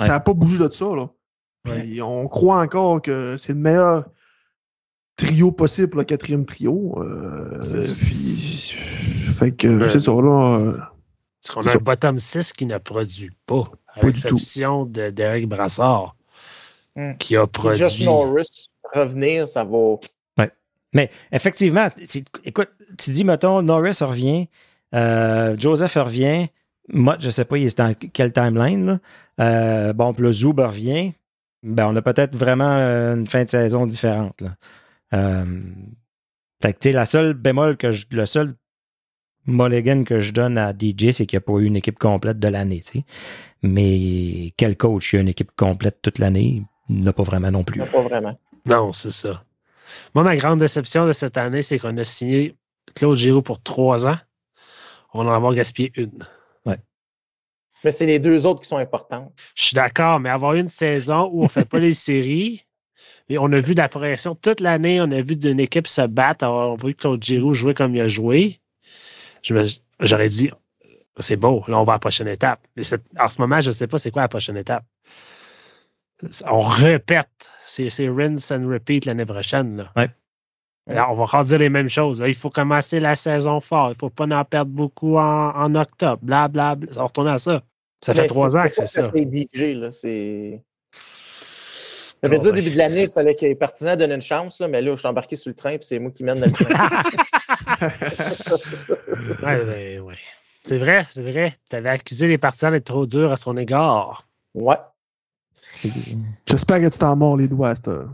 Ouais. 0.00 0.06
Ça 0.06 0.12
n'a 0.12 0.20
pas 0.20 0.32
bougé 0.32 0.58
de 0.58 0.72
ça, 0.72 0.86
là. 0.96 1.08
Puis 1.64 2.00
on 2.02 2.26
croit 2.26 2.60
encore 2.60 3.02
que 3.02 3.36
c'est 3.38 3.52
le 3.52 3.58
meilleur 3.58 4.06
trio 5.16 5.52
possible 5.52 5.88
pour 5.88 5.98
le 5.98 6.04
quatrième 6.04 6.44
trio. 6.46 6.94
Euh, 7.02 7.60
puis- 7.60 8.76
fait 9.32 9.52
que 9.52 9.68
Ouais. 9.82 9.88
c'est 9.88 9.98
ça, 9.98 10.12
là. 10.12 10.58
euh, 10.58 10.76
Parce 11.42 11.54
qu'on 11.54 11.60
a 11.60 11.72
ça. 11.72 11.78
un 11.78 11.82
bottom 11.82 12.18
6 12.18 12.52
qui 12.52 12.66
ne 12.66 12.78
produit 12.78 13.30
pas. 13.46 13.64
À 13.94 14.00
Pas 14.00 14.10
du 14.10 14.20
tout. 14.22 14.34
l'exception 14.34 14.84
de 14.86 15.10
Derek 15.10 15.46
Brassard, 15.48 16.16
Hmm. 16.96 17.12
qui 17.18 17.36
a 17.36 17.46
produit. 17.46 17.78
Josh 17.84 18.00
Norris 18.02 18.70
revenir, 18.94 19.48
ça 19.48 19.64
va. 19.64 19.96
Mais 20.94 21.08
effectivement, 21.32 21.88
écoute, 22.44 22.68
tu 22.98 23.10
dis, 23.12 23.24
mettons, 23.24 23.62
Norris 23.62 23.96
revient, 24.02 24.48
euh, 24.94 25.56
Joseph 25.58 25.94
revient, 25.94 26.48
Mott, 26.90 27.18
je 27.22 27.30
sais 27.30 27.46
pas, 27.46 27.56
il 27.56 27.64
est 27.66 27.78
dans 27.78 27.94
quelle 27.94 28.30
timeline, 28.30 28.84
là. 28.86 28.98
Euh, 29.40 29.92
bon, 29.94 30.12
puis 30.12 30.22
le 30.22 30.32
Zoub 30.34 30.58
revient. 30.58 31.14
Ben, 31.62 31.86
on 31.86 31.96
a 31.96 32.02
peut-être 32.02 32.36
vraiment 32.36 32.66
une 33.14 33.26
fin 33.26 33.42
de 33.44 33.48
saison 33.48 33.86
différente, 33.86 34.42
là. 34.42 34.50
Euh, 35.12 35.62
fait 36.60 36.74
que, 36.74 36.78
tu 36.78 36.88
sais, 36.88 36.92
la 36.92 37.04
seule 37.04 37.34
bémol 37.34 37.76
que 37.76 37.90
je, 37.90 38.06
le 38.10 38.26
seul 38.26 38.54
mulligan 39.46 40.04
que 40.04 40.20
je 40.20 40.32
donne 40.32 40.58
à 40.58 40.72
DJ, 40.72 41.10
c'est 41.10 41.26
qu'il 41.26 41.36
n'y 41.36 41.42
a 41.42 41.46
pas 41.46 41.54
eu 41.54 41.64
une 41.64 41.76
équipe 41.76 41.98
complète 41.98 42.38
de 42.38 42.48
l'année. 42.48 42.82
Mais 43.62 44.52
quel 44.56 44.76
coach, 44.76 45.12
il 45.12 45.16
y 45.16 45.18
a 45.18 45.22
une 45.22 45.28
équipe 45.28 45.52
complète 45.56 46.00
toute 46.02 46.18
l'année? 46.18 46.62
Il 46.88 47.02
n'a 47.02 47.12
pas 47.12 47.24
vraiment 47.24 47.50
non 47.50 47.64
plus. 47.64 47.80
Pas 47.80 48.02
vraiment. 48.02 48.38
Non, 48.66 48.92
c'est 48.92 49.10
ça. 49.10 49.44
Moi, 50.14 50.24
ma 50.24 50.36
grande 50.36 50.60
déception 50.60 51.06
de 51.06 51.12
cette 51.12 51.36
année, 51.36 51.62
c'est 51.62 51.78
qu'on 51.78 51.96
a 51.98 52.04
signé 52.04 52.56
Claude 52.94 53.16
Giroux 53.16 53.42
pour 53.42 53.62
trois 53.62 54.06
ans. 54.06 54.18
On 55.12 55.26
en 55.26 55.30
a 55.30 55.36
avoir 55.36 55.54
gaspillé 55.54 55.92
une. 55.96 56.26
Mais 57.84 57.90
c'est 57.90 58.06
les 58.06 58.18
deux 58.18 58.46
autres 58.46 58.60
qui 58.60 58.68
sont 58.68 58.76
importantes. 58.76 59.32
Je 59.54 59.64
suis 59.64 59.74
d'accord, 59.74 60.20
mais 60.20 60.30
avoir 60.30 60.54
une 60.54 60.68
saison 60.68 61.28
où 61.32 61.40
on 61.40 61.44
ne 61.44 61.48
fait 61.48 61.68
pas 61.68 61.80
les 61.80 61.94
séries, 61.94 62.64
on 63.30 63.52
a 63.52 63.60
vu 63.60 63.74
de 63.74 63.80
la 63.80 63.88
pression 63.88 64.34
toute 64.34 64.60
l'année, 64.60 65.00
on 65.00 65.10
a 65.10 65.22
vu 65.22 65.36
d'une 65.36 65.60
équipe 65.60 65.86
se 65.88 66.06
battre, 66.06 66.46
on 66.46 66.74
a 66.74 66.76
vu 66.76 66.94
Claude 66.94 67.22
Giroux 67.22 67.54
jouer 67.54 67.74
comme 67.74 67.94
il 67.94 68.00
a 68.00 68.08
joué. 68.08 68.60
J'aurais 70.00 70.28
dit, 70.28 70.50
c'est 71.18 71.36
beau, 71.36 71.64
là, 71.68 71.78
on 71.78 71.84
va 71.84 71.92
à 71.92 71.96
la 71.96 72.00
prochaine 72.00 72.28
étape. 72.28 72.60
Mais 72.76 72.82
c'est- 72.82 73.02
en 73.18 73.28
ce 73.28 73.40
moment, 73.40 73.60
je 73.60 73.68
ne 73.68 73.72
sais 73.72 73.86
pas 73.86 73.98
c'est 73.98 74.10
quoi 74.10 74.22
la 74.22 74.28
prochaine 74.28 74.56
étape. 74.56 74.84
On 76.48 76.62
répète. 76.62 77.28
C'est 77.66 77.88
rinse 78.08 78.50
and 78.52 78.68
repeat 78.68 79.06
l'année 79.06 79.24
prochaine. 79.24 79.76
Là. 79.76 79.92
Ouais. 79.96 80.10
Alors, 80.88 81.12
on 81.12 81.14
va 81.14 81.24
redire 81.24 81.58
les 81.58 81.68
mêmes 81.68 81.88
choses. 81.88 82.20
là. 82.20 82.28
Il 82.28 82.34
faut 82.34 82.50
commencer 82.50 83.00
la 83.00 83.16
saison 83.16 83.60
fort. 83.60 83.88
Il 83.88 83.90
ne 83.90 83.98
faut 83.98 84.10
pas 84.10 84.26
en 84.26 84.44
perdre 84.44 84.70
beaucoup 84.72 85.16
en, 85.16 85.50
en 85.50 85.74
octobre. 85.74 86.18
Bla, 86.22 86.48
bla, 86.48 86.74
bla. 86.74 86.88
On 86.92 86.98
va 86.98 87.04
retourner 87.04 87.30
à 87.30 87.38
ça. 87.38 87.62
Ça 88.04 88.14
fait 88.14 88.22
Mais 88.22 88.26
trois 88.26 88.56
ans 88.56 88.64
que 88.68 88.74
c'est 88.74 88.86
ça. 88.86 89.02
C'est 89.04 89.24
DJ, 89.24 89.74
là. 89.74 89.92
C'est. 89.92 90.62
J'avais 92.22 92.38
dit 92.38 92.48
au 92.48 92.52
début 92.52 92.70
de 92.70 92.78
l'année, 92.78 93.02
il 93.02 93.08
fallait 93.08 93.34
que 93.34 93.44
les 93.44 93.54
partisans 93.56 93.96
donnent 93.96 94.12
une 94.12 94.22
chance, 94.22 94.60
là, 94.60 94.68
mais 94.68 94.80
là, 94.80 94.92
je 94.92 94.96
suis 94.98 95.08
embarqué 95.08 95.34
sur 95.36 95.50
le 95.50 95.56
train, 95.56 95.76
puis 95.76 95.84
c'est 95.86 95.98
moi 95.98 96.12
qui 96.12 96.22
mène 96.22 96.40
le 96.40 96.52
train. 96.52 96.64
Ouais, 99.42 99.64
ouais, 99.64 99.98
ouais. 99.98 100.14
C'est 100.62 100.78
vrai, 100.78 101.06
c'est 101.10 101.22
vrai. 101.22 101.54
Tu 101.68 101.76
avais 101.76 101.88
accusé 101.90 102.28
les 102.28 102.38
partisans 102.38 102.70
d'être 102.70 102.84
trop 102.84 103.06
durs 103.06 103.32
à 103.32 103.36
son 103.36 103.56
égard. 103.56 104.26
ouais. 104.54 104.76
J'espère 106.48 106.80
que 106.80 106.88
tu 106.88 106.98
t'en 106.98 107.16
mords 107.16 107.36
les 107.36 107.48
doigts 107.48 107.74
cette 107.74 107.88
heure. 107.88 108.10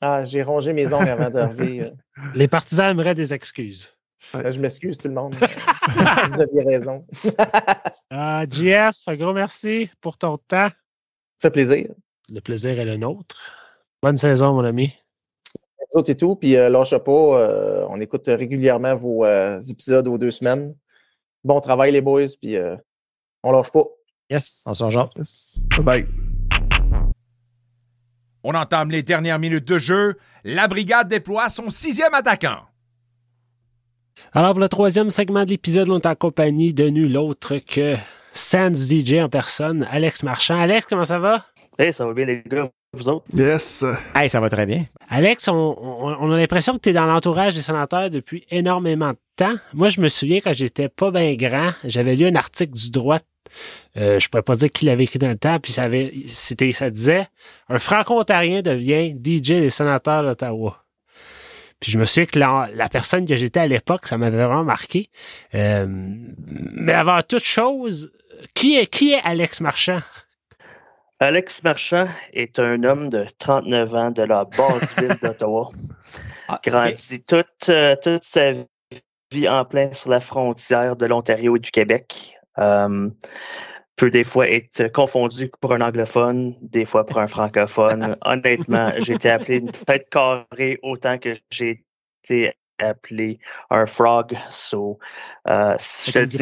Ah, 0.00 0.24
j'ai 0.24 0.42
rongé 0.42 0.72
mes 0.72 0.92
ongles 0.92 1.08
avant 1.08 1.30
d'arriver. 1.30 1.92
Les 2.34 2.48
partisans 2.48 2.90
aimeraient 2.90 3.14
des 3.14 3.34
excuses. 3.34 3.96
Euh, 4.34 4.52
Je 4.52 4.60
m'excuse, 4.60 4.98
tout 4.98 5.08
le 5.08 5.14
monde. 5.14 5.34
Vous 6.32 6.40
aviez 6.40 6.62
raison. 6.64 7.06
Ah, 8.10 8.44
JF, 8.48 8.96
un 9.06 9.16
gros 9.16 9.32
merci 9.32 9.90
pour 10.00 10.16
ton 10.18 10.38
temps. 10.38 10.68
Ça 11.38 11.48
fait 11.48 11.50
plaisir. 11.50 11.90
Le 12.30 12.40
plaisir 12.40 12.78
est 12.78 12.84
le 12.84 12.96
nôtre. 12.96 13.36
Bonne 14.02 14.16
saison, 14.16 14.54
mon 14.54 14.64
ami. 14.64 14.92
Et 16.06 16.14
tout, 16.16 16.36
puis 16.36 16.56
euh, 16.56 16.68
lâche 16.68 16.96
pas. 16.96 17.10
euh, 17.10 17.86
on 17.88 18.00
écoute 18.00 18.26
régulièrement 18.26 18.94
vos 18.94 19.24
euh, 19.24 19.60
épisodes 19.62 20.06
aux 20.06 20.18
deux 20.18 20.30
semaines. 20.30 20.74
Bon 21.44 21.60
travail, 21.60 21.92
les 21.92 22.02
boys, 22.02 22.26
puis 22.40 22.56
euh, 22.56 22.76
on 23.42 23.50
lâche 23.52 23.72
pas. 23.72 23.84
Yes, 24.30 24.62
on 24.66 24.74
s'en 24.74 24.90
genre. 24.90 25.10
Yes. 25.16 25.60
Bye 25.70 25.82
bye. 25.82 26.06
On 28.44 28.54
entame 28.54 28.90
les 28.90 29.02
dernières 29.02 29.38
minutes 29.38 29.66
de 29.66 29.78
jeu. 29.78 30.16
La 30.44 30.68
brigade 30.68 31.08
déploie 31.08 31.48
son 31.48 31.70
sixième 31.70 32.14
attaquant. 32.14 32.60
Alors, 34.32 34.50
pour 34.52 34.60
le 34.60 34.68
troisième 34.68 35.10
segment 35.10 35.44
de 35.44 35.50
l'épisode, 35.50 35.88
on 35.88 35.98
est 35.98 36.06
en 36.06 36.14
compagnie 36.14 36.74
de 36.74 36.88
nul 36.88 37.16
autre 37.16 37.56
que 37.58 37.94
Sans 38.32 38.72
DJ 38.74 39.14
en 39.14 39.28
personne, 39.28 39.86
Alex 39.90 40.22
Marchand. 40.22 40.60
Alex, 40.60 40.86
comment 40.86 41.04
ça 41.04 41.18
va? 41.18 41.46
Hey, 41.78 41.92
ça 41.92 42.06
va 42.06 42.12
bien, 42.12 42.24
les 42.26 42.42
gars, 42.44 42.68
vous 42.92 43.08
autres? 43.08 43.24
Yes. 43.32 43.84
Hey, 44.14 44.28
ça 44.28 44.40
va 44.40 44.50
très 44.50 44.66
bien. 44.66 44.84
Alex, 45.08 45.46
on, 45.46 45.54
on- 45.54 46.16
on 46.20 46.32
a 46.32 46.36
l'impression 46.36 46.74
que 46.74 46.80
tu 46.80 46.88
es 46.88 46.92
dans 46.92 47.06
l'entourage 47.06 47.54
des 47.54 47.60
sénateurs 47.60 48.10
depuis 48.10 48.44
énormément 48.50 49.10
de 49.12 49.18
temps. 49.36 49.54
Moi, 49.74 49.88
je 49.88 50.00
me 50.00 50.08
souviens 50.08 50.40
quand 50.42 50.52
j'étais 50.52 50.88
pas 50.88 51.10
bien 51.12 51.34
grand, 51.36 51.70
j'avais 51.84 52.16
lu 52.16 52.26
un 52.26 52.34
article 52.34 52.72
du 52.72 52.90
droit. 52.90 53.18
Euh, 53.96 54.18
je 54.18 54.28
pourrais 54.28 54.42
pas 54.42 54.56
dire 54.56 54.70
qui 54.70 54.86
l'avait 54.86 55.04
écrit 55.04 55.20
dans 55.20 55.28
le 55.28 55.38
temps, 55.38 55.58
puis 55.60 55.72
ça, 55.72 55.84
avait, 55.84 56.12
c'était, 56.26 56.72
ça 56.72 56.90
disait 56.90 57.28
Un 57.68 57.78
franco-ontarien 57.78 58.60
devient 58.60 59.12
DJ 59.12 59.60
des 59.60 59.70
sénateurs 59.70 60.24
d'Ottawa. 60.24 60.84
Puis 61.80 61.92
je 61.92 61.98
me 61.98 62.04
souviens 62.04 62.26
que 62.26 62.38
la, 62.40 62.68
la 62.74 62.88
personne 62.88 63.24
que 63.24 63.36
j'étais 63.36 63.60
à 63.60 63.66
l'époque, 63.68 64.06
ça 64.06 64.18
m'avait 64.18 64.36
vraiment 64.36 64.64
marqué. 64.64 65.10
Euh, 65.54 65.86
mais 65.88 66.92
avant 66.92 67.22
toute 67.22 67.44
chose, 67.44 68.10
qui 68.52 68.76
est, 68.76 68.86
qui 68.86 69.12
est 69.12 69.20
Alex 69.22 69.60
Marchand? 69.60 70.00
Alex 71.20 71.64
Marchand 71.64 72.06
est 72.32 72.60
un 72.60 72.84
homme 72.84 73.08
de 73.08 73.26
39 73.38 73.94
ans 73.94 74.10
de 74.12 74.22
la 74.22 74.44
basse 74.44 74.94
ville 74.96 75.16
d'Ottawa. 75.22 75.70
Ah, 76.46 76.60
Grandi 76.64 77.24
toute, 77.24 77.68
euh, 77.68 77.96
toute 78.00 78.22
sa 78.22 78.52
vie 79.32 79.48
en 79.48 79.64
plein 79.64 79.92
sur 79.92 80.10
la 80.10 80.20
frontière 80.20 80.94
de 80.94 81.06
l'Ontario 81.06 81.56
et 81.56 81.58
du 81.58 81.72
Québec. 81.72 82.36
Euh, 82.58 83.10
peut 83.96 84.10
des 84.10 84.22
fois 84.22 84.48
être 84.48 84.92
confondu 84.92 85.50
pour 85.60 85.72
un 85.72 85.80
anglophone, 85.80 86.54
des 86.62 86.84
fois 86.84 87.04
pour 87.04 87.18
un 87.18 87.26
francophone. 87.26 88.16
Honnêtement, 88.24 88.92
j'ai 88.98 89.14
été 89.14 89.28
appelé 89.28 89.56
une 89.56 89.72
tête 89.72 90.08
carrée 90.10 90.78
autant 90.82 91.18
que 91.18 91.34
j'ai 91.50 91.84
été 92.22 92.52
appelé 92.78 93.40
un 93.70 93.86
frog. 93.86 94.36
So, 94.50 95.00
euh, 95.48 95.74
je 95.78 96.12
te 96.12 96.24
dis, 96.24 96.38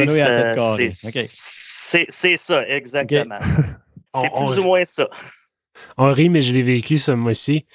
c'est 2.11 2.37
ça, 2.37 2.68
exactement. 2.68 3.39
C'est 4.22 4.30
on- 4.34 4.46
plus 4.46 4.58
ou 4.60 4.64
moins 4.64 4.84
ça. 4.84 5.08
On 5.98 6.10
rit, 6.12 6.28
mais 6.30 6.40
je 6.42 6.54
l'ai 6.54 6.62
vécu 6.62 6.96
ce 6.98 7.12
mois-ci. 7.12 7.66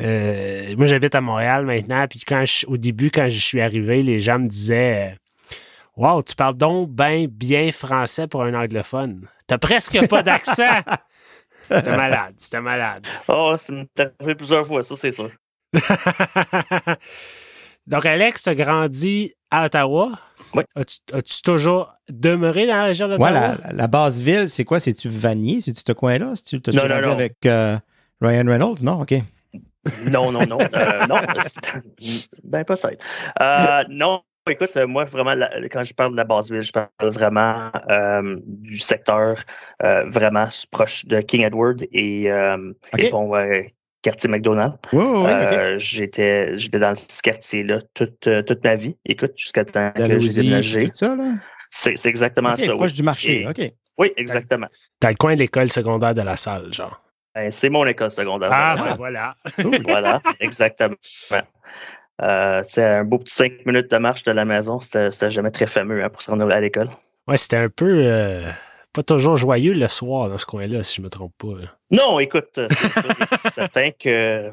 Euh, 0.00 0.74
moi, 0.76 0.86
j'habite 0.86 1.14
à 1.14 1.20
Montréal 1.20 1.66
maintenant. 1.66 2.06
Puis 2.08 2.20
quand 2.26 2.44
je- 2.46 2.66
au 2.66 2.76
début, 2.78 3.10
quand 3.10 3.28
je 3.28 3.38
suis 3.38 3.60
arrivé, 3.60 4.02
les 4.02 4.20
gens 4.20 4.38
me 4.38 4.48
disaient 4.48 5.16
Wow, 5.94 6.22
tu 6.22 6.34
parles 6.34 6.56
donc 6.56 6.88
ben 6.90 7.26
bien 7.26 7.70
français 7.70 8.26
pour 8.26 8.42
un 8.44 8.54
anglophone. 8.54 9.28
T'as 9.46 9.58
presque 9.58 10.08
pas 10.08 10.22
d'accent. 10.22 10.80
C'était 11.70 11.96
malade, 11.96 12.34
c'était 12.38 12.62
malade. 12.62 13.06
Oh, 13.28 13.54
ça 13.58 13.72
m'est 13.74 13.88
arrivé 14.18 14.34
plusieurs 14.34 14.66
fois, 14.66 14.82
ça, 14.82 14.96
c'est 14.96 15.10
sûr. 15.10 15.30
Donc, 17.86 18.06
Alex, 18.06 18.42
t'as 18.42 18.54
grandi 18.54 19.34
à 19.52 19.66
Ottawa. 19.66 20.10
Oui. 20.54 20.64
As-tu, 20.74 20.98
as-tu 21.12 21.42
toujours 21.42 21.94
demeuré 22.08 22.66
dans 22.66 22.76
la 22.76 22.84
région 22.84 23.06
d'Ottawa? 23.06 23.28
Ouais, 23.28 23.32
la, 23.32 23.72
la 23.72 23.86
base 23.86 24.20
ville, 24.20 24.48
c'est 24.48 24.64
quoi? 24.64 24.80
C'est-tu 24.80 25.08
Vanier? 25.08 25.60
C'est-tu 25.60 25.82
ce 25.86 25.92
coin-là? 25.92 26.32
C'est-tu, 26.34 26.60
t'as-tu 26.60 26.78
Non, 26.78 26.88
non, 26.88 27.00
non. 27.00 27.12
avec 27.12 27.36
euh, 27.46 27.78
Ryan 28.20 28.44
Reynolds? 28.46 28.82
Non? 28.82 29.00
OK. 29.02 29.14
Non, 30.10 30.32
non, 30.32 30.46
non. 30.46 30.58
Euh, 30.60 31.06
non, 31.06 31.16
ben 32.44 32.64
peut-être. 32.64 33.04
Euh, 33.40 33.84
non, 33.88 34.22
écoute, 34.48 34.76
moi, 34.76 35.04
vraiment, 35.04 35.34
quand 35.70 35.82
je 35.82 35.92
parle 35.92 36.12
de 36.12 36.16
la 36.16 36.24
base 36.24 36.50
ville, 36.50 36.62
je 36.62 36.72
parle 36.72 36.88
vraiment 37.00 37.70
euh, 37.90 38.36
du 38.46 38.78
secteur 38.78 39.38
euh, 39.82 40.04
vraiment 40.08 40.46
proche 40.70 41.04
de 41.06 41.20
King 41.20 41.42
Edward 41.42 41.84
et, 41.92 42.30
euh, 42.30 42.72
Ok. 42.92 43.00
et 43.00 43.10
bon, 43.10 43.34
quartier 44.02 44.28
McDonald. 44.30 44.74
Oui, 44.92 45.04
oui, 45.04 45.16
oui, 45.18 45.22
ok. 45.24 45.30
Euh, 45.30 45.76
J'étais 45.78 46.54
j'étais 46.56 46.78
dans 46.78 46.94
ce 46.94 47.22
quartier-là 47.22 47.80
toute, 47.94 48.26
euh, 48.26 48.42
toute 48.42 48.62
ma 48.64 48.74
vie. 48.74 48.96
Écoute, 49.06 49.32
jusqu'à 49.36 49.64
temps 49.64 49.90
que 49.94 50.18
j'ai 50.18 50.42
déménagé. 50.42 50.84
tout 50.86 50.90
ça, 50.94 51.14
là? 51.16 51.34
C'est 51.70 51.96
c'est 51.96 52.08
exactement 52.10 52.54
ça. 52.56 52.74
proche 52.74 52.90
Oui. 52.90 52.96
du 52.96 53.02
marché, 53.02 53.40
Et- 53.42 53.48
OK. 53.48 53.72
oui, 53.98 54.12
exactement. 54.16 54.66
Dans 55.00 55.08
le 55.08 55.14
coin 55.14 55.34
de 55.34 55.38
l'école 55.40 55.70
secondaire 55.70 56.14
de 56.14 56.22
la 56.22 56.36
salle, 56.36 56.72
genre. 56.74 57.00
Ben, 57.34 57.50
c'est 57.50 57.70
mon 57.70 57.86
école 57.86 58.10
secondaire. 58.10 58.50
Ah, 58.52 58.74
Voilà. 58.76 59.34
ben 59.56 59.64
voilà. 59.64 59.80
Voilà, 59.88 60.20
exactement. 60.40 60.96
Euh, 62.20 62.62
c'est 62.68 62.84
un 62.84 63.04
beau 63.04 63.18
petit 63.18 63.34
cinq 63.34 63.52
minutes 63.66 63.90
de 63.90 63.96
marche 63.96 64.22
de 64.24 64.32
la 64.32 64.44
maison. 64.44 64.80
C'était 64.80 65.10
c'était 65.10 65.30
jamais 65.30 65.50
très 65.50 65.66
fameux 65.66 66.04
hein, 66.04 66.10
pour 66.10 66.22
se 66.22 66.30
rendre 66.30 66.48
à 66.50 66.60
l'école. 66.60 66.90
Ouais, 67.26 67.36
c'était 67.36 67.56
un 67.56 67.68
peu 67.68 68.02
euh, 68.04 68.44
pas 68.92 69.02
toujours 69.02 69.36
joyeux 69.36 69.74
le 69.74 69.88
soir 69.88 70.28
dans 70.28 70.38
ce 70.38 70.46
coin-là, 70.46 70.82
si 70.82 70.96
je 70.96 71.02
me 71.02 71.08
trompe 71.08 71.32
pas. 71.38 71.54
Non, 71.90 72.18
écoute, 72.20 72.50
c'est 72.54 72.92
sûr 72.92 73.10
et 73.44 73.50
certain 73.50 73.90
que 73.90 74.50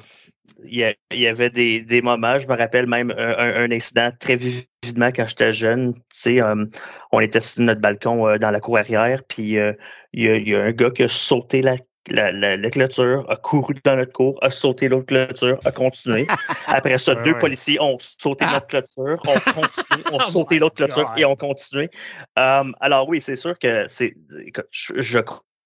il 0.65 0.95
y, 1.11 1.27
avait 1.27 1.49
des, 1.49 2.01
moments, 2.01 2.37
je 2.37 2.47
me 2.47 2.55
rappelle 2.55 2.87
même 2.87 3.11
un, 3.17 3.71
incident 3.71 4.11
très 4.19 4.35
vividement 4.35 5.11
quand 5.15 5.27
j'étais 5.27 5.51
jeune. 5.51 5.93
Tu 5.93 6.01
sais, 6.09 6.41
euh, 6.41 6.65
on 7.11 7.19
était 7.19 7.39
sur 7.39 7.61
notre 7.63 7.81
balcon 7.81 8.27
euh, 8.27 8.37
dans 8.37 8.51
la 8.51 8.59
cour 8.59 8.77
arrière, 8.77 9.23
puis 9.23 9.57
euh, 9.57 9.73
il 10.13 10.25
y, 10.25 10.49
y 10.49 10.55
a 10.55 10.63
un 10.63 10.71
gars 10.71 10.91
qui 10.91 11.03
a 11.03 11.07
sauté 11.07 11.61
la, 11.61 11.75
la, 12.11 12.31
la- 12.31 12.57
la 12.57 12.69
clôture, 12.69 13.25
a 13.29 13.35
couru 13.35 13.75
dans 13.83 13.95
notre 13.95 14.11
cour, 14.13 14.37
a 14.41 14.49
sauté 14.49 14.87
l'autre 14.87 15.07
clôture, 15.07 15.59
a 15.65 15.71
continué. 15.71 16.27
Après 16.67 16.97
ça, 16.97 17.13
Ouais, 17.15 17.23
deux 17.23 17.33
ouais. 17.33 17.39
policiers 17.39 17.81
ont 17.81 17.97
sauté 18.17 18.45
notre 18.45 18.67
clôture, 18.67 19.21
ont 19.27 19.39
continué, 19.53 20.03
ont 20.11 20.19
sauté 20.19 20.59
l'autre 20.59 20.75
clôture 20.75 21.11
et 21.17 21.25
ont 21.25 21.35
continué. 21.35 21.89
Euh, 22.37 22.63
alors 22.79 23.07
oui, 23.09 23.21
c'est 23.21 23.35
sûr 23.35 23.57
que 23.57 23.85
c'est. 23.87 24.15
Je, 24.71 24.93
je 25.01 25.19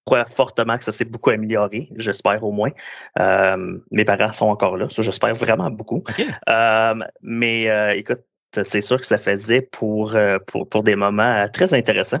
crois 0.04 0.24
fortement 0.26 0.76
que 0.76 0.84
ça 0.84 0.92
s'est 0.92 1.04
beaucoup 1.06 1.30
amélioré, 1.30 1.88
j'espère 1.96 2.42
au 2.44 2.52
moins. 2.52 2.70
Euh, 3.18 3.78
mes 3.90 4.04
parents 4.04 4.32
sont 4.32 4.46
encore 4.46 4.76
là, 4.76 4.88
ça 4.90 5.02
j'espère 5.02 5.34
vraiment 5.34 5.70
beaucoup. 5.70 6.04
Euh, 6.48 6.94
mais 7.22 7.70
euh, 7.70 7.94
écoute, 7.94 8.20
c'est 8.62 8.80
sûr 8.82 9.00
que 9.00 9.06
ça 9.06 9.18
faisait 9.18 9.62
pour, 9.62 10.14
euh, 10.14 10.38
pour, 10.46 10.68
pour 10.68 10.82
des 10.84 10.94
moments 10.94 11.22
euh, 11.22 11.48
très 11.48 11.74
intéressants. 11.74 12.20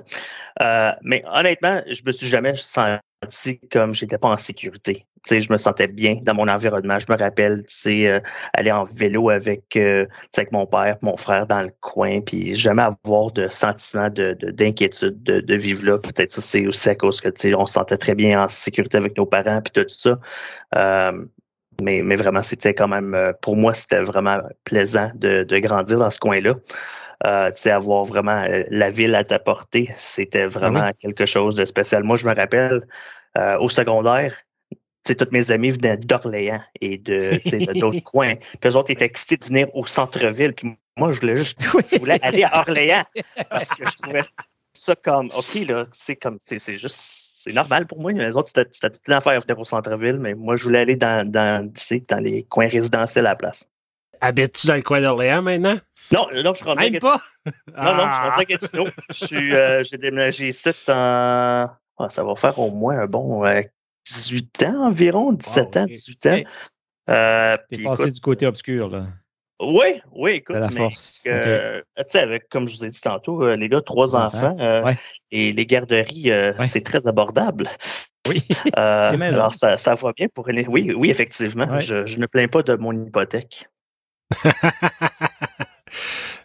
Mais 1.02 1.22
honnêtement, 1.32 1.82
je 1.88 2.02
me 2.06 2.12
suis 2.12 2.26
jamais 2.26 2.56
senti 2.56 3.00
comme 3.70 3.94
j'étais 3.94 4.18
pas 4.18 4.28
en 4.28 4.36
sécurité. 4.36 5.06
Je 5.30 5.50
me 5.50 5.56
sentais 5.56 5.86
bien 5.86 6.18
dans 6.22 6.34
mon 6.34 6.48
environnement. 6.48 6.98
Je 6.98 7.06
me 7.10 7.16
rappelle, 7.16 7.62
euh, 7.86 8.20
aller 8.52 8.70
en 8.70 8.84
vélo 8.84 9.30
avec, 9.30 9.74
euh, 9.76 10.06
avec 10.36 10.52
mon 10.52 10.66
père, 10.66 10.98
mon 11.00 11.16
frère 11.16 11.46
dans 11.46 11.62
le 11.62 11.72
coin, 11.80 12.20
puis 12.20 12.54
jamais 12.54 12.82
avoir 12.82 13.30
de 13.32 13.48
sentiment 13.48 14.10
de, 14.10 14.36
de- 14.38 14.50
d'inquiétude 14.50 15.22
de, 15.22 15.40
de 15.40 15.54
vivre 15.54 15.84
là. 15.86 15.98
Peut-être 15.98 16.32
ça, 16.32 16.42
c'est 16.42 16.66
aussi 16.66 16.88
à 16.90 16.94
cause 16.94 17.20
que, 17.22 17.54
on 17.54 17.66
se 17.66 17.72
sentait 17.72 17.96
très 17.96 18.14
bien 18.14 18.42
en 18.44 18.48
sécurité 18.48 18.98
avec 18.98 19.16
nos 19.16 19.26
parents, 19.26 19.62
puis 19.62 19.72
tout 19.72 19.88
ça. 19.88 20.18
Euh, 20.76 21.24
mais, 21.82 22.02
mais 22.02 22.16
vraiment, 22.16 22.40
c'était 22.40 22.74
quand 22.74 22.88
même, 22.88 23.32
pour 23.40 23.56
moi, 23.56 23.72
c'était 23.72 24.02
vraiment 24.02 24.40
plaisant 24.64 25.10
de 25.14 25.58
grandir 25.58 25.98
dans 25.98 26.10
ce 26.10 26.20
coin-là. 26.20 26.54
Euh, 27.24 27.50
tu 27.50 27.62
sais, 27.62 27.70
avoir 27.70 28.04
vraiment 28.04 28.42
euh, 28.42 28.64
la 28.70 28.90
ville 28.90 29.14
à 29.14 29.24
ta 29.24 29.38
portée, 29.38 29.88
c'était 29.96 30.46
vraiment 30.46 30.90
quelque 30.98 31.26
chose 31.26 31.54
de 31.54 31.64
spécial. 31.64 32.02
Moi, 32.02 32.16
je 32.16 32.26
me 32.26 32.34
rappelle, 32.34 32.86
euh, 33.38 33.56
au 33.58 33.68
secondaire, 33.68 34.36
tu 34.70 34.78
sais, 35.06 35.14
tous 35.14 35.30
mes 35.30 35.50
amis 35.50 35.70
venaient 35.70 35.96
d'Orléans 35.96 36.62
et 36.80 36.98
de, 36.98 37.40
d'autres 37.78 38.02
coins. 38.02 38.34
Puis 38.60 38.70
eux 38.70 38.76
autres 38.76 38.90
étaient 38.90 39.04
excités 39.04 39.36
de 39.36 39.44
venir 39.44 39.74
au 39.74 39.86
centre-ville. 39.86 40.52
Puis 40.54 40.76
moi, 40.96 41.12
je 41.12 41.20
voulais 41.20 41.36
juste, 41.36 41.58
je 41.62 41.98
voulais 41.98 42.18
aller 42.22 42.44
à 42.44 42.60
Orléans 42.60 43.04
parce 43.50 43.68
que 43.68 43.84
je 43.88 43.96
trouvais 44.02 44.22
ça 44.72 44.96
comme, 44.96 45.30
OK, 45.36 45.54
là, 45.68 45.86
c'est 45.92 46.16
comme, 46.16 46.36
c'est 46.40 46.58
c'est 46.58 46.76
juste, 46.76 46.96
c'est 46.96 47.52
normal 47.52 47.86
pour 47.86 48.00
moi. 48.00 48.12
Les 48.12 48.36
autres, 48.36 48.48
c'était 48.48 48.68
c'était 48.72 48.90
toute 48.90 49.08
l'affaire 49.08 49.40
venir 49.40 49.58
au 49.58 49.64
centre-ville, 49.64 50.18
mais 50.18 50.34
moi, 50.34 50.56
je 50.56 50.64
voulais 50.64 50.80
aller 50.80 50.96
dans, 50.96 51.28
dans, 51.28 51.70
tu 51.72 51.80
sais, 51.80 52.04
dans 52.08 52.18
les 52.18 52.42
coins 52.44 52.68
résidentiels 52.68 53.26
à 53.26 53.30
la 53.30 53.36
place. 53.36 53.64
Habites-tu 54.20 54.66
dans 54.66 54.74
le 54.74 54.82
coin 54.82 55.00
d'Orléans 55.00 55.42
maintenant? 55.42 55.78
Non, 56.12 56.26
non, 56.42 56.52
je 56.52 56.58
suis 56.58 56.64
rendu 56.64 56.80
à 56.80 56.84
Même 56.84 56.92
Gatineau. 56.92 57.12
pas? 57.12 57.22
Non, 57.84 57.94
non, 57.94 58.06
je 58.08 58.12
suis 58.12 58.20
Ah! 58.22 58.30
rendu 58.30 58.40
à 58.40 58.44
Gatineau. 58.44 58.86
Je 59.10 59.24
suis, 59.26 59.54
euh, 59.54 59.82
j'ai 59.82 59.98
déménagé 59.98 60.48
ici 60.48 60.68
en, 60.88 61.68
ah, 61.98 62.08
ça 62.08 62.22
va 62.24 62.36
faire 62.36 62.58
au 62.58 62.70
moins 62.70 62.98
un 63.00 63.06
bon 63.06 63.44
euh, 63.46 63.62
18 64.06 64.62
ans 64.64 64.86
environ, 64.88 65.32
17 65.32 65.74
Wow, 65.76 65.82
ans, 65.82 65.84
ok. 65.84 65.90
18 65.90 66.26
ans. 66.26 66.36
Ok. 66.36 66.44
Euh, 67.10 67.56
T'es 67.68 67.82
passé 67.82 68.02
écoute, 68.02 68.14
du 68.14 68.20
côté 68.20 68.46
obscur, 68.46 68.88
là, 68.88 69.06
oui, 69.60 70.00
oui, 70.12 70.32
écoute, 70.32 70.56
de 70.56 70.60
la 70.60 70.68
mais, 70.68 70.76
force. 70.76 71.22
Euh, 71.26 71.80
tu 71.96 72.02
sais, 72.08 72.18
avec, 72.20 72.48
comme 72.48 72.66
je 72.66 72.76
vous 72.76 72.84
ai 72.86 72.90
dit 72.90 73.00
tantôt, 73.00 73.42
euh, 73.44 73.56
les 73.56 73.68
gars, 73.68 73.80
trois 73.82 74.06
Les 74.06 74.16
enfants. 74.16 74.36
enfants, 74.38 74.56
euh, 74.60 74.82
Ouais. 74.82 74.96
et 75.30 75.52
les 75.52 75.64
garderies, 75.66 76.30
euh, 76.32 76.52
Ouais. 76.58 76.66
c'est 76.66 76.80
très 76.82 77.06
abordable. 77.06 77.68
Oui. 78.28 78.42
Euh, 78.78 79.12
alors, 79.20 79.54
ça, 79.54 79.76
ça 79.76 79.94
va 79.94 80.12
bien 80.12 80.28
pour 80.34 80.48
les... 80.48 80.66
Oui, 80.66 80.92
oui, 80.96 81.08
effectivement. 81.10 81.66
Ouais. 81.66 81.80
Je, 81.82 82.04
je 82.06 82.18
ne 82.18 82.26
plains 82.26 82.48
pas 82.48 82.62
de 82.62 82.74
mon 82.74 82.92
hypothèque. 83.06 83.68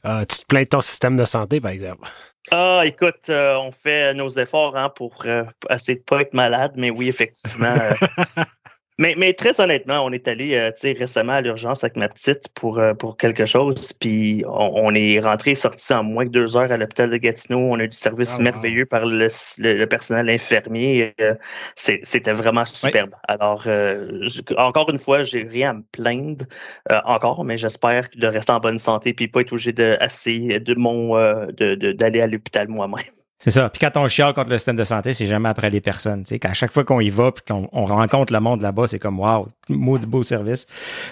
Ah, 0.03 0.25
tu 0.25 0.37
te 0.37 0.45
plains 0.45 0.63
de 0.63 0.67
ton 0.67 0.81
système 0.81 1.17
de 1.17 1.25
santé, 1.25 1.59
par 1.61 1.71
exemple. 1.71 2.09
Ah, 2.51 2.81
écoute, 2.85 3.29
euh, 3.29 3.57
on 3.57 3.71
fait 3.71 4.13
nos 4.13 4.29
efforts 4.29 4.75
hein, 4.75 4.89
pour 4.89 5.23
euh, 5.25 5.43
essayer 5.69 5.97
de 5.99 6.03
pas 6.03 6.21
être 6.21 6.33
malade, 6.33 6.73
mais 6.75 6.89
oui, 6.89 7.07
effectivement. 7.09 7.77
mais, 8.99 9.15
mais 9.17 9.33
très 9.33 9.59
honnêtement, 9.61 10.03
on 10.05 10.11
est 10.11 10.27
allé 10.27 10.55
euh, 10.55 10.71
récemment 10.97 11.33
à 11.33 11.41
l'urgence 11.41 11.83
avec 11.83 11.95
ma 11.97 12.09
petite 12.09 12.49
pour, 12.53 12.79
euh, 12.79 12.93
pour 12.93 13.17
quelque 13.17 13.45
chose, 13.45 13.93
puis 13.93 14.43
on, 14.45 14.71
on 14.75 14.93
est 14.93 15.19
rentré 15.21 15.51
et 15.51 15.55
sorti 15.55 15.93
en 15.93 16.03
moins 16.03 16.25
que 16.25 16.31
deux 16.31 16.57
heures 16.57 16.71
à 16.71 16.77
l'hôpital 16.77 17.09
de 17.09 17.17
Gatineau. 17.17 17.59
On 17.59 17.79
a 17.79 17.85
eu 17.85 17.87
du 17.89 17.97
service 17.97 18.37
Ah, 18.39 18.43
merveilleux 18.43 18.85
par 18.85 19.05
le, 19.05 19.27
le- 19.59 19.73
le 19.77 19.87
personnel 19.87 20.29
infirmier. 20.29 21.15
euh, 21.21 21.35
C'était 21.75 22.33
vraiment 22.33 22.65
superbe. 22.65 23.15
Alors, 23.27 23.63
euh, 23.67 24.27
je- 24.27 24.41
encore 24.57 24.89
une 24.89 24.99
fois, 24.99 25.23
j'ai 25.23 25.43
rien 25.43 25.71
à 25.71 25.73
me 25.73 25.83
plaindre 25.91 26.45
euh, 26.91 26.99
encore, 27.05 27.43
mais 27.45 27.57
j'espère 27.57 28.09
de 28.15 28.27
rester 28.27 28.51
en 28.51 28.59
bonne 28.59 28.77
santé 28.77 29.13
puis 29.13 29.27
pas 29.27 29.41
être 29.41 29.53
obligé 29.53 29.73
de, 29.73 29.97
assez 30.01 30.59
de 30.59 30.75
mon 30.75 31.17
euh, 31.17 31.47
de- 31.57 31.75
de- 31.75 31.91
d'aller 31.93 32.21
à 32.21 32.27
l'hôpital 32.27 32.67
moi-même. 32.67 33.05
C'est 33.41 33.51
ça. 33.51 33.69
Puis 33.69 33.79
quand 33.79 33.97
on 33.97 34.07
chiale 34.09 34.33
contre 34.33 34.49
le 34.49 34.57
système 34.57 34.75
de 34.75 34.83
santé, 34.83 35.13
c'est 35.13 35.25
jamais 35.25 35.47
après 35.47 35.69
les 35.69 35.79
personnes. 35.79 36.23
Tu 36.23 36.29
sais, 36.29 36.39
qu'à 36.39 36.53
chaque 36.53 36.73
fois 36.73 36.83
qu'on 36.83 36.99
y 36.99 37.09
va, 37.09 37.31
puis 37.31 37.43
qu'on 37.47 37.69
on 37.71 37.85
rencontre 37.85 38.33
le 38.33 38.41
monde 38.41 38.61
là-bas, 38.61 38.87
c'est 38.87 38.99
comme 38.99 39.17
wow, 39.17 39.47
maudit 39.69 40.07
beau 40.07 40.23
service. 40.23 40.67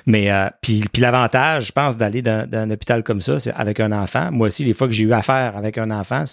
Mais 0.05 0.29
euh, 0.29 0.49
puis, 0.61 0.83
puis 0.91 1.01
l'avantage, 1.01 1.67
je 1.67 1.71
pense, 1.71 1.95
d'aller 1.95 2.21
dans, 2.21 2.47
dans 2.47 2.59
un 2.59 2.71
hôpital 2.71 3.01
comme 3.03 3.21
ça, 3.21 3.39
c'est 3.39 3.53
avec 3.53 3.79
un 3.79 3.93
enfant. 3.93 4.29
Moi 4.31 4.47
aussi, 4.47 4.65
les 4.65 4.73
fois 4.73 4.87
que 4.87 4.93
j'ai 4.93 5.05
eu 5.05 5.13
affaire 5.13 5.55
avec 5.55 5.77
un 5.77 5.89
enfant, 5.89 6.25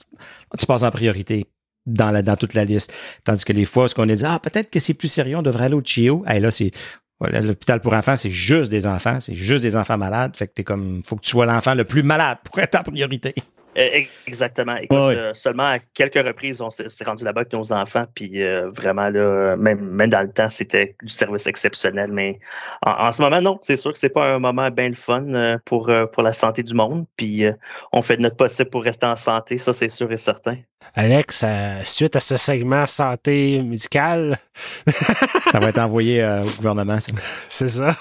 tu 0.58 0.66
passes 0.66 0.82
en 0.82 0.90
priorité 0.90 1.46
dans 1.86 2.10
la 2.10 2.22
dans 2.22 2.36
toute 2.36 2.54
la 2.54 2.64
liste. 2.64 2.92
Tandis 3.22 3.44
que 3.44 3.52
les 3.52 3.64
fois, 3.64 3.86
ce 3.86 3.94
qu'on 3.94 4.08
a 4.08 4.14
dit, 4.16 4.24
ah 4.26 4.40
peut-être 4.40 4.70
que 4.70 4.80
c'est 4.80 4.94
plus 4.94 5.08
sérieux, 5.08 5.36
on 5.36 5.42
devrait 5.42 5.66
aller 5.66 5.74
au 5.74 5.82
CHIO. 5.82 6.24
Hey, 6.26 6.40
là, 6.40 6.50
c'est 6.50 6.72
l'hôpital 7.20 7.80
pour 7.80 7.92
enfants, 7.92 8.16
c'est 8.16 8.30
juste 8.30 8.70
des 8.70 8.88
enfants, 8.88 9.20
c'est 9.20 9.36
juste 9.36 9.62
des 9.62 9.76
enfants 9.76 9.96
malades. 9.96 10.36
Fait 10.36 10.48
que 10.48 10.54
t'es 10.54 10.64
comme, 10.64 11.02
faut 11.04 11.14
que 11.14 11.22
tu 11.22 11.30
sois 11.30 11.46
l'enfant 11.46 11.74
le 11.74 11.84
plus 11.84 12.02
malade 12.02 12.38
pour 12.44 12.58
être 12.58 12.74
en 12.74 12.82
priorité. 12.82 13.32
Euh, 13.76 14.00
Exactement. 14.26 14.76
Écoute, 14.76 14.96
Ouais. 14.98 15.16
euh, 15.16 15.34
seulement 15.34 15.64
à 15.64 15.78
quelques 15.78 16.24
reprises, 16.24 16.60
on 16.60 16.70
s'est 16.70 16.86
rendu 17.04 17.24
là-bas 17.24 17.40
avec 17.42 17.52
nos 17.52 17.72
enfants, 17.72 18.04
puis 18.14 18.42
euh, 18.42 18.70
vraiment 18.70 19.08
là, 19.08 19.56
même, 19.56 19.80
même 19.80 20.10
dans 20.10 20.22
le 20.22 20.30
temps, 20.30 20.48
c'était 20.48 20.94
du 21.02 21.08
service 21.08 21.46
exceptionnel. 21.46 22.10
Mais 22.12 22.38
en, 22.86 22.90
en 23.08 23.12
ce 23.12 23.20
moment, 23.22 23.40
non, 23.40 23.58
c'est 23.62 23.76
sûr 23.76 23.92
que 23.92 23.98
c'est 23.98 24.08
pas 24.08 24.34
un 24.34 24.38
moment 24.38 24.70
bien 24.70 24.88
le 24.88 24.94
fun 24.94 25.24
euh, 25.34 25.58
pour 25.64 25.90
pour 26.12 26.22
la 26.22 26.32
santé 26.32 26.62
du 26.62 26.74
monde. 26.74 27.06
Puis 27.16 27.44
euh, 27.44 27.52
on 27.92 28.00
fait 28.02 28.16
de 28.16 28.22
notre 28.22 28.36
possible 28.36 28.70
pour 28.70 28.84
rester 28.84 29.06
en 29.06 29.16
santé, 29.16 29.56
ça 29.58 29.72
c'est 29.72 29.88
sûr 29.88 30.10
et 30.12 30.16
certain. 30.16 30.56
Alex, 30.94 31.44
suite 31.82 32.14
à 32.14 32.20
ce 32.20 32.36
segment 32.36 32.86
santé 32.86 33.60
médicale, 33.62 34.38
Ça 35.50 35.58
va 35.58 35.68
être 35.70 35.78
envoyé 35.78 36.22
euh, 36.22 36.42
au 36.42 36.50
gouvernement. 36.56 37.00
ça. 37.00 37.12
c'est 37.48 37.68
ça. 37.68 37.96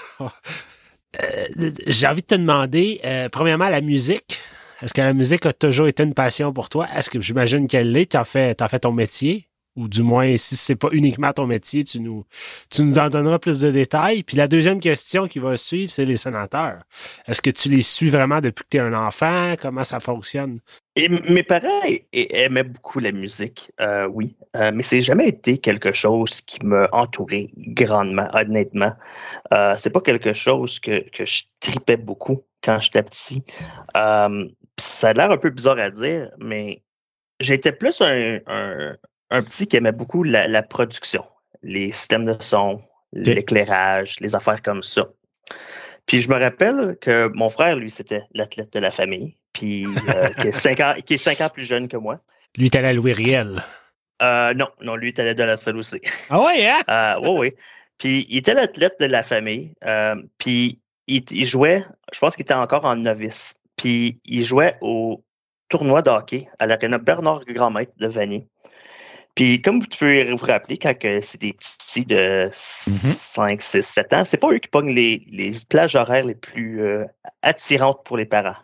Euh, 1.22 1.70
J'ai 1.86 2.06
envie 2.06 2.22
de 2.22 2.26
te 2.26 2.34
demander, 2.34 3.00
euh, 3.04 3.28
premièrement, 3.28 3.68
la 3.68 3.80
musique. 3.80 4.40
Est-ce 4.82 4.92
que 4.92 5.00
la 5.00 5.14
musique 5.14 5.46
a 5.46 5.52
toujours 5.52 5.86
été 5.88 6.02
une 6.02 6.14
passion 6.14 6.52
pour 6.52 6.68
toi? 6.68 6.86
Est-ce 6.96 7.10
que 7.10 7.20
j'imagine 7.20 7.66
qu'elle 7.66 7.92
l'est? 7.92 8.12
T'en 8.12 8.24
fais, 8.24 8.54
t'en 8.54 8.68
fais 8.68 8.80
ton 8.80 8.92
métier? 8.92 9.48
Ou 9.76 9.88
du 9.88 10.04
moins, 10.04 10.36
si 10.36 10.54
c'est 10.54 10.76
pas 10.76 10.88
uniquement 10.92 11.32
ton 11.32 11.48
métier, 11.48 11.82
tu 11.82 11.98
nous, 11.98 12.24
en 12.78 13.08
donneras 13.08 13.40
plus 13.40 13.60
de 13.60 13.72
détails. 13.72 14.22
Puis 14.22 14.36
la 14.36 14.46
deuxième 14.46 14.78
question 14.78 15.26
qui 15.26 15.40
va 15.40 15.56
suivre, 15.56 15.90
c'est 15.90 16.04
les 16.04 16.16
sénateurs. 16.16 16.84
Est-ce 17.26 17.42
que 17.42 17.50
tu 17.50 17.68
les 17.68 17.82
suis 17.82 18.08
vraiment 18.08 18.40
depuis 18.40 18.62
que 18.62 18.68
tu 18.70 18.76
es 18.76 18.80
un 18.80 18.94
enfant? 18.94 19.54
Comment 19.60 19.82
ça 19.82 19.98
fonctionne? 19.98 20.60
Mes 20.96 21.42
parents 21.42 21.80
aimaient 22.12 22.62
beaucoup 22.62 23.00
la 23.00 23.10
musique, 23.10 23.72
euh, 23.80 24.06
oui, 24.06 24.36
euh, 24.54 24.70
mais 24.72 24.84
c'est 24.84 25.00
jamais 25.00 25.26
été 25.26 25.58
quelque 25.58 25.90
chose 25.90 26.40
qui 26.42 26.64
m'a 26.64 26.88
entouré 26.92 27.50
grandement, 27.56 28.28
honnêtement. 28.32 28.92
Euh, 29.52 29.74
c'est 29.76 29.90
pas 29.90 30.02
quelque 30.02 30.32
chose 30.32 30.78
que, 30.78 31.00
que 31.10 31.26
je 31.26 31.42
tripais 31.58 31.96
beaucoup 31.96 32.44
quand 32.62 32.78
j'étais 32.78 33.02
petit. 33.02 33.42
Ça 34.78 35.10
a 35.10 35.12
l'air 35.12 35.30
un 35.30 35.36
peu 35.36 35.50
bizarre 35.50 35.78
à 35.78 35.90
dire, 35.90 36.30
mais 36.38 36.82
j'étais 37.40 37.72
plus 37.72 38.00
un, 38.00 38.38
un, 38.46 38.96
un 39.30 39.42
petit 39.42 39.66
qui 39.66 39.76
aimait 39.76 39.92
beaucoup 39.92 40.22
la, 40.22 40.48
la 40.48 40.62
production, 40.62 41.24
les 41.62 41.92
systèmes 41.92 42.24
de 42.24 42.36
son, 42.40 42.80
l'éclairage, 43.12 44.16
les 44.20 44.34
affaires 44.34 44.62
comme 44.62 44.82
ça. 44.82 45.08
Puis 46.06 46.20
je 46.20 46.28
me 46.28 46.38
rappelle 46.38 46.96
que 47.00 47.30
mon 47.34 47.48
frère, 47.48 47.76
lui, 47.76 47.90
c'était 47.90 48.22
l'athlète 48.34 48.72
de 48.72 48.78
la 48.78 48.90
famille, 48.90 49.36
puis 49.52 49.86
euh, 49.86 50.28
qui, 50.40 50.48
est 50.48 50.52
cinq 50.52 50.80
ans, 50.80 50.94
qui 51.04 51.14
est 51.14 51.18
cinq 51.18 51.40
ans 51.40 51.48
plus 51.48 51.64
jeune 51.64 51.88
que 51.88 51.96
moi. 51.96 52.20
Lui, 52.56 52.70
allé 52.74 52.88
à 52.88 52.92
Louis 52.92 53.12
Riel. 53.12 53.64
Euh, 54.22 54.54
non, 54.54 54.68
non, 54.80 54.96
lui, 54.96 55.12
il 55.16 55.20
allé 55.20 55.34
de 55.34 55.42
la 55.42 55.56
salle 55.56 55.76
aussi. 55.76 56.00
Ah 56.30 56.42
ouais, 56.42 56.68
hein? 56.68 56.82
Euh, 56.88 57.20
oui, 57.22 57.38
oui. 57.38 57.54
Puis 57.98 58.26
il 58.28 58.38
était 58.38 58.54
l'athlète 58.54 58.96
de 59.00 59.06
la 59.06 59.22
famille. 59.22 59.72
Puis 60.38 60.80
il, 61.06 61.24
il, 61.30 61.46
jouait, 61.46 61.84
je 62.12 62.18
pense 62.18 62.36
qu'il 62.36 62.42
était 62.42 62.54
encore 62.54 62.84
en 62.84 62.96
novice. 62.96 63.54
Puis 63.76 64.20
il 64.24 64.42
jouait 64.42 64.76
au 64.80 65.24
tournoi 65.68 66.02
de 66.02 66.10
hockey 66.10 66.48
à 66.58 66.66
l'aréna 66.66 66.98
Bernard 66.98 67.44
Grandmaître 67.46 67.92
de 67.98 68.06
Vanier. 68.06 68.48
Puis, 69.34 69.60
comme 69.60 69.80
vous 69.80 69.86
pouvez 69.88 70.32
vous 70.32 70.46
rappeler, 70.46 70.78
quand 70.78 70.94
c'est 71.20 71.40
des 71.40 71.54
petits 71.54 72.04
de 72.04 72.48
5, 72.52 73.60
6, 73.60 73.82
7 73.82 74.12
ans, 74.12 74.24
c'est 74.24 74.36
pas 74.36 74.52
eux 74.52 74.58
qui 74.58 74.68
pognent 74.68 74.94
les, 74.94 75.24
les 75.28 75.50
plages 75.68 75.96
horaires 75.96 76.24
les 76.24 76.36
plus 76.36 76.84
euh, 76.84 77.04
attirantes 77.42 78.04
pour 78.04 78.16
les 78.16 78.26
parents. 78.26 78.54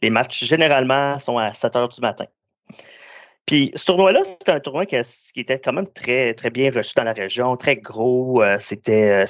Les 0.00 0.08
matchs, 0.08 0.44
généralement, 0.44 1.18
sont 1.18 1.36
à 1.36 1.52
7 1.52 1.76
heures 1.76 1.88
du 1.90 2.00
matin. 2.00 2.24
Puis, 3.44 3.70
ce 3.74 3.84
tournoi-là, 3.84 4.24
c'était 4.24 4.52
un 4.52 4.60
tournoi 4.60 4.86
qui, 4.86 4.96
qui, 5.34 5.40
était 5.40 5.58
quand 5.58 5.74
même 5.74 5.92
très, 5.92 6.32
très 6.32 6.48
bien 6.48 6.70
reçu 6.70 6.94
dans 6.96 7.04
la 7.04 7.12
région, 7.12 7.58
très 7.58 7.76
gros. 7.76 8.42
Euh, 8.42 8.56
c'était 8.58 9.26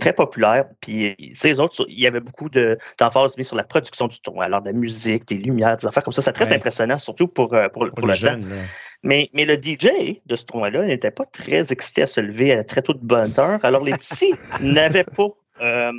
très 0.00 0.12
populaire. 0.12 0.64
Puis, 0.80 1.14
ces 1.34 1.60
autres, 1.60 1.84
il 1.88 2.00
y 2.00 2.06
avait 2.06 2.20
beaucoup 2.20 2.48
d'emphase 2.98 3.36
mise 3.36 3.46
sur 3.46 3.56
la 3.56 3.64
production 3.64 4.08
du 4.08 4.18
tournoi. 4.20 4.44
Alors, 4.46 4.60
de 4.60 4.66
la 4.66 4.72
musique, 4.72 5.26
des 5.28 5.36
lumières, 5.36 5.76
des 5.76 5.86
affaires 5.86 6.02
comme 6.02 6.12
ça. 6.12 6.22
C'est 6.22 6.32
très 6.32 6.48
Ouais. 6.48 6.56
impressionnant, 6.56 6.98
surtout 6.98 7.28
pour, 7.28 7.54
euh, 7.54 7.68
pour, 7.68 7.84
pour, 7.86 7.94
Pour 7.94 8.06
le 8.08 8.14
les 8.14 8.20
temps. 8.20 8.32
là. 8.32 8.56
Mais, 9.02 9.30
mais 9.34 9.44
le 9.44 9.54
DJ 9.56 10.20
de 10.26 10.34
ce 10.34 10.44
tournoi-là 10.44 10.86
n'était 10.86 11.10
pas 11.10 11.26
très 11.26 11.72
excité 11.72 12.02
à 12.02 12.06
se 12.06 12.20
lever 12.20 12.52
à 12.54 12.64
très 12.64 12.82
tôt 12.82 12.94
de 12.94 12.98
bonne 13.04 13.32
heure. 13.38 13.60
Alors, 13.64 13.84
les 13.84 13.92
petits 13.92 14.34
n'avaient 14.60 15.04
pas 15.04 15.28
euh, 15.60 15.92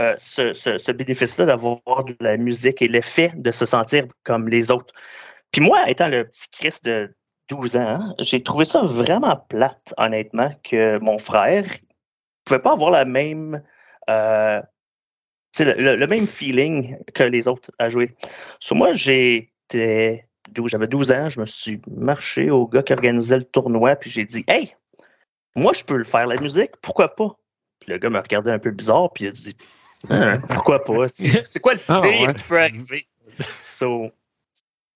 euh, 0.00 0.14
ce, 0.18 0.52
ce- 0.52 0.76
ce 0.78 0.92
bénéfice-là 0.92 1.46
d'avoir 1.46 1.78
de 2.04 2.14
la 2.20 2.36
musique 2.36 2.82
et 2.82 2.88
l'effet 2.88 3.32
de 3.36 3.50
se 3.52 3.64
sentir 3.64 4.06
comme 4.24 4.48
les 4.48 4.70
autres. 4.72 4.92
Puis 5.52 5.60
moi, 5.62 5.88
étant 5.88 6.08
le 6.08 6.24
petit 6.24 6.48
Christ 6.50 6.84
de 6.84 7.14
12 7.48 7.76
ans, 7.76 8.14
j'ai 8.18 8.42
trouvé 8.42 8.64
ça 8.64 8.82
vraiment 8.82 9.36
plate, 9.48 9.94
honnêtement, 9.96 10.50
que 10.68 10.98
mon 10.98 11.18
frère 11.18 11.64
ne 12.52 12.56
pouvait 12.58 12.62
pas 12.62 12.72
avoir 12.72 12.90
la 12.90 13.04
même, 13.04 13.62
euh, 14.10 14.60
tu 15.56 15.62
sais, 15.62 15.64
le, 15.64 15.82
le- 15.82 15.96
le 15.96 16.06
même 16.06 16.26
feeling 16.26 16.96
que 17.14 17.22
les 17.22 17.48
autres 17.48 17.70
à 17.78 17.88
jouer. 17.88 18.14
Sur 18.60 18.76
moi, 18.76 18.92
j'étais 18.92 20.26
j'avais 20.66 20.86
12 20.86 21.10
ans, 21.12 21.28
je 21.30 21.40
me 21.40 21.46
suis 21.46 21.80
marché 21.90 22.50
au 22.50 22.66
gars 22.66 22.82
qui 22.82 22.92
organisait 22.92 23.38
le 23.38 23.44
tournoi, 23.44 23.96
puis 23.96 24.10
j'ai 24.10 24.24
dit 24.26 24.44
Hey, 24.46 24.76
moi 25.56 25.72
je 25.72 25.84
peux 25.84 25.96
le 25.96 26.04
faire 26.04 26.26
la 26.26 26.36
musique, 26.40 26.72
pourquoi 26.82 27.14
pas? 27.14 27.36
Puis 27.80 27.90
le 27.92 27.98
gars 27.98 28.10
me 28.10 28.18
regardait 28.20 28.52
un 28.52 28.58
peu 28.58 28.70
bizarre, 28.70 29.10
puis 29.12 29.24
il 29.24 29.28
a 29.28 29.30
dit 29.30 29.56
Hein, 30.10 30.38
pourquoi 30.50 30.84
pas? 30.84 31.08
C'est 31.08 31.60
quoi 31.60 31.74
le 31.74 31.80
Ah, 31.88 32.02
pire 32.02 32.28
ouais. 32.28 32.34
qui 32.34 32.44
peut 32.44 32.60
arriver? 32.60 33.06
So, 33.62 34.10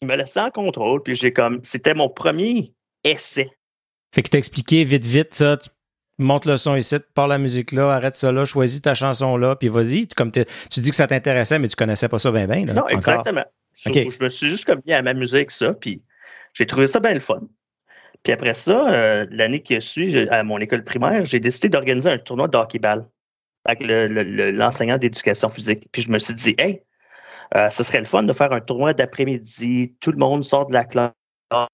il 0.02 0.06
m'a 0.06 0.16
laissé 0.16 0.38
en 0.38 0.50
contrôle, 0.50 1.02
puis 1.02 1.14
j'ai 1.14 1.32
comme 1.32 1.60
c'était 1.64 1.94
mon 1.94 2.08
premier 2.10 2.74
essai. 3.04 3.50
Fait 4.14 4.22
que 4.22 4.28
t'as 4.28 4.38
expliqué 4.38 4.84
vite, 4.84 5.04
vite 5.04 5.34
ça. 5.34 5.56
Tu 5.56 5.70
montes 6.18 6.46
le 6.46 6.56
son 6.56 6.76
ici, 6.76 6.96
pars 7.14 7.28
la 7.28 7.38
musique 7.38 7.72
là, 7.72 7.90
arrête 7.90 8.14
ça 8.14 8.32
là, 8.32 8.44
choisis 8.44 8.82
ta 8.82 8.94
chanson 8.94 9.36
là, 9.36 9.56
puis 9.56 9.68
vas-y. 9.68 10.06
Tu- 10.06 10.14
Comme 10.14 10.30
tu 10.32 10.44
dis 10.80 10.90
que 10.90 10.96
ça 10.96 11.06
t'intéressait, 11.06 11.58
mais 11.58 11.68
tu 11.68 11.76
connaissais 11.76 12.08
pas 12.08 12.18
ça 12.18 12.30
bien, 12.32 12.46
bien. 12.46 12.64
Non, 12.74 12.82
exactement. 12.88 13.44
Je 14.10 14.22
me 14.24 14.28
suis 14.28 14.48
juste 14.48 14.64
comme 14.64 14.80
mis 14.86 14.92
à 14.92 15.02
m'amuser 15.02 15.36
avec 15.38 15.50
ça, 15.50 15.72
puis 15.72 16.02
j'ai 16.54 16.66
trouvé 16.66 16.86
ça 16.86 16.98
bien 17.00 17.14
le 17.14 17.20
fun. 17.20 17.40
Puis 18.24 18.32
après 18.32 18.54
ça, 18.54 18.92
euh, 18.92 19.26
l'année 19.30 19.62
qui 19.62 19.76
a 19.76 19.80
suivi, 19.80 20.10
j'ai- 20.10 20.28
à 20.30 20.42
mon 20.42 20.58
école 20.58 20.82
primaire, 20.82 21.24
j'ai 21.24 21.38
décidé 21.38 21.68
d'organiser 21.68 22.10
un 22.10 22.18
tournoi 22.18 22.48
de 22.48 22.56
hockey-ball 22.58 23.04
avec 23.64 23.82
le- 23.82 24.08
le- 24.08 24.24
le- 24.24 24.50
l'enseignant 24.50 24.98
d'éducation 24.98 25.50
physique. 25.50 25.86
Puis 25.92 26.02
je 26.02 26.10
me 26.10 26.18
suis 26.18 26.34
dit, 26.34 26.54
hey, 26.58 26.80
euh, 27.54 27.70
ce 27.70 27.84
serait 27.84 28.00
le 28.00 28.06
fun 28.06 28.24
de 28.24 28.32
faire 28.32 28.52
un 28.52 28.60
tournoi 28.60 28.92
d'après-midi. 28.92 29.94
Tout 30.00 30.10
le 30.10 30.18
monde 30.18 30.44
sort 30.44 30.66
de 30.66 30.72
la 30.72 30.84
classe. 30.84 31.12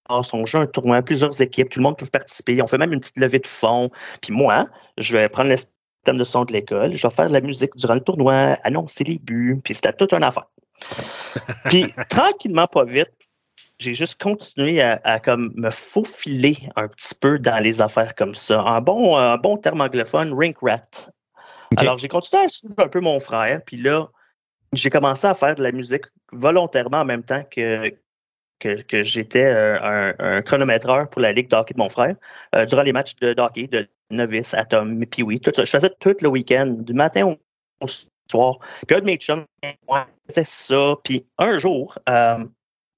On 0.09 0.45
joue 0.45 0.59
un 0.59 0.67
tournoi, 0.67 1.03
plusieurs 1.03 1.41
équipes, 1.43 1.69
tout 1.69 1.81
le 1.81 1.85
monde 1.85 1.97
peut 1.97 2.07
participer. 2.07 2.63
On 2.63 2.67
fait 2.67 2.79
même 2.79 2.93
une 2.93 3.01
petite 3.01 3.19
levée 3.19 3.41
de 3.41 3.47
fonds. 3.47 3.91
Puis 4.21 4.33
moi, 4.33 4.67
je 4.99 5.17
vais 5.17 5.29
prendre 5.29 5.51
le 5.51 5.57
système 5.57 6.19
de 6.19 6.25
son 6.25 6.45
de 6.45 6.53
l'école, 6.53 6.93
je 6.93 7.07
vais 7.07 7.15
faire 7.15 7.29
de 7.29 7.33
la 7.33 7.41
musique 7.41 7.75
durant 7.77 7.95
le 7.95 8.01
tournoi, 8.01 8.59
annoncer 8.63 9.05
les 9.05 9.19
buts, 9.19 9.59
puis 9.65 9.75
c'était 9.75 9.93
toute 9.93 10.13
une 10.13 10.23
affaire. 10.23 10.47
Puis 11.71 11.95
tranquillement, 12.11 12.67
pas 12.67 12.85
vite, 12.85 13.13
j'ai 13.79 13.95
juste 13.95 14.21
continué 14.21 14.83
à, 14.83 15.01
à 15.05 15.21
comme 15.21 15.53
me 15.55 15.71
faufiler 15.71 16.57
un 16.77 16.89
petit 16.89 17.15
peu 17.15 17.39
dans 17.39 17.63
les 17.63 17.81
affaires 17.81 18.15
comme 18.15 18.35
ça. 18.35 18.61
Un 18.61 18.81
bon, 18.81 19.17
un 19.17 19.37
bon 19.37 19.57
terme 19.57 19.81
anglophone, 19.81 20.35
rink 20.35 20.57
rat. 20.63 21.11
Alors 21.77 21.97
j'ai 21.97 22.09
continué 22.09 22.45
à 22.45 22.49
suivre 22.49 22.75
un 22.79 22.89
peu 22.89 23.01
mon 23.01 23.19
frère, 23.21 23.63
puis 23.65 23.77
là, 23.77 24.09
j'ai 24.73 24.91
commencé 24.91 25.27
à 25.27 25.35
faire 25.35 25.55
de 25.55 25.63
la 25.63 25.73
musique 25.73 26.05
volontairement 26.33 26.99
en 26.99 27.05
même 27.05 27.23
temps 27.23 27.45
que, 27.51 27.95
que, 28.59 28.83
que 28.83 29.03
j'étais 29.03 29.45
euh, 29.45 29.79
un, 29.81 30.15
un 30.19 30.43
chronométreur 30.43 31.09
pour 31.11 31.21
la 31.21 31.33
ligue 31.33 31.51
de 31.51 31.57
hockey 31.57 31.75
de 31.75 31.79
mon 31.79 31.89
frère 31.89 32.17
euh, 32.55 32.65
durant 32.67 32.83
les 32.83 32.93
matchs 32.93 33.17
de, 33.17 33.33
de 33.33 33.41
hockey 33.41 33.67
de 33.67 33.89
novice, 34.11 34.55
Atom, 34.55 35.05
puis 35.07 35.41
tout 35.41 35.53
ça. 35.55 35.65
Je 35.65 35.71
faisais 35.71 35.91
tout 36.01 36.17
le 36.21 36.29
week-end, 36.29 36.67
du 36.67 36.95
matin 36.95 37.27
au, 37.27 37.37
au 37.81 37.87
soir. 38.31 38.59
Puis 38.87 38.97
un 38.97 39.01
de 39.01 39.07
mes 39.07 39.17
chums, 39.17 39.45
moi, 39.89 40.07
faisait 40.29 40.45
ça. 40.45 40.95
Puis 41.03 41.27
un 41.39 41.59
jour, 41.59 41.99
euh, 42.09 42.45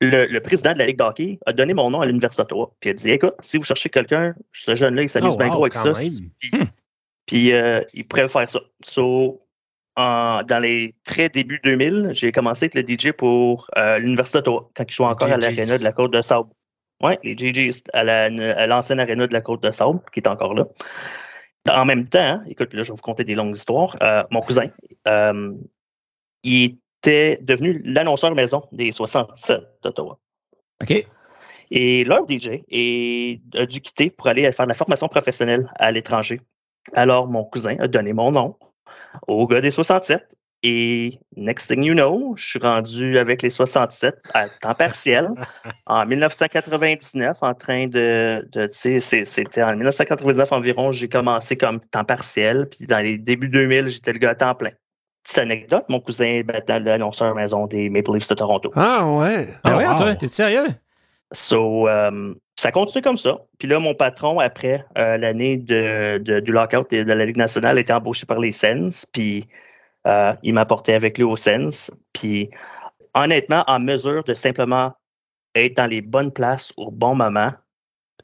le, 0.00 0.26
le 0.26 0.40
président 0.40 0.72
de 0.72 0.78
la 0.78 0.86
Ligue 0.86 0.98
de 0.98 1.04
hockey 1.04 1.38
a 1.46 1.52
donné 1.52 1.74
mon 1.74 1.90
nom 1.90 2.00
à 2.00 2.06
l'Université 2.06 2.42
d'Ottawa. 2.42 2.72
Puis 2.80 2.90
il 2.90 2.92
a 2.92 2.96
dit 2.96 3.10
Écoute, 3.10 3.34
si 3.40 3.56
vous 3.56 3.64
cherchez 3.64 3.88
quelqu'un, 3.88 4.34
ce 4.52 4.74
jeune-là, 4.74 5.02
il 5.02 5.08
s'amuse 5.08 5.34
Oh, 5.34 5.38
bien 5.38 5.48
wow, 5.48 5.54
gros 5.54 5.64
avec 5.64 5.74
ça. 5.74 5.92
Puis, 6.38 6.50
puis, 7.26 7.52
euh, 7.52 7.82
il 7.94 8.06
pourrait 8.06 8.28
faire 8.28 8.48
ça. 8.48 8.60
So, 8.84 9.45
en- 9.96 10.42
dans 10.42 10.58
les 10.58 10.94
très 11.04 11.28
débuts 11.28 11.60
2000, 11.64 12.10
j'ai 12.12 12.32
commencé 12.32 12.64
avec 12.66 12.74
le 12.74 12.82
DJ 12.82 13.12
pour 13.12 13.66
euh, 13.76 13.98
l'Université 13.98 14.38
d'Ottawa, 14.38 14.68
quand 14.74 14.84
il 14.88 14.94
jouait 14.94 15.06
encore 15.06 15.28
à 15.28 15.36
l'aréna 15.38 15.78
de 15.78 15.84
la 15.84 15.92
Côte 15.92 16.12
de 16.12 16.20
Sable. 16.20 16.48
Oui, 17.02 17.14
les 17.24 17.36
GGs, 17.36 17.82
à 17.92 18.04
la- 18.04 18.66
l'ancienne 18.66 19.00
aréna 19.00 19.26
de 19.26 19.32
la 19.32 19.40
Côte 19.40 19.62
de 19.62 19.70
Sable, 19.70 20.00
qui 20.12 20.20
est 20.20 20.28
encore 20.28 20.54
là. 20.54 20.66
En 21.68 21.84
même 21.84 22.08
temps, 22.08 22.40
écoute, 22.46 22.68
puis 22.68 22.78
là, 22.78 22.84
je 22.84 22.92
vais 22.92 22.96
vous 22.96 23.02
conter 23.02 23.24
des 23.24 23.34
longues 23.34 23.56
histoires. 23.56 23.96
euh, 24.02 24.22
mon 24.30 24.40
cousin, 24.40 24.68
euh, 25.08 25.52
il 26.44 26.78
était 27.02 27.38
devenu 27.42 27.82
l'annonceur 27.84 28.34
maison 28.34 28.62
des 28.72 28.92
67 28.92 29.60
d'Ottawa. 29.82 30.18
OK. 30.82 31.06
Et 31.72 32.04
leur 32.04 32.24
DJ 32.28 32.62
est, 32.70 33.40
a 33.56 33.66
dû 33.66 33.80
quitter 33.80 34.10
pour 34.10 34.28
aller 34.28 34.50
faire 34.52 34.66
de 34.66 34.70
la 34.70 34.74
formation 34.76 35.08
professionnelle 35.08 35.68
à 35.76 35.90
l'étranger. 35.90 36.40
Alors, 36.94 37.26
mon 37.26 37.42
cousin 37.44 37.76
a 37.80 37.88
donné 37.88 38.12
mon 38.12 38.30
nom 38.30 38.56
au 39.26 39.46
gars 39.46 39.60
des 39.60 39.70
67. 39.70 40.26
Et 40.62 41.20
next 41.36 41.68
thing 41.68 41.82
you 41.84 41.92
know, 41.92 42.34
je 42.36 42.44
suis 42.44 42.58
rendu 42.58 43.18
avec 43.18 43.42
les 43.42 43.50
67 43.50 44.16
à 44.32 44.48
temps 44.48 44.74
partiel 44.74 45.28
en 45.86 46.06
1999 46.06 47.36
en 47.42 47.54
train 47.54 47.86
de, 47.86 48.48
de 48.50 48.66
tu 48.66 49.00
sais, 49.00 49.24
c'était 49.24 49.62
en 49.62 49.72
1999 49.76 50.52
environ, 50.52 50.92
j'ai 50.92 51.08
commencé 51.08 51.56
comme 51.56 51.80
temps 51.80 52.04
partiel. 52.04 52.68
Puis 52.70 52.86
dans 52.86 52.98
les 53.00 53.18
débuts 53.18 53.48
2000, 53.48 53.88
j'étais 53.88 54.12
le 54.12 54.18
gars 54.18 54.30
à 54.30 54.34
temps 54.34 54.54
plein. 54.54 54.70
Petite 55.24 55.38
anecdote, 55.38 55.84
mon 55.88 56.00
cousin 56.00 56.24
est 56.26 56.42
maintenant 56.42 56.78
l'annonceur 56.78 57.34
maison 57.34 57.66
des 57.66 57.90
Maple 57.90 58.14
Leafs 58.14 58.28
de 58.28 58.34
Toronto. 58.34 58.72
Ah 58.76 59.06
ouais. 59.06 59.48
Ah 59.64 59.72
Oh, 59.74 59.78
ouais, 59.78 59.86
wow. 59.86 59.96
toi, 59.96 60.14
t'es 60.16 60.28
sérieux? 60.28 60.68
So, 61.32 61.88
euh, 61.88 62.34
ça 62.56 62.70
continue 62.72 63.02
comme 63.02 63.16
ça. 63.16 63.38
Puis 63.58 63.68
là, 63.68 63.78
mon 63.78 63.94
patron, 63.94 64.38
après 64.38 64.84
euh, 64.96 65.16
l'année 65.16 65.56
de, 65.56 66.18
de- 66.18 66.40
du 66.40 66.52
lockout 66.52 66.90
de 66.90 67.02
la 67.02 67.24
Ligue 67.26 67.36
nationale, 67.36 67.78
était 67.78 67.92
embauché 67.92 68.26
par 68.26 68.38
les 68.38 68.52
Sens. 68.52 69.06
Puis 69.12 69.46
euh, 70.06 70.32
il 70.42 70.54
m'apportait 70.54 70.94
avec 70.94 71.18
lui 71.18 71.24
aux 71.24 71.36
Sens. 71.36 71.90
Puis 72.12 72.50
honnêtement, 73.14 73.64
en 73.66 73.80
mesure 73.80 74.22
de 74.24 74.34
simplement 74.34 74.92
être 75.54 75.76
dans 75.76 75.86
les 75.86 76.00
bonnes 76.00 76.32
places 76.32 76.72
au 76.76 76.90
bon 76.90 77.14
moment, 77.14 77.52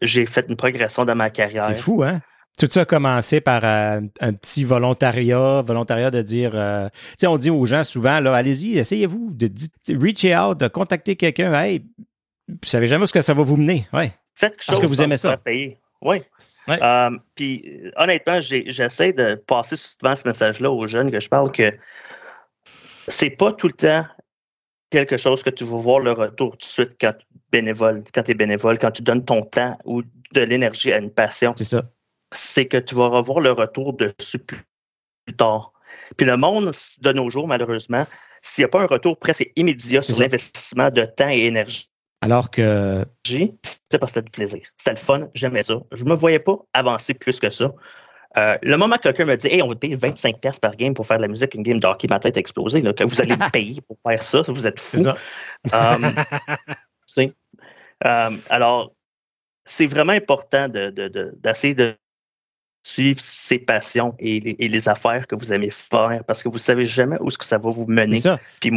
j'ai 0.00 0.26
fait 0.26 0.46
une 0.48 0.56
progression 0.56 1.04
dans 1.04 1.14
ma 1.16 1.30
carrière. 1.30 1.64
C'est 1.64 1.74
fou, 1.74 2.02
hein? 2.02 2.20
Tout 2.58 2.66
ça 2.68 2.82
a 2.82 2.84
commencé 2.84 3.40
par 3.40 3.64
euh, 3.64 4.00
un 4.20 4.32
petit 4.34 4.62
volontariat, 4.62 5.62
volontariat 5.62 6.10
de 6.10 6.20
dire, 6.20 6.52
euh, 6.54 6.88
tu 6.92 7.14
sais, 7.20 7.26
on 7.26 7.38
dit 7.38 7.48
aux 7.48 7.64
gens 7.64 7.82
souvent, 7.82 8.20
là, 8.20 8.34
allez-y, 8.34 8.78
essayez-vous 8.78 9.30
de 9.32 9.46
di- 9.46 9.70
reach 9.88 10.24
out, 10.24 10.60
de 10.60 10.68
contacter 10.68 11.16
quelqu'un, 11.16 11.54
hey, 11.54 11.82
vous 12.62 12.68
savez 12.68 12.86
jamais 12.86 13.04
où 13.04 13.06
ce 13.06 13.12
que 13.12 13.20
ça 13.20 13.34
va 13.34 13.42
vous 13.42 13.56
mener, 13.56 13.86
ouais. 13.92 14.12
Faites 14.34 14.52
quelque 14.52 14.66
Parce 14.66 14.78
chose 14.78 14.80
que 14.80 14.86
vous 14.86 15.02
aimez 15.02 15.16
ça. 15.16 15.36
payer. 15.36 15.78
Oui. 16.00 16.18
Ouais. 16.68 16.78
Euh, 16.82 17.10
puis 17.34 17.90
honnêtement, 17.96 18.38
j'essaie 18.40 19.12
de 19.12 19.34
passer 19.34 19.76
souvent 19.76 20.14
ce 20.14 20.26
message-là 20.26 20.70
aux 20.70 20.86
jeunes 20.86 21.10
que 21.10 21.18
je 21.20 21.28
parle 21.28 21.50
que 21.50 21.72
c'est 23.08 23.30
pas 23.30 23.52
tout 23.52 23.66
le 23.66 23.74
temps 23.74 24.06
quelque 24.90 25.16
chose 25.16 25.42
que 25.42 25.50
tu 25.50 25.64
vas 25.64 25.78
voir 25.78 25.98
le 25.98 26.12
retour 26.12 26.52
tout 26.52 26.66
de 26.66 26.70
suite 26.70 26.92
quand 27.00 27.14
tu 27.18 27.26
bénévole, 27.50 28.04
quand 28.14 28.28
es 28.28 28.34
bénévole, 28.34 28.78
quand 28.78 28.90
tu 28.90 29.02
donnes 29.02 29.24
ton 29.24 29.42
temps 29.42 29.76
ou 29.84 30.02
de 30.02 30.40
l'énergie 30.40 30.92
à 30.92 30.98
une 30.98 31.10
passion. 31.10 31.52
C'est 31.56 31.64
ça. 31.64 31.82
C'est 32.30 32.66
que 32.66 32.76
tu 32.76 32.94
vas 32.94 33.08
revoir 33.08 33.40
le 33.40 33.52
retour 33.52 33.94
dessus 33.94 34.38
plus, 34.38 34.64
plus 35.26 35.36
tard. 35.36 35.72
Puis 36.16 36.26
le 36.26 36.36
monde 36.36 36.70
de 37.00 37.12
nos 37.12 37.28
jours, 37.28 37.46
malheureusement, 37.46 38.06
s'il 38.40 38.62
n'y 38.62 38.66
a 38.66 38.68
pas 38.68 38.82
un 38.82 38.86
retour 38.86 39.18
presque 39.18 39.50
immédiat 39.56 40.02
sur 40.02 40.18
l'investissement 40.18 40.90
de 40.90 41.04
temps 41.04 41.28
et 41.28 41.40
énergie, 41.40 41.90
Alors 42.22 42.50
que, 42.50 43.04
c'est 43.24 43.98
parce 43.98 44.12
que 44.12 44.20
c'était 44.20 44.22
du 44.22 44.30
plaisir. 44.30 44.60
C'était 44.76 44.92
le 44.92 44.96
fun, 44.96 45.28
j'aimais 45.34 45.62
ça. 45.62 45.74
Je 45.90 46.04
me 46.04 46.14
voyais 46.14 46.38
pas 46.38 46.56
avancer 46.72 47.14
plus 47.14 47.40
que 47.40 47.50
ça. 47.50 47.74
Euh, 48.36 48.56
le 48.62 48.76
moment 48.76 48.96
que 48.96 49.02
quelqu'un 49.02 49.26
me 49.26 49.36
dit 49.36 49.48
Hey, 49.48 49.60
on 49.60 49.66
va 49.66 49.74
te 49.74 49.80
payer 49.80 49.96
25$ 49.96 50.60
par 50.60 50.76
game 50.76 50.94
pour 50.94 51.06
faire 51.06 51.18
de 51.18 51.22
la 51.22 51.28
musique, 51.28 51.54
une 51.54 51.64
game 51.64 51.80
de 51.80 51.86
hockey, 51.86 52.06
ma 52.08 52.20
tête 52.20 52.36
a 52.36 52.40
explosé, 52.40 52.80
là, 52.80 52.92
que 52.92 53.04
vous 53.04 53.20
allez 53.20 53.36
me 53.36 53.50
payer 53.52 53.80
pour 53.82 53.98
faire 54.06 54.22
ça, 54.22 54.42
vous 54.46 54.66
êtes 54.66 54.80
fou. 54.80 55.02
Um, 55.72 56.14
um, 58.04 58.40
alors, 58.48 58.92
c'est 59.66 59.86
vraiment 59.86 60.12
important 60.12 60.68
d'essayer 60.68 61.74
de, 61.74 61.84
de, 61.84 61.96
suivre 62.84 63.20
ses 63.20 63.58
passions 63.58 64.14
et 64.18 64.40
les, 64.40 64.88
affaires 64.88 65.26
que 65.26 65.34
vous 65.34 65.52
aimez 65.52 65.70
faire 65.70 66.22
parce 66.26 66.42
que 66.42 66.48
vous 66.48 66.56
ne 66.56 66.60
savez 66.60 66.84
jamais 66.84 67.16
où 67.20 67.30
ce 67.30 67.38
que 67.38 67.44
ça 67.44 67.58
va 67.58 67.70
vous 67.70 67.86
mener. 67.86 68.20
Puis, 68.60 68.70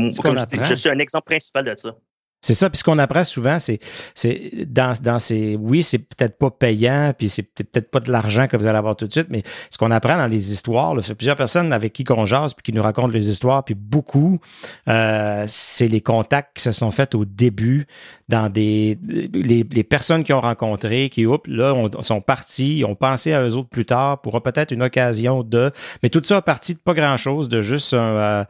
je 0.65 0.73
suis 0.75 0.89
un 0.89 0.99
exemple 0.99 1.25
principal 1.25 1.63
de 1.63 1.75
ça. 1.77 1.95
C'est 2.41 2.53
ça. 2.53 2.69
Puis 2.69 2.77
ce 2.77 2.83
qu'on 2.83 2.99
apprend 2.99 3.23
souvent, 3.23 3.57
c'est, 3.57 3.79
c'est 4.13 4.65
dans, 4.67 4.93
dans 5.01 5.17
ces. 5.17 5.55
Oui, 5.55 5.81
c'est 5.81 5.97
peut-être 5.97 6.37
pas 6.37 6.51
payant, 6.51 7.11
puis 7.17 7.27
c'est 7.27 7.41
peut-être 7.41 7.89
pas 7.89 7.99
de 7.99 8.11
l'argent 8.11 8.47
que 8.47 8.55
vous 8.55 8.67
allez 8.67 8.77
avoir 8.77 8.95
tout 8.95 9.07
de 9.07 9.11
suite, 9.11 9.27
mais 9.29 9.41
ce 9.71 9.79
qu'on 9.79 9.89
apprend 9.89 10.15
dans 10.15 10.27
les 10.27 10.51
histoires, 10.51 10.95
c'est 11.01 11.15
plusieurs 11.15 11.37
personnes 11.37 11.73
avec 11.73 11.93
qui 11.93 12.05
on 12.11 12.25
jase, 12.27 12.53
puis 12.53 12.61
qui 12.61 12.71
nous 12.71 12.83
racontent 12.83 13.07
les 13.07 13.29
histoires, 13.29 13.63
puis 13.63 13.73
beaucoup, 13.73 14.39
euh, 14.87 15.43
c'est 15.47 15.87
les 15.87 16.01
contacts 16.01 16.57
qui 16.57 16.63
se 16.63 16.71
sont 16.71 16.91
faits 16.91 17.15
au 17.15 17.25
début 17.25 17.87
dans 18.29 18.49
des. 18.49 18.99
Les, 19.33 19.63
les 19.69 19.83
personnes 19.83 20.23
qui 20.23 20.33
ont 20.33 20.41
rencontré, 20.41 21.09
qui, 21.09 21.25
oups, 21.25 21.47
là, 21.47 21.73
sont 22.01 22.21
partis, 22.21 22.83
ont 22.87 22.95
pensé 22.95 23.33
à 23.33 23.41
eux 23.41 23.55
autres 23.55 23.69
plus 23.69 23.85
tard 23.85 24.21
pour 24.21 24.39
peut-être 24.43 24.71
une 24.71 24.83
occasion 24.83 25.41
de. 25.41 25.71
Mais 26.03 26.09
tout 26.09 26.21
ça 26.23 26.37
a 26.37 26.41
parti 26.43 26.75
de 26.75 26.79
pas 26.79 26.93
grand-chose, 26.93 27.49
de 27.49 27.61
juste 27.61 27.93
un. 27.95 27.97
Euh, 27.97 28.43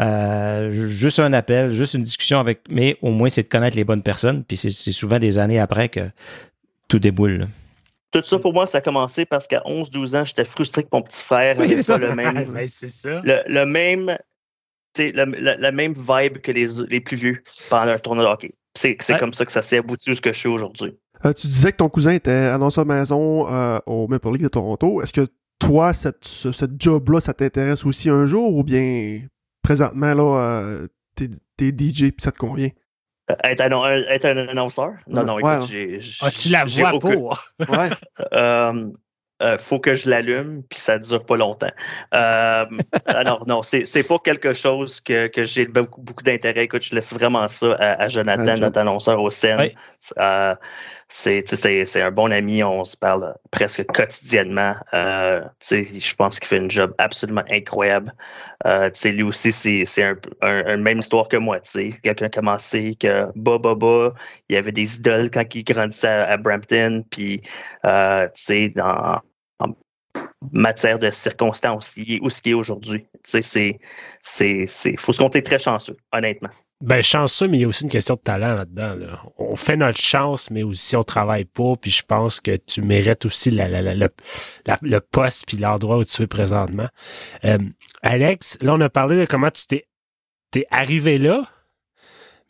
euh, 0.00 0.70
juste 0.70 1.18
un 1.18 1.32
appel, 1.34 1.70
juste 1.70 1.94
une 1.94 2.02
discussion 2.02 2.40
avec, 2.40 2.62
mais 2.70 2.96
au 3.02 3.10
moins 3.10 3.28
c'est 3.28 3.41
de 3.42 3.48
connaître 3.48 3.76
les 3.76 3.84
bonnes 3.84 4.02
personnes. 4.02 4.44
Puis 4.44 4.56
c'est 4.56 4.92
souvent 4.92 5.18
des 5.18 5.38
années 5.38 5.58
après 5.58 5.88
que 5.88 6.10
tout 6.88 6.98
déboule. 6.98 7.48
Tout 8.10 8.22
ça 8.22 8.38
pour 8.38 8.52
moi, 8.52 8.66
ça 8.66 8.78
a 8.78 8.80
commencé 8.80 9.24
parce 9.24 9.46
qu'à 9.46 9.60
11-12 9.60 10.16
ans, 10.16 10.24
j'étais 10.24 10.44
frustré 10.44 10.82
que 10.82 10.88
mon 10.92 11.02
petit 11.02 11.24
frère 11.24 11.56
n'avait 11.56 11.82
pas 11.82 11.98
le 11.98 12.14
même, 12.14 12.54
Le, 13.24 13.64
même, 13.64 14.18
la, 14.98 15.72
même 15.72 15.94
vibe 15.94 16.38
que 16.38 16.52
les, 16.52 16.66
les 16.88 17.00
plus 17.00 17.16
vieux 17.16 17.42
pendant 17.70 17.92
un 17.92 17.98
tournoi 17.98 18.24
de 18.24 18.28
hockey. 18.28 18.54
C'est 18.74 18.96
comme 19.18 19.32
ça 19.32 19.44
que 19.44 19.52
ça 19.52 19.62
s'est 19.62 19.78
abouti 19.78 20.10
où 20.10 20.14
ce 20.14 20.20
que 20.20 20.32
je 20.32 20.38
suis 20.38 20.48
aujourd'hui. 20.48 20.94
Euh, 21.24 21.32
tu 21.32 21.46
disais 21.46 21.72
que 21.72 21.76
ton 21.76 21.88
cousin 21.88 22.12
était 22.12 22.30
annonceur 22.30 22.84
maison 22.84 23.48
euh, 23.48 23.78
au 23.86 24.08
Maple 24.08 24.32
League 24.32 24.42
de 24.42 24.48
Toronto. 24.48 25.00
Est-ce 25.02 25.12
que 25.12 25.26
toi, 25.58 25.94
cette, 25.94 26.24
ce, 26.24 26.50
job-là, 26.78 27.20
ça 27.20 27.32
t'intéresse 27.32 27.84
aussi 27.86 28.08
un 28.08 28.26
jour 28.26 28.56
ou 28.56 28.64
bien 28.64 29.20
présentement, 29.62 30.14
là, 30.14 30.22
euh, 30.22 30.86
t'es, 31.14 31.68
DJ 31.68 32.10
puis 32.10 32.22
ça 32.22 32.32
te 32.32 32.38
convient? 32.38 32.70
Euh, 33.32 33.48
être 33.48 33.60
un, 33.60 33.92
être 34.08 34.24
un 34.26 34.48
annonceur? 34.48 34.92
Non, 35.06 35.24
non, 35.24 35.38
écoute, 35.38 35.68
j'ai, 35.70 36.00
Ah, 36.20 36.30
tu 36.30 36.48
la 36.48 36.64
vois 36.64 36.98
pour? 36.98 37.38
ouais. 37.68 37.90
euh, 38.32 38.90
euh, 39.42 39.58
faut 39.58 39.78
que 39.78 39.94
je 39.94 40.08
l'allume, 40.08 40.62
puis 40.68 40.80
ça 40.80 40.98
dure 40.98 41.24
pas 41.24 41.36
longtemps. 41.36 41.72
Euh, 42.14 42.64
alors, 43.06 43.46
non, 43.46 43.62
c'est, 43.62 43.84
c'est 43.84 44.06
pas 44.06 44.18
quelque 44.18 44.52
chose 44.52 45.00
que, 45.00 45.30
que 45.30 45.44
j'ai 45.44 45.66
beaucoup, 45.66 46.00
beaucoup 46.00 46.22
d'intérêt. 46.22 46.64
Écoute, 46.64 46.82
je 46.82 46.94
laisse 46.94 47.12
vraiment 47.12 47.48
ça 47.48 47.74
à, 47.74 48.08
Jonathan, 48.08 48.54
notre 48.56 48.78
annonceur 48.78 49.20
au 49.20 49.30
scène. 49.30 49.70
Euh, 50.18 50.54
c'est, 51.14 51.46
c'est, 51.46 52.00
un 52.00 52.10
bon 52.10 52.32
ami, 52.32 52.64
on 52.64 52.86
se 52.86 52.96
parle 52.96 53.34
presque 53.50 53.84
quotidiennement. 53.84 54.74
Euh, 54.94 55.42
je 55.60 56.14
pense 56.14 56.40
qu'il 56.40 56.48
fait 56.48 56.56
une 56.56 56.70
job 56.70 56.94
absolument 56.96 57.44
incroyable. 57.50 58.14
Euh, 58.64 58.90
lui 59.04 59.22
aussi, 59.22 59.52
c'est, 59.52 59.84
c'est 59.84 60.04
un, 60.04 60.16
un, 60.40 60.78
même 60.78 61.00
histoire 61.00 61.28
que 61.28 61.36
moi. 61.36 61.58
Quelqu'un 62.02 62.26
a 62.26 62.30
commencé 62.30 62.94
que 62.98 63.26
bah, 63.36 63.58
bah, 63.58 63.74
bah, 63.74 64.14
il 64.48 64.54
y 64.54 64.56
avait 64.56 64.72
des 64.72 64.96
idoles 64.96 65.30
quand 65.30 65.44
il 65.54 65.64
grandissait 65.64 66.08
à, 66.08 66.38
Brampton, 66.38 67.04
puis 67.10 67.42
euh, 67.84 68.28
dans 68.74 69.20
en 69.58 69.74
matière 70.50 70.98
de 70.98 71.10
circonstances, 71.10 71.94
où 72.20 72.30
ce 72.30 72.42
qui 72.42 72.50
est 72.50 72.54
aujourd'hui. 72.54 73.06
C'est, 73.24 73.78
faut 74.98 75.12
se 75.12 75.18
compter 75.18 75.42
très 75.42 75.58
chanceux, 75.58 75.96
honnêtement. 76.12 76.50
Ben, 76.82 77.00
chanceux, 77.00 77.46
mais 77.46 77.58
il 77.58 77.60
y 77.60 77.64
a 77.64 77.68
aussi 77.68 77.84
une 77.84 77.90
question 77.90 78.16
de 78.16 78.20
talent 78.20 78.54
là-dedans. 78.54 78.96
On 79.38 79.54
fait 79.54 79.76
notre 79.76 80.00
chance, 80.00 80.50
mais 80.50 80.64
aussi 80.64 80.96
on 80.96 81.04
travaille 81.04 81.44
pas. 81.44 81.76
Puis 81.80 81.92
je 81.92 82.02
pense 82.02 82.40
que 82.40 82.56
tu 82.56 82.82
mérites 82.82 83.24
aussi 83.24 83.52
la, 83.52 83.68
la, 83.68 83.82
la, 83.82 84.08
le 84.82 85.00
poste 85.00 85.46
puis 85.46 85.58
l'endroit 85.58 85.98
où 85.98 86.04
tu 86.04 86.22
es 86.22 86.26
présentement. 86.26 86.88
Euh, 87.44 87.58
Alex, 88.02 88.58
là, 88.60 88.74
on 88.74 88.80
a 88.80 88.88
parlé 88.88 89.16
de 89.16 89.26
comment 89.26 89.50
tu 89.50 89.64
t'es 89.68 89.86
es 90.56 90.66
arrivé 90.72 91.18
là. 91.18 91.42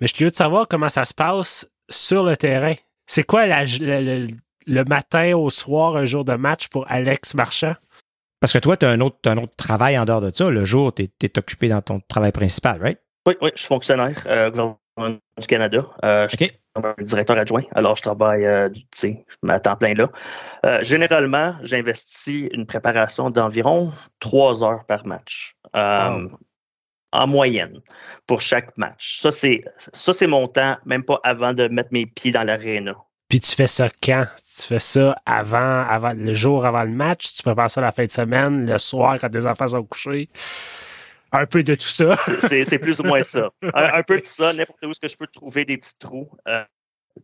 Mais 0.01 0.07
je 0.07 0.15
suis 0.15 0.19
curieux 0.19 0.31
de 0.31 0.37
savoir 0.37 0.67
comment 0.67 0.89
ça 0.89 1.05
se 1.05 1.13
passe 1.13 1.69
sur 1.91 2.25
le 2.25 2.35
terrain. 2.37 2.75
C'est 3.07 3.25
quoi 3.25 3.47
le, 3.47 4.29
le, 4.67 4.85
matin 4.85 5.37
au 5.37 5.51
soir, 5.51 5.97
un 5.97 6.05
jour 6.05 6.25
de 6.25 6.35
match 6.35 6.69
pour 6.69 6.91
Alex 6.91 7.35
Marchand? 7.35 7.75
Parce 8.41 8.53
que 8.53 8.59
toi, 8.59 8.77
tu 8.77 8.87
as 8.87 8.91
un 8.91 9.01
autre, 9.01 9.19
un 9.27 9.39
autre 9.39 9.55
travail 9.57 9.99
en 9.99 10.05
dehors 10.05 10.21
de 10.21 10.31
ça. 10.35 10.51
Le 10.51 10.65
jour, 10.65 10.93
tu 10.95 11.09
es, 11.21 11.39
occupé 11.39 11.69
dans 11.69 11.81
ton 11.81 12.01
travail 12.09 12.33
principal, 12.33 12.81
right? 12.81 12.99
Oui, 13.27 13.35
oui, 13.41 13.51
je 13.55 13.61
suis 13.61 13.69
fonctionnaire 13.69 14.21
euh, 14.27 14.51
gouvernement 14.51 15.19
du 15.39 15.47
Canada. 15.47 15.87
Euh, 16.05 16.29
je 16.29 16.37
suis 16.37 16.53
un 16.75 16.95
directeur 17.03 17.37
adjoint, 17.39 17.65
alors 17.75 17.97
je 17.97 18.03
travaille 18.03 18.45
euh, 18.47 18.69
à 19.49 19.61
temps 19.61 19.77
plein 19.77 19.95
là. 19.95 20.11
Euh, 20.65 20.83
généralement, 20.83 21.55
j'investis 21.63 22.49
une 22.53 22.67
préparation 22.67 23.31
d'environ 23.31 23.93
trois 24.21 24.65
heures 24.65 24.85
par 24.87 25.07
match. 25.07 25.57
Euh, 25.77 26.29
en 27.15 27.27
moyenne 27.27 27.81
pour 28.27 28.41
chaque 28.41 28.77
match. 28.79 29.21
Ça, 29.21 29.31
c'est 29.31 29.65
ça, 29.93 30.15
c'est 30.15 30.27
mon 30.27 30.49
temps, 30.49 30.79
même 30.87 31.05
pas 31.05 31.21
avant 31.25 31.53
de 31.53 31.69
mettre 31.69 31.91
mes 31.93 32.07
pieds 32.07 32.31
dans 32.31 32.43
l'aréna. 32.43 32.97
Puis 33.33 33.41
tu 33.41 33.55
fais 33.55 33.67
ça 33.67 33.89
quand? 33.89 34.27
Tu 34.55 34.63
fais 34.65 34.79
ça 34.79 35.17
avant, 35.25 35.87
avant 35.89 36.13
le 36.13 36.35
jour 36.35 36.67
avant 36.67 36.83
le 36.83 36.91
match? 36.91 37.33
Tu 37.33 37.43
prépares 37.43 37.71
ça 37.71 37.81
la 37.81 37.91
fin 37.91 38.05
de 38.05 38.11
semaine, 38.11 38.71
le 38.71 38.77
soir 38.77 39.19
quand 39.19 39.31
tes 39.31 39.47
enfants 39.47 39.69
sont 39.69 39.83
couchés? 39.85 40.29
un 41.33 41.47
peu 41.47 41.63
de 41.63 41.75
tout 41.75 41.89
ça. 41.89 42.15
c'est 42.41 42.79
plus 42.79 43.01
ou 43.01 43.05
moins 43.05 43.23
ça. 43.23 43.49
Un, 43.75 44.03
peu 44.03 44.21
de 44.21 44.27
ça, 44.27 44.53
n'importe 44.53 44.85
où 44.85 44.91
est-ce 44.91 45.01
que 45.01 45.09
je 45.09 45.17
peux 45.17 45.27
trouver 45.27 45.65
des 45.65 45.79
petits 45.79 45.97
trous. 45.99 46.29
Euh, 46.47 46.63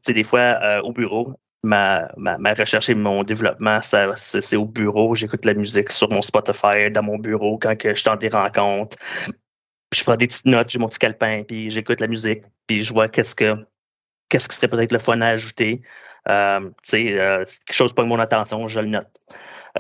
des 0.07 0.23
fois, 0.23 0.41
euh, 0.63 0.81
au 0.81 0.95
bureau, 0.95 1.35
ma, 1.63 2.11
ma, 2.17 2.39
ma, 2.39 2.55
recherche 2.55 2.89
et 2.89 2.95
mon 2.95 3.23
développement, 3.23 3.81
c'est 3.83 4.57
au 4.57 4.65
bureau. 4.65 5.15
J'écoute 5.15 5.45
la 5.45 5.53
musique 5.53 5.93
sur 5.93 6.09
mon 6.11 6.23
Spotify, 6.23 6.91
dans 6.91 7.03
mon 7.03 7.19
bureau, 7.19 7.59
quand 7.59 7.77
que 7.77 7.91
je 7.91 8.01
suis 8.01 8.07
dans 8.07 8.17
des 8.17 8.31
rencontres. 8.31 8.97
je 9.95 10.03
prends 10.05 10.17
des 10.17 10.27
petites 10.27 10.47
notes, 10.47 10.71
j'ai 10.71 10.79
mon 10.79 10.89
petit 10.89 11.01
calepin, 11.01 11.43
puis 11.47 11.69
j'écoute 11.69 12.01
la 12.01 12.07
musique, 12.07 12.45
puis 12.67 12.83
je 12.83 12.95
vois 12.95 13.09
qu'est-ce 13.09 13.35
que 13.35 13.59
qu'est-ce 14.29 14.49
qui 14.49 14.57
serait 14.57 14.69
peut-être 14.69 14.93
le 14.93 14.99
fun 14.99 15.21
à 15.21 15.29
ajouter. 15.29 15.83
Euh, 16.29 16.61
euh, 16.95 17.45
quelque 17.45 17.73
chose 17.73 17.93
pas 17.93 18.05
mon 18.05 18.19
attention, 18.19 18.69
je 18.69 18.81
le 18.81 18.89
note. 18.89 19.09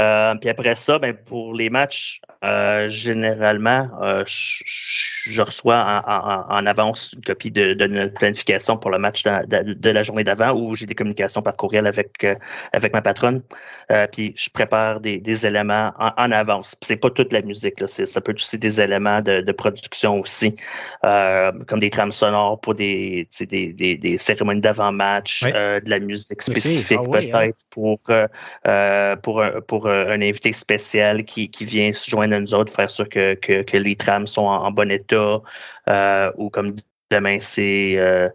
Euh, 0.00 0.34
puis 0.36 0.48
après 0.48 0.74
ça, 0.76 0.98
ben, 0.98 1.14
pour 1.14 1.54
les 1.54 1.70
matchs, 1.70 2.20
euh, 2.44 2.88
généralement, 2.88 3.88
euh, 4.00 4.22
je, 4.26 5.42
reçois 5.42 6.02
en, 6.48 6.66
avance 6.66 7.12
une 7.14 7.22
copie 7.22 7.50
de, 7.50 7.74
notre 7.86 8.14
planification 8.14 8.76
pour 8.76 8.90
le 8.90 8.98
match 8.98 9.24
de, 9.24 9.90
la 9.90 10.02
journée 10.02 10.24
d'avant 10.24 10.52
où 10.52 10.74
j'ai 10.74 10.86
des 10.86 10.94
communications 10.94 11.42
par 11.42 11.56
courriel 11.56 11.86
avec, 11.86 12.26
avec 12.72 12.94
ma 12.94 13.02
patronne. 13.02 13.42
puis 14.12 14.32
je 14.36 14.50
prépare 14.50 15.00
des, 15.00 15.46
éléments 15.46 15.92
en, 15.98 16.32
avance. 16.32 16.76
C'est 16.80 16.96
pas 16.96 17.10
toute 17.10 17.32
la 17.32 17.42
musique, 17.42 17.80
là, 17.80 17.86
ça 17.86 18.20
peut 18.20 18.32
être 18.32 18.38
aussi 18.38 18.58
des 18.58 18.80
éléments 18.80 19.20
de, 19.20 19.52
production 19.52 20.20
aussi, 20.20 20.54
comme 21.02 21.80
des 21.80 21.90
trames 21.90 22.12
sonores 22.12 22.60
pour 22.60 22.74
des, 22.74 23.28
des, 23.40 23.72
des, 23.72 24.18
cérémonies 24.18 24.60
d'avant-match, 24.60 25.42
de 25.42 25.90
la 25.90 25.98
musique 25.98 26.40
spécifique 26.40 26.98
ah 27.00 27.18
hein. 27.18 27.28
peut-être 27.30 27.64
pour, 27.70 28.00
pour, 29.22 29.44
pour 29.66 29.87
euh, 29.88 30.08
un 30.08 30.22
invité 30.22 30.52
spécial 30.52 31.24
qui, 31.24 31.50
vient 31.60 31.92
se 31.92 32.08
joindre 32.10 32.34
à 32.34 32.40
nous 32.40 32.54
autres, 32.54 32.72
faire 32.72 32.90
sûr 32.90 33.08
que, 33.08 33.34
que, 33.34 33.76
les 33.76 33.96
trames 33.96 34.26
sont 34.26 34.42
en, 34.42 34.70
bon 34.70 34.90
état, 34.90 35.40
euh, 35.88 36.32
ou 36.36 36.50
comme 36.50 36.76
demain, 37.10 37.38
c'est 37.40 37.96
euh, 37.96 38.28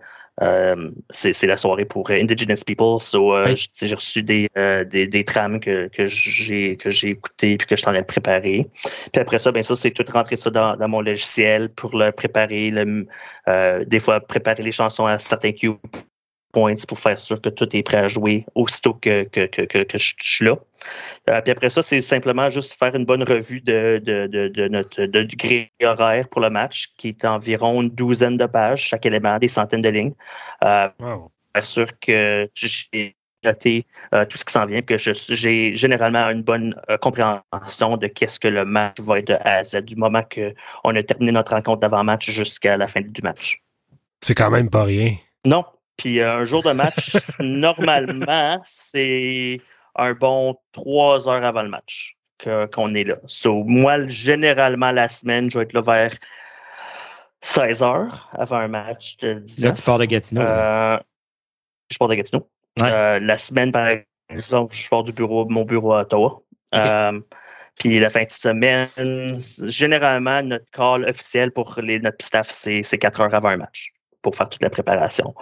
c'est 1.11 1.45
la 1.45 1.57
soirée 1.57 1.85
pour 1.85 2.09
Indigenous 2.09 2.63
People. 2.65 2.99
So, 2.99 3.33
j'ai 3.55 3.93
reçu 3.93 4.23
des, 4.23 4.49
des, 4.55 5.07
des, 5.07 5.23
trames 5.23 5.59
que, 5.59 5.87
que 5.89 6.07
j'ai 6.07 6.75
que 6.75 6.89
j'ai 6.89 7.09
écoutées 7.09 7.55
puis 7.57 7.67
que 7.67 7.75
je 7.75 7.81
suis 7.81 7.87
en 7.87 7.93
train 7.93 8.01
de 8.01 8.05
préparer. 8.05 8.67
Puis 9.11 9.21
après 9.21 9.37
ça, 9.37 9.51
ben 9.51 9.61
ça, 9.61 9.75
c'est 9.75 9.91
tout 9.91 10.05
rentrer 10.11 10.37
ça 10.37 10.49
dans, 10.49 10.75
dans, 10.75 10.87
mon 10.87 11.01
logiciel 11.01 11.69
pour 11.69 11.95
le 11.95 12.11
préparer, 12.11 12.71
le, 12.71 13.05
des 13.85 13.99
fois 13.99 14.21
préparer 14.21 14.63
les 14.63 14.71
chansons 14.71 15.05
à 15.05 15.19
certains 15.19 15.51
cues 15.51 15.77
points 16.53 16.75
pour 16.87 16.99
faire 16.99 17.19
sûr 17.19 17.41
que 17.41 17.49
tout 17.49 17.75
est 17.75 17.83
prêt 17.83 17.97
à 17.97 18.07
jouer 18.07 18.45
aussitôt 18.55 18.93
que, 18.93 19.23
que, 19.23 19.45
que, 19.47 19.83
que, 19.83 19.97
je 19.97 20.13
suis 20.19 20.45
là. 20.45 20.57
Euh, 21.29 21.41
puis 21.41 21.51
après 21.51 21.69
ça, 21.69 21.81
c'est 21.81 21.99
simplement 21.99 22.49
juste 22.49 22.77
faire 22.79 22.95
une 22.95 23.05
bonne 23.05 23.23
revue 23.23 23.59
de, 23.59 24.01
de, 24.03 24.27
de, 24.27 24.47
de 24.47 24.67
notre 24.69 25.03
de, 25.03 25.27
grille 25.35 25.67
horaire 25.83 26.29
pour 26.29 26.39
le 26.39 26.49
match, 26.49 26.93
qui 26.97 27.09
est 27.09 27.25
environ 27.25 27.81
une 27.81 27.89
douzaine 27.89 28.37
de 28.37 28.45
pages, 28.45 28.83
chaque 28.83 29.05
élément, 29.05 29.37
des 29.39 29.49
centaines 29.49 29.81
de 29.81 29.89
lignes. 29.89 30.13
Euh, 30.63 30.87
Faire 31.53 31.65
sûr 31.65 31.99
que 31.99 32.49
j'ai 32.55 33.15
noté 33.43 33.85
euh, 34.13 34.25
tout 34.25 34.37
ce 34.37 34.45
qui 34.45 34.51
s'en 34.51 34.65
vient, 34.65 34.81
que 34.81 34.97
j'ai 34.97 35.75
généralement 35.75 36.29
une 36.29 36.41
bonne 36.41 36.75
euh, 36.89 36.97
compréhension 36.97 37.97
de 37.97 38.07
qu'est-ce 38.07 38.39
que 38.39 38.47
le 38.47 38.65
match 38.65 38.99
va 39.01 39.19
être 39.19 39.27
de 39.27 39.33
A 39.33 39.57
à 39.57 39.63
Z, 39.63 39.81
du 39.81 39.95
moment 39.95 40.23
qu'on 40.23 40.95
a 40.95 41.03
terminé 41.03 41.31
notre 41.31 41.53
rencontre 41.53 41.79
d'avant-match 41.79 42.31
jusqu'à 42.31 42.77
la 42.77 42.87
fin 42.87 43.01
du 43.01 43.21
match. 43.21 43.61
C'est 44.21 44.35
quand 44.35 44.49
même 44.49 44.69
pas 44.69 44.83
rien. 44.83 45.15
Non, 45.45 45.65
puis 45.97 46.19
euh, 46.19 46.37
un 46.39 46.43
jour 46.43 46.63
de 46.63 46.71
match, 46.71 47.15
normalement, 47.39 48.59
c'est 48.63 49.61
un 49.95 50.13
bon 50.13 50.55
trois 50.71 51.27
heures 51.27 51.43
avant 51.43 51.63
le 51.63 51.69
match 51.69 52.17
qu'on 52.73 52.93
est 52.93 53.05
là. 53.05 53.15
So, 53.25 53.63
moi, 53.63 54.07
généralement, 54.07 54.91
la 54.91 55.07
semaine, 55.07 55.49
je 55.49 55.57
vais 55.57 55.63
être 55.63 55.73
là 55.73 55.81
vers 55.81 56.11
16 57.41 57.83
heures 57.83 58.29
avant 58.33 58.57
un 58.57 58.67
match 58.67 59.17
de 59.17 59.35
19. 59.35 59.65
Là, 59.65 59.71
tu 59.73 59.83
pars 59.83 59.97
de 59.97 60.05
Gatineau. 60.05 60.41
Euh, 60.41 60.97
je 61.91 61.97
pars 61.97 62.07
de 62.07 62.15
Gatineau. 62.15 62.49
Ouais. 62.81 62.91
Euh, 62.91 63.19
la 63.19 63.37
semaine, 63.37 63.71
par 63.71 63.87
exemple, 64.29 64.73
je 64.75 64.89
pars 64.89 65.03
du 65.03 65.11
bureau, 65.11 65.45
mon 65.47 65.63
bureau 65.63 65.93
à 65.93 66.01
Ottawa. 66.01 66.41
Euh, 66.73 67.19
puis 67.75 67.99
la 67.99 68.09
fin 68.09 68.23
de 68.23 68.29
semaine, 68.29 69.35
généralement, 69.63 70.41
notre 70.41 70.69
call 70.71 71.05
officiel 71.05 71.51
pour 71.51 71.79
les, 71.81 71.99
notre 71.99 72.25
staff, 72.25 72.49
c'est 72.49 72.81
c'est 72.83 72.97
4 72.97 73.21
heures 73.21 73.33
avant 73.33 73.49
un 73.49 73.57
match 73.57 73.93
pour 74.21 74.35
faire 74.35 74.49
toute 74.49 74.63
la 74.63 74.69
préparation. 74.69 75.35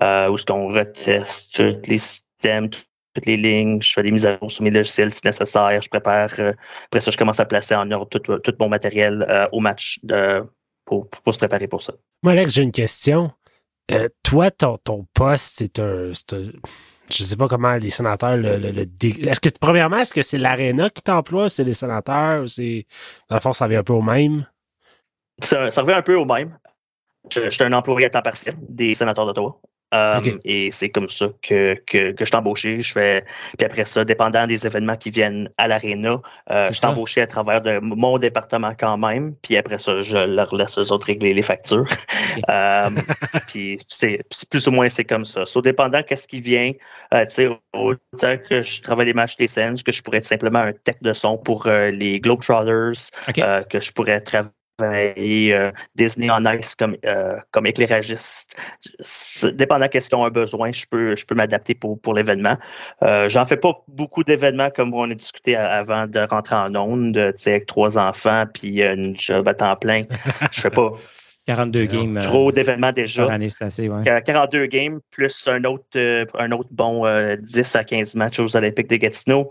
Euh, 0.00 0.28
où 0.28 0.36
est-ce 0.36 0.46
qu'on 0.46 0.72
reteste 0.72 1.52
tous 1.54 1.88
les 1.90 1.98
systèmes, 1.98 2.70
toutes 2.70 3.26
les 3.26 3.36
lignes, 3.36 3.82
je 3.82 3.92
fais 3.92 4.02
des 4.02 4.10
mises 4.10 4.24
à 4.24 4.38
jour 4.38 4.50
sur 4.50 4.62
mes 4.62 4.70
logiciels 4.70 5.12
si 5.12 5.20
nécessaire, 5.24 5.82
je 5.82 5.88
prépare. 5.88 6.30
euh, 6.38 6.52
après 6.86 7.00
ça, 7.00 7.10
je 7.10 7.18
commence 7.18 7.40
à 7.40 7.44
placer 7.44 7.74
en 7.74 7.90
ordre 7.90 8.18
tout, 8.18 8.38
tout 8.38 8.54
mon 8.58 8.68
matériel 8.68 9.26
euh, 9.28 9.46
au 9.52 9.60
match 9.60 9.98
de, 10.02 10.42
pour, 10.86 11.08
pour 11.08 11.34
se 11.34 11.38
préparer 11.38 11.68
pour 11.68 11.82
ça. 11.82 11.92
Moi, 12.22 12.32
Alex, 12.32 12.52
j'ai 12.52 12.62
une 12.62 12.72
question. 12.72 13.30
Euh, 13.90 14.08
toi, 14.22 14.50
ton, 14.50 14.78
ton 14.78 15.06
poste, 15.12 15.56
c'est 15.58 15.78
un, 15.78 16.12
un- 16.12 16.50
Je 17.10 17.24
sais 17.24 17.36
pas 17.36 17.48
comment 17.48 17.74
les 17.74 17.90
sénateurs 17.90 18.36
le. 18.36 18.56
le, 18.56 18.80
Est-ce 18.80 19.40
que, 19.40 19.50
premièrement, 19.60 19.98
est-ce 19.98 20.14
que 20.14 20.22
c'est 20.22 20.38
l'Arena 20.38 20.88
qui 20.88 21.02
t'emploie, 21.02 21.50
c'est 21.50 21.64
les 21.64 21.74
sénateurs, 21.74 22.44
ou 22.44 22.46
c'est. 22.46 22.86
Dans 23.28 23.36
le 23.36 23.40
fond, 23.42 23.52
ça 23.52 23.68
vient 23.68 23.80
un 23.80 23.84
peu 23.84 23.92
au 23.92 24.00
même? 24.00 24.46
Ça, 25.42 25.70
ça 25.70 25.82
revient 25.82 25.94
un 25.94 26.02
peu 26.02 26.14
au 26.14 26.24
même. 26.24 26.56
Je, 27.30 27.44
je 27.44 27.50
suis 27.50 27.64
un 27.64 27.72
employé 27.72 28.06
à 28.06 28.10
temps 28.10 28.22
partiel 28.22 28.56
des 28.68 28.94
sénateurs 28.94 29.26
d'Ottawa. 29.26 29.60
Euh. 29.92 30.20
Et 30.44 30.70
c'est 30.70 30.90
comme 30.90 31.08
ça 31.08 31.28
que, 31.42 31.74
que, 31.86 32.12
que 32.12 32.20
je 32.20 32.24
suis 32.24 32.36
embauché. 32.36 32.80
Je 32.80 32.92
fais, 32.92 33.24
puis 33.58 33.66
après 33.66 33.84
ça, 33.84 34.04
dépendant 34.04 34.46
des 34.46 34.66
événements 34.66 34.96
qui 34.96 35.10
viennent 35.10 35.50
à 35.58 35.68
l'aréna, 35.68 36.20
euh, 36.50 36.66
je 36.66 36.72
suis 36.72 36.86
embauché 36.86 37.20
à 37.20 37.26
travers 37.26 37.60
de 37.60 37.78
mon 37.80 38.18
département 38.18 38.72
quand 38.78 38.96
même. 38.96 39.34
Puis 39.42 39.56
après 39.56 39.78
ça, 39.78 40.00
je 40.00 40.18
leur 40.18 40.54
laisse 40.54 40.78
eux 40.78 40.92
autres 40.92 41.06
régler 41.06 41.34
les 41.34 41.42
factures. 41.42 41.86
Euh, 42.48 42.90
puis 43.46 43.78
c'est 43.88 44.20
plus 44.50 44.66
ou 44.66 44.70
moins 44.70 44.88
c'est 44.88 45.04
comme 45.04 45.24
ça. 45.24 45.44
So, 45.44 45.60
dépendant 45.60 46.02
qu'est-ce 46.02 46.26
qui 46.26 46.40
vient, 46.40 46.72
euh, 47.12 47.24
tu 47.26 47.34
sais, 47.34 47.48
autant 47.74 48.36
que 48.48 48.62
je 48.62 48.80
travaille 48.80 49.06
les 49.06 49.12
matchs 49.12 49.36
des 49.36 49.48
Sens, 49.48 49.82
que 49.82 49.92
je 49.92 50.02
pourrais 50.02 50.18
être 50.18 50.24
simplement 50.24 50.60
un 50.60 50.72
tech 50.72 50.96
de 51.02 51.12
son 51.12 51.36
pour 51.36 51.66
euh, 51.66 51.90
les 51.90 52.20
Globetrotters, 52.20 53.10
que 53.68 53.80
je 53.80 53.92
pourrais 53.92 54.20
travailler 54.20 54.50
euh, 54.84 55.70
Disney 55.94 56.30
en 56.30 56.44
Ice 56.44 56.74
comme, 56.74 56.96
euh, 57.04 57.36
comme 57.50 57.66
éclairagiste. 57.66 58.56
Dépendant 59.54 59.88
qu'est-ce 59.88 60.08
qu'ils 60.08 60.18
ont 60.18 60.24
un 60.24 60.30
besoin, 60.30 60.72
je 60.72 60.84
peux, 60.90 61.16
je 61.16 61.24
peux 61.26 61.34
m'adapter 61.34 61.74
pour, 61.74 62.00
pour 62.00 62.14
l'événement. 62.14 62.56
Euh, 63.02 63.28
J'en 63.28 63.44
fais 63.44 63.56
pas 63.56 63.74
beaucoup 63.88 64.24
d'événements 64.24 64.70
comme 64.70 64.94
on 64.94 65.10
a 65.10 65.14
discuté 65.14 65.56
avant 65.56 66.06
de 66.06 66.20
rentrer 66.20 66.56
en 66.56 66.74
onde, 66.76 67.16
avec 67.46 67.66
trois 67.66 67.98
enfants 67.98 68.44
puis 68.52 68.82
euh, 68.82 68.94
une 68.94 69.16
job 69.18 69.46
à 69.48 69.54
temps 69.54 69.76
plein. 69.76 70.04
Je 70.50 70.60
fais 70.60 70.70
pas 70.70 70.90
42 71.46 71.86
games 71.86 72.16
euh, 72.18 72.22
trop 72.22 72.52
d'événements 72.52 72.92
déjà. 72.92 73.24
par 73.24 73.32
année, 73.34 73.48
c'est 73.50 73.64
assez, 73.64 73.88
ouais. 73.88 74.02
Qu- 74.04 74.22
42 74.24 74.66
games 74.66 75.00
plus 75.10 75.48
un 75.48 75.64
autre, 75.64 75.98
un 76.38 76.52
autre 76.52 76.68
bon 76.70 77.04
euh, 77.04 77.34
10 77.36 77.74
à 77.74 77.82
15 77.82 78.14
matchs 78.14 78.38
aux 78.38 78.56
Olympiques 78.56 78.86
de 78.88 78.94
Gatineau. 78.94 79.50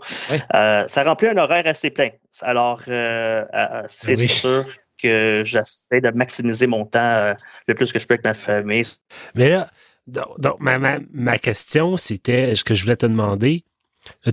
Euh, 0.54 0.84
ça 0.88 1.02
remplit 1.04 1.28
un 1.28 1.36
horaire 1.36 1.66
assez 1.66 1.90
plein. 1.90 2.08
Alors, 2.40 2.80
euh, 2.88 3.44
c'est 3.88 4.18
Oui. 4.18 4.26
sûr 4.26 4.64
que 5.02 5.42
j'essaie 5.44 6.00
de 6.00 6.10
maximiser 6.10 6.66
mon 6.66 6.84
temps 6.86 7.00
euh, 7.00 7.34
le 7.66 7.74
plus 7.74 7.92
que 7.92 7.98
je 7.98 8.06
peux 8.06 8.14
avec 8.14 8.24
ma 8.24 8.34
famille. 8.34 8.86
Mais 9.34 9.48
là, 9.48 9.70
donc, 10.06 10.60
ma, 10.60 10.78
ma, 10.78 10.98
ma 11.12 11.38
question, 11.38 11.96
c'était 11.96 12.54
ce 12.56 12.64
que 12.64 12.74
je 12.74 12.82
voulais 12.82 12.96
te 12.96 13.06
demander. 13.06 13.64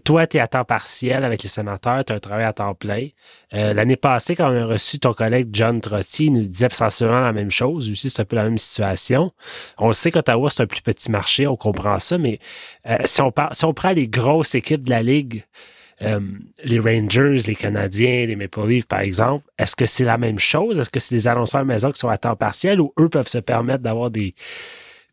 Toi, 0.04 0.26
tu 0.26 0.38
es 0.38 0.40
à 0.40 0.48
temps 0.48 0.66
partiel 0.66 1.24
avec 1.24 1.44
les 1.44 1.50
sénateurs, 1.50 2.04
tu 2.04 2.12
as 2.12 2.16
un 2.16 2.20
travail 2.20 2.46
à 2.46 2.54
temps 2.54 2.74
plein. 2.74 3.10
Euh, 3.54 3.72
L'année 3.76 3.98
passée, 3.98 4.36
quand 4.36 4.52
on 4.52 4.56
a 4.56 4.66
reçu 4.66 4.98
ton 4.98 5.14
collègue 5.14 5.50
John 5.54 5.80
Trottier, 5.80 6.26
il 6.26 6.34
nous 6.34 6.48
disait 6.48 6.70
essentiellement 6.72 7.22
la 7.22 7.34
même 7.34 7.52
chose. 7.52 7.86
Lui 7.86 7.94
aussi, 7.94 8.10
c'est 8.10 8.24
un 8.24 8.26
peu 8.26 8.36
la 8.36 8.46
même 8.46 8.58
situation. 8.58 9.32
On 9.78 9.94
sait 9.94 10.10
qu'Ottawa, 10.10 10.50
c'est 10.50 10.64
un 10.64 10.66
plus 10.66 10.82
petit 10.82 11.12
marché, 11.12 11.46
on 11.46 11.56
comprend 11.56 12.00
ça, 12.00 12.18
mais 12.18 12.40
euh, 12.88 12.98
si, 13.06 13.22
on 13.22 13.32
par- 13.32 13.54
si 13.54 13.64
on 13.64 13.74
prend 13.76 13.92
les 13.92 14.08
grosses 14.08 14.56
équipes 14.56 14.86
de 14.86 14.90
la 14.90 15.04
Ligue, 15.04 15.44
euh, 16.02 16.20
les 16.64 16.80
Rangers, 16.80 17.44
les 17.46 17.56
Canadiens, 17.56 18.26
les 18.26 18.36
Maple 18.36 18.68
Leafs, 18.68 18.88
par 18.88 19.02
exemple, 19.02 19.46
est-ce 19.58 19.76
que 19.76 19.86
c'est 19.86 20.06
la 20.06 20.18
même 20.18 20.40
chose? 20.40 20.80
Est-ce 20.80 20.90
que 20.90 21.00
c'est 21.00 21.16
des 21.16 21.28
annonceurs 21.28 21.66
maison 21.66 21.92
qui 21.92 22.00
sont 22.00 22.10
à 22.10 22.18
temps 22.18 22.36
partiel 22.36 22.80
ou 22.80 22.94
eux 23.00 23.10
peuvent 23.10 23.28
se 23.28 23.38
permettre 23.38 23.84
d'avoir 23.84 24.10
des, 24.10 24.34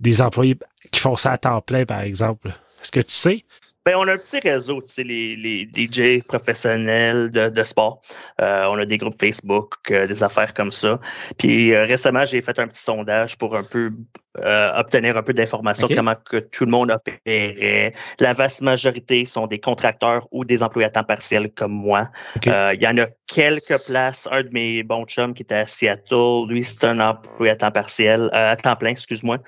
des 0.01 0.23
employés 0.23 0.57
qui 0.91 1.01
font 1.01 1.17
ça 1.17 1.33
à 1.33 1.39
temps 1.39 1.61
plein, 1.61 1.85
par 1.85 2.03
exemple? 2.03 2.49
Est-ce 2.81 2.93
que 2.93 3.01
tu 3.01 3.15
sais? 3.15 3.45
Ben, 3.87 3.95
on 3.95 4.09
a 4.09 4.15
un 4.15 4.19
petit 4.19 4.41
réseau, 4.41 4.83
tu 4.83 4.93
sais, 4.93 5.05
les, 5.05 5.37
les 5.37 5.69
DJ 5.73 6.21
professionnels 6.25 7.31
de, 7.31 7.49
de 7.51 7.63
sport. 7.63 8.01
Euh, 8.41 8.65
on 8.65 8.79
a 8.79 8.85
des 8.85 8.99
groupes 8.99 9.15
Facebook, 9.21 9.75
euh, 9.93 10.09
des 10.09 10.25
affaires 10.25 10.55
comme 10.55 10.73
ça. 10.73 10.99
Puis 11.39 11.73
euh, 11.73 11.85
récemment, 11.85 12.25
j'ai 12.25 12.43
fait 12.43 12.59
un 12.59 12.67
petit 12.67 12.83
sondage 12.83 13.39
pour 13.39 13.55
un 13.55 13.63
peu 13.63 13.93
euh, 14.39 14.73
obtenir 14.75 15.17
un 15.17 15.23
peu 15.23 15.33
d'informations 15.33 15.87
Ok. 15.87 15.95
comment 15.95 16.17
que 16.17 16.39
tout 16.39 16.65
le 16.65 16.73
monde 16.73 16.91
opérait. 16.91 17.95
La 18.19 18.33
vaste 18.33 18.61
majorité 18.61 19.25
sont 19.25 19.47
des 19.47 19.61
contracteurs 19.61 20.27
ou 20.33 20.45
des 20.45 20.65
employés 20.65 20.87
à 20.87 20.91
temps 20.91 21.05
partiel 21.05 21.53
comme 21.53 21.73
moi. 21.73 22.09
Euh, 22.49 22.75
Il 22.75 22.83
y 22.83 22.89
en 22.89 22.99
a 22.99 23.07
quelques 23.29 23.79
places. 23.87 24.27
Un 24.33 24.43
de 24.43 24.49
mes 24.51 24.83
bons 24.83 25.05
chums 25.07 25.33
qui 25.33 25.43
était 25.45 25.55
à 25.55 25.65
Seattle, 25.65 26.49
lui, 26.49 26.65
c'est 26.65 26.83
un 26.83 26.99
employé 26.99 27.53
à 27.53 27.57
temps 27.57 27.71
partiel, 27.71 28.23
euh, 28.35 28.51
à 28.51 28.57
temps 28.57 28.75
plein, 28.75 28.91
excuse-moi. 28.91 29.39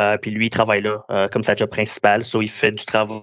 Euh, 0.00 0.18
puis 0.18 0.32
lui, 0.32 0.46
il 0.46 0.50
travaille 0.50 0.82
là 0.82 1.04
euh, 1.10 1.28
comme 1.28 1.44
sa 1.44 1.54
job 1.54 1.70
principale. 1.70 2.24
So, 2.24 2.42
il 2.42 2.50
fait 2.50 2.72
du 2.72 2.84
travail 2.84 3.20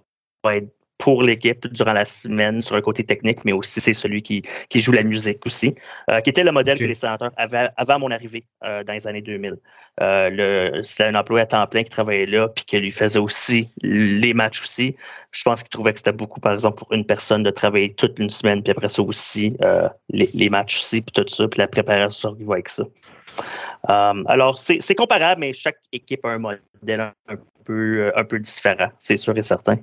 pour 0.97 1.23
l'équipe 1.23 1.65
durant 1.67 1.93
la 1.93 2.05
semaine 2.05 2.61
sur 2.61 2.75
un 2.75 2.81
côté 2.81 3.03
technique, 3.03 3.43
mais 3.43 3.53
aussi 3.53 3.81
c'est 3.81 3.93
celui 3.93 4.21
qui, 4.21 4.43
qui 4.69 4.81
joue 4.81 4.91
la 4.91 5.01
musique 5.01 5.43
aussi, 5.47 5.73
euh, 6.11 6.21
qui 6.21 6.29
était 6.29 6.43
le 6.43 6.51
modèle 6.51 6.75
Ok. 6.75 6.81
que 6.81 6.85
les 6.85 6.93
sénateurs 6.93 7.31
avaient 7.37 7.69
avant 7.75 7.97
mon 7.97 8.11
arrivée 8.11 8.43
euh, 8.63 8.83
dans 8.83 8.93
les 8.93 9.07
années 9.07 9.23
2000. 9.23 9.55
Euh, 9.99 10.29
le- 10.29 10.83
C'était 10.83 11.05
un 11.05 11.15
employé 11.15 11.41
à 11.41 11.45
temps 11.47 11.65
plein 11.65 11.83
qui 11.83 11.89
travaillait 11.89 12.27
là, 12.27 12.49
puis 12.49 12.65
qui 12.65 12.77
lui 12.77 12.91
faisait 12.91 13.17
aussi 13.17 13.69
les 13.81 14.35
matchs 14.35 14.61
aussi. 14.61 14.95
Je 15.31 15.41
pense 15.41 15.63
qu'il 15.63 15.71
trouvait 15.71 15.91
que 15.91 15.97
c'était 15.97 16.11
beaucoup, 16.11 16.39
par 16.39 16.53
exemple, 16.53 16.77
pour 16.77 16.93
une 16.93 17.05
personne 17.05 17.41
de 17.41 17.49
travailler 17.49 17.95
toute 17.95 18.19
une 18.19 18.29
semaine, 18.29 18.61
puis 18.61 18.69
après 18.69 18.89
ça 18.89 19.01
aussi, 19.01 19.57
les, 20.09 20.29
les 20.35 20.49
matchs 20.49 20.77
aussi, 20.77 21.01
puis 21.01 21.11
tout 21.13 21.27
ça, 21.27 21.47
puis 21.47 21.57
la 21.57 21.67
préparation 21.67 22.35
qui 22.35 22.43
va 22.43 22.53
avec 22.53 22.69
ça. 22.69 22.83
Alors, 23.87 24.59
c'est 24.59 24.95
comparable, 24.95 25.41
mais 25.41 25.53
chaque 25.53 25.79
équipe 25.91 26.23
a 26.25 26.29
un 26.29 26.37
modèle 26.37 27.13
un 27.27 27.35
peu, 27.65 28.11
un 28.15 28.23
peu 28.23 28.39
différent, 28.39 28.91
c'est 28.99 29.17
sûr 29.17 29.35
et 29.37 29.43
certain. 29.43 29.77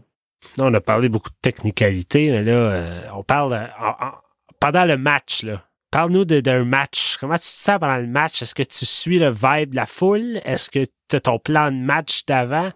Là, 0.56 0.64
on 0.66 0.74
a 0.74 0.80
parlé 0.80 1.08
beaucoup 1.08 1.30
de 1.30 1.36
technicalité, 1.42 2.30
mais 2.30 2.44
là, 2.44 2.52
euh, 2.52 3.00
on 3.14 3.22
parle 3.22 3.52
euh, 3.54 3.66
en- 3.80 4.06
en- 4.06 4.12
pendant 4.60 4.84
le 4.84 4.96
match. 4.96 5.42
là. 5.42 5.62
Parle-nous 5.90 6.24
de- 6.24 6.40
d'un 6.40 6.64
match. 6.64 7.16
Comment 7.18 7.34
tu 7.34 7.40
te 7.40 7.44
sens 7.46 7.78
pendant 7.78 7.96
le 7.96 8.06
match? 8.06 8.42
Est-ce 8.42 8.54
que 8.54 8.62
tu 8.62 8.84
suis 8.84 9.18
le 9.18 9.30
vibe 9.30 9.70
de 9.70 9.76
la 9.76 9.86
foule? 9.86 10.40
Est-ce 10.44 10.70
que 10.70 10.84
tu 11.08 11.16
as 11.16 11.20
ton 11.20 11.38
plan 11.38 11.70
de 11.70 11.76
match 11.76 12.24
d'avant? 12.26 12.70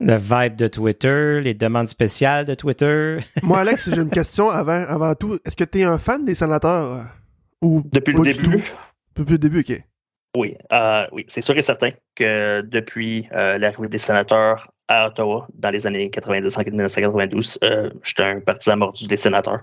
Le 0.00 0.16
vibe 0.16 0.56
de 0.56 0.66
Twitter, 0.68 1.40
les 1.40 1.54
demandes 1.54 1.88
spéciales 1.88 2.44
de 2.44 2.54
Twitter. 2.54 3.18
Moi, 3.42 3.60
Alex, 3.60 3.88
j'ai 3.90 4.00
une 4.02 4.10
question 4.10 4.50
avant, 4.50 4.84
avant 4.88 5.14
tout. 5.14 5.38
Est-ce 5.44 5.56
que 5.56 5.64
tu 5.64 5.78
es 5.80 5.84
un 5.84 5.98
fan 5.98 6.24
des 6.24 6.34
sénateurs? 6.34 6.92
euh, 6.92 7.02
Ou 7.62 7.82
Depuis 7.92 8.12
le 8.12 8.22
début, 8.22 8.42
tout? 8.42 8.64
Depuis 9.16 9.32
le 9.32 9.38
début, 9.38 9.60
ok. 9.60 9.82
oui, 10.36 10.54
euh, 10.72 11.06
oui 11.12 11.24
c'est 11.28 11.40
sûr 11.40 11.56
et 11.56 11.62
certain 11.62 11.92
que 12.14 12.60
depuis 12.60 13.26
euh, 13.32 13.56
l'arrivée 13.56 13.88
des 13.88 13.96
sénateurs 13.98 14.70
à 14.88 15.08
Ottawa 15.08 15.48
dans 15.54 15.70
les 15.70 15.86
années 15.86 16.10
90 16.10 16.56
en 16.56 16.60
1992, 16.60 17.58
euh, 17.64 17.90
j'étais 18.02 18.22
un 18.22 18.40
partisan 18.40 18.76
mordu 18.76 19.06
des 19.06 19.16
sénateurs. 19.16 19.60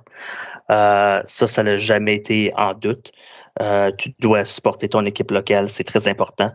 Euh, 0.69 1.21
ça, 1.25 1.47
ça 1.47 1.63
n'a 1.63 1.77
jamais 1.77 2.15
été 2.15 2.51
en 2.55 2.73
doute. 2.73 3.11
Euh, 3.61 3.91
tu 3.97 4.13
dois 4.19 4.45
supporter 4.45 4.89
ton 4.89 5.05
équipe 5.05 5.29
locale, 5.29 5.69
c'est 5.69 5.83
très 5.83 6.07
important 6.07 6.51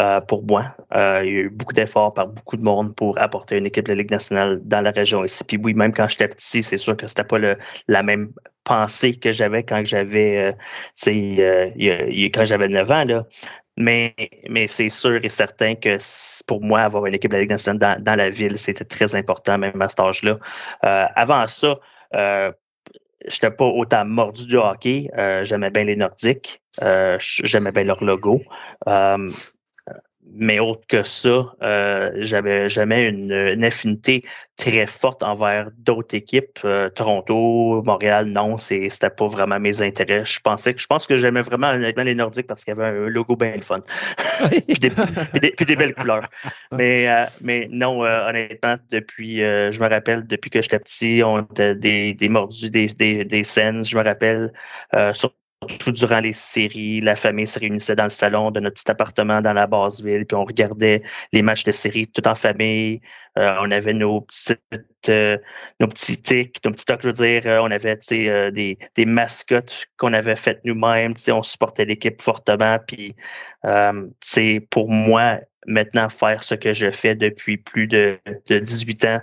euh, 0.00 0.20
pour 0.20 0.46
moi. 0.46 0.74
Euh, 0.94 1.22
il 1.24 1.32
y 1.32 1.36
a 1.36 1.40
eu 1.40 1.50
beaucoup 1.50 1.72
d'efforts 1.72 2.12
par 2.12 2.28
beaucoup 2.28 2.58
de 2.58 2.62
monde 2.62 2.94
pour 2.94 3.18
apporter 3.18 3.56
une 3.56 3.66
équipe 3.66 3.86
de 3.86 3.92
la 3.92 4.02
Ligue 4.02 4.10
nationale 4.10 4.60
dans 4.62 4.82
la 4.82 4.90
région 4.90 5.24
ici. 5.24 5.44
Puis 5.44 5.58
oui, 5.62 5.72
même 5.72 5.92
quand 5.92 6.08
j'étais 6.08 6.28
petit, 6.28 6.62
c'est 6.62 6.76
sûr 6.76 6.96
que 6.96 7.06
c'était 7.06 7.24
pas 7.24 7.38
le, 7.38 7.56
la 7.88 8.02
même 8.02 8.32
pensée 8.64 9.14
que 9.14 9.32
j'avais 9.32 9.62
quand 9.62 9.82
j'avais, 9.84 10.54
quand 11.02 12.44
j'avais 12.44 12.68
9 12.68 12.90
ans 12.90 13.04
là. 13.04 13.24
Mais, 13.78 14.14
mais 14.50 14.66
c'est 14.66 14.90
sûr 14.90 15.24
et 15.24 15.28
certain 15.30 15.74
que 15.74 15.96
pour 16.46 16.62
moi, 16.62 16.80
avoir 16.80 17.06
une 17.06 17.14
équipe 17.14 17.30
de 17.30 17.36
la 17.36 17.40
Ligue 17.40 17.50
nationale 17.50 17.78
dans, 17.78 18.02
dans 18.02 18.16
la 18.16 18.28
ville, 18.28 18.58
c'était 18.58 18.84
très 18.84 19.14
important, 19.14 19.56
même 19.56 19.80
à 19.80 19.88
cet 19.88 20.00
âge-là. 20.00 20.38
Euh, 20.84 21.06
avant 21.14 21.46
ça, 21.46 21.78
euh, 22.14 22.52
j'étais 23.26 23.50
pas 23.50 23.64
autant 23.64 24.04
mordu 24.04 24.46
du 24.46 24.56
hockey. 24.56 25.10
Euh, 25.16 25.44
j'aimais 25.44 25.70
bien 25.70 25.84
les 25.84 25.96
Nordiques. 25.96 26.62
Euh, 26.82 27.16
j'aimais 27.18 27.72
bien 27.72 27.84
leur 27.84 28.02
logo. 28.02 28.42
Mais 30.30 30.60
autre 30.60 30.86
que 30.88 31.02
ça, 31.02 31.52
euh, 31.62 32.12
j'avais 32.20 32.68
jamais 32.68 33.08
une, 33.08 33.32
une, 33.32 33.64
affinité 33.64 34.24
très 34.56 34.86
forte 34.86 35.22
envers 35.24 35.70
d'autres 35.76 36.14
équipes. 36.14 36.60
Euh, 36.64 36.88
Toronto, 36.90 37.82
Montréal, 37.82 38.26
non, 38.26 38.56
c'était 38.58 39.10
pas 39.10 39.26
vraiment 39.26 39.58
mes 39.58 39.82
intérêts. 39.82 40.24
Je 40.24 40.38
pensais 40.40 40.74
que 40.74 40.80
je 40.80 40.86
pense 40.86 41.06
que 41.06 41.16
j'aimais 41.16 41.42
vraiment 41.42 41.72
les 41.72 42.14
Nordiques 42.14 42.46
parce 42.46 42.64
qu'il 42.64 42.74
y 42.74 42.80
avait 42.80 42.96
un 42.96 43.08
logo 43.08 43.34
bien 43.34 43.56
le 43.56 43.62
fun. 43.62 43.80
puis, 44.48 44.78
des, 44.78 44.90
puis, 45.50 45.66
des, 45.66 45.76
belles 45.76 45.94
couleurs. 45.94 46.28
Mais, 46.70 47.10
euh, 47.10 47.26
mais 47.40 47.68
non, 47.70 48.02
honnêtement, 48.02 48.76
depuis 48.90 49.38
je 49.38 49.80
me 49.80 49.88
rappelle, 49.88 50.26
depuis 50.26 50.50
que 50.50 50.62
j'étais 50.62 50.78
petit, 50.78 51.22
on 51.24 51.40
était 51.42 51.74
des, 51.74 52.14
des 52.14 52.28
mordus, 52.28 52.70
des 52.70 53.44
scènes. 53.44 53.84
Je 53.84 53.98
me 53.98 54.04
rappelle 54.04 54.52
sur 55.12 55.32
Surtout 55.68 55.92
durant 55.92 56.20
les 56.20 56.32
séries, 56.32 57.00
la 57.00 57.14
famille 57.14 57.46
se 57.46 57.58
réunissait 57.58 57.94
dans 57.94 58.04
le 58.04 58.10
salon 58.10 58.50
de 58.50 58.58
notre 58.58 58.74
petit 58.74 58.90
appartement 58.90 59.40
dans 59.40 59.52
la 59.52 59.66
basse 59.66 60.02
ville, 60.02 60.26
puis 60.26 60.36
on 60.36 60.44
regardait 60.44 61.02
les 61.32 61.42
matchs 61.42 61.64
de 61.64 61.70
séries 61.70 62.08
tout 62.08 62.26
en 62.26 62.34
famille. 62.34 63.00
Euh, 63.38 63.56
on 63.60 63.70
avait 63.70 63.94
euh, 63.94 63.94
nos 63.94 64.20
petits 65.88 66.20
tics, 66.20 66.64
nos 66.64 66.70
petits 66.72 66.84
tocs, 66.84 67.02
je 67.02 67.06
veux 67.06 67.12
dire. 67.12 67.42
Euh, 67.46 67.60
on 67.62 67.70
avait 67.70 67.98
des, 68.50 69.06
mascottes 69.06 69.86
qu'on 69.96 70.12
avait 70.12 70.36
faites 70.36 70.64
nous-mêmes. 70.64 71.14
On 71.28 71.42
supportait 71.42 71.84
l'équipe 71.84 72.20
fortement. 72.20 72.78
Puis 72.86 73.14
pour 74.70 74.90
moi 74.90 75.38
maintenant 75.66 76.08
faire 76.08 76.42
ce 76.42 76.56
que 76.56 76.72
je 76.72 76.90
fais 76.90 77.14
depuis 77.14 77.56
plus 77.56 77.86
de 77.86 78.18
18 78.48 79.04
ans. 79.04 79.20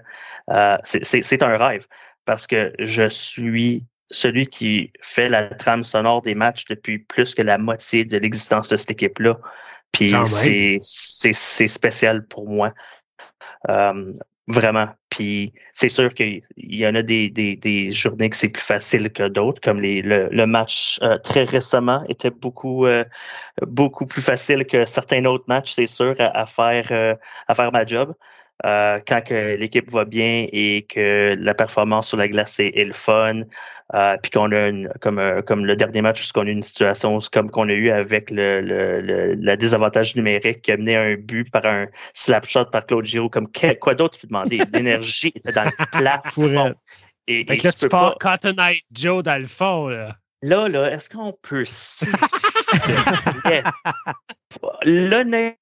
c'est 0.83 1.43
un 1.43 1.57
rêve 1.57 1.85
parce 2.25 2.47
que 2.47 2.73
je 2.79 3.07
suis 3.09 3.83
celui 4.11 4.47
qui 4.47 4.91
fait 5.01 5.29
la 5.29 5.47
trame 5.47 5.83
sonore 5.83 6.21
des 6.21 6.35
matchs 6.35 6.65
depuis 6.65 6.99
plus 6.99 7.35
que 7.35 7.41
la 7.41 7.57
moitié 7.57 8.05
de 8.05 8.17
l'existence 8.17 8.69
de 8.69 8.77
cette 8.77 8.91
équipe-là. 8.91 9.39
Puis 9.91 10.13
c'est 10.81 11.67
spécial 11.67 12.25
pour 12.25 12.47
moi. 12.47 12.73
Euh, 13.69 14.13
vraiment. 14.47 14.87
Puis 15.09 15.53
c'est 15.73 15.89
sûr 15.89 16.13
qu'il 16.13 16.41
y 16.57 16.87
en 16.87 16.95
a 16.95 17.01
des, 17.01 17.29
des, 17.29 17.55
des 17.55 17.91
journées 17.91 18.29
que 18.29 18.35
c'est 18.35 18.49
plus 18.49 18.63
facile 18.63 19.11
que 19.11 19.27
d'autres, 19.27 19.61
comme 19.61 19.79
les, 19.79 20.01
le, 20.01 20.27
le 20.31 20.45
match 20.47 20.99
euh, 21.03 21.17
très 21.19 21.43
récemment 21.43 22.03
était 22.07 22.31
beaucoup, 22.31 22.85
euh, 22.85 23.03
beaucoup 23.61 24.07
plus 24.07 24.21
facile 24.21 24.65
que 24.65 24.85
certains 24.85 25.23
autres 25.25 25.45
matchs, 25.47 25.73
c'est 25.73 25.87
sûr, 25.87 26.15
à, 26.17 26.45
faire, 26.45 27.17
à 27.47 27.53
faire 27.53 27.71
ma 27.71 27.85
job. 27.85 28.15
Euh, 28.65 28.99
quand 29.07 29.21
que 29.21 29.55
l'équipe 29.55 29.89
va 29.89 30.03
bien 30.03 30.45
et 30.51 30.85
que 30.89 31.33
la 31.39 31.53
performance 31.53 32.09
sur 32.09 32.17
la 32.17 32.27
glace 32.27 32.59
est, 32.59 32.83
le 32.83 32.91
fun, 32.91 33.43
euh, 33.95 34.17
puis 34.21 34.31
qu'on 34.31 34.51
a 34.51 34.67
une, 34.67 34.91
comme, 34.99 35.17
euh, 35.17 35.41
comme 35.41 35.65
le 35.65 35.77
dernier 35.77 36.01
match, 36.01 36.29
qu'on 36.33 36.45
a 36.45 36.49
une 36.49 36.61
situation 36.61 37.19
comme 37.31 37.49
qu'on 37.49 37.69
a 37.69 37.71
eu 37.71 37.89
avec 37.89 38.29
le, 38.29 38.59
le, 38.59 39.35
le, 39.35 39.57
désavantage 39.57 40.17
numérique 40.17 40.61
qui 40.61 40.73
a 40.73 40.77
mené 40.77 40.97
un 40.97 41.15
but 41.15 41.49
par 41.49 41.65
un 41.65 41.87
slap 42.13 42.45
shot 42.45 42.65
par 42.65 42.85
Claude 42.85 43.05
Giroux, 43.05 43.29
comme 43.29 43.47
quoi 43.79 43.95
d'autre 43.95 44.19
tu 44.19 44.21
peux 44.21 44.27
demander? 44.27 44.57
L'énergie 44.73 45.31
était 45.33 45.53
dans 45.53 45.63
le 45.63 45.71
plafond. 45.91 46.75
Et, 47.27 47.45
et 47.49 47.57
là, 47.57 47.71
tu, 47.71 47.87
pars 47.87 48.17
Cotton 48.19 48.55
Eye 48.59 48.81
Joe 48.91 49.23
dans 49.23 49.39
le 49.39 49.47
fond. 49.47 49.87
Là, 49.87 50.17
là, 50.41 50.67
là 50.67 50.91
est-ce 50.91 51.09
qu'on 51.09 51.33
peut... 51.41 51.63
L'honnête 54.83 55.57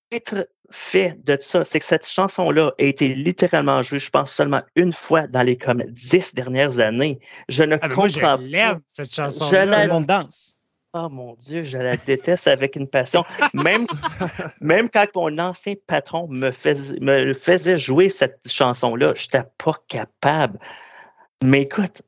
fait 0.70 1.18
de 1.24 1.38
ça, 1.39 1.63
c'est 1.63 1.80
que 1.80 1.86
cette 1.86 2.07
chanson-là 2.07 2.72
a 2.80 2.84
été 2.84 3.13
littéralement 3.13 3.82
jouée, 3.82 3.99
je 3.99 4.09
pense, 4.09 4.32
seulement 4.32 4.61
une 4.76 4.93
fois 4.93 5.28
dans 5.28 5.41
les 5.41 5.57
comme 5.57 5.84
dix 5.88 6.34
dernières 6.34 6.80
années. 6.80 7.20
Je 7.49 7.63
ne 7.63 7.76
ah, 7.76 7.88
comprends 7.88 8.01
moi, 8.01 8.07
je 8.07 8.20
pas. 8.20 8.80
cette 8.88 9.13
chanson-là. 9.13 9.63
Je 9.65 9.70
la 9.70 9.88
danse. 10.01 10.57
Oh 10.93 11.09
mon 11.09 11.36
Dieu, 11.36 11.63
je 11.63 11.78
la 11.78 11.95
déteste 11.97 12.47
avec 12.47 12.76
une 12.76 12.88
passion. 12.88 13.24
Même, 13.53 13.86
même 14.61 14.89
quand 14.89 15.05
mon 15.15 15.38
ancien 15.38 15.76
patron 15.86 16.28
me 16.30 16.51
faisait, 16.51 16.99
me 16.99 17.34
faisait 17.34 17.78
jouer 17.78 18.09
cette 18.09 18.39
chanson-là, 18.49 19.13
je 19.15 19.24
n'étais 19.24 19.47
pas 19.57 19.74
capable. 19.88 20.59
Mais 21.43 21.63
écoute, 21.63 22.01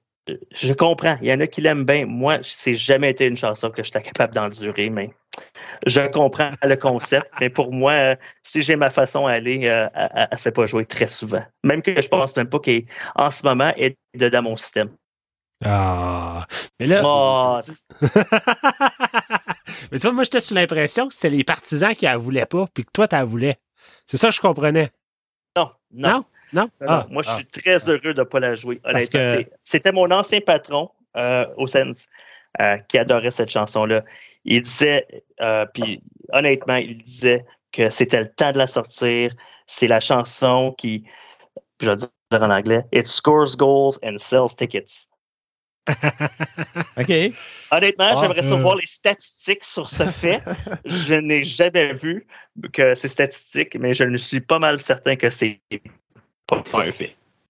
je 0.51 0.73
comprends. 0.73 1.17
Il 1.21 1.27
y 1.27 1.33
en 1.33 1.39
a 1.39 1.47
qui 1.47 1.61
l'aiment 1.61 1.85
bien. 1.85 2.05
Moi, 2.05 2.39
c'est 2.41 2.73
jamais 2.73 3.11
été 3.11 3.25
une 3.25 3.37
chanson 3.37 3.69
que 3.69 3.83
j'étais 3.83 4.01
capable 4.01 4.33
d'endurer, 4.33 4.89
mais 4.89 5.11
je 5.85 6.01
comprends 6.07 6.51
le 6.63 6.75
concept. 6.75 7.27
Mais 7.39 7.49
pour 7.49 7.71
moi, 7.71 8.15
si 8.41 8.61
j'ai 8.61 8.75
ma 8.75 8.89
façon 8.89 9.27
à 9.27 9.33
aller, 9.33 9.61
euh, 9.65 9.87
elle 9.93 10.27
ne 10.31 10.37
se 10.37 10.43
fait 10.43 10.51
pas 10.51 10.65
jouer 10.65 10.85
très 10.85 11.07
souvent. 11.07 11.43
Même 11.63 11.81
que 11.81 12.01
je 12.01 12.07
pense 12.07 12.35
même 12.35 12.49
pas 12.49 12.59
qu'en 12.59 13.31
ce 13.31 13.43
moment, 13.43 13.71
elle 13.77 13.95
est 14.13 14.29
dans 14.29 14.41
mon 14.41 14.57
système. 14.57 14.89
Ah, 15.63 16.47
mais 16.79 16.87
là. 16.87 17.01
Oh. 17.03 17.59
mais 19.91 19.97
tu 19.97 20.03
vois, 20.03 20.11
moi, 20.13 20.23
j'étais 20.23 20.39
sous 20.39 20.53
l'impression 20.53 21.07
que 21.07 21.13
c'était 21.13 21.29
les 21.29 21.43
partisans 21.43 21.93
qui 21.93 22.05
la 22.05 22.15
voulaient 22.15 22.45
pas, 22.45 22.65
puis 22.73 22.85
que 22.85 22.91
toi, 22.91 23.07
tu 23.07 23.15
la 23.15 23.25
voulais. 23.25 23.57
C'est 24.05 24.17
ça 24.17 24.29
que 24.29 24.35
je 24.35 24.41
comprenais. 24.41 24.89
Non, 25.57 25.71
non. 25.91 26.09
Non? 26.09 26.25
Ah, 26.55 27.05
moi, 27.09 27.23
je 27.23 27.29
suis 27.29 27.47
ah. 27.47 27.59
très 27.59 27.89
heureux 27.89 28.13
de 28.13 28.19
ne 28.19 28.23
pas 28.23 28.39
la 28.39 28.55
jouer, 28.55 28.79
honnêtement. 28.83 29.43
C'était 29.63 29.91
mon 29.91 30.09
ancien 30.11 30.41
patron 30.41 30.89
euh, 31.17 31.45
au 31.57 31.67
Sens 31.67 32.07
euh, 32.59 32.77
qui 32.87 32.97
adorait 32.97 33.31
cette 33.31 33.49
chanson-là. 33.49 34.03
Il 34.45 34.61
disait, 34.61 35.05
euh, 35.41 35.65
puis 35.73 36.01
honnêtement, 36.31 36.75
il 36.75 37.01
disait 37.03 37.45
que 37.71 37.89
c'était 37.89 38.21
le 38.21 38.31
temps 38.31 38.51
de 38.51 38.57
la 38.57 38.67
sortir. 38.67 39.33
C'est 39.67 39.87
la 39.87 39.99
chanson 39.99 40.73
qui, 40.77 41.05
je 41.79 41.91
vais 41.91 41.97
dire 41.97 42.09
en 42.31 42.49
anglais, 42.49 42.85
It 42.91 43.07
scores 43.07 43.55
goals 43.55 43.99
and 44.03 44.17
sells 44.17 44.55
tickets. 44.55 45.07
OK. 46.97 47.33
Honnêtement, 47.71 48.11
ah, 48.11 48.17
j'aimerais 48.19 48.41
savoir 48.41 48.75
les 48.75 48.85
statistiques 48.85 49.63
sur 49.63 49.89
ce 49.89 50.05
fait. 50.05 50.41
je 50.85 51.15
n'ai 51.15 51.43
jamais 51.43 51.93
vu 51.93 52.27
que 52.73 52.95
ces 52.95 53.07
statistiques, 53.07 53.75
mais 53.75 53.93
je 53.93 54.03
ne 54.03 54.17
suis 54.17 54.41
pas 54.41 54.59
mal 54.59 54.79
certain 54.79 55.15
que 55.15 55.29
c'est 55.29 55.61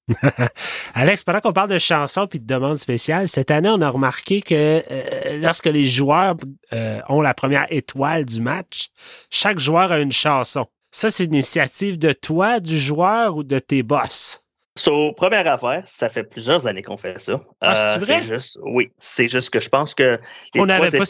Alex, 0.94 1.24
pendant 1.24 1.40
qu'on 1.40 1.54
parle 1.54 1.70
de 1.70 1.78
chansons 1.80 2.28
et 2.34 2.40
de 2.40 2.46
demandes 2.46 2.78
spéciales, 2.78 3.28
cette 3.28 3.52
année, 3.52 3.70
on 3.70 3.82
a 3.82 3.90
remarqué 3.90 4.42
que 4.42 4.82
euh, 4.90 5.40
lorsque 5.40 5.68
les 5.68 5.86
joueurs 5.86 6.36
euh, 6.74 7.00
ont 7.10 7.22
la 7.22 7.34
première 7.34 7.68
étoile 7.70 8.26
du 8.26 8.42
match, 8.42 8.90
chaque 9.30 9.60
joueur 9.60 9.92
a 9.92 10.00
une 10.00 10.12
chanson. 10.12 10.66
Ça, 10.92 11.12
c'est 11.12 11.26
une 11.26 11.36
initiative 11.36 12.00
de 12.00 12.12
toi, 12.12 12.60
du 12.60 12.78
joueur 12.78 13.38
ou 13.38 13.44
de 13.44 13.60
tes 13.60 13.84
boss? 13.84 14.42
So, 14.76 15.12
première 15.12 15.46
affaire, 15.52 15.84
ça 15.86 16.08
fait 16.08 16.24
plusieurs 16.24 16.68
années 16.68 16.84
qu'on 16.84 16.96
fait 16.96 17.20
ça. 17.20 17.42
Ah, 17.60 17.98
c'est 18.02 18.18
euh, 18.18 18.22
juste, 18.22 18.60
oui, 18.64 18.92
c'est 18.98 19.28
juste 19.28 19.50
que 19.50 19.60
je 19.60 19.68
pense 19.68 19.94
que 19.94 20.20
les 20.54 20.62
On 20.62 20.68
n'avait 20.68 20.98
pas 20.98 21.06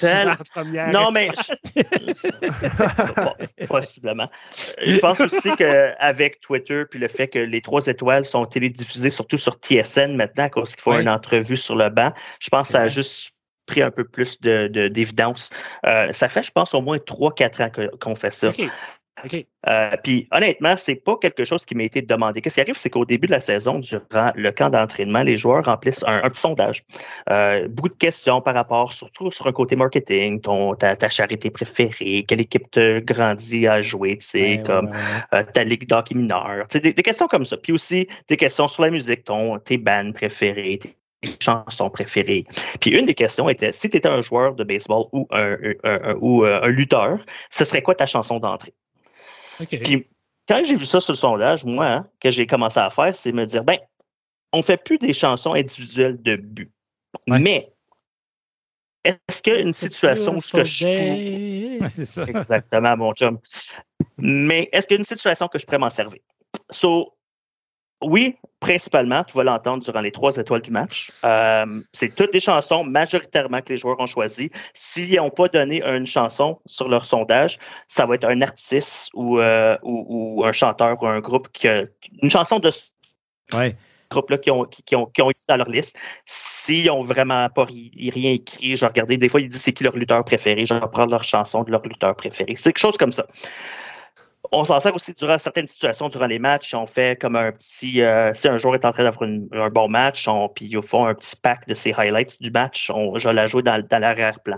première. 0.49 0.91
Non, 0.91 1.11
mais 1.11 1.29
possiblement. 3.67 4.29
Je 4.81 4.97
pense 4.99 5.19
aussi 5.19 5.55
qu'avec 5.55 6.39
Twitter 6.39 6.83
puis 6.89 6.99
le 6.99 7.07
fait 7.07 7.27
que 7.27 7.39
les 7.39 7.61
trois 7.61 7.85
étoiles 7.87 8.25
sont 8.25 8.45
télédiffusées 8.45 9.11
surtout 9.11 9.37
sur 9.37 9.53
TSN 9.53 10.15
maintenant 10.15 10.45
à 10.45 10.49
cause 10.49 10.75
qu'il 10.75 10.81
faut 10.81 10.97
une 10.97 11.09
entrevue 11.09 11.57
sur 11.57 11.75
le 11.75 11.89
banc, 11.89 12.11
je 12.39 12.49
pense 12.49 12.67
que 12.67 12.73
ça 12.73 12.81
a 12.81 12.87
juste 12.87 13.33
pris 13.69 13.81
un 13.81 13.91
peu 13.91 14.03
plus 14.03 14.39
d'évidence. 14.41 15.49
De, 15.83 15.89
euh, 15.89 16.11
ça 16.11 16.27
fait, 16.27 16.41
je 16.41 16.51
pense, 16.51 16.73
au 16.73 16.81
moins 16.81 16.97
3-4 16.97 17.63
ans 17.63 17.71
qu'on 17.99 18.15
fait 18.15 18.31
ça. 18.31 18.51
Euh, 19.67 19.91
puis 20.03 20.27
honnêtement, 20.31 20.75
c'est 20.77 20.95
pas 20.95 21.17
quelque 21.17 21.43
chose 21.43 21.65
qui 21.65 21.75
m'a 21.75 21.83
été 21.83 22.01
demandé. 22.01 22.41
Qu'est-ce 22.41 22.55
qui 22.55 22.61
arrive, 22.61 22.77
c'est 22.77 22.89
qu'au 22.89 23.05
début 23.05 23.27
de 23.27 23.31
la 23.31 23.39
saison, 23.39 23.79
durant 23.79 24.31
le 24.35 24.51
camp 24.51 24.69
d'entraînement, 24.69 25.21
les 25.21 25.35
joueurs 25.35 25.65
remplissent 25.65 26.03
un, 26.07 26.29
petit 26.29 26.41
sondage. 26.41 26.85
Euh, 27.29 27.67
beaucoup 27.67 27.89
de 27.89 27.93
questions 27.93 28.41
par 28.41 28.53
rapport, 28.53 28.93
surtout 28.93 29.31
sur 29.31 29.47
un 29.47 29.51
côté 29.51 29.75
marketing, 29.75 30.41
ton, 30.41 30.75
ta, 30.75 31.09
charité 31.09 31.49
préférée, 31.49 32.23
quelle 32.27 32.41
équipe 32.41 32.71
te 32.71 32.99
grandit 32.99 33.67
à 33.67 33.81
jouer, 33.81 34.17
tu 34.17 34.25
sais, 34.25 34.63
comme 34.65 34.91
euh, 35.33 35.43
ta 35.53 35.63
ligue 35.63 35.87
d'hockey 35.87 36.15
mineur. 36.15 36.67
Des, 36.71 36.93
des, 36.93 37.03
questions 37.03 37.27
comme 37.27 37.45
ça. 37.45 37.57
Puis 37.57 37.73
aussi 37.73 38.07
des 38.27 38.37
questions 38.37 38.67
sur 38.67 38.83
la 38.83 38.89
musique, 38.89 39.25
ton, 39.25 39.59
tes 39.59 39.77
bands 39.77 40.11
préférées, 40.13 40.79
tes 40.79 40.95
chansons 41.41 41.89
préférées. 41.89 42.45
Puis 42.79 42.91
une 42.91 43.05
des 43.05 43.15
questions 43.15 43.49
était 43.49 43.71
si 43.71 43.89
tu 43.89 43.97
étais 43.97 44.07
un 44.07 44.21
joueur 44.21 44.55
de 44.55 44.63
baseball 44.63 45.05
ou 45.11 45.27
un, 45.31 45.57
ou 46.21 46.43
un 46.45 46.67
lutteur, 46.67 47.19
ce 47.49 47.65
serait 47.65 47.81
quoi 47.81 47.95
ta 47.95 48.05
chanson 48.05 48.39
d'entrée? 48.39 48.73
Puis 49.67 50.07
quand 50.47 50.63
j'ai 50.63 50.75
vu 50.75 50.85
ça 50.85 50.99
sur 50.99 51.13
le 51.13 51.17
sondage, 51.17 51.65
moi, 51.65 51.87
hein, 51.87 52.07
que 52.19 52.31
j'ai 52.31 52.47
commencé 52.47 52.79
à 52.79 52.89
faire, 52.89 53.15
c'est 53.15 53.31
me 53.31 53.45
dire, 53.45 53.63
ben, 53.63 53.77
on 54.51 54.61
fait 54.61 54.77
plus 54.77 54.97
des 54.97 55.13
chansons 55.13 55.53
individuelles 55.53 56.21
de 56.21 56.35
but. 56.35 56.71
Mais 57.27 57.71
est-ce 59.03 59.41
qu'une 59.41 59.73
situation 59.73 60.35
où 60.35 60.41
ce 60.41 60.53
que 60.53 60.63
je 60.63 61.89
c'est 61.93 62.05
ça. 62.05 62.23
Exactement, 62.25 62.97
mon 62.97 63.13
chum. 63.13 63.39
Mais 64.17 64.69
est-ce 64.71 64.87
qu'il 64.87 64.95
y 64.95 64.97
a 64.97 64.99
une 64.99 65.05
situation 65.05 65.47
que 65.47 65.59
je 65.59 65.65
pourrais 65.65 65.77
m'en 65.77 65.89
servir? 65.89 66.19
So, 66.71 67.13
oui, 68.01 68.37
principalement, 68.59 69.23
tu 69.23 69.35
vas 69.35 69.43
l'entendre 69.43 69.83
durant 69.83 69.99
les 69.99 70.11
trois 70.11 70.37
étoiles 70.37 70.61
du 70.61 70.71
match. 70.71 71.11
Euh, 71.25 71.81
c'est 71.91 72.15
toutes 72.15 72.33
les 72.33 72.39
chansons 72.39 72.83
majoritairement 72.83 73.61
que 73.61 73.69
les 73.69 73.77
joueurs 73.77 73.99
ont 73.99 74.05
choisies. 74.05 74.51
S'ils 74.73 75.15
n'ont 75.15 75.29
pas 75.29 75.49
donné 75.49 75.83
une 75.83 76.05
chanson 76.05 76.59
sur 76.65 76.87
leur 76.87 77.05
sondage, 77.05 77.59
ça 77.87 78.05
va 78.05 78.15
être 78.15 78.25
un 78.25 78.41
artiste 78.41 79.09
ou, 79.13 79.39
euh, 79.39 79.77
ou, 79.83 80.43
un 80.45 80.51
chanteur 80.53 81.01
ou 81.01 81.07
un 81.07 81.19
groupe 81.19 81.49
qui 81.51 81.67
a 81.67 81.83
une 82.21 82.29
chanson 82.29 82.59
de 82.59 82.71
ouais. 83.53 83.75
groupe-là 84.09 84.37
qui 84.37 84.51
ont, 84.51 84.63
qui, 84.63 84.95
ont, 84.95 85.05
qui 85.07 85.21
ont 85.21 85.29
été 85.29 85.41
dans 85.49 85.57
leur 85.57 85.69
liste. 85.69 85.97
S'ils 86.25 86.87
n'ont 86.87 87.01
vraiment 87.01 87.49
pas 87.49 87.65
rien 87.65 88.31
écrit, 88.31 88.77
je 88.77 88.81
vais 88.81 88.87
regarder, 88.87 89.17
des 89.17 89.27
fois, 89.27 89.41
ils 89.41 89.49
disent 89.49 89.61
c'est 89.61 89.73
qui 89.73 89.83
leur 89.83 89.97
lutteur 89.97 90.23
préféré, 90.23 90.65
je 90.65 90.73
vais 90.73 90.79
prendre 90.79 91.11
leur 91.11 91.23
chanson 91.23 91.63
de 91.63 91.71
leur 91.71 91.81
lutteur 91.81 92.15
préféré. 92.15 92.55
C'est 92.55 92.63
quelque 92.63 92.79
chose 92.79 92.97
comme 92.97 93.11
ça 93.11 93.25
on 94.51 94.63
s'en 94.63 94.79
sert 94.79 94.95
aussi 94.95 95.13
durant 95.13 95.37
certaines 95.37 95.67
situations, 95.67 96.09
durant 96.09 96.25
les 96.25 96.39
matchs. 96.39 96.73
On 96.73 96.85
fait 96.85 97.19
comme 97.19 97.35
un 97.35 97.51
petit. 97.51 98.01
Euh, 98.01 98.33
si 98.33 98.47
un 98.47 98.57
joueur 98.57 98.75
est 98.75 98.85
en 98.85 98.91
train 98.91 99.03
d'avoir 99.03 99.29
un 99.29 99.69
bon 99.69 99.87
match, 99.87 100.27
on, 100.27 100.49
puis 100.49 100.65
ils 100.65 100.81
font 100.81 101.05
un 101.05 101.13
petit 101.13 101.35
pack 101.35 101.67
de 101.67 101.73
ses 101.73 101.93
highlights 101.93 102.41
du 102.41 102.51
match, 102.51 102.89
on, 102.93 103.17
je 103.17 103.29
la 103.29 103.47
joue 103.47 103.61
dans, 103.61 103.81
dans 103.85 103.99
l'arrière-plan. 103.99 104.57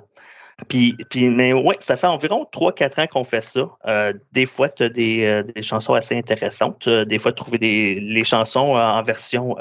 Puis, 0.68 0.96
puis, 1.10 1.28
mais 1.30 1.54
ouais, 1.54 1.78
ça 1.80 1.96
fait 1.96 2.08
environ 2.08 2.48
3-4 2.54 3.02
ans 3.02 3.08
qu'on 3.08 3.24
fait 3.24 3.42
ça. 3.42 3.68
Euh, 3.88 4.14
des 4.32 4.46
fois, 4.46 4.70
tu 4.70 4.84
as 4.84 4.90
des, 4.90 5.26
euh, 5.26 5.44
des, 5.44 5.64
chansons 5.64 5.94
assez 5.94 6.16
intéressantes. 6.16 6.88
Des 6.88 7.18
fois, 7.18 7.34
trouver 7.34 7.58
des, 7.58 8.00
les 8.00 8.24
chansons 8.24 8.76
en 8.76 9.02
version 9.02 9.56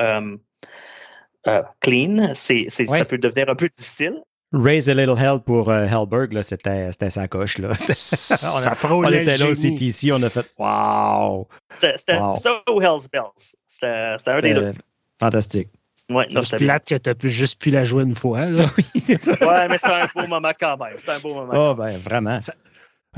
clean, 1.81 2.35
c'est, 2.35 2.69
ça 2.69 3.05
peut 3.07 3.19
devenir 3.19 3.49
un 3.49 3.55
peu 3.55 3.69
difficile. 3.69 4.21
Raise 4.53 4.89
a 4.89 4.95
Little 4.95 5.17
Hell 5.17 5.41
pour 5.45 5.71
euh, 5.71 5.87
Hellberg, 5.87 6.33
là, 6.33 6.43
c'était, 6.43 6.91
c'était 6.91 7.11
sa 7.11 7.29
coche. 7.29 7.59
Là. 7.59 7.73
ça 7.95 8.75
on, 8.83 9.05
on 9.05 9.13
était 9.13 9.37
là 9.37 9.49
au 9.49 9.55
CTC, 9.55 10.13
on 10.13 10.23
a 10.23 10.29
fait 10.29 10.47
Wow! 10.59 11.49
C'était 11.79 12.19
wow. 12.19 12.35
So 12.37 12.81
Hell's 12.81 13.09
Bells? 13.09 13.55
C'était, 13.67 14.17
c'était 14.19 14.31
un 14.33 14.41
des 14.41 14.55
deux. 14.55 14.73
Fantastique. 15.21 15.69
Ouais, 16.11 16.27
c'est 16.43 16.57
plate 16.57 16.89
que 16.89 16.97
tu 16.97 17.11
as 17.11 17.29
juste 17.29 17.61
pu 17.61 17.71
la 17.71 17.85
jouer 17.85 18.03
une 18.03 18.17
fois. 18.17 18.47
Là. 18.47 18.67
oui, 18.79 18.85
c'est 19.01 19.21
ça. 19.21 19.33
Ouais, 19.41 19.69
mais 19.69 19.79
c'était 19.79 19.93
un 19.93 20.09
beau 20.15 20.27
moment 20.27 20.51
quand 20.59 20.77
même. 20.77 20.95
C'était 20.99 21.13
un 21.13 21.21
beau 21.21 21.35
moment. 21.35 21.53
Oh, 21.55 21.75
ben, 21.75 21.97
vraiment. 21.99 22.41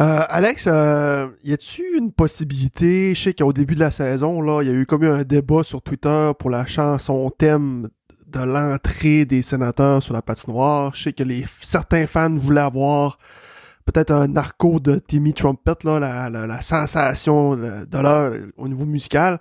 Euh, 0.00 0.20
Alex, 0.28 0.66
euh, 0.66 1.28
y 1.42 1.52
a-tu 1.52 1.96
une 1.96 2.12
possibilité, 2.12 3.14
je 3.14 3.22
sais 3.22 3.34
qu'au 3.34 3.52
début 3.52 3.74
de 3.74 3.80
la 3.80 3.90
saison, 3.90 4.42
là, 4.42 4.62
il 4.62 4.68
y 4.68 4.70
a 4.70 4.74
eu 4.74 4.84
comme 4.84 5.04
un 5.04 5.22
débat 5.22 5.62
sur 5.64 5.80
Twitter 5.80 6.32
pour 6.38 6.50
la 6.50 6.66
chanson 6.66 7.30
thème 7.30 7.88
de 8.32 8.40
l'entrée 8.40 9.24
des 9.24 9.42
sénateurs 9.42 10.02
sur 10.02 10.14
la 10.14 10.22
patinoire. 10.22 10.94
Je 10.94 11.04
sais 11.04 11.12
que 11.12 11.22
les 11.22 11.44
certains 11.60 12.06
fans 12.06 12.34
voulaient 12.34 12.60
avoir 12.60 13.18
peut-être 13.84 14.12
un 14.12 14.28
narco 14.28 14.80
de 14.80 14.98
Timmy 14.98 15.34
Trumpet, 15.34 15.84
là, 15.84 16.28
la, 16.30 16.60
sensation 16.60 17.56
de 17.56 17.98
l'heure 17.98 18.32
au 18.56 18.68
niveau 18.68 18.84
musical. 18.84 19.38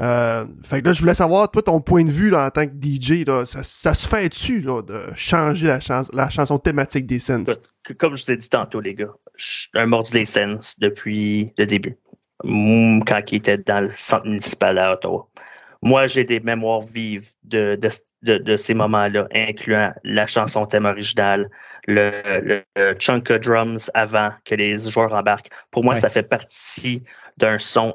Euh, 0.00 0.44
fait 0.62 0.80
que 0.80 0.86
là, 0.86 0.92
je 0.92 1.00
voulais 1.00 1.14
savoir, 1.14 1.50
toi, 1.50 1.62
ton 1.62 1.80
point 1.80 2.04
de 2.04 2.10
vue 2.10 2.34
en 2.34 2.50
tant 2.50 2.66
que 2.66 2.72
DJ, 2.72 3.24
ça, 3.44 3.94
se 3.94 4.06
fait-tu 4.06 4.60
de 4.60 4.82
changer 5.14 5.66
la, 5.66 6.02
la 6.12 6.28
chanson 6.28 6.58
thématique 6.58 7.06
des 7.06 7.18
scènes? 7.18 7.46
Comme 7.98 8.14
je 8.14 8.24
vous 8.24 8.30
ai 8.30 8.36
dit 8.36 8.48
tantôt, 8.48 8.80
les 8.80 8.94
gars, 8.94 9.12
je 9.36 9.44
suis 9.44 9.70
un 9.74 9.86
mordu 9.86 10.12
des 10.12 10.24
scènes 10.24 10.60
depuis 10.78 11.52
le 11.58 11.66
début. 11.66 11.96
Quand 12.42 13.20
il 13.32 13.36
était 13.36 13.58
dans 13.58 13.80
le 13.80 13.90
centre 13.90 14.26
municipal 14.26 14.78
à 14.78 14.92
Ottawa. 14.92 15.28
Moi, 15.82 16.06
j'ai 16.06 16.24
des 16.24 16.40
mémoires 16.40 16.80
vives 16.80 17.30
de, 17.44 17.76
de, 17.76 17.88
de, 18.22 18.56
ces 18.56 18.74
moments-là, 18.74 19.28
incluant 19.32 19.92
la 20.04 20.26
chanson 20.26 20.66
thème 20.66 20.86
originale, 20.86 21.48
le, 21.86 22.62
chunk 22.98 23.30
of 23.30 23.40
drums 23.40 23.90
avant 23.94 24.30
que 24.44 24.54
les 24.54 24.90
joueurs 24.90 25.12
embarquent. 25.12 25.50
Pour 25.70 25.84
moi, 25.84 25.94
ça 25.94 26.08
fait 26.08 26.22
partie 26.22 27.04
d'un 27.36 27.58
son 27.58 27.94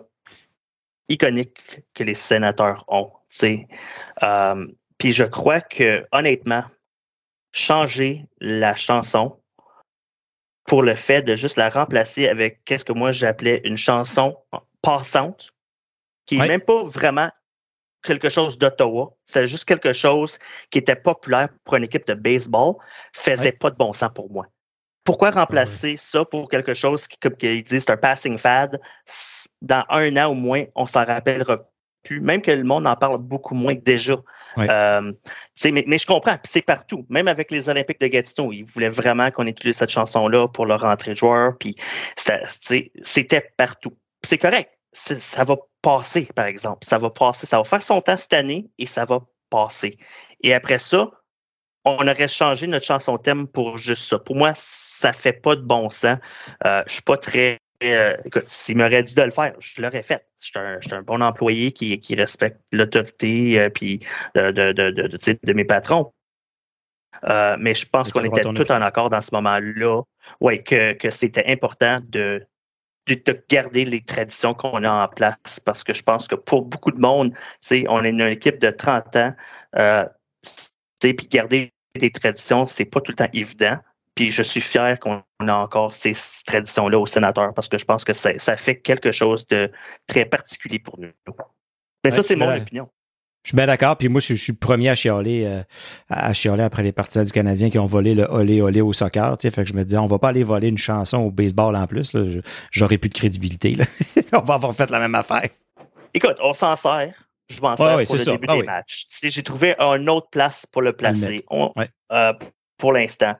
iconique 1.10 1.82
que 1.94 2.04
les 2.04 2.14
sénateurs 2.14 2.86
ont. 2.88 3.12
Euh, 3.44 4.68
puis 4.98 5.12
je 5.12 5.24
crois 5.24 5.62
que, 5.62 6.06
honnêtement, 6.12 6.64
changer 7.52 8.26
la 8.40 8.76
chanson 8.76 9.40
pour 10.66 10.82
le 10.82 10.96
fait 10.96 11.22
de 11.22 11.36
juste 11.36 11.58
la 11.58 11.70
remplacer 11.70 12.28
avec 12.28 12.64
qu'est-ce 12.64 12.86
que 12.86 12.94
moi 12.94 13.12
j'appelais 13.12 13.62
une 13.66 13.78
chanson 13.78 14.38
passante, 14.82 15.54
qui 16.26 16.38
n'est 16.38 16.48
même 16.48 16.62
pas 16.62 16.84
vraiment 16.84 17.30
quelque 18.04 18.30
chose 18.30 18.58
d'Ottawa. 18.58 19.14
C'était 19.26 19.48
juste 19.48 19.66
quelque 19.66 19.94
chose 19.94 20.38
qui 20.70 20.78
était 20.78 20.96
populaire 20.96 21.50
pour 21.64 21.76
une 21.76 21.86
équipe 21.86 22.06
de 22.08 22.14
baseball, 22.14 22.76
faisait 23.14 23.52
pas 23.52 23.72
de 23.72 23.76
bon 23.76 23.94
sens 23.94 24.12
pour 24.14 24.32
moi. 24.32 24.48
Pourquoi 25.04 25.32
remplacer 25.32 25.98
ça 25.98 26.24
pour 26.24 26.48
quelque 26.48 26.74
chose 26.74 27.08
qui, 27.08 27.18
comme 27.18 27.36
ils 27.42 27.64
disent, 27.64 27.84
c'est 27.86 27.92
un 27.92 27.98
passing 27.98 28.38
fad? 28.38 28.80
Dans 29.62 29.84
un 29.90 30.16
an 30.18 30.32
au 30.32 30.34
moins, 30.34 30.64
on 30.76 30.86
s'en 30.86 31.04
rappellera 31.04 31.58
plus. 32.04 32.22
Même 32.22 32.42
que 32.42 32.52
le 32.52 32.64
monde 32.64 32.88
en 32.88 32.96
parle 32.96 33.18
beaucoup 33.18 33.56
moins 33.56 33.76
que 33.76 33.82
déjà. 33.82 34.16
Euh, 34.58 35.12
mais, 35.66 35.84
mais, 35.88 35.98
je 35.98 36.06
comprends, 36.06 36.38
c'est 36.44 36.62
partout. 36.62 37.06
Même 37.10 37.28
avec 37.28 37.52
les 37.52 37.70
Olympiques 37.70 38.00
de 38.00 38.08
Gatineau, 38.08 38.54
ils 38.54 38.64
voulaient 38.64 38.90
vraiment 38.90 39.32
qu'on 39.32 39.48
utilise 39.48 39.78
cette 39.78 39.90
chanson-là 39.90 40.48
pour 40.48 40.66
leur 40.66 40.82
rentrée 40.82 41.12
de 41.12 41.18
joueur. 41.18 41.58
Puis 41.58 41.76
c'était 42.16 43.54
partout. 43.58 43.98
C'est 44.22 44.38
correct 44.38 44.70
ça 44.94 45.44
va 45.44 45.58
passer, 45.82 46.30
par 46.36 46.46
exemple. 46.46 46.86
Ça 46.86 46.98
va 46.98 47.10
passer, 47.10 47.46
ça 47.46 47.58
va 47.58 47.64
faire 47.64 47.82
son 47.82 48.02
temps 48.02 48.18
cette 48.18 48.34
année 48.34 48.70
et 48.78 48.86
ça 48.86 49.06
va 49.06 49.22
passer. 49.50 49.98
Et 50.42 50.54
après 50.54 50.80
ça, 50.80 51.12
on 51.86 52.08
aurait 52.08 52.28
changé 52.28 52.68
notre 52.68 52.86
chanson 52.86 53.18
thème 53.18 53.48
pour 53.48 53.78
juste 53.78 54.10
ça. 54.10 54.20
Pour 54.20 54.36
moi, 54.36 54.54
ça 54.56 55.14
fait 55.14 55.34
pas 55.34 55.56
de 55.56 55.62
bon 55.62 55.90
sens. 55.90 56.18
Euh, 56.66 56.84
je 56.88 56.94
suis 56.94 57.02
pas 57.02 57.18
très. 57.18 57.60
Euh, 57.84 58.16
écoute, 58.24 58.48
s'il 58.48 58.78
m'aurait 58.78 59.04
dit 59.04 59.14
de 59.14 59.22
le 59.22 59.32
faire, 59.32 59.56
je 59.60 59.82
l'aurais 59.82 60.04
fait. 60.04 60.26
Je 60.40 60.52
suis 60.82 60.94
un, 60.94 61.02
bon 61.02 61.22
employé 61.22 61.74
qui, 61.74 62.00
qui 62.00 62.16
respecte 62.16 62.62
l'autorité 62.72 63.60
euh, 63.60 63.70
puis 63.70 64.00
de, 64.36 64.52
de, 64.52 64.72
de, 64.72 65.40
de, 65.44 65.54
mes 65.54 65.66
patrons. 65.66 66.14
Euh, 67.26 67.58
mais 67.60 67.74
je 67.74 67.86
pense 67.86 68.12
qu'on 68.12 68.24
était 68.24 68.42
tous 68.42 68.72
en 68.72 68.82
accord 68.82 69.10
dans 69.10 69.22
ce 69.22 69.30
moment-là. 69.34 70.02
Oui, 70.40 70.64
que, 70.64 70.94
que 70.94 71.10
c'était 71.10 71.52
important 71.52 72.00
de, 72.04 72.46
de 73.08 73.44
garder 73.50 73.86
les 73.86 74.02
traditions 74.02 74.54
qu'on 74.54 74.84
a 74.84 74.92
en 74.92 75.08
place 75.08 75.60
parce 75.64 75.84
que 75.84 75.94
je 75.94 76.04
pense 76.04 76.28
que 76.28 76.36
pour 76.36 76.64
beaucoup 76.64 76.92
de 76.92 77.00
monde, 77.00 77.34
on 77.88 78.04
est 78.04 78.10
une 78.10 78.22
équipe 78.22 78.60
de 78.60 78.70
30 78.70 79.16
ans, 79.18 79.34
euh, 79.76 80.06
puis 81.00 81.28
garder 81.30 81.74
des 81.96 82.12
traditions, 82.12 82.66
c'est 82.66 82.86
pas 82.86 83.02
tout 83.02 83.12
le 83.12 83.18
temps 83.18 83.30
évident. 83.34 83.78
Puis 84.16 84.30
je 84.30 84.44
suis 84.44 84.62
fier 84.62 85.00
qu'on 85.00 85.24
a 85.40 85.54
encore 85.54 85.92
ces 85.92 86.14
traditions-là 86.46 87.00
au 87.00 87.06
sénateur 87.06 87.54
parce 87.54 87.68
que 87.68 87.78
je 87.78 87.86
pense 87.86 88.04
que 88.04 88.14
ça, 88.14 88.38
ça, 88.38 88.56
fait 88.56 88.80
quelque 88.80 89.12
chose 89.12 89.48
de 89.48 89.72
très 90.08 90.26
particulier 90.26 90.80
pour 90.80 91.00
nous. 91.00 91.12
Mais 92.04 92.12
ça, 92.12 92.22
c'est 92.22 92.36
mon 92.36 92.56
opinion. 92.56 92.90
Je 93.44 93.50
suis 93.50 93.56
bien 93.58 93.68
d'accord. 93.68 93.98
Puis 93.98 94.08
moi, 94.08 94.22
je, 94.22 94.34
suis 94.36 94.54
le 94.54 94.58
premier 94.58 94.90
à 94.90 94.96
chialer, 94.96 95.44
euh, 95.46 95.64
à 96.10 96.32
chialer 96.34 96.64
après 96.64 96.82
les 96.82 96.94
partisans 96.94 97.26
du 97.26 97.32
Canadien 97.32 97.70
qui 97.70 97.78
ont 97.78 97.86
volé 97.86 98.16
le 98.16 98.24
olé 98.24 98.62
olé 98.62 98.80
au 98.80 98.94
soccer. 98.94 99.36
Fait 99.40 99.52
que 99.52 99.66
je 99.66 99.74
me 99.74 99.84
disais, 99.84 99.98
on 99.98 100.08
va 100.08 100.18
pas 100.18 100.30
aller 100.30 100.44
voler 100.44 100.70
une 100.70 100.78
chanson 100.78 101.18
au 101.18 101.32
baseball 101.32 101.76
en 101.76 101.86
plus. 101.86 102.16
J'aurais 102.72 102.98
plus 102.98 103.10
de 103.10 103.14
crédibilité. 103.14 103.78
on 104.34 104.40
va 104.40 104.54
avoir 104.54 104.74
fait 104.74 104.90
la 104.90 105.00
même 105.00 105.16
affaire. 105.16 105.50
Écoute, 106.14 106.38
on 106.42 106.54
s'en 106.54 106.76
sert. 106.76 107.14
Je 107.50 107.60
m'en 107.62 107.76
sers 107.76 108.04
pour 108.06 108.16
le 108.16 108.26
début 108.26 108.48
ah 108.48 108.56
des 108.56 108.64
matchs. 108.64 109.06
J'ai 109.22 109.44
trouvé 109.44 109.76
une 109.78 110.10
autre 110.10 110.30
place 110.30 110.66
pour 110.66 110.82
le 110.82 110.94
placer 110.94 111.44
euh, 111.52 112.34
pour 112.78 112.94
l'instant. 112.94 113.36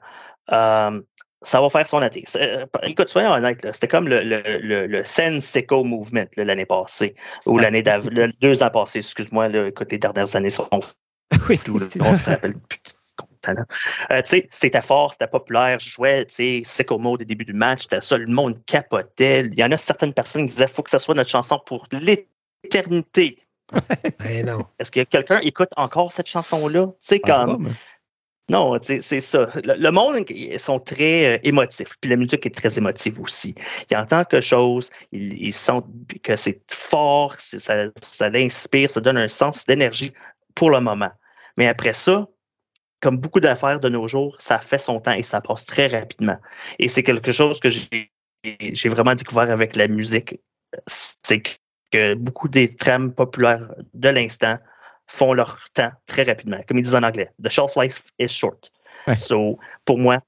Euh, 0.52 1.00
ça 1.44 1.60
va 1.60 1.68
faire 1.68 1.86
son 1.86 2.02
été. 2.02 2.24
Euh, 2.36 2.66
écoute, 2.82 3.08
soyons 3.08 3.32
honnêtes, 3.32 3.64
c'était 3.72 3.88
comme 3.88 4.08
le, 4.08 4.22
le, 4.22 4.42
le, 4.60 4.86
le 4.86 5.02
Senseco 5.04 5.84
Movement 5.84 6.26
l'année 6.36 6.66
passée, 6.66 7.14
ou 7.46 7.58
l'année 7.58 7.82
d'avant, 7.84 8.10
deux 8.40 8.62
ans 8.62 8.70
passés, 8.70 8.98
excuse-moi, 8.98 9.48
écoute, 9.68 9.92
les 9.92 9.98
dernières 9.98 10.34
années 10.34 10.50
sont 10.50 10.68
oui, 11.48 11.58
tout, 11.58 11.78
on 12.00 12.16
se 12.16 12.30
rappelle 12.30 12.54
plus. 12.54 12.80
Euh, 14.10 14.22
c'était 14.50 14.80
fort, 14.80 15.12
c'était 15.12 15.26
populaire. 15.26 15.78
Je 15.78 15.90
jouais, 15.90 16.24
tu 16.24 16.62
sais, 16.64 16.86
Mode 16.90 17.22
au 17.22 17.24
début 17.24 17.44
du 17.44 17.52
match, 17.52 17.82
c'était 17.82 18.00
ça, 18.00 18.16
le 18.16 18.26
monde 18.26 18.64
capotait. 18.64 19.46
Il 19.46 19.58
y 19.58 19.64
en 19.64 19.70
a 19.70 19.76
certaines 19.76 20.14
personnes 20.14 20.42
qui 20.42 20.54
disaient, 20.54 20.66
faut 20.66 20.82
que 20.82 20.90
ce 20.90 20.98
soit 20.98 21.14
notre 21.14 21.28
chanson 21.28 21.60
pour 21.64 21.86
l'éternité. 21.92 23.38
non. 24.44 24.58
Est-ce 24.78 24.90
que 24.90 25.02
quelqu'un 25.04 25.40
écoute 25.40 25.70
encore 25.76 26.12
cette 26.12 26.28
chanson-là? 26.28 26.86
Tu 26.86 26.92
sais, 27.00 27.20
comme. 27.20 27.74
Non, 28.50 28.78
c'est 28.82 29.00
ça. 29.00 29.46
Le, 29.64 29.90
monde, 29.90 30.26
ils 30.28 30.60
sont 30.60 30.78
très 30.78 31.36
euh, 31.36 31.38
émotifs. 31.44 31.96
Puis 32.00 32.10
la 32.10 32.16
musique 32.16 32.44
est 32.44 32.54
très 32.54 32.76
émotive 32.76 33.18
aussi. 33.20 33.54
Ils 33.90 33.96
entendent 33.96 34.28
quelque 34.28 34.42
chose, 34.42 34.90
ils, 35.12 35.52
sentent 35.54 35.86
que 36.22 36.36
c'est 36.36 36.60
fort, 36.70 37.36
ça, 37.38 37.86
ça 38.02 38.28
l'inspire, 38.28 38.90
ça 38.90 39.00
donne 39.00 39.16
un 39.16 39.28
sens 39.28 39.64
d'énergie 39.64 40.12
pour 40.54 40.70
le 40.70 40.80
moment. 40.80 41.10
Mais 41.56 41.68
après 41.68 41.94
ça, 41.94 42.28
comme 43.00 43.16
beaucoup 43.16 43.40
d'affaires 43.40 43.80
de 43.80 43.88
nos 43.88 44.06
jours, 44.06 44.36
ça 44.38 44.58
fait 44.58 44.78
son 44.78 45.00
temps 45.00 45.12
et 45.12 45.22
ça 45.22 45.40
passe 45.40 45.64
très 45.64 45.86
rapidement. 45.86 46.36
Et 46.78 46.88
c'est 46.88 47.02
quelque 47.02 47.32
chose 47.32 47.60
que 47.60 47.68
j'ai 47.70 48.88
vraiment 48.90 49.14
découvert 49.14 49.50
avec 49.50 49.74
la 49.76 49.88
musique. 49.88 50.36
C'est 50.86 51.42
que 51.90 52.14
beaucoup 52.14 52.48
des 52.48 52.74
trames 52.74 53.12
populaires 53.12 53.74
de 53.94 54.08
l'instant 54.08 54.58
font 55.06 55.32
leur 55.32 55.58
temps 55.74 55.92
très 56.06 56.22
rapidement. 56.22 56.60
Comme 56.66 56.78
ils 56.78 56.82
disent 56.82 56.96
en 56.96 57.02
anglais, 57.02 57.30
the 57.42 57.48
shelf 57.48 57.76
life 57.76 58.02
is 58.18 58.28
short. 58.28 58.70
So, 59.16 59.58
pour 59.84 59.98
moi, 59.98 60.22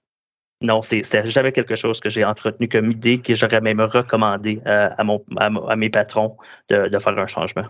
non, 0.62 0.80
c'est 0.82 1.02
jamais 1.26 1.52
quelque 1.52 1.76
chose 1.76 2.00
que 2.00 2.08
j'ai 2.08 2.24
entretenu 2.24 2.68
comme 2.68 2.90
idée 2.90 3.18
que 3.18 3.34
j'aurais 3.34 3.60
même 3.60 3.80
recommandé 3.80 4.60
euh, 4.66 4.88
à, 4.96 5.04
mon, 5.04 5.22
à, 5.36 5.76
mes 5.76 5.90
patrons 5.90 6.36
de, 6.68 6.88
de, 6.88 6.98
faire 6.98 7.18
un 7.18 7.26
changement. 7.26 7.66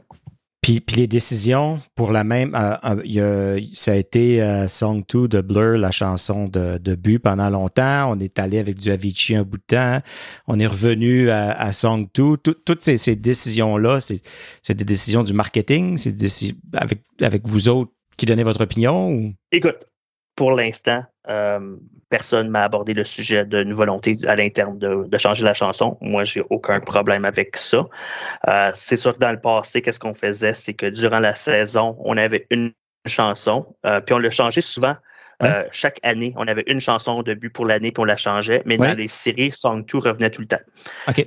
Puis, 0.66 0.96
les 0.96 1.06
décisions 1.06 1.78
pour 1.94 2.10
la 2.10 2.24
même, 2.24 2.52
euh, 2.56 2.76
euh, 3.18 3.60
ça 3.72 3.92
a 3.92 3.94
été 3.94 4.66
Song 4.66 5.04
2 5.08 5.28
de 5.28 5.40
Blur, 5.40 5.78
la 5.78 5.92
chanson 5.92 6.48
de, 6.48 6.78
de 6.78 6.96
but 6.96 7.20
pendant 7.20 7.48
longtemps. 7.50 8.10
On 8.10 8.18
est 8.18 8.38
allé 8.40 8.58
avec 8.58 8.76
du 8.76 8.90
Avicii 8.90 9.36
un 9.36 9.44
bout 9.44 9.58
de 9.58 9.62
temps. 9.68 10.00
On 10.48 10.58
est 10.58 10.66
revenu 10.66 11.30
à, 11.30 11.72
Song 11.72 12.08
2. 12.12 12.36
toutes 12.38 12.82
ces, 12.82 13.14
décisions-là, 13.14 14.00
c'est 14.00 14.74
des 14.74 14.84
décisions 14.84 15.22
du 15.22 15.34
marketing. 15.34 15.98
C'est 15.98 16.16
avec, 16.72 17.00
avec 17.20 17.46
vous 17.46 17.68
autres 17.68 17.92
qui 18.16 18.26
donnez 18.26 18.42
votre 18.42 18.62
opinion? 18.62 19.10
Ou? 19.10 19.34
Écoute, 19.52 19.86
pour 20.34 20.50
l'instant, 20.50 21.04
euh, 21.28 21.76
personne 22.08 22.48
m'a 22.48 22.62
abordé 22.62 22.94
le 22.94 23.04
sujet 23.04 23.44
d'une 23.44 23.72
volonté 23.72 24.18
à 24.26 24.36
l'interne 24.36 24.78
de, 24.78 25.08
de, 25.08 25.18
changer 25.18 25.44
la 25.44 25.54
chanson. 25.54 25.98
Moi, 26.00 26.24
j'ai 26.24 26.42
aucun 26.50 26.80
problème 26.80 27.24
avec 27.24 27.56
ça. 27.56 27.86
Euh, 28.48 28.70
c'est 28.74 28.96
sûr 28.96 29.14
que 29.14 29.18
dans 29.18 29.32
le 29.32 29.40
passé, 29.40 29.82
qu'est-ce 29.82 29.98
qu'on 29.98 30.14
faisait, 30.14 30.54
c'est 30.54 30.74
que 30.74 30.86
durant 30.86 31.18
la 31.18 31.34
saison, 31.34 31.96
on 32.00 32.16
avait 32.16 32.46
une 32.50 32.72
chanson, 33.06 33.76
euh, 33.84 34.00
puis 34.00 34.14
on 34.14 34.18
l'a 34.18 34.30
changé 34.30 34.60
souvent. 34.60 34.96
Ouais. 35.40 35.48
Euh, 35.48 35.64
chaque 35.70 35.98
année, 36.02 36.32
on 36.36 36.48
avait 36.48 36.64
une 36.66 36.80
chanson 36.80 37.12
au 37.12 37.22
début 37.22 37.50
pour 37.50 37.66
l'année, 37.66 37.92
puis 37.92 38.00
on 38.00 38.04
la 38.04 38.16
changeait. 38.16 38.62
Mais 38.64 38.78
Ouais. 38.80 38.88
dans 38.88 38.96
les 38.96 39.08
séries, 39.08 39.52
Song 39.52 39.84
2 39.84 39.98
revenait 39.98 40.30
tout 40.30 40.40
le 40.40 40.46
temps. 40.46 40.62
OK. 41.08 41.26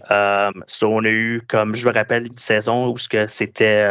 So, 0.65 0.88
on 0.88 1.03
a 1.03 1.10
eu, 1.10 1.43
comme 1.47 1.76
je 1.76 1.88
me 1.88 1.93
rappelle, 1.93 2.27
une 2.27 2.38
saison 2.38 2.88
où 2.88 2.97
c'était 2.97 3.85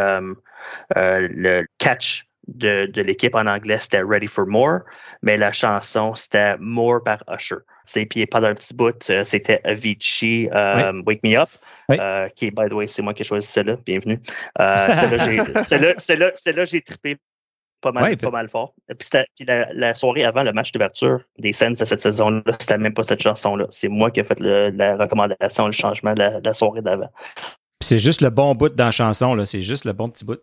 le 0.97 1.65
catch 1.79 2.28
de, 2.49 2.87
de 2.87 3.03
l'équipe 3.03 3.35
en 3.35 3.47
anglais, 3.47 3.79
c'était 3.81 4.03
Ready 4.03 4.27
for 4.27 4.47
More, 4.47 4.81
mais 5.23 5.37
la 5.37 5.53
chanson, 5.53 6.15
c'était 6.15 6.57
More 6.59 7.03
par 7.05 7.23
Usher. 7.33 7.57
C'est 7.85 8.05
puis 8.07 8.27
pendant 8.27 8.49
un 8.49 8.55
petit 8.55 8.75
bout, 8.75 9.09
euh, 9.11 9.23
c'était 9.25 9.61
Avicii, 9.65 10.49
euh, 10.53 11.03
Wake 11.07 11.23
Me 11.23 11.37
Up, 11.39 11.49
Oui. 11.89 11.97
euh, 12.01 12.29
qui 12.29 12.51
by 12.51 12.69
the 12.69 12.73
way, 12.73 12.87
c'est 12.87 13.03
moi 13.03 13.15
qui 13.15 13.23
ai 13.23 13.25
choisi 13.25 13.47
celle-là. 13.47 13.77
Bienvenue. 13.87 14.21
Euh, 14.61 14.87
celle-là, 14.95 15.19
j'ai- 15.25 15.63
celle-là, 15.63 15.95
celle-là, 15.99 16.31
celle-là, 16.35 16.65
j'ai 16.65 16.81
trippé 16.83 17.17
pas 17.81 17.93
mal, 17.93 18.03
Ouais, 18.03 18.17
pas 18.17 18.31
mal 18.31 18.49
fort. 18.49 18.75
Et 18.91 18.95
Puis, 18.95 19.05
c'était- 19.11 19.27
puis 19.37 19.45
la, 19.45 19.73
la 19.73 19.95
soirée 19.95 20.25
avant 20.25 20.43
le 20.43 20.53
match 20.53 20.73
d'ouverture 20.73 21.21
des 21.39 21.53
scènes 21.53 21.75
de 21.75 21.85
cette 21.85 22.01
saison-là, 22.01 22.43
c'était 22.59 22.77
même 22.77 22.93
pas 22.95 23.05
cette 23.05 23.23
chanson-là. 23.23 23.67
C'est 23.71 23.89
moi 23.89 24.11
qui 24.11 24.21
ai 24.21 24.25
fait 24.25 24.41
le- 24.41 24.71
la 24.71 24.97
recommandation, 24.97 25.67
le 25.67 25.73
changement 25.73 26.13
de 26.15 26.19
la, 26.19 26.41
de 26.41 26.47
la 26.47 26.53
soirée 26.55 26.83
d'avant. 26.83 27.09
C'est 27.81 28.01
juste 28.01 28.21
le 28.23 28.31
bon 28.31 28.55
bout 28.57 28.71
dans 28.75 28.87
la 28.87 28.91
chanson, 28.91 29.35
là. 29.37 29.47
C'est 29.47 29.63
juste 29.63 29.85
le 29.85 29.93
bon 29.93 30.09
petit 30.09 30.25
bout. 30.25 30.41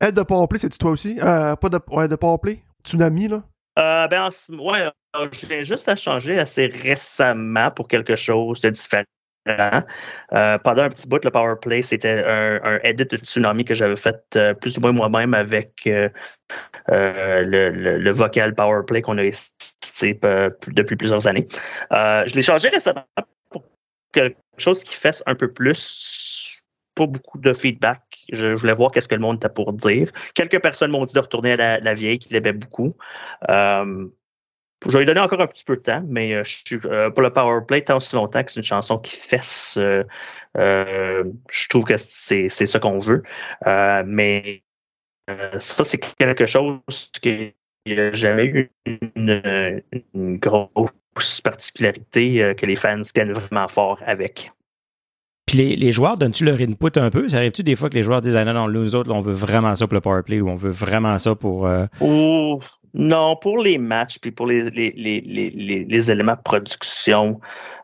Aide 0.00 0.14
de 0.14 0.22
Powerplay, 0.22 0.58
c'est-tu 0.58 0.78
toi 0.78 0.90
aussi? 0.90 1.18
Euh, 1.22 1.56
pas 1.56 1.68
de, 1.68 1.78
ouais, 1.90 2.06
de 2.08 2.16
Powerplay? 2.16 2.60
Tsunami, 2.84 3.28
là? 3.28 3.42
Euh, 3.78 4.06
ben, 4.08 4.28
ouais, 4.50 4.90
euh, 5.16 5.28
je 5.32 5.46
viens 5.46 5.62
juste 5.62 5.88
à 5.88 5.96
changer 5.96 6.38
assez 6.38 6.66
récemment 6.66 7.70
pour 7.70 7.88
quelque 7.88 8.16
chose 8.16 8.60
de 8.60 8.70
différent. 8.70 9.04
Pendant 9.46 10.82
un 10.82 10.88
petit 10.90 11.06
bout, 11.06 11.24
le 11.24 11.30
Power 11.30 11.54
Play, 11.62 11.80
c'était 11.82 12.24
un, 12.26 12.80
edit 12.82 13.04
de 13.04 13.16
Tsunami 13.16 13.64
que 13.64 13.74
j'avais 13.74 13.96
fait 13.96 14.38
plus 14.60 14.76
ou 14.76 14.80
moins 14.80 14.92
moi-même 14.92 15.34
avec 15.34 15.82
le, 15.86 16.10
le- 16.88 18.12
vocal 18.12 18.54
Power 18.54 18.82
Play 18.86 19.02
qu'on 19.02 19.18
a 19.18 19.24
essayé 19.24 20.18
depuis 20.68 20.96
plusieurs 20.96 21.26
années. 21.28 21.46
Je 21.90 22.34
l'ai 22.34 22.42
changé 22.42 22.70
récemment 22.70 23.06
pour 23.50 23.64
quelque 24.12 24.36
chose 24.58 24.82
qui 24.82 24.94
fasse 24.94 25.22
un 25.26 25.36
peu 25.36 25.52
plus, 25.52 26.60
pas 26.96 27.06
beaucoup 27.06 27.38
de 27.38 27.52
feedback. 27.52 28.02
Je, 28.32 28.54
voulais 28.54 28.74
voir 28.74 28.90
qu'est-ce 28.90 29.08
que 29.08 29.14
le 29.14 29.20
monde 29.20 29.36
était 29.36 29.48
pour 29.48 29.72
dire. 29.72 30.10
Quelques 30.34 30.60
personnes 30.60 30.90
m'ont 30.90 31.04
dit 31.04 31.12
de 31.12 31.20
retourner 31.20 31.52
à 31.52 31.80
la, 31.80 31.94
vieille, 31.94 32.18
qui 32.18 32.32
l'aimait 32.32 32.52
beaucoup. 32.52 32.96
Euh, 33.48 34.06
je 34.86 34.92
vais 34.92 34.98
lui 35.00 35.06
donner 35.06 35.20
encore 35.20 35.40
un 35.40 35.46
petit 35.46 35.64
peu 35.64 35.76
de 35.76 35.82
temps, 35.82 36.04
mais 36.06 36.34
euh, 36.34 36.42
euh, 36.84 37.10
pour 37.10 37.22
le 37.22 37.32
Powerplay, 37.32 37.82
tant 37.82 37.96
aussi 37.96 38.14
longtemps 38.14 38.42
que 38.42 38.50
c'est 38.50 38.60
une 38.60 38.64
chanson 38.64 38.98
qui 38.98 39.16
fesse, 39.16 39.78
je 39.78 41.68
trouve 41.68 41.84
que 41.84 41.96
c'est 41.96 42.48
ce 42.48 42.78
qu'on 42.78 42.98
veut. 42.98 43.22
Mais 43.64 44.62
ça, 45.58 45.84
c'est 45.84 45.98
quelque 46.18 46.46
chose 46.46 46.80
n'y 47.86 48.00
a 48.00 48.12
jamais 48.12 48.46
eu 48.46 48.70
une, 48.84 49.82
une 50.14 50.38
grosse 50.38 51.40
particularité 51.42 52.54
que 52.56 52.66
les 52.66 52.76
fans 52.76 53.00
tiennent 53.02 53.32
vraiment 53.32 53.68
fort 53.68 54.00
avec. 54.04 54.50
Puis 55.46 55.58
les, 55.58 55.76
les 55.76 55.92
joueurs, 55.92 56.16
donnent-tu 56.16 56.44
leur 56.44 56.60
input 56.60 56.98
un 56.98 57.08
peu? 57.10 57.28
Ça 57.28 57.36
arrive-tu 57.36 57.62
des 57.62 57.76
fois 57.76 57.88
que 57.88 57.94
les 57.94 58.02
joueurs 58.02 58.20
disent 58.20 58.34
Ah 58.34 58.44
non, 58.44 58.52
non, 58.52 58.68
nous 58.68 58.94
autres, 58.96 59.08
là, 59.10 59.16
on 59.16 59.20
veut 59.20 59.32
vraiment 59.32 59.74
ça 59.76 59.86
pour 59.86 59.94
le 59.94 60.00
powerplay 60.00 60.40
ou 60.40 60.48
on 60.50 60.56
veut 60.56 60.70
vraiment 60.70 61.18
ça 61.18 61.34
pour. 61.36 61.66
euh, 61.66 61.86
Ou- 62.00 62.58
non, 62.98 63.36
pour 63.36 63.58
les 63.58 63.76
matchs 63.76 64.18
puis 64.18 64.30
pour 64.30 64.46
les, 64.46 64.70
les, 64.70 64.90
les, 64.96 65.84
les, 65.86 66.10
éléments 66.10 66.32
de 66.32 66.40
production, 66.42 67.38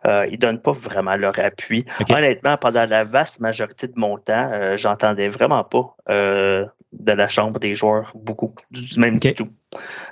euh, 0.06 0.26
ils 0.30 0.39
donnent 0.39 0.60
pas 0.60 0.72
vraiment 0.72 1.16
leur 1.16 1.39
appui. 1.39 1.84
Honnêtement, 2.10 2.56
pendant 2.56 2.86
la 2.89 3.05
vaste 3.05 3.39
majorité 3.40 3.86
de 3.89 3.93
mon 3.97 4.16
temps, 4.16 4.48
euh, 4.52 4.78
j'entendais 4.78 5.28
vraiment 5.28 5.64
pas 5.64 5.94
euh, 6.09 6.64
de 6.93 7.12
la 7.12 7.28
chambre 7.28 7.59
des 7.59 7.74
joueurs 7.74 8.12
beaucoup, 8.14 8.55
du 8.70 8.98
même 9.01 9.16
Ok. 9.16 9.20
du 9.23 9.35
tout. 9.35 9.48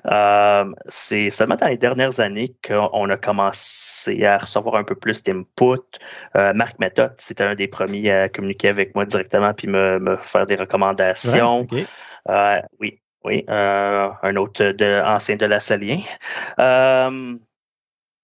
Euh, 0.07 0.65
c'est 0.89 1.29
seulement 1.31 1.57
dans 1.57 1.67
les 1.69 1.77
dernières 1.77 2.21
années 2.21 2.55
qu'on 2.67 3.11
a 3.11 3.17
commencé 3.19 4.25
à 4.25 4.39
recevoir 4.39 4.77
un 4.77 4.85
peu 4.85 4.95
plus 4.95 5.23
d'input. 5.23 5.83
Euh, 6.37 6.55
Marc 6.55 6.79
Méthode, 6.79 7.15
c'était 7.19 7.45
un 7.45 7.55
des 7.55 7.69
premiers 7.69 8.11
à 8.11 8.29
communiquer 8.31 8.69
avec 8.69 8.95
moi 8.95 9.05
directement 9.05 9.53
puis 9.53 9.69
me, 9.69 9.99
me 9.99 10.17
faire 10.17 10.47
des 10.47 10.57
recommandations. 10.57 11.67
ouais. 11.71 11.87
Euh, 12.29 12.61
oui, 12.81 13.01
oui. 13.25 13.45
euh, 13.51 14.09
un 14.23 14.37
autre 14.37 14.65
de, 14.73 15.03
ancien 15.05 15.37
de 15.37 15.47
la 15.47 15.61
Salien. 15.61 16.01
Euh, 16.59 17.37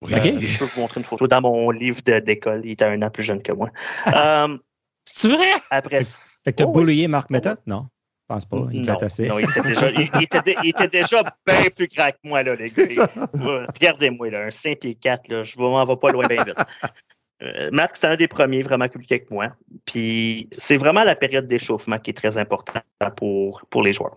euh, 0.04 0.40
je 0.40 0.58
peux 0.58 0.64
vous 0.66 0.80
montrer 0.80 1.00
une 1.00 1.06
photo 1.06 1.26
dans 1.26 1.40
mon 1.40 1.70
livre 1.70 2.00
de- 2.04 2.18
d'école. 2.20 2.62
Il 2.64 2.72
était 2.72 2.84
un 2.84 3.00
an 3.02 3.10
plus 3.10 3.22
jeune 3.22 3.42
que 3.42 3.52
moi. 3.52 3.70
Euh, 4.14 4.56
C'est 5.04 5.28
vrai? 5.28 5.48
après, 5.70 6.00
Fait 6.44 6.52
que 6.52 6.56
t'as 6.58 6.64
Oh 6.64 6.72
bullyé 6.72 7.08
Marc 7.08 7.30
Méthode? 7.30 7.58
Non. 7.66 7.88
Je 8.28 8.34
pense 8.34 8.44
pas. 8.44 8.66
Il 8.72 8.82
non, 8.82 8.98
fait 8.98 9.04
assez. 9.04 9.28
non, 9.28 9.38
il 9.38 9.44
était 9.44 9.62
déjà, 9.62 9.90
il, 9.90 10.10
il 10.14 10.22
était, 10.24 10.40
dé- 10.42 10.56
il 10.64 10.68
était 10.70 10.88
déjà 10.88 11.22
bien 11.46 11.70
plus 11.74 11.86
grand 11.86 12.10
que 12.10 12.16
moi, 12.24 12.42
là, 12.42 12.56
les 12.56 12.70
gars. 12.70 12.84
C'est 12.96 12.98
Regardez-moi, 13.34 14.30
là, 14.30 14.46
un 14.46 14.50
5 14.50 14.80
pieds 14.80 14.96
4, 14.96 15.28
là, 15.28 15.42
je 15.44 15.56
m'en 15.58 15.84
vais 15.84 15.96
pas 15.96 16.08
loin 16.08 16.24
bien 16.26 16.42
vite. 16.44 16.58
Euh, 17.42 17.68
Marc, 17.70 17.94
c'était 17.94 18.08
un 18.08 18.16
des 18.16 18.26
premiers 18.26 18.62
vraiment 18.62 18.88
communiquer 18.88 19.16
avec 19.16 19.30
moi. 19.30 19.48
Puis 19.84 20.48
c'est 20.58 20.76
vraiment 20.76 21.04
la 21.04 21.14
période 21.14 21.46
d'échauffement 21.46 21.98
qui 21.98 22.10
est 22.10 22.14
très 22.14 22.36
importante 22.36 22.82
pour, 23.16 23.62
pour 23.70 23.82
les 23.82 23.92
joueurs. 23.92 24.16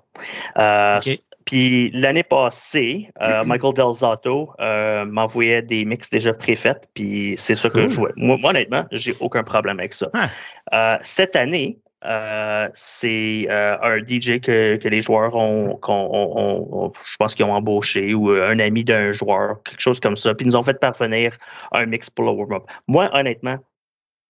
Euh. 0.57 0.99
Puis 1.45 1.89
l'année 1.91 2.21
passée, 2.21 3.09
euh, 3.21 3.43
Michael 3.43 3.73
Delzato 3.73 4.51
euh, 4.59 5.03
m'envoyait 5.05 5.63
des 5.63 5.83
mix 5.83 6.07
déjà 6.09 6.31
préfaits, 6.31 6.87
puis 6.93 7.33
c'est 7.37 7.55
ça 7.55 7.69
que 7.69 7.87
je 7.87 7.95
jouais. 7.95 8.11
Moi, 8.17 8.37
moi, 8.37 8.51
honnêtement, 8.51 8.85
j'ai 8.91 9.15
aucun 9.19 9.43
problème 9.43 9.79
avec 9.79 9.93
ça. 9.93 10.11
Ah. 10.13 10.29
Euh, 10.73 10.97
cette 11.01 11.35
année, 11.35 11.79
euh, 12.05 12.69
c'est 12.73 13.47
euh, 13.49 13.77
un 13.81 13.97
DJ 13.99 14.39
que, 14.41 14.77
que 14.77 14.87
les 14.87 15.01
joueurs 15.01 15.35
ont, 15.35 15.75
qu'on- 15.81 16.09
ont- 16.11 16.93
je 17.05 17.15
pense 17.17 17.35
qu'ils 17.35 17.45
ont 17.45 17.53
embauché 17.53 18.13
ou 18.13 18.31
euh, 18.31 18.49
un 18.49 18.59
ami 18.59 18.83
d'un 18.83 19.11
joueur, 19.11 19.61
quelque 19.63 19.81
chose 19.81 19.99
comme 19.99 20.15
ça. 20.15 20.33
Puis 20.33 20.45
ils 20.45 20.49
nous 20.49 20.55
ont 20.55 20.63
fait 20.63 20.79
parvenir 20.79 21.37
un 21.71 21.85
mix 21.85 22.09
pour 22.09 22.25
le 22.25 22.31
warm-up. 22.31 22.63
Moi, 22.87 23.09
honnêtement, 23.13 23.57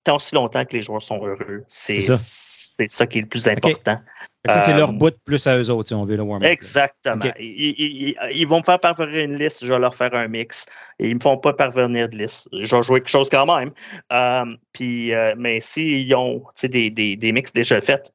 tant 0.03 0.15
aussi 0.15 0.33
longtemps 0.33 0.65
que 0.65 0.73
les 0.75 0.81
joueurs 0.81 1.01
sont 1.01 1.23
heureux, 1.23 1.63
c'est 1.67 1.95
C'est 1.95 2.13
ça. 2.13 2.17
c'est 2.19 2.89
ça 2.89 3.05
qui 3.07 3.19
est 3.19 3.21
le 3.21 3.27
plus 3.27 3.47
important. 3.47 3.99
Ça, 4.48 4.60
c'est 4.61 4.74
Euh, 4.74 4.78
leur 4.78 4.94
bout 4.94 5.14
plus 5.26 5.45
à 5.48 5.57
eux 5.57 5.70
autres, 5.70 5.90
si 5.90 5.94
on 5.94 6.06
veut 6.06 6.16
le 6.16 6.24
warm-up. 6.24 6.49
Exactement. 6.49 7.26
Ils, 7.40 7.76
ils- 7.78 8.16
ils- 8.34 8.48
vont 8.48 8.60
me 8.60 8.64
faire 8.64 8.80
parvenir 8.80 9.26
une 9.26 9.38
liste, 9.38 9.66
je 9.66 9.72
vais 9.72 9.80
leur 9.80 9.94
faire 9.94 10.14
un 10.14 10.28
mix. 10.30 10.66
Et 10.98 11.10
ils 11.10 11.16
me 11.16 11.20
font 11.20 11.38
pas 11.38 11.52
parvenir 11.53 12.07
de 12.07 12.16
liste. 12.18 12.48
Je 12.53 12.76
vais 12.76 12.82
jouer 12.84 12.99
quelque 13.02 13.10
chose 13.10 13.30
quand 13.30 13.45
même. 13.57 13.72
Euh, 14.14 14.45
puis, 14.72 15.14
euh, 15.14 15.36
mais 15.38 15.60
s'ils 15.60 16.16
ont 16.16 16.40
tu 16.40 16.45
sais, 16.56 16.70
des, 16.70 16.90
des, 16.90 17.18
des 17.18 17.32
mix 17.34 17.52
déjà 17.52 17.82
faits, 17.82 18.14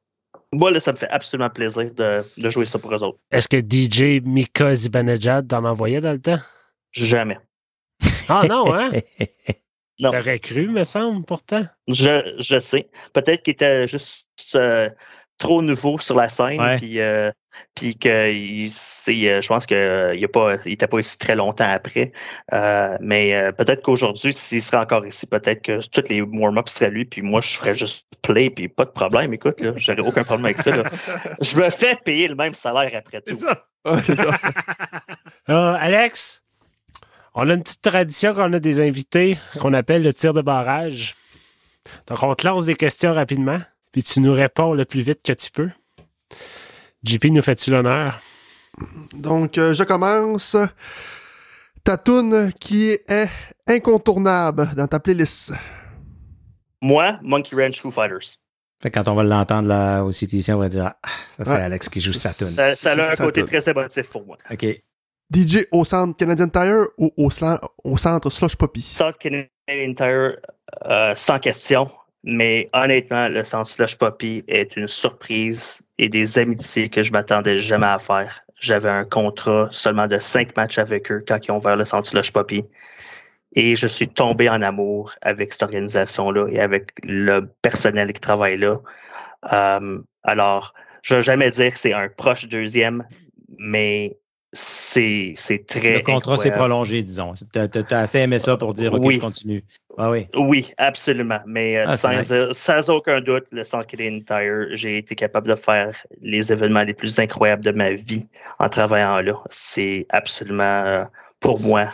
moi, 0.51 0.71
là, 0.71 0.79
ça 0.79 0.93
me 0.93 0.97
fait 0.97 1.09
absolument 1.09 1.49
plaisir 1.51 1.93
de, 1.93 2.23
de 2.37 2.49
jouer 2.49 2.65
ça 2.65 2.79
pour 2.79 2.93
eux 2.95 3.03
autres. 3.03 3.19
Est-ce 3.31 3.47
que 3.47 3.57
DJ 3.57 4.21
Mika 4.25 4.73
Zibanejad 4.73 5.47
t'en 5.47 5.63
envoyait 5.63 6.01
dans 6.01 6.13
le 6.13 6.21
temps? 6.21 6.39
Jamais. 6.91 7.37
Ah 8.29 8.43
non, 8.49 8.73
hein? 8.73 8.89
Non. 9.97 10.09
J'aurais 10.11 10.39
cru, 10.39 10.67
me 10.67 10.83
semble, 10.83 11.23
pourtant. 11.23 11.63
Je, 11.87 12.35
je 12.39 12.59
sais. 12.59 12.89
Peut-être 13.13 13.43
qu'il 13.43 13.53
était 13.53 13.87
juste 13.87 14.25
euh, 14.55 14.89
trop 15.37 15.61
nouveau 15.61 15.99
sur 15.99 16.15
la 16.15 16.29
scène. 16.29 16.59
Ouais. 16.61 16.77
Puis, 16.77 16.99
euh, 17.01 17.31
puis 17.75 17.95
que 17.97 18.31
il- 18.31 18.71
c'est, 18.71 19.29
euh, 19.29 19.41
je 19.41 19.47
pense 19.47 19.65
qu'il 19.65 20.19
n'était 20.65 20.87
pas 20.87 20.99
ici 20.99 21.17
très 21.17 21.35
longtemps 21.35 21.69
après. 21.69 22.11
Euh, 22.53 22.97
mais 23.01 23.33
euh, 23.35 23.51
peut-être 23.51 23.81
qu'aujourd'hui, 23.81 24.33
s'il 24.33 24.61
serait 24.61 24.77
encore 24.77 25.05
ici, 25.05 25.25
peut-être 25.25 25.61
que 25.61 25.79
tous 25.87 26.09
les 26.09 26.21
warm-ups 26.21 26.71
seraient 26.71 26.89
lui. 26.89 27.05
Puis 27.05 27.21
moi, 27.21 27.41
je 27.41 27.55
ferais 27.57 27.73
juste 27.75 28.05
play. 28.21 28.49
Puis 28.49 28.67
pas 28.69 28.85
de 28.85 28.91
problème. 28.91 29.33
Écoute, 29.33 29.59
là, 29.59 29.73
j'aurais 29.75 29.99
aucun 30.01 30.23
problème 30.23 30.45
avec 30.45 30.57
ça. 30.59 30.75
là. 30.75 30.83
Je 31.41 31.55
me 31.57 31.69
fais 31.69 31.95
payer 32.03 32.27
le 32.27 32.35
même 32.35 32.53
salaire 32.53 32.91
après 32.97 33.21
tout. 33.21 33.33
C'est 34.03 34.15
ça. 34.15 34.39
Ah, 35.47 35.73
Alex, 35.79 36.41
on 37.35 37.49
a 37.49 37.53
une 37.53 37.61
petite 37.63 37.81
tradition 37.81 38.33
qu'on 38.33 38.51
a 38.53 38.59
des 38.59 38.79
invités 38.79 39.37
qu'on 39.59 39.73
appelle 39.73 40.01
le 40.01 40.13
tir 40.13 40.33
de 40.33 40.41
barrage. 40.41 41.15
Donc, 42.07 42.23
on 42.23 42.33
te 42.33 42.47
lance 42.47 42.65
des 42.65 42.75
questions 42.75 43.13
rapidement, 43.13 43.59
puis 43.95 44.03
tu 44.03 44.19
nous 44.19 44.33
réponds 44.33 44.73
le 44.73 44.83
plus 44.83 44.99
vite 44.99 45.21
que 45.23 45.31
tu 45.31 45.49
peux. 45.51 45.69
JP, 47.05 47.27
nous 47.27 47.41
fais-tu 47.41 47.71
l'honneur? 47.71 48.19
Donc, 49.13 49.57
euh, 49.57 49.73
je 49.73 49.83
commence. 49.83 50.57
Ta 51.81 51.95
toune 51.95 52.51
qui 52.59 52.89
est 52.89 53.29
incontournable 53.65 54.69
dans 54.75 54.85
ta 54.85 54.99
playlist. 54.99 55.53
Moi, 56.81 57.17
Monkey 57.21 57.55
Ranch 57.55 57.79
Foo 57.79 57.89
Fighters. 57.89 58.35
Fait 58.83 58.91
que 58.91 58.99
quand 58.99 59.07
on 59.07 59.15
va 59.15 59.23
l'entendre 59.23 59.69
là, 59.69 60.03
au 60.03 60.11
CTC, 60.11 60.51
on 60.51 60.57
va 60.59 60.67
dire 60.67 60.91
Ah, 61.01 61.09
ça 61.31 61.45
c'est 61.45 61.51
Ouais. 61.51 61.61
Alex 61.61 61.87
qui 61.87 62.01
joue 62.01 62.11
sa 62.11 62.33
tune. 62.33 62.47
Ça, 62.47 62.75
ça 62.75 62.91
a 63.01 63.13
un 63.13 63.15
côté 63.15 63.45
très 63.45 63.69
émotif 63.69 64.09
pour 64.09 64.25
moi. 64.25 64.37
OK. 64.51 64.65
DJ 65.33 65.59
au 65.71 65.85
centre 65.85 66.17
Canadian 66.17 66.49
Tire 66.49 66.87
ou 66.97 67.13
au 67.17 67.29
centre 67.97 68.29
Slush 68.29 68.57
Poppy? 68.57 68.81
Centre 68.81 69.17
Canadian 69.17 69.93
Tire, 69.95 70.35
euh, 70.83 71.13
sans 71.15 71.39
question. 71.39 71.89
Mais 72.27 72.69
honnêtement, 72.73 73.29
le 73.29 73.43
Slush 73.43 73.97
Poppy 73.97 74.43
est 74.47 74.75
une 74.75 74.87
surprise 74.87 75.81
et 75.99 76.09
des 76.09 76.39
amitiés 76.39 76.89
que 76.89 77.03
je 77.03 77.11
m'attendais 77.11 77.57
jamais 77.57 77.85
à 77.85 77.99
faire. 77.99 78.41
J'avais 78.59 78.89
un 78.89 79.05
contrat 79.05 79.67
seulement 79.71 80.07
de 80.07 80.17
cinq 80.17 80.57
matchs 80.57 80.79
avec 80.79 81.11
eux 81.11 81.23
quand 81.25 81.37
ils 81.45 81.51
ont 81.51 81.57
ouvert 81.57 81.75
le 81.75 81.85
Slush 81.85 82.31
Poppy. 82.33 82.65
Et 83.53 83.75
je 83.75 83.85
suis 83.85 84.07
tombé 84.07 84.49
en 84.49 84.63
amour 84.63 85.13
avec 85.21 85.53
cette 85.53 85.61
organisation-là 85.61 86.47
et 86.49 86.59
avec 86.59 86.91
le 87.03 87.41
personnel 87.61 88.11
qui 88.11 88.19
travaille 88.19 88.57
là. 88.57 88.79
Euh, 89.53 89.99
alors, 90.23 90.73
je 91.03 91.13
ne 91.13 91.19
vais 91.19 91.23
jamais 91.23 91.51
dire 91.51 91.71
que 91.71 91.77
c'est 91.77 91.93
un 91.93 92.09
proche 92.09 92.49
deuxième, 92.49 93.05
mais 93.59 94.17
c'est 94.55 95.65
très. 95.67 95.95
Le 95.95 95.99
contrat 95.99 96.37
s'est 96.37 96.51
prolongé, 96.51 97.03
disons. 97.03 97.33
Tu 97.33 97.59
as, 97.59 97.97
assez 97.97 98.19
aimé 98.19 98.39
ça 98.39 98.57
pour 98.57 98.73
dire, 98.73 98.93
OK, 98.93 99.01
Oui. 99.03 99.15
je 99.15 99.19
continue. 99.19 99.63
Ah 99.97 100.09
oui. 100.09 100.27
Oui, 100.35 100.73
absolument. 100.77 101.39
Mais 101.45 101.77
euh, 101.77 101.85
Ah, 101.87 101.97
c'est 101.97 102.23
sans, 102.23 102.47
nice. 102.47 102.57
sans 102.57 102.89
aucun 102.89 103.21
doute, 103.21 103.45
le 103.51 103.63
Canadian 103.63 104.19
Tire, 104.25 104.67
j'ai 104.71 104.97
été 104.97 105.15
capable 105.15 105.47
de 105.47 105.55
faire 105.55 105.95
les 106.21 106.51
événements 106.51 106.83
les 106.83 106.93
plus 106.93 107.19
incroyables 107.19 107.63
de 107.63 107.71
ma 107.71 107.91
vie 107.91 108.27
en 108.59 108.69
travaillant 108.69 109.21
là. 109.21 109.35
C'est 109.49 110.05
absolument, 110.09 110.63
euh, 110.63 111.03
pour 111.39 111.59
moi, 111.59 111.87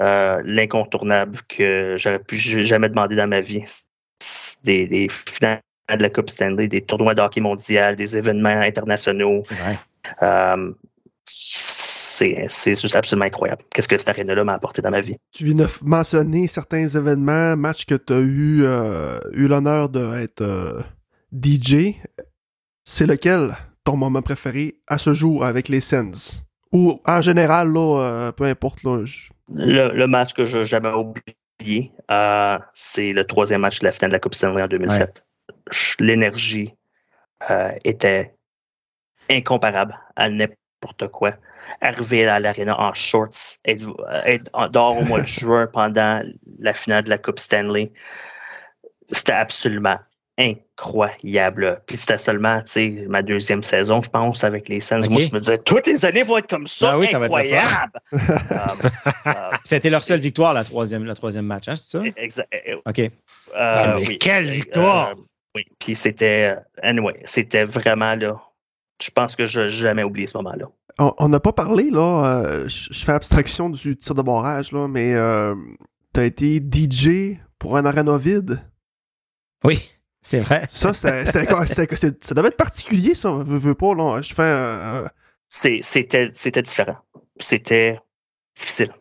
euh, 0.00 0.40
l'incontournable 0.44 1.40
que 1.48 1.94
j'aurais 1.96 2.18
pu 2.20 2.36
jamais 2.38 2.88
demander 2.88 3.16
dans 3.16 3.28
ma 3.28 3.40
vie. 3.40 3.64
Des, 4.64 4.86
des 4.86 5.08
finales 5.10 5.60
de 5.90 6.02
la 6.02 6.08
Coupe 6.08 6.30
Stanley, 6.30 6.68
des 6.68 6.80
tournois 6.80 7.14
de 7.14 7.20
hockey 7.22 7.40
mondial, 7.40 7.96
des 7.96 8.16
événements 8.16 8.48
internationaux. 8.48 9.42
Euh, 10.22 10.72
c'est 12.12 12.44
c'est 12.48 12.80
juste 12.80 12.94
absolument 12.96 13.26
incroyable. 13.26 13.62
Qu'est-ce 13.70 13.88
que 13.88 13.96
cette 13.98 14.08
arène-là 14.08 14.44
m'a 14.44 14.54
apporté 14.54 14.82
dans 14.82 14.90
ma 14.90 15.00
vie? 15.00 15.16
Tu 15.32 15.44
viens 15.44 15.54
de 15.54 15.66
mentionner 15.82 16.46
certains 16.48 16.86
événements, 16.86 17.56
matchs 17.56 17.84
que 17.86 17.94
tu 17.94 18.12
as 18.12 18.20
eu, 18.20 18.62
euh, 18.64 19.18
eu 19.32 19.48
l'honneur 19.48 19.88
d'être 19.88 20.42
euh, 20.42 20.80
DJ. 21.32 21.94
C'est 22.84 23.06
lequel 23.06 23.54
ton 23.84 23.96
moment 23.96 24.22
préféré 24.22 24.76
à 24.86 24.98
ce 24.98 25.14
jour 25.14 25.44
avec 25.44 25.68
les 25.68 25.80
Sens? 25.80 26.44
Ou 26.72 27.00
en 27.04 27.20
général, 27.20 27.72
là, 27.72 28.00
euh, 28.00 28.32
peu 28.32 28.44
importe. 28.44 28.82
Là, 28.84 29.04
je- 29.04 29.30
Le, 29.54 29.94
le 29.94 30.06
match 30.06 30.32
que 30.32 30.44
jamais 30.64 30.90
oublié, 30.92 31.92
euh, 32.10 32.58
c'est 32.74 33.12
le 33.12 33.26
troisième 33.26 33.60
match 33.60 33.80
de 33.80 33.84
la 33.86 33.92
finale 33.92 34.10
de 34.10 34.14
la 34.16 34.20
Coupe 34.20 34.34
Stanley 34.34 34.62
en 34.62 34.68
2007. 34.68 35.24
Ch- 35.70 35.96
L'énergie 36.00 36.74
euh, 37.50 37.72
était 37.84 38.34
incomparable 39.30 39.98
à 40.16 40.28
n'importe 40.28 41.08
quoi. 41.12 41.32
Arriver 41.80 42.26
à 42.28 42.38
l'aréna 42.40 42.78
en 42.80 42.92
shorts, 42.94 43.58
être, 43.64 44.68
dehors 44.70 44.98
au 44.98 45.04
mois 45.04 45.20
de 45.20 45.26
juin 45.26 45.66
pendant 45.66 46.22
la 46.58 46.74
finale 46.74 47.04
de 47.04 47.10
la 47.10 47.18
Coupe 47.18 47.38
Stanley, 47.40 47.92
c'était 49.08 49.32
absolument 49.32 49.98
incroyable. 50.38 51.82
Puis 51.86 51.96
c'était 51.96 52.16
seulement, 52.18 52.60
tu 52.62 52.70
sais, 52.70 52.88
ma 53.08 53.22
deuxième 53.22 53.62
saison, 53.62 54.02
je 54.02 54.10
pense, 54.10 54.44
avec 54.44 54.68
les 54.68 54.80
Sens. 54.80 55.08
Moi, 55.08 55.22
je 55.22 55.34
me 55.34 55.38
disais, 55.40 55.58
toutes 55.58 55.86
les 55.86 56.04
années 56.04 56.22
vont 56.22 56.38
être 56.38 56.48
comme 56.48 56.66
ça, 56.66 56.92
Ah 56.92 56.98
oui, 56.98 57.06
ça 57.06 57.18
va 57.18 57.26
être 57.26 57.36
le 57.36 57.44
fun. 57.44 57.56
incroyable. 57.56 57.92
Euh, 58.52 59.34
euh, 59.34 59.50
C'était 59.64 59.88
leur 59.90 60.04
seule 60.04 60.20
victoire, 60.20 60.52
la 60.52 60.64
troisième, 60.64 61.04
le 61.04 61.14
troisième 61.14 61.46
match, 61.46 61.68
hein, 61.68 61.76
c'est 61.76 61.96
ça? 61.98 62.02
Exa- 62.02 62.44
euh, 62.68 62.76
OK. 62.84 62.98
euh, 62.98 63.10
Ah, 63.54 63.94
mais 63.98 64.06
oui. 64.06 64.18
quelle 64.18 64.50
victoire! 64.50 65.14
oui, 65.54 65.64
puis 65.78 65.94
c'était, 65.94 66.56
anyway, 66.82 67.20
c'était 67.24 67.64
vraiment 67.64 68.14
là. 68.14 68.40
Je 69.02 69.10
pense 69.10 69.34
que 69.36 69.46
je 69.46 69.62
n'ai 69.62 69.68
jamais 69.68 70.02
oublié 70.02 70.26
ce 70.26 70.36
moment-là. 70.38 70.66
On 70.98 71.28
n'a 71.28 71.40
pas 71.40 71.52
parlé, 71.52 71.90
là. 71.90 72.42
euh, 72.44 72.68
je 72.68 73.04
fais 73.04 73.12
abstraction 73.12 73.70
du 73.70 73.96
tir 73.96 74.14
de 74.14 74.22
barrage, 74.22 74.72
là, 74.72 74.88
mais 74.88 75.14
euh, 75.14 75.54
t'as 76.12 76.24
été 76.24 76.60
DJ 76.60 77.38
pour 77.58 77.76
un 77.76 77.84
arena 77.84 78.16
vide? 78.18 78.62
Oui, 79.64 79.80
c'est 80.22 80.40
vrai. 80.40 80.66
Ça, 80.68 80.92
c'est- 80.94 81.26
ça 81.26 82.34
devait 82.34 82.48
être 82.48 82.56
particulier, 82.56 83.14
ça. 83.14 83.32
Veux, 83.32 83.58
veux 83.58 83.74
pas, 83.74 83.94
là. 83.94 84.20
Je 84.22 84.34
fais 84.34 85.10
C'est- 85.48 85.80
C'était, 85.82 86.30
c'était 86.34 86.62
différent. 86.62 86.96
C'était 87.38 87.98
difficile. 88.56 88.92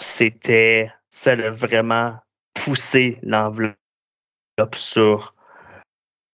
C'était, 0.00 0.90
ça 1.10 1.32
a 1.32 1.50
vraiment 1.50 2.16
poussé 2.54 3.18
l'enveloppe 3.22 3.76
sur 4.74 5.34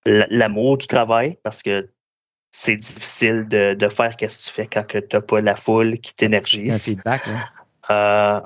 l'amour 0.07 0.79
du 0.79 0.87
travail 0.87 1.39
parce 1.43 1.63
que 1.63 1.89
c'est 2.53 2.77
difficile 2.77 3.47
de, 3.49 3.75
de 3.75 3.89
faire 3.89 4.17
qu'est-ce 4.17 4.39
que 4.39 4.49
tu 4.49 4.55
fais 4.55 4.67
quand 4.67 4.85
tu 4.87 5.01
n'as 5.13 5.21
pas 5.21 5.41
la 5.41 5.57
foule 5.57 5.99
qui 5.99 6.11
Un 6.11 6.15
t'énergise. 6.17 6.83
feedback, 6.85 7.27
là. 7.27 7.45
Euh, 7.91 8.41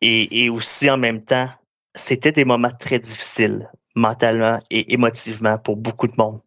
et, 0.00 0.44
et 0.44 0.50
aussi 0.50 0.90
en 0.90 0.96
même 0.98 1.22
temps, 1.24 1.48
c'était 1.94 2.32
des 2.32 2.44
moments 2.44 2.70
très 2.78 2.98
difficiles 2.98 3.70
mentalement 3.94 4.60
et 4.70 4.92
émotivement 4.92 5.56
pour 5.58 5.76
beaucoup 5.76 6.06
de 6.06 6.14
monde. 6.18 6.40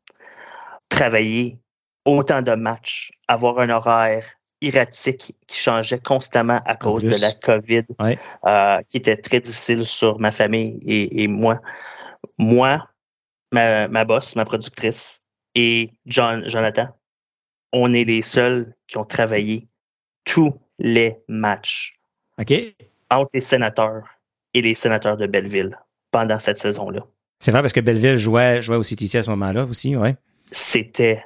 Travailler 0.90 1.58
autant 2.06 2.42
de 2.42 2.54
matchs, 2.56 3.12
avoir 3.28 3.60
un 3.60 3.70
horaire 3.70 4.26
erratique 4.62 5.36
qui 5.48 5.58
changeait 5.58 6.00
constamment 6.00 6.60
à 6.66 6.76
cause 6.76 7.04
de 7.04 7.10
la 7.22 7.32
COVID, 7.32 7.84
Ouais. 8.00 8.20
euh, 8.46 8.80
qui 8.90 8.98
était 8.98 9.18
très 9.18 9.40
difficile 9.40 9.86
sur 9.86 10.20
ma 10.20 10.32
famille 10.32 10.80
et, 10.86 11.24
et 11.24 11.28
moi. 11.28 11.60
Moi, 12.38 12.86
ma, 13.52 13.88
ma 13.88 14.04
boss, 14.06 14.36
ma 14.36 14.46
productrice 14.46 15.22
et 15.60 15.92
John, 16.06 16.48
Jonathan, 16.48 16.88
on 17.74 17.94
est 17.94 18.06
les 18.06 18.22
seuls 18.22 18.74
qui 18.88 18.98
ont 18.98 19.04
travaillé 19.06 19.68
tous 20.24 20.54
les 20.80 21.18
matchs 21.28 22.00
entre 23.12 23.30
les 23.34 23.42
sénateurs 23.42 24.06
et 24.54 24.62
les 24.62 24.74
sénateurs 24.74 25.18
de 25.18 25.28
Belleville 25.28 25.78
pendant 26.12 26.40
cette 26.40 26.58
saison-là. 26.58 27.06
C'est 27.40 27.52
vrai 27.52 27.62
parce 27.62 27.74
que 27.74 27.82
Belleville 27.82 28.18
jouait, 28.18 28.62
jouait 28.62 28.78
au 28.78 28.84
CTC 28.84 29.18
à 29.18 29.24
ce 29.24 29.30
moment-là 29.32 29.66
aussi, 29.66 29.96
ouais. 29.96 30.16
C'était 30.52 31.24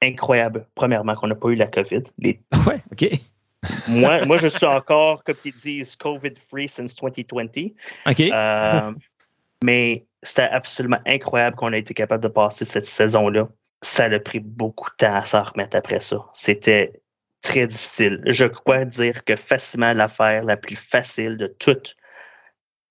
incroyable, 0.00 0.66
premièrement, 0.74 1.14
qu'on 1.16 1.26
n'a 1.26 1.34
pas 1.34 1.48
eu 1.48 1.56
la 1.56 1.66
COVID. 1.66 2.04
Les- 2.18 2.40
Ouais, 2.66 2.78
OK. 2.92 3.10
moi, 3.88 4.24
moi, 4.24 4.38
je 4.38 4.46
suis 4.48 4.66
encore, 4.66 5.24
comme 5.24 5.36
ils 5.44 5.52
disent, 5.52 5.96
COVID-free 5.96 6.68
since 6.68 6.94
2020. 6.94 7.72
OK. 8.06 8.20
Euh, 8.20 8.92
mais 9.64 10.06
c'était 10.22 10.42
absolument 10.42 11.00
incroyable 11.06 11.56
qu'on 11.56 11.72
ait 11.72 11.78
été 11.78 11.94
capable 11.94 12.22
de 12.22 12.28
passer 12.28 12.64
cette 12.64 12.84
saison-là. 12.86 13.48
Ça 13.82 14.04
a 14.04 14.18
pris 14.20 14.40
beaucoup 14.40 14.90
de 14.90 14.96
temps 14.96 15.14
à 15.14 15.24
s'en 15.24 15.42
remettre 15.44 15.76
après 15.76 16.00
ça. 16.00 16.16
C'était 16.32 17.00
très 17.42 17.66
difficile. 17.68 18.20
Je 18.26 18.44
crois 18.46 18.84
dire 18.84 19.24
que 19.24 19.36
facilement 19.36 19.92
l'affaire 19.92 20.42
la 20.44 20.56
plus 20.56 20.74
facile 20.76 21.36
de 21.36 21.46
toutes, 21.58 21.94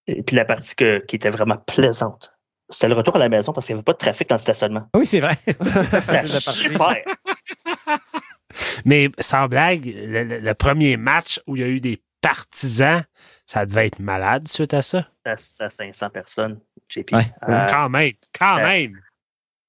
et 0.07 0.23
puis 0.23 0.35
la 0.37 0.45
partie 0.45 0.75
que- 0.75 0.99
qui 0.99 1.17
était 1.17 1.29
vraiment 1.29 1.57
plaisante, 1.57 2.33
c'était 2.69 2.87
le 2.87 2.95
retour 2.95 3.17
à 3.17 3.19
la 3.19 3.27
maison 3.29 3.51
parce 3.51 3.65
qu'il 3.65 3.75
n'y 3.75 3.79
avait 3.79 3.83
pas 3.83 3.93
de 3.93 3.97
trafic 3.97 4.29
dans 4.29 4.35
le 4.35 4.39
stationnement. 4.39 4.87
oui, 4.95 5.05
c'est 5.05 5.19
vrai. 5.19 5.35
Super. 6.39 6.95
Mais 8.85 9.09
sans 9.19 9.47
blague, 9.47 9.85
le 9.85 10.53
premier 10.53 10.95
match 10.97 11.41
où 11.47 11.55
il 11.57 11.61
y 11.61 11.65
a 11.65 11.67
eu 11.67 11.81
des 11.81 12.01
partisans, 12.21 13.03
ça 13.45 13.65
devait 13.65 13.87
être 13.87 13.99
malade 13.99 14.47
suite 14.47 14.73
à 14.73 14.81
ça. 14.81 15.07
C'était 15.35 15.69
c'était 15.69 15.91
500 15.91 16.09
personnes, 16.09 16.59
JP. 16.89 17.11
Ouais. 17.13 17.31
Euh, 17.49 17.65
quand 17.69 17.89
même, 17.89 18.13
quand 18.37 18.57
même. 18.57 18.99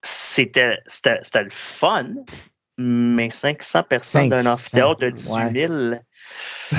c'était 0.02 0.78
c'était 0.86 1.18
c'était 1.22 1.44
le 1.44 1.50
fun, 1.50 2.06
mais 2.78 3.30
500 3.30 3.82
personnes 3.84 4.28
d'un 4.28 4.40
500, 4.40 4.52
amphithéâtre 4.52 5.00
de 5.00 5.10
18 5.10 5.68
000. 5.68 5.94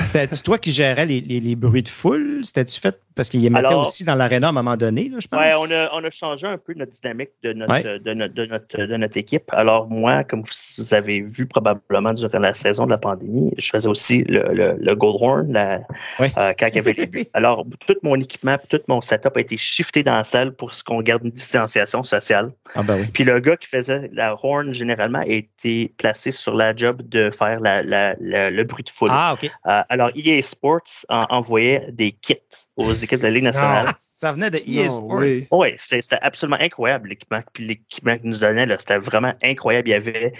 C'était-tu 0.04 0.42
toi 0.42 0.58
qui 0.58 0.70
gérais 0.70 1.04
les, 1.06 1.20
les- 1.20 1.40
les 1.40 1.56
bruits 1.56 1.82
de 1.82 1.88
foule? 1.88 2.40
C'était-tu 2.44 2.80
fait 2.80 3.00
parce 3.20 3.28
qu'il 3.28 3.42
y 3.44 3.50
mettait 3.50 3.74
aussi 3.74 4.02
dans 4.04 4.14
l'aréna 4.14 4.46
à 4.46 4.50
un 4.50 4.52
moment 4.54 4.78
donné, 4.78 5.10
là, 5.10 5.18
je 5.20 5.28
pense? 5.28 5.38
Ouais, 5.38 5.50
on 5.60 5.70
a, 5.70 5.90
on 5.92 6.02
a 6.02 6.08
changé 6.10 6.46
un 6.46 6.56
peu 6.56 6.72
notre 6.72 6.92
dynamique 6.92 7.28
de 7.42 7.52
notre, 7.52 7.70
Ouais. 7.70 7.82
de, 7.98 8.14
notre, 8.14 8.32
de, 8.32 8.46
notre, 8.46 8.78
de 8.82 8.96
notre 8.96 9.16
équipe. 9.18 9.44
Alors, 9.52 9.90
moi, 9.90 10.24
comme 10.24 10.42
vous 10.78 10.94
avez 10.94 11.20
vu 11.20 11.44
probablement 11.46 12.14
durant 12.14 12.38
la 12.38 12.54
saison 12.54 12.86
de 12.86 12.90
la 12.90 12.96
pandémie, 12.96 13.52
je 13.58 13.68
faisais 13.68 13.88
aussi 13.88 14.24
le, 14.24 14.54
le, 14.54 14.76
le 14.80 14.94
Goldhorn 14.94 15.52
la, 15.52 15.80
Ouais. 16.18 16.32
euh, 16.38 16.54
quand 16.58 16.68
il 16.68 16.76
y 16.76 16.78
avait 16.78 16.94
les 16.94 17.06
buts. 17.06 17.26
Alors, 17.34 17.66
tout 17.86 17.96
mon 18.02 18.14
équipement, 18.16 18.56
tout 18.70 18.80
mon 18.88 19.02
setup 19.02 19.36
a 19.36 19.40
été 19.42 19.58
shifté 19.58 20.02
dans 20.02 20.14
la 20.14 20.24
salle 20.24 20.52
pour 20.52 20.72
ce 20.72 20.82
qu'on 20.82 21.02
garde 21.02 21.22
une 21.22 21.30
distanciation 21.30 22.02
sociale. 22.02 22.52
Ah 22.74 22.82
ben 22.82 23.00
oui. 23.00 23.06
Puis 23.12 23.24
le 23.24 23.38
gars 23.40 23.58
qui 23.58 23.68
faisait 23.68 24.08
la 24.14 24.34
horn, 24.42 24.72
généralement, 24.72 25.18
a 25.18 25.26
été 25.26 25.92
placé 25.98 26.30
sur 26.30 26.54
la 26.54 26.74
job 26.74 27.02
de 27.06 27.30
faire 27.30 27.60
la, 27.60 27.82
la- 27.82 28.14
la- 28.18 28.50
le 28.50 28.64
bruit 28.64 28.84
de 28.84 28.88
foule. 28.90 29.10
Ah, 29.12 29.34
OK. 29.34 29.44
Euh, 29.66 29.82
alors, 29.90 30.10
EA 30.16 30.40
Sports 30.40 31.04
en- 31.10 31.26
envoyait 31.28 31.86
des 31.92 32.12
kits 32.12 32.36
aux 32.76 32.92
équipes 32.92 33.18
de 33.18 33.24
la 33.24 33.30
Ligue 33.30 33.44
nationale. 33.44 33.86
Ah, 33.88 33.94
ça 33.98 34.32
venait 34.32 34.50
de 34.50 34.58
Non, 34.86 34.94
Sports. 34.94 35.58
oui. 35.58 35.74
C'était 35.78 36.18
absolument 36.22 36.58
incroyable 36.60 37.08
l'équipement. 37.10 37.42
Puis 37.52 37.66
l'équipement 37.66 38.16
qu'ils 38.18 38.30
nous 38.30 38.38
donnait, 38.38 38.66
là, 38.66 38.78
c'était 38.78 38.98
vraiment 38.98 39.34
incroyable. 39.42 39.88
Il 39.88 39.92
y 39.92 39.94
avait 39.94 40.32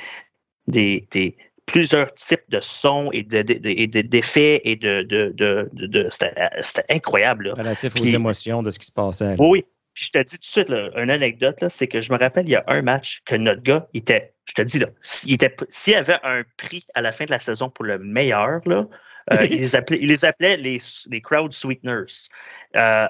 des, 0.66 1.06
des- 1.10 1.36
plusieurs 1.66 2.12
types 2.14 2.44
de 2.48 2.60
sons 2.60 3.10
et 3.12 3.22
de- 3.22 3.42
de- 3.42 3.54
de- 3.54 3.68
et 3.70 3.86
de- 3.86 4.00
d'effets 4.02 4.60
et 4.64 4.76
de. 4.76 5.02
de, 5.02 5.32
de, 5.36 5.68
de- 5.72 5.86
de- 5.86 6.08
c'était 6.10 6.34
c'était 6.62 6.84
incroyable. 6.88 7.48
là. 7.48 7.54
Relatif 7.54 7.92
aux 8.00 8.04
émotions 8.04 8.62
de 8.62 8.70
ce 8.70 8.78
qui 8.78 8.86
se 8.86 8.92
passait. 8.92 9.36
là. 9.36 9.36
Oui. 9.38 9.64
Puis 9.92 10.04
je 10.06 10.10
te 10.12 10.22
dis 10.24 10.34
tout 10.36 10.40
de 10.40 10.44
suite, 10.44 10.68
là, 10.68 10.88
une 11.02 11.10
anecdote, 11.10 11.64
c'est 11.68 11.88
que 11.88 12.00
je 12.00 12.12
me 12.12 12.18
rappelle, 12.18 12.46
il 12.46 12.52
y 12.52 12.56
a 12.56 12.62
un 12.68 12.80
match 12.80 13.22
que 13.24 13.34
notre 13.34 13.60
gars, 13.62 13.88
il 13.92 13.98
était, 14.00 14.34
je 14.44 14.54
te 14.54 14.62
dis, 14.62 14.78
là, 14.78 14.86
s'il 15.02 15.32
était- 15.32 15.54
s'il 15.68 15.92
y 15.94 15.96
avait 15.96 16.18
un 16.22 16.42
prix 16.56 16.86
à 16.94 17.02
la 17.02 17.10
fin 17.10 17.24
de 17.24 17.30
la 17.32 17.40
saison 17.40 17.70
pour 17.70 17.84
le 17.84 17.98
meilleur, 17.98 18.60
là, 18.66 18.86
euh, 19.32 19.44
il, 19.44 19.58
les 19.60 19.76
appelait, 19.76 19.98
il 20.00 20.08
les 20.08 20.24
appelait 20.24 20.56
les, 20.56 20.78
les 21.08 21.20
crowd 21.20 21.52
sweeteners. 21.52 22.28
Euh, 22.76 23.06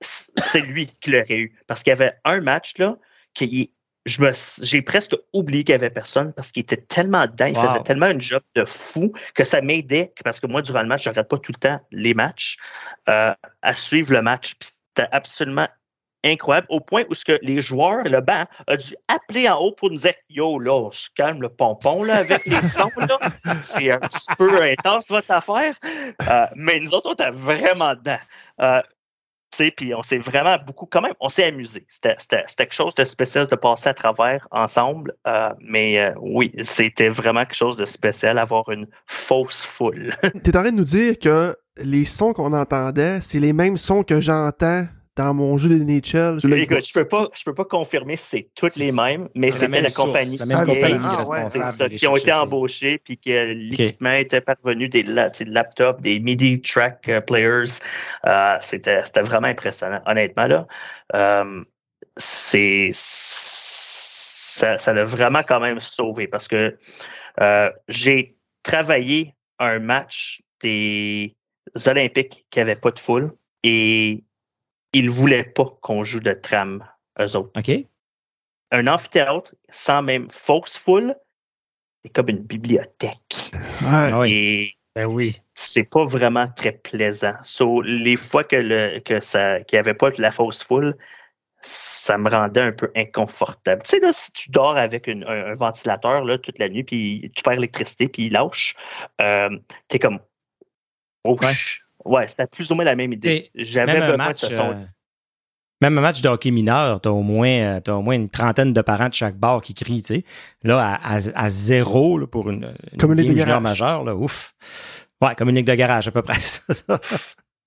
c'est 0.00 0.60
lui 0.60 0.86
qui 1.00 1.10
l'aurait 1.10 1.36
eu. 1.38 1.58
Parce 1.66 1.82
qu'il 1.82 1.90
y 1.90 1.92
avait 1.92 2.14
un 2.24 2.40
match, 2.40 2.78
là, 2.78 2.96
qu'il 3.34 3.68
je 4.06 4.22
me, 4.22 4.30
j'ai 4.62 4.80
presque 4.80 5.14
oublié 5.34 5.62
qu'il 5.62 5.72
y 5.72 5.76
avait 5.76 5.90
personne 5.90 6.32
parce 6.32 6.52
qu'il 6.52 6.62
était 6.62 6.78
tellement 6.78 7.26
dedans, 7.26 7.44
il 7.44 7.54
Wow. 7.56 7.68
faisait 7.68 7.82
tellement 7.82 8.06
un 8.06 8.18
job 8.18 8.42
de 8.54 8.64
fou 8.64 9.12
que 9.34 9.44
ça 9.44 9.60
m'aidait, 9.60 10.14
parce 10.24 10.40
que 10.40 10.46
moi, 10.46 10.62
durant 10.62 10.80
le 10.80 10.88
match, 10.88 11.04
je 11.04 11.10
regarde 11.10 11.28
pas 11.28 11.36
tout 11.38 11.52
le 11.52 11.58
temps 11.60 11.80
les 11.92 12.14
matchs, 12.14 12.56
euh, 13.10 13.34
à 13.60 13.74
suivre 13.74 14.14
le 14.14 14.22
match. 14.22 14.54
Puis 14.58 14.70
C'était 14.96 15.08
absolument 15.12 15.68
incroyable, 16.24 16.66
au 16.70 16.80
point 16.80 17.04
où 17.08 17.14
ce 17.14 17.24
que 17.24 17.38
les 17.42 17.60
joueurs, 17.60 18.04
le 18.04 18.20
banc, 18.20 18.44
a 18.66 18.76
dû 18.76 18.94
appeler 19.08 19.48
en 19.48 19.58
haut 19.58 19.72
pour 19.72 19.90
nous 19.90 19.98
dire 19.98 20.14
Yo, 20.28 20.58
là, 20.58 20.72
on 20.72 20.90
se 20.90 21.08
calme 21.14 21.42
le 21.42 21.48
pompon 21.48 22.04
là, 22.04 22.18
avec 22.18 22.44
les 22.46 22.62
sons. 22.62 22.90
Là. 22.96 23.18
C'est 23.60 23.90
un 23.90 23.98
petit 23.98 24.26
peu 24.36 24.62
intense 24.62 25.08
votre 25.08 25.30
affaire. 25.30 25.74
Euh, 26.28 26.46
mais 26.56 26.80
nous 26.80 26.92
autres, 26.94 27.10
on 27.10 27.12
était 27.12 27.30
vraiment 27.30 27.94
dedans. 27.94 28.18
Euh, 28.60 28.82
puis 29.76 29.94
on 29.94 30.02
s'est 30.02 30.18
vraiment 30.18 30.56
beaucoup, 30.64 30.86
quand 30.86 31.02
même, 31.02 31.14
on 31.20 31.28
s'est 31.28 31.44
amusé. 31.44 31.84
C'était 31.88 32.16
quelque 32.56 32.72
chose 32.72 32.94
de 32.94 33.04
spécial 33.04 33.46
de 33.46 33.56
passer 33.56 33.90
à 33.90 33.94
travers 33.94 34.46
ensemble. 34.50 35.14
Euh, 35.26 35.50
mais 35.60 35.98
euh, 35.98 36.14
oui, 36.20 36.52
c'était 36.62 37.08
vraiment 37.08 37.40
quelque 37.40 37.56
chose 37.56 37.76
de 37.76 37.84
spécial, 37.84 38.38
avoir 38.38 38.70
une 38.70 38.86
fausse 39.06 39.62
foule. 39.62 40.14
T'es 40.44 40.56
en 40.56 40.62
train 40.62 40.70
de 40.70 40.76
nous 40.76 40.84
dire 40.84 41.18
que 41.18 41.54
les 41.76 42.04
sons 42.04 42.32
qu'on 42.32 42.52
entendait, 42.52 43.20
c'est 43.20 43.40
les 43.40 43.52
mêmes 43.52 43.76
sons 43.76 44.02
que 44.02 44.20
j'entends 44.20 44.86
dans 45.20 45.34
mon 45.34 45.58
jeu 45.58 45.68
de 45.68 45.84
NHL. 45.84 46.40
sur 46.40 46.52
Écoute, 46.52 46.86
je 46.86 46.92
peux 46.94 47.06
pas, 47.06 47.28
je 47.34 47.44
peux 47.44 47.54
pas 47.54 47.64
confirmer 47.64 48.16
si 48.16 48.26
c'est 48.26 48.48
toutes 48.54 48.76
les 48.76 48.92
mêmes, 48.92 49.28
mais 49.34 49.48
la 49.48 49.54
c'était 49.54 49.68
même 49.68 49.84
la 49.84 49.90
compagnie 49.90 50.38
la 50.38 50.46
même 50.46 50.66
compagnie 50.66 51.64
ça, 51.64 51.88
qui 51.88 52.06
ont 52.06 52.16
été 52.16 52.32
embauchés, 52.32 52.98
puis 52.98 53.18
que 53.18 53.52
l'équipement 53.52 54.12
était 54.12 54.40
parvenu 54.40 54.88
des 54.88 55.02
laptops, 55.02 56.00
des 56.00 56.20
MIDI 56.20 56.62
track 56.62 57.08
euh, 57.08 57.20
players. 57.20 57.80
Euh, 58.26 58.56
c'était, 58.60 59.02
c'était 59.04 59.22
vraiment 59.22 59.48
impressionnant, 59.48 60.00
honnêtement. 60.06 60.46
Là, 60.46 60.66
Euh, 61.14 61.64
c'est, 62.16 62.90
ça, 62.92 64.78
ça 64.78 64.92
l'a 64.92 65.04
vraiment 65.04 65.42
quand 65.42 65.60
même 65.60 65.80
sauvé 65.80 66.28
parce 66.28 66.48
que 66.48 66.76
euh, 67.40 67.70
j'ai 67.88 68.36
travaillé 68.62 69.34
un 69.58 69.78
match 69.78 70.42
des 70.60 71.36
Olympiques 71.86 72.46
qui 72.50 72.58
n'avaient 72.58 72.76
pas 72.76 72.90
de 72.90 72.98
foule 72.98 73.32
et 73.62 74.24
ils 74.92 75.06
ne 75.06 75.10
voulaient 75.10 75.44
pas 75.44 75.66
qu'on 75.80 76.04
joue 76.04 76.20
de 76.20 76.32
tram, 76.32 76.84
eux 77.20 77.36
autres 77.36 77.52
OK? 77.58 77.70
un 78.72 78.86
amphithéâtre 78.86 79.54
sans 79.68 80.00
même 80.02 80.30
fausse 80.30 80.76
foule, 80.76 81.16
c'est 82.04 82.12
comme 82.12 82.28
une 82.28 82.38
bibliothèque. 82.38 83.50
Ouais. 83.52 84.10
Ah 84.12 84.20
oui. 84.20 84.32
Et 84.32 84.76
Ben 84.94 85.06
oui. 85.06 85.40
c'est 85.54 85.82
pas 85.84 86.04
vraiment 86.04 86.46
très 86.48 86.72
plaisant. 86.72 87.34
So, 87.42 87.82
les 87.82 88.16
fois 88.16 88.44
que 88.44 88.56
le 88.56 89.00
que 89.00 89.20
ça 89.20 89.60
qu'il 89.62 89.76
n'y 89.76 89.80
avait 89.80 89.94
pas 89.94 90.10
de 90.10 90.22
la 90.22 90.30
fausse 90.30 90.62
foule, 90.62 90.96
ça 91.60 92.16
me 92.16 92.30
rendait 92.30 92.60
un 92.62 92.72
peu 92.72 92.90
inconfortable. 92.96 93.82
Tu 93.82 93.90
sais, 93.90 94.00
là, 94.00 94.12
si 94.12 94.30
tu 94.32 94.50
dors 94.50 94.76
avec 94.76 95.06
une- 95.08 95.24
un, 95.24 95.46
un 95.50 95.54
ventilateur 95.54 96.24
là, 96.24 96.38
toute 96.38 96.58
la 96.58 96.68
nuit, 96.68 96.84
puis 96.84 97.30
tu 97.34 97.42
perds 97.42 97.54
l'électricité, 97.56 98.08
puis 98.08 98.26
il 98.26 98.32
lâche, 98.32 98.76
euh, 99.20 99.50
t'es 99.88 99.98
comme. 99.98 100.20
Oh, 101.24 101.36
Ouais. 101.42 101.52
Ouais, 102.04 102.26
c'était 102.28 102.46
plus 102.46 102.70
ou 102.70 102.74
moins 102.74 102.84
la 102.84 102.96
même 102.96 103.12
idée. 103.12 103.50
J'avais 103.54 103.92
Même 103.94 104.02
un, 104.02 104.10
besoin 104.12 104.26
match, 104.26 104.40
de 104.42 104.46
ce 104.46 104.54
son. 104.56 104.70
euh, 104.72 104.84
même 105.82 105.96
un 105.96 106.00
match 106.02 106.20
de 106.20 106.28
hockey 106.28 106.50
mineur, 106.50 107.00
t'as 107.00 107.10
au 107.10 107.22
moins 107.22 107.48
euh, 107.48 107.80
t'as 107.80 107.94
au 107.94 108.02
moins 108.02 108.14
une 108.14 108.28
trentaine 108.28 108.72
de 108.72 108.80
parents 108.82 109.08
de 109.08 109.14
chaque 109.14 109.36
bar 109.36 109.60
qui 109.62 109.74
crient, 109.74 110.02
tu 110.02 110.14
sais. 110.16 110.24
Là, 110.62 110.98
à, 111.02 111.16
à- 111.16 111.20
à 111.44 111.50
zéro 111.50 112.18
là, 112.18 112.26
pour 112.26 112.50
une, 112.50 112.74
une 112.92 112.98
Comme 112.98 113.12
une 113.12 113.20
ligue 113.20 113.46
majeure, 113.60 114.04
là, 114.04 114.14
ouf. 114.14 114.54
Ouais, 115.22 115.34
comme 115.34 115.48
une 115.50 115.56
ligue 115.56 115.66
de 115.66 115.74
garage, 115.74 116.08
à 116.08 116.10
peu 116.10 116.22
près. 116.22 116.34
c'est 116.40 116.74
ça. 116.74 116.98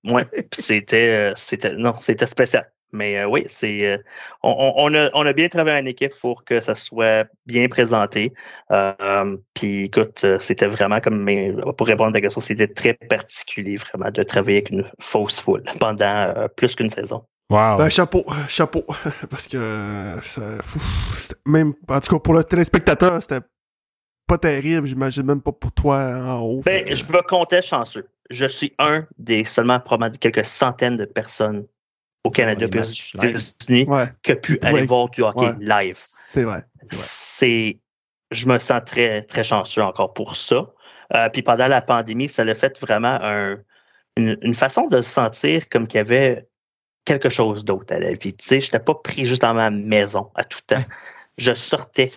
Ouais, 0.04 0.28
c'était, 0.52 1.08
euh, 1.10 1.34
c'était, 1.36 1.74
non, 1.76 1.94
c'était 2.02 2.26
spécial. 2.26 2.72
Mais 2.94 3.18
euh, 3.18 3.26
oui, 3.26 3.44
c'est, 3.48 3.86
euh, 3.86 3.98
on, 4.44 4.94
a, 4.94 5.10
on 5.14 5.26
a 5.26 5.34
bien 5.34 5.50
travaillé 5.50 5.82
en 5.82 5.86
équipe 5.86 6.14
pour 6.22 6.46
que 6.46 6.60
ça 6.60 6.76
soit 6.76 7.28
bien 7.48 7.68
présenté. 7.68 8.32
Euh, 8.72 9.36
puis 9.56 9.86
écoute, 9.86 10.26
c'était 10.38 10.68
vraiment 10.68 11.02
comme, 11.02 11.22
mais, 11.24 11.54
pour 11.76 11.88
répondre 11.88 12.10
à 12.10 12.14
ta 12.14 12.22
question, 12.22 12.40
c'était 12.40 12.68
très 12.68 12.94
particulier 12.94 13.78
vraiment 13.78 14.12
de 14.12 14.22
travailler 14.22 14.58
avec 14.58 14.70
une 14.70 14.86
fausse 15.00 15.42
foule 15.42 15.64
pendant 15.80 16.06
euh, 16.06 16.48
plus 16.48 16.76
qu'une 16.76 16.90
saison. 16.90 17.24
Wow. 17.50 17.78
Ben, 17.78 17.90
chapeau, 17.90 18.26
chapeau. 18.48 18.86
Parce 19.30 19.48
que 19.48 20.18
ça, 20.22 20.42
même, 21.48 21.74
en 21.88 22.00
tout 22.00 22.16
cas, 22.16 22.20
pour 22.20 22.36
le 22.36 22.44
téléspectateur, 22.44 23.22
c'était 23.24 23.46
pas 24.28 24.38
terrible. 24.38 24.86
J'imagine 24.88 25.24
même 25.24 25.42
pas 25.42 25.52
pour 25.52 25.72
toi 25.72 25.98
en 26.24 26.42
haut. 26.42 26.62
Ben, 26.64 26.86
je 26.94 27.04
me 27.06 27.22
comptais 27.28 27.62
chanceux. 27.64 28.08
Je 28.30 28.46
suis 28.46 28.74
un 28.80 29.06
des 29.18 29.44
seulement 29.46 29.80
probablement 29.80 30.18
quelques 30.20 30.46
centaines 30.46 30.98
de 30.98 31.06
personnes 31.06 31.66
au 32.24 32.30
Canada 32.32 32.66
et 32.66 32.80
aux. 32.80 32.84
États-Unis 32.84 33.86
Ouais, 33.88 34.08
a 34.30 34.36
pu 34.36 34.58
aller 34.62 34.86
voir 34.86 35.10
du 35.10 35.22
hockey 35.24 35.46
Ouais. 35.48 35.56
live. 35.60 35.98
c'est 36.00 36.44
vrai. 36.44 36.64
c'est 36.92 37.80
je 38.32 38.48
me 38.48 38.58
sens 38.58 38.82
très 38.86 39.22
très 39.24 39.44
chanceux 39.44 39.84
encore 39.84 40.14
pour 40.14 40.36
ça. 40.36 40.72
Euh, 41.14 41.30
puis 41.30 41.44
pendant 41.44 41.68
la 41.68 41.82
pandémie, 41.82 42.28
ça 42.30 42.44
l'a 42.44 42.56
fait 42.56 42.80
vraiment 42.80 43.20
un- 43.22 43.58
une, 44.18 44.38
une 44.42 44.56
façon 44.56 44.88
de 44.88 45.02
se 45.02 45.10
sentir 45.10 45.70
comme 45.70 45.86
qu'il 45.88 45.98
y 45.98 46.02
avait 46.02 46.48
quelque 47.06 47.30
chose 47.30 47.64
d'autre 47.66 47.94
à 47.94 48.00
la 48.00 48.14
vie. 48.14 48.34
Tu 48.34 48.46
sais, 48.46 48.60
je 48.60 48.68
n'étais 48.68 48.80
pas 48.80 48.96
pris 48.96 49.26
juste 49.26 49.42
dans 49.42 49.54
ma 49.54 49.70
maison 49.70 50.32
à 50.36 50.44
tout 50.44 50.62
temps. 50.66 50.84
Je 51.38 51.54
sortais 51.54 52.12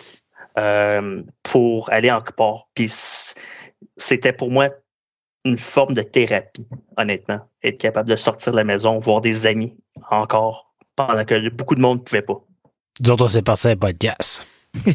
euh, 0.59 1.23
pour 1.43 1.91
aller 1.91 2.11
en 2.11 2.21
part. 2.21 2.67
Puis 2.75 2.87
c'était 3.97 4.31
pour 4.33 4.49
moi 4.51 4.69
une 5.43 5.57
forme 5.57 5.93
de 5.93 6.01
thérapie, 6.03 6.67
honnêtement. 6.97 7.39
Être 7.63 7.77
capable 7.79 8.09
de 8.09 8.15
sortir 8.15 8.51
de 8.53 8.57
la 8.57 8.63
maison, 8.63 8.99
voir 8.99 9.21
des 9.21 9.45
amis 9.47 9.75
encore, 10.11 10.71
pendant 10.95 11.23
que 11.25 11.49
beaucoup 11.49 11.75
de 11.75 11.81
monde 11.81 11.99
ne 11.99 12.03
pouvait 12.03 12.21
pas. 12.21 12.39
Nous 13.03 13.09
autres, 13.11 13.25
on 13.25 13.27
s'est 13.27 13.41
parti 13.41 13.67
un 13.69 13.75
podcast. 13.77 14.45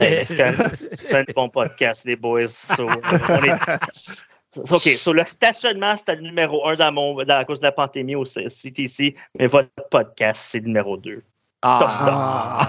Hey, 0.01 0.27
C'est 0.27 0.55
c'est 0.93 1.15
un 1.17 1.25
bon 1.35 1.49
podcast, 1.49 2.05
les 2.05 2.17
boys. 2.17 2.47
So, 2.49 2.87
on 2.89 3.45
est- 3.45 4.25
OK, 4.71 4.83
so 4.99 5.13
le 5.15 5.25
stationnement, 5.25 5.97
c'était 5.97 6.17
le 6.17 6.23
numéro 6.23 6.67
un 6.69 6.75
dans 6.75 6.93
mon, 6.93 7.15
dans, 7.25 7.39
à 7.39 7.45
cause 7.45 7.59
de 7.61 7.65
la 7.65 7.73
pandémie 7.73 8.15
au 8.15 8.25
CTC, 8.25 9.17
mais 9.39 9.47
votre 9.47 9.71
podcast, 9.91 10.45
c'est 10.51 10.59
le 10.61 10.67
numéro 10.67 10.97
deux. 10.99 11.23
Ah. 11.63 12.61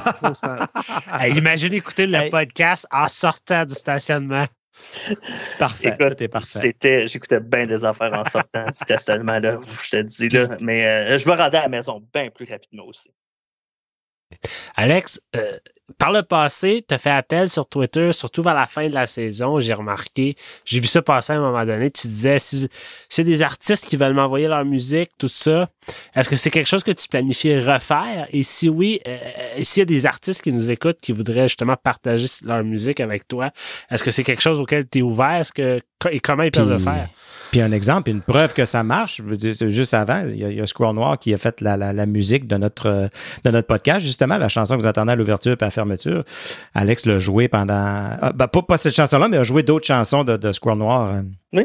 Hey, 1.20 1.36
imagine 1.38 1.74
écouter 1.74 2.06
le 2.08 2.16
Hey. 2.18 2.30
podcast 2.30 2.88
en 2.92 3.08
sortant 3.08 3.66
du 3.66 3.74
stationnement. 3.74 4.46
Parfait. 5.60 5.96
Écoute. 6.00 6.42
C'était, 6.48 7.08
j'écoutais 7.08 7.40
bien 7.40 7.66
des 7.66 7.84
affaires 7.86 8.14
en 8.14 8.24
sortant 8.26 8.66
du 8.66 8.74
stationnement, 8.74 9.40
là, 9.40 9.60
je 9.84 9.90
te 9.90 10.02
dis, 10.02 10.30
là. 10.30 10.48
Mais 10.62 10.86
euh, 10.86 11.18
je 11.18 11.28
me 11.28 11.36
rendais 11.36 11.58
à 11.58 11.64
la 11.64 11.70
maison 11.70 12.04
bien 12.14 12.30
plus 12.30 12.46
rapidement 12.50 12.86
aussi. 12.86 13.12
Alex, 14.76 15.22
euh, 15.36 15.58
par 15.98 16.12
le 16.12 16.24
passé, 16.24 16.84
tu 16.88 16.94
as 16.94 16.98
fait 16.98 17.10
appel 17.10 17.50
sur 17.50 17.68
Twitter, 17.68 18.14
surtout 18.14 18.42
vers 18.42 18.54
la 18.54 18.68
fin 18.68 18.88
de 18.88 18.94
la 18.94 19.06
saison, 19.06 19.60
j'ai 19.60 19.74
remarqué, 19.74 20.36
j'ai 20.66 20.80
vu 20.80 20.88
ça 20.88 21.02
passer 21.02 21.34
à 21.34 21.38
un 21.38 21.40
moment 21.40 21.66
donné, 21.66 21.92
tu 21.92 22.08
disais, 22.08 22.40
si 22.40 22.70
c'est 23.10 23.24
des 23.24 23.42
artistes 23.42 23.88
qui 23.88 23.98
veulent 23.98 24.14
m'envoyer 24.14 24.48
leur 24.48 24.64
musique, 24.66 25.12
tout 25.18 25.28
ça, 25.28 25.70
est-ce 26.16 26.30
que 26.30 26.36
c'est 26.36 26.52
quelque 26.52 26.68
chose 26.68 26.84
que 26.84 26.92
tu 26.92 27.08
planifies 27.08 27.60
refaire? 27.60 28.28
Et 28.32 28.44
si 28.44 28.70
oui, 28.70 29.02
euh, 29.08 29.18
s'il 29.62 29.82
y 29.82 29.84
a 29.84 29.86
des 29.86 30.06
artistes 30.06 30.42
qui 30.42 30.52
nous 30.52 30.72
écoutent, 30.72 31.00
qui 31.02 31.12
voudraient 31.12 31.50
justement 31.50 31.76
partager 31.76 32.28
leur 32.44 32.64
musique 32.64 33.00
avec 33.00 33.28
toi, 33.28 33.52
est-ce 33.92 34.04
que 34.04 34.12
c'est 34.12 34.24
quelque 34.24 34.42
chose 34.42 34.60
auquel 34.62 34.88
tu 34.90 35.00
es 35.00 35.02
ouvert? 35.02 35.42
Est-ce 35.42 35.52
que, 35.52 35.82
et 36.10 36.20
comment 36.20 36.44
ils 36.44 36.52
peuvent 36.52 36.70
le 36.70 36.80
faire? 36.80 37.10
Puis 37.54 37.62
un 37.62 37.72
exemple, 37.72 38.10
une 38.10 38.24
preuve 38.24 38.56
que 38.56 38.66
ça 38.66 38.82
marche, 38.82 39.22
je 39.24 39.70
juste 39.70 39.94
avant, 39.94 40.24
il 40.28 40.38
y, 40.38 40.44
a, 40.44 40.50
il 40.50 40.68
Squirrel 40.68 40.96
Noir 40.96 41.20
qui 41.20 41.36
a 41.36 41.38
fait 41.38 41.62
la, 41.62 41.78
la, 41.78 41.94
la 41.94 42.08
musique 42.08 42.48
de 42.48 42.58
notre, 42.58 42.88
euh, 42.88 43.08
de 43.44 43.52
notre 43.52 43.68
podcast, 43.68 44.04
justement, 44.04 44.40
la 44.40 44.48
chanson 44.48 44.76
que 44.76 44.82
vous 44.82 44.88
entendez 44.88 45.12
à 45.12 45.16
l'ouverture 45.16 45.52
et 45.52 45.62
à 45.64 45.66
la 45.66 45.70
fermeture. 45.70 46.24
Alex 46.74 47.06
l'a 47.06 47.20
joué 47.20 47.48
pendant... 47.50 47.76
ah, 47.76 48.32
ben, 48.34 48.48
pas, 48.48 48.64
pas 48.64 48.78
cette 48.78 48.96
chanson-là, 48.96 49.28
mais 49.28 49.38
a 49.38 49.44
joué 49.44 49.62
d'autres 49.62 49.86
chansons 49.86 50.24
de, 50.24 50.36
de 50.36 50.52
Squirrel 50.52 50.80
Noir. 50.80 51.22
Euh, 51.54 51.62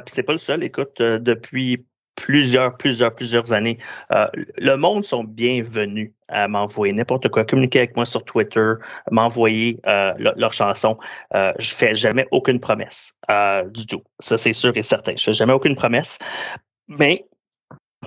puis 0.00 0.12
c'est 0.12 0.24
pas 0.24 0.32
le 0.32 0.38
seul. 0.38 0.64
Écoute, 0.64 1.00
euh, 1.00 1.20
depuis 1.20 1.86
plusieurs, 2.18 2.76
plusieurs, 2.76 3.14
plusieurs 3.14 3.52
années, 3.52 3.78
euh, 4.12 4.26
le 4.56 4.76
monde 4.76 5.04
sont 5.04 5.24
bienvenus 5.24 6.12
à 6.28 6.48
m'envoyer 6.48 6.92
n'importe 6.92 7.28
quoi, 7.28 7.44
communiquer 7.44 7.78
avec 7.78 7.96
moi 7.96 8.04
sur 8.04 8.24
Twitter, 8.24 8.72
m'envoyer 9.10 9.80
euh, 9.86 10.12
le- 10.18 10.32
leurs 10.36 10.52
chansons. 10.52 10.98
Euh, 11.34 11.52
je 11.58 11.74
fais 11.74 11.94
jamais 11.94 12.26
aucune 12.32 12.60
promesse 12.60 13.14
euh, 13.30 13.64
du 13.70 13.86
tout. 13.86 14.02
Ça, 14.18 14.36
c'est 14.36 14.52
sûr 14.52 14.76
et 14.76 14.82
certain. 14.82 15.14
Je 15.16 15.22
fais 15.22 15.32
jamais 15.32 15.52
aucune 15.52 15.76
promesse. 15.76 16.18
Mais 16.88 17.24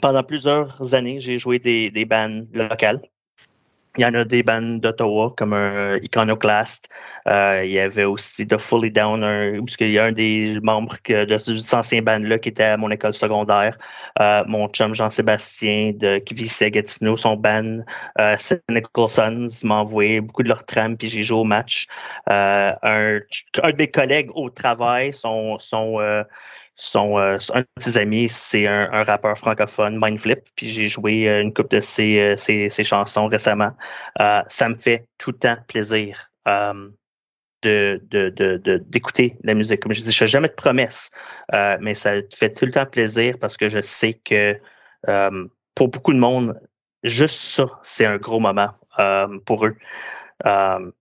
pendant 0.01 0.23
plusieurs 0.23 0.93
années, 0.93 1.19
j'ai 1.19 1.37
joué 1.37 1.59
des, 1.59 1.89
des 1.89 2.05
bands 2.05 2.43
locales. 2.53 3.01
Il 3.97 4.03
y 4.03 4.05
en 4.05 4.13
a 4.13 4.23
des 4.23 4.41
bands 4.41 4.79
d'Ottawa 4.79 5.33
comme 5.35 5.51
un 5.51 5.97
Iconoclast. 5.97 6.87
Euh, 7.27 7.63
il 7.65 7.71
y 7.71 7.79
avait 7.79 8.05
aussi 8.05 8.47
The 8.47 8.57
Fully 8.57 8.89
Down, 8.89 9.21
un, 9.21 9.59
parce 9.59 9.75
qu'il 9.75 9.91
y 9.91 9.99
a 9.99 10.05
un 10.05 10.13
des 10.13 10.59
membres 10.63 10.95
de 11.07 11.37
cet 11.37 11.73
ancien 11.73 12.01
band-là 12.01 12.39
qui 12.39 12.49
était 12.49 12.63
à 12.63 12.77
mon 12.77 12.89
école 12.89 13.13
secondaire. 13.13 13.77
Euh, 14.19 14.43
mon 14.47 14.69
chum 14.69 14.93
Jean-Sébastien 14.93 15.91
de 15.93 16.19
qui 16.19 16.33
vit 16.33 16.51
à 16.61 16.69
Gatineau, 16.69 17.17
son 17.17 17.35
band 17.35 17.79
euh, 18.19 18.37
Cynical 18.37 19.09
Sons 19.09 19.47
m'a 19.63 19.75
envoyé 19.75 20.21
beaucoup 20.21 20.43
de 20.43 20.47
leurs 20.47 20.65
trams, 20.65 20.95
puis 20.95 21.09
j'ai 21.09 21.23
joué 21.23 21.39
au 21.39 21.43
match. 21.43 21.87
Euh, 22.29 22.71
un, 22.83 23.19
un 23.61 23.71
de 23.71 23.77
mes 23.77 23.91
collègues 23.91 24.29
au 24.35 24.49
travail, 24.49 25.11
son, 25.11 25.59
son, 25.59 25.99
euh, 26.95 27.37
un 27.53 27.61
de 27.61 27.65
ses 27.77 27.97
amis, 27.97 28.29
c'est 28.29 28.67
un, 28.67 29.03
rappeur 29.03 29.37
francophone, 29.37 29.97
Mindflip, 30.01 30.39
puis 30.55 30.69
j'ai 30.69 30.85
joué 30.85 31.27
une 31.27 31.53
coupe 31.53 31.71
de 31.71 31.79
ses, 31.79 32.35
ses, 32.37 32.83
chansons 32.83 33.27
récemment. 33.27 33.71
ça 34.17 34.69
me 34.69 34.75
fait 34.75 35.05
tout 35.17 35.31
le 35.31 35.37
temps 35.37 35.57
plaisir 35.67 36.31
de, 37.63 38.77
d'écouter 38.87 39.37
la 39.43 39.53
musique. 39.53 39.81
Comme 39.81 39.93
je 39.93 40.01
dis, 40.01 40.11
je 40.11 40.17
fais 40.17 40.27
jamais 40.27 40.47
de 40.47 40.53
promesses, 40.53 41.09
euh, 41.53 41.77
mais 41.79 41.93
ça 41.93 42.13
fait 42.35 42.53
tout 42.53 42.65
le 42.65 42.71
temps 42.71 42.85
plaisir 42.85 43.37
parce 43.39 43.57
que 43.57 43.67
je 43.67 43.81
sais 43.81 44.13
que 44.13 44.59
euh, 45.07 45.47
pour 45.75 45.89
beaucoup 45.89 46.13
de 46.13 46.19
monde, 46.19 46.59
juste 47.03 47.35
ça, 47.35 47.65
c'est 47.83 48.05
un 48.05 48.17
gros 48.17 48.39
moment 48.39 48.71
euh, 48.99 49.39
pour 49.45 49.65
eux. 49.65 49.75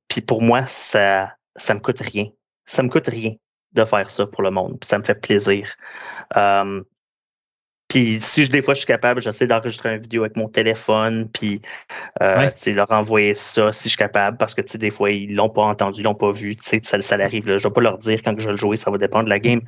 Puis 0.08 0.20
pour 0.20 0.42
moi, 0.42 0.66
ça 0.66 1.34
ça 1.56 1.74
me 1.74 1.80
coûte 1.80 2.00
rien. 2.00 2.26
Ça 2.64 2.82
me 2.82 2.88
coûte 2.88 3.08
rien 3.08 3.32
de 3.72 3.84
faire 3.84 4.10
ça 4.10 4.26
pour 4.26 4.42
le 4.42 4.50
monde. 4.50 4.78
Ça 4.82 4.98
me 4.98 5.04
fait 5.04 5.14
plaisir. 5.14 5.68
Puis 7.90 8.20
si 8.20 8.44
je, 8.44 8.50
des 8.50 8.62
fois 8.62 8.74
je 8.74 8.78
suis 8.78 8.86
capable, 8.86 9.20
j'essaie 9.20 9.48
d'enregistrer 9.48 9.96
une 9.96 10.00
vidéo 10.00 10.22
avec 10.22 10.36
mon 10.36 10.48
téléphone, 10.48 11.28
puis 11.28 11.60
euh, 12.22 12.48
leur 12.68 12.90
envoyer 12.92 13.34
ça 13.34 13.72
si 13.72 13.84
je 13.84 13.88
suis 13.90 13.98
capable, 13.98 14.36
parce 14.36 14.54
que 14.54 14.62
des 14.76 14.90
fois 14.90 15.10
ils 15.10 15.34
l'ont 15.34 15.50
pas 15.50 15.62
entendu, 15.62 16.00
ils 16.00 16.04
l'ont 16.04 16.14
pas 16.14 16.30
vu, 16.30 16.56
ça, 16.60 16.78
ça 17.00 17.14
arrive. 17.16 17.48
Là. 17.48 17.56
Je 17.56 17.66
vais 17.66 17.74
pas 17.74 17.80
leur 17.80 17.98
dire 17.98 18.20
quand 18.24 18.38
je 18.38 18.46
vais 18.46 18.52
le 18.52 18.56
jouer, 18.56 18.76
ça 18.76 18.92
va 18.92 18.98
dépendre 18.98 19.24
de 19.24 19.30
la 19.30 19.40
game. 19.40 19.62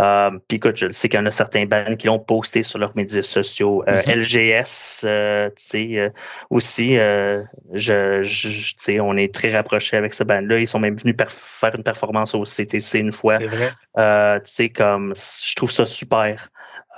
Euh, 0.00 0.30
puis 0.48 0.56
écoute, 0.56 0.76
je 0.76 0.90
sais 0.90 1.08
qu'il 1.08 1.20
y 1.20 1.22
en 1.22 1.26
a 1.26 1.30
certains 1.30 1.64
bands 1.66 1.94
qui 1.96 2.08
l'ont 2.08 2.18
posté 2.18 2.64
sur 2.64 2.80
leurs 2.80 2.96
médias 2.96 3.22
sociaux. 3.22 3.84
Euh, 3.86 4.02
mm-hmm. 4.02 4.16
LGS, 4.16 5.04
euh, 5.04 5.48
tu 5.50 5.54
sais, 5.64 6.12
aussi, 6.50 6.96
je, 6.96 8.22
je 8.22 8.74
sais, 8.76 8.98
on 8.98 9.16
est 9.16 9.32
très 9.32 9.54
rapprochés 9.54 9.96
avec 9.96 10.14
ce 10.14 10.24
band-là. 10.24 10.58
Ils 10.58 10.66
sont 10.66 10.80
même 10.80 10.96
venus 10.96 11.14
faire 11.28 11.76
une 11.76 11.84
performance 11.84 12.34
au 12.34 12.42
CTC 12.42 12.98
une 12.98 13.12
fois. 13.12 13.38
C'est 13.38 13.46
vrai. 13.46 14.40
tu 14.40 14.50
sais, 14.50 14.68
comme 14.68 15.14
je 15.14 15.54
trouve 15.54 15.70
ça 15.70 15.86
super. 15.86 16.50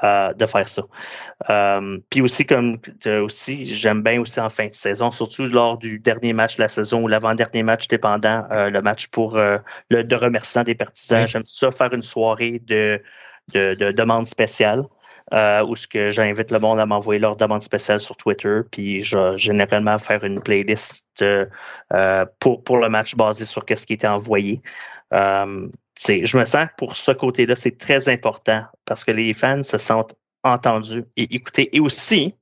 Euh, 0.03 0.35
de 0.35 0.45
faire 0.47 0.67
ça. 0.67 0.83
Euh, 1.51 1.99
puis 2.11 2.21
aussi, 2.21 2.45
comme 2.45 2.79
aussi, 3.23 3.65
j'aime 3.65 4.03
bien 4.03 4.21
aussi 4.21 4.41
en 4.41 4.49
fin 4.49 4.67
de 4.67 4.75
saison, 4.75 5.13
surtout 5.13 5.45
lors 5.45 5.79
du 5.79 6.01
dernier 6.01 6.33
match 6.33 6.57
de 6.57 6.63
la 6.63 6.69
saison 6.69 7.03
ou 7.03 7.09
l'avant-dernier 7.09 7.63
match, 7.63 7.87
dépendant 7.87 8.45
euh, 8.51 8.71
le 8.71 8.83
match 8.83 9.07
pour 9.07 9.37
le 9.37 10.03
de 10.03 10.17
remerciement 10.17 10.65
des 10.65 10.75
partisans. 10.75 11.29
J'aime 11.29 11.45
ça 11.45 11.71
faire 11.71 11.95
une 11.95 12.03
soirée 12.03 12.61
de, 12.67 13.01
de, 13.53 13.75
de 13.75 13.93
demande 13.93 14.27
spéciale. 14.27 14.83
où 15.33 15.77
ce 15.77 15.87
que 15.87 16.11
j'invite 16.11 16.51
le 16.51 16.59
monde 16.59 16.81
à 16.81 16.87
m'envoyer 16.87 17.21
leur 17.21 17.37
demande 17.37 17.63
spéciale 17.63 18.01
sur 18.01 18.17
Twitter, 18.17 18.63
puis 18.73 19.01
je 19.01 19.17
vais 19.17 19.39
généralement 19.39 19.99
faire 20.01 20.25
une 20.25 20.41
playlist 20.43 21.25
pour, 22.41 22.65
pour 22.65 22.79
le 22.79 22.89
match 22.89 23.15
basé 23.15 23.45
sur 23.45 23.65
ce 23.69 23.87
qui 23.87 23.93
était 23.93 24.09
envoyé 24.09 24.61
je 25.97 26.39
me 26.39 26.45
sens 26.45 26.67
que 26.67 26.75
pour 26.77 26.97
ce 26.97 27.13
côté-là, 27.13 27.55
c'est 27.55 27.79
très 27.79 28.09
important 28.09 28.65
parce 28.85 29.05
que 29.05 29.11
les 29.11 29.33
fans 29.33 29.63
se 29.63 29.79
sentent 29.79 30.15
entendus 30.43 31.05
et 31.17 31.35
écoutés. 31.35 31.75
Et 31.77 31.81
aussi, 31.81 32.35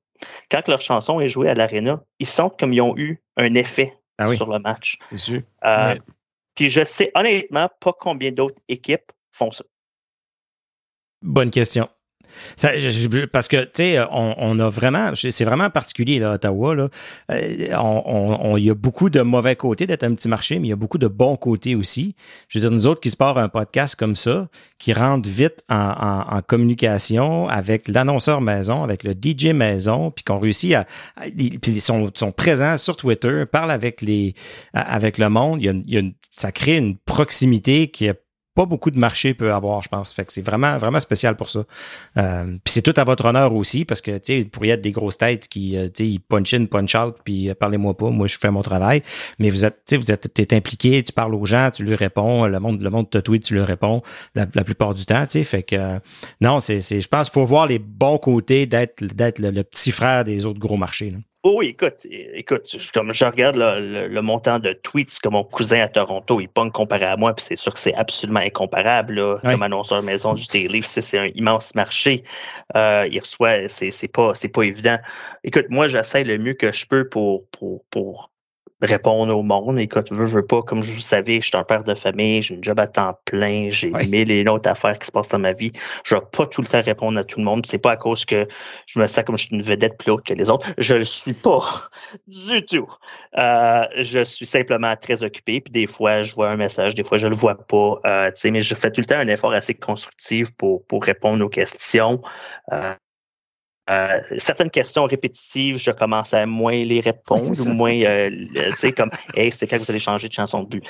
quand 0.50 0.66
leur 0.68 0.80
chanson 0.80 1.20
est 1.20 1.28
jouée 1.28 1.48
à 1.48 1.54
l'aréna, 1.54 2.02
ils 2.18 2.26
sentent 2.26 2.58
comme 2.58 2.72
ils 2.72 2.80
ont 2.80 2.96
eu 2.96 3.20
un 3.36 3.54
effet 3.54 3.96
ah 4.18 4.34
sur 4.34 4.48
le 4.48 4.58
match. 4.58 4.98
Euh, 5.64 5.96
puis 6.54 6.68
je 6.68 6.84
sais 6.84 7.10
honnêtement 7.14 7.68
pas 7.80 7.92
combien 7.92 8.32
d'autres 8.32 8.60
équipes 8.68 9.12
font 9.32 9.50
ça. 9.50 9.64
Bonne 11.22 11.50
question 11.50 11.88
parce 13.32 13.48
que, 13.48 13.64
tu 13.64 13.70
sais, 13.74 13.98
on, 14.10 14.58
a 14.58 14.68
vraiment, 14.68 15.12
c'est 15.14 15.44
vraiment 15.44 15.70
particulier, 15.70 16.18
là, 16.18 16.32
Ottawa, 16.32 16.74
là. 16.74 16.88
Euh, 17.30 18.56
il 18.58 18.64
y 18.64 18.70
a 18.70 18.74
beaucoup 18.74 19.10
de 19.10 19.20
mauvais 19.20 19.56
côtés 19.56 19.86
d'être 19.86 20.04
un 20.04 20.14
petit 20.14 20.28
marché, 20.28 20.58
mais 20.58 20.68
il 20.68 20.70
y 20.70 20.74
a 20.74 20.76
beaucoup 20.76 20.98
de 20.98 21.08
bons 21.08 21.36
côtés 21.36 21.74
aussi. 21.74 22.14
Je 22.48 22.58
veux 22.58 22.62
dire, 22.62 22.70
nous 22.70 22.86
autres 22.86 23.00
qui 23.00 23.10
se 23.10 23.16
part 23.16 23.38
un 23.38 23.48
podcast 23.48 23.96
comme 23.96 24.16
ça, 24.16 24.48
qui 24.78 24.92
rentre 24.92 25.28
vite 25.28 25.62
en, 25.68 26.40
communication 26.46 27.48
avec 27.48 27.88
l'annonceur 27.88 28.40
maison, 28.40 28.82
avec 28.82 29.04
le 29.04 29.12
DJ 29.12 29.46
maison, 29.48 30.10
puis 30.10 30.24
qu'on 30.24 30.38
réussit 30.38 30.74
à, 30.74 30.86
puis 31.60 31.80
sont, 31.80 32.10
sont 32.14 32.32
présents 32.32 32.76
sur 32.76 32.96
Twitter, 32.96 33.44
parlent 33.50 33.70
avec 33.70 34.02
les, 34.02 34.34
avec 34.74 35.18
le 35.18 35.28
monde. 35.28 35.62
Il 35.62 35.84
y 35.86 35.98
a, 35.98 36.02
ça 36.30 36.52
crée 36.52 36.76
une 36.76 36.96
proximité 36.96 37.88
qui 37.88 38.06
est 38.06 38.20
pas 38.54 38.66
beaucoup 38.66 38.90
de 38.90 38.98
marché 38.98 39.34
peut 39.34 39.52
avoir, 39.52 39.82
je 39.82 39.88
pense. 39.88 40.12
Fait 40.12 40.24
que 40.24 40.32
c'est 40.32 40.42
vraiment, 40.42 40.76
vraiment 40.76 41.00
spécial 41.00 41.36
pour 41.36 41.48
ça. 41.48 41.64
Euh, 42.18 42.56
puis 42.62 42.72
c'est 42.72 42.82
tout 42.82 42.94
à 42.96 43.04
votre 43.04 43.24
honneur 43.24 43.54
aussi, 43.54 43.84
parce 43.84 44.00
que, 44.00 44.12
tu 44.18 44.20
sais, 44.24 44.38
il 44.40 44.50
pourrait 44.50 44.68
y 44.68 44.70
être 44.70 44.82
des 44.82 44.92
grosses 44.92 45.18
têtes 45.18 45.48
qui, 45.48 45.76
euh, 45.76 45.86
tu 45.86 46.04
sais, 46.04 46.08
ils 46.08 46.20
punch 46.20 46.52
in, 46.54 46.66
punch 46.66 46.94
out, 46.94 47.16
puis 47.24 47.48
euh, 47.48 47.54
parlez-moi 47.54 47.96
pas, 47.96 48.10
moi, 48.10 48.26
je 48.26 48.36
fais 48.38 48.50
mon 48.50 48.62
travail. 48.62 49.02
Mais 49.38 49.48
vous 49.48 49.64
êtes, 49.64 49.76
tu 49.86 49.94
sais, 49.94 49.96
vous 49.96 50.10
êtes, 50.10 50.32
t'es 50.34 50.54
impliqué, 50.54 51.02
tu 51.02 51.12
parles 51.12 51.34
aux 51.34 51.46
gens, 51.46 51.70
tu 51.70 51.84
lui 51.84 51.94
réponds, 51.94 52.46
le 52.46 52.60
monde, 52.60 52.82
le 52.82 52.90
monde 52.90 53.08
te 53.08 53.18
tweet, 53.18 53.44
tu 53.44 53.54
lui 53.54 53.62
réponds 53.62 54.02
la, 54.34 54.46
plupart 54.46 54.94
du 54.94 55.06
temps, 55.06 55.26
tu 55.26 55.38
sais. 55.38 55.44
Fait 55.44 55.62
que, 55.62 55.98
non, 56.40 56.60
c'est, 56.60 56.80
c'est, 56.80 57.00
je 57.00 57.08
pense 57.08 57.30
qu'il 57.30 57.40
faut 57.40 57.46
voir 57.46 57.66
les 57.66 57.78
bons 57.78 58.18
côtés 58.18 58.66
d'être, 58.66 59.02
d'être 59.02 59.38
le, 59.38 59.62
petit 59.62 59.92
frère 59.92 60.24
des 60.24 60.44
autres 60.44 60.60
gros 60.60 60.76
marchés, 60.76 61.10
là. 61.10 61.18
Oh 61.44 61.56
oui, 61.58 61.68
écoute, 61.70 62.06
écoute, 62.08 62.76
comme 62.94 63.12
je 63.12 63.24
regarde 63.24 63.56
le, 63.56 64.20
montant 64.20 64.60
de 64.60 64.72
tweets 64.74 65.18
que 65.20 65.28
mon 65.28 65.42
cousin 65.42 65.80
à 65.80 65.88
Toronto, 65.88 66.40
il 66.40 66.48
pogne 66.48 66.70
comparé 66.70 67.04
à 67.04 67.16
moi, 67.16 67.34
puis 67.34 67.44
c'est 67.44 67.56
sûr 67.56 67.72
que 67.72 67.80
c'est 67.80 67.94
absolument 67.94 68.38
incomparable. 68.38 69.14
Là, 69.14 69.38
Comme 69.42 69.62
annonceur 69.62 70.04
maison 70.04 70.34
du 70.34 70.46
Daily, 70.46 70.84
c'est 70.84 71.18
un 71.18 71.30
immense 71.34 71.74
marché. 71.74 72.22
Euh, 72.76 73.08
il 73.10 73.18
reçoit, 73.18 73.68
c'est 73.68 74.08
pas, 74.08 74.34
c'est 74.36 74.52
pas 74.52 74.62
évident. 74.62 74.98
Écoute, 75.42 75.66
moi, 75.68 75.88
j'essaie 75.88 76.22
le 76.22 76.38
mieux 76.38 76.54
que 76.54 76.70
je 76.70 76.86
peux 76.86 77.08
pour, 77.08 77.48
pour, 77.48 77.82
pour 77.90 78.31
répondre 78.82 79.36
au 79.36 79.42
monde. 79.42 79.78
Écoute, 79.78 80.12
veux, 80.12 80.26
veux 80.26 80.44
pas, 80.44 80.62
comme 80.62 80.82
je 80.82 80.92
vous 80.92 81.00
savez, 81.00 81.40
je 81.40 81.46
suis 81.46 81.56
un 81.56 81.64
père 81.64 81.84
de 81.84 81.94
famille, 81.94 82.42
j'ai 82.42 82.56
une 82.56 82.64
job 82.64 82.78
à 82.80 82.86
temps 82.86 83.16
plein, 83.24 83.68
j'ai 83.70 83.90
mille 83.90 84.30
et 84.30 84.46
autres 84.48 84.68
affaires 84.68 84.98
qui 84.98 85.06
se 85.06 85.12
passent 85.12 85.28
dans 85.28 85.38
ma 85.38 85.52
vie. 85.52 85.72
Je 86.04 86.16
vais 86.16 86.20
pas 86.32 86.46
tout 86.46 86.60
le 86.60 86.66
temps 86.66 86.82
répondre 86.82 87.18
à 87.18 87.24
tout 87.24 87.38
le 87.38 87.44
monde. 87.44 87.64
C'est 87.66 87.78
pas 87.78 87.92
à 87.92 87.96
cause 87.96 88.24
que 88.24 88.46
je 88.86 88.98
me 88.98 89.06
sens 89.06 89.24
comme 89.24 89.38
je 89.38 89.46
suis 89.46 89.56
une 89.56 89.62
vedette 89.62 89.96
plus 89.98 90.10
haute 90.10 90.24
que 90.26 90.34
les 90.34 90.50
autres. 90.50 90.74
Je 90.78 90.96
le 90.96 91.04
suis 91.04 91.32
pas 91.32 91.64
du 92.26 92.64
tout. 92.66 92.90
Euh, 93.38 93.84
je 93.98 94.24
suis 94.24 94.46
simplement 94.46 94.94
très 94.96 95.22
occupé. 95.22 95.60
Puis 95.60 95.72
des 95.72 95.86
fois, 95.86 96.22
je 96.22 96.34
vois 96.34 96.50
un 96.50 96.56
message, 96.56 96.94
des 96.94 97.04
fois, 97.04 97.18
je 97.18 97.28
le 97.28 97.36
vois 97.36 97.54
pas. 97.54 98.00
Euh, 98.04 98.30
mais 98.44 98.60
je 98.60 98.74
fais 98.74 98.90
tout 98.90 99.00
le 99.00 99.06
temps 99.06 99.18
un 99.18 99.28
effort 99.28 99.52
assez 99.52 99.74
constructif 99.74 100.50
pour, 100.56 100.84
pour 100.86 101.04
répondre 101.04 101.44
aux 101.44 101.48
questions. 101.48 102.20
Euh, 102.72 102.94
euh, 103.90 104.20
certaines 104.38 104.70
questions 104.70 105.04
répétitives, 105.04 105.78
je 105.78 105.90
commence 105.90 106.32
à 106.32 106.46
moins 106.46 106.84
les 106.84 107.00
répondre, 107.00 107.50
ou 107.66 107.68
moins, 107.68 107.94
euh, 107.94 108.30
tu 108.30 108.76
sais, 108.76 108.92
comme, 108.92 109.10
hey, 109.34 109.50
c'est 109.50 109.66
quand 109.66 109.78
vous 109.78 109.90
allez 109.90 109.98
changer 109.98 110.28
de 110.28 110.32
chanson 110.32 110.62
de 110.62 110.68
but? 110.68 110.84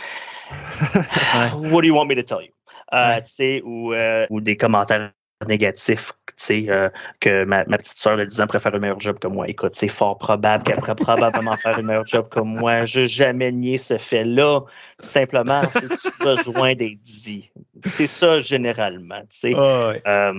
What 1.70 1.81
do 1.81 1.86
you 1.86 1.94
want 1.94 2.06
me 2.06 2.14
to 2.14 2.23
tell 2.23 2.44
you? 2.44 2.52
Euh, 2.93 3.16
tu 3.20 3.32
sais, 3.32 3.62
ou, 3.64 3.94
ou 4.28 4.40
des 4.43 4.56
commentaires 4.59 5.10
négatifs, 5.48 6.12
tu 6.27 6.35
sais, 6.36 6.90
que 7.19 7.44
ma, 7.44 7.64
ma, 7.64 7.78
petite 7.78 7.97
soeur 7.97 8.19
de 8.19 8.27
10 8.27 8.43
ans 8.43 8.47
préfère 8.47 8.74
un 8.74 8.78
meilleur 8.78 9.01
job 9.01 9.19
que 9.19 9.27
moi. 9.27 9.48
Écoute, 9.48 9.74
c'est 9.74 9.89
fort 9.89 10.19
probable 10.19 10.62
qu'elle 10.62 10.77
pourrait 10.77 10.94
probablement 10.94 11.56
faire 11.56 11.78
un 11.78 11.82
meilleur 11.82 12.06
job 12.06 12.28
que 12.28 12.40
moi. 12.40 12.85
Je 12.85 13.01
n'ai 13.01 13.09
jamais 13.09 13.51
nié 13.52 13.78
ce 13.78 13.97
fait-là. 13.97 14.60
Simplement, 15.01 15.62
c'est 15.73 15.89
besoin 16.20 16.74
d'être 16.74 17.01
dit? 17.02 17.51
C'est 17.86 18.06
ça, 18.06 18.39
généralement, 18.40 19.23
tu 19.31 19.39
sais. 19.39 19.55
Ah 19.56 20.32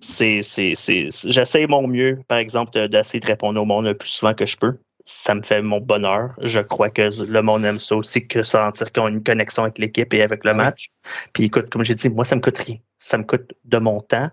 c'est, 0.00 0.42
c'est, 0.42 0.72
c'est, 0.74 1.08
j'essaie 1.24 1.66
mon 1.66 1.86
mieux, 1.86 2.20
par 2.28 2.38
exemple, 2.38 2.88
d'essayer 2.88 3.20
de 3.20 3.26
répondre 3.26 3.60
au 3.60 3.64
monde 3.64 3.86
le 3.86 3.96
plus 3.96 4.08
souvent 4.08 4.34
que 4.34 4.46
je 4.46 4.56
peux. 4.56 4.78
Ça 5.04 5.34
me 5.34 5.42
fait 5.42 5.62
mon 5.62 5.80
bonheur. 5.80 6.34
Je 6.42 6.60
crois 6.60 6.90
que 6.90 7.10
le 7.24 7.42
monde 7.42 7.64
aime 7.64 7.80
ça 7.80 7.96
aussi, 7.96 8.26
que 8.26 8.42
sentir 8.42 8.92
qu'on 8.92 9.06
a 9.06 9.10
une 9.10 9.22
connexion 9.22 9.64
avec 9.64 9.78
l'équipe 9.78 10.12
et 10.14 10.22
avec 10.22 10.44
le 10.44 10.54
match. 10.54 10.90
Puis 11.32 11.44
écoute, 11.44 11.70
comme 11.70 11.82
j'ai 11.82 11.94
dit, 11.94 12.08
moi, 12.08 12.24
ça 12.24 12.36
me 12.36 12.40
coûte 12.40 12.58
rien. 12.58 12.76
Ça 12.98 13.16
me 13.18 13.24
coûte 13.24 13.52
de 13.64 13.78
mon 13.78 14.00
temps 14.00 14.30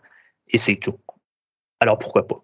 et 0.49 0.57
c'est 0.57 0.75
tout. 0.75 0.99
Alors 1.79 1.97
pourquoi 1.99 2.27
pas? 2.27 2.43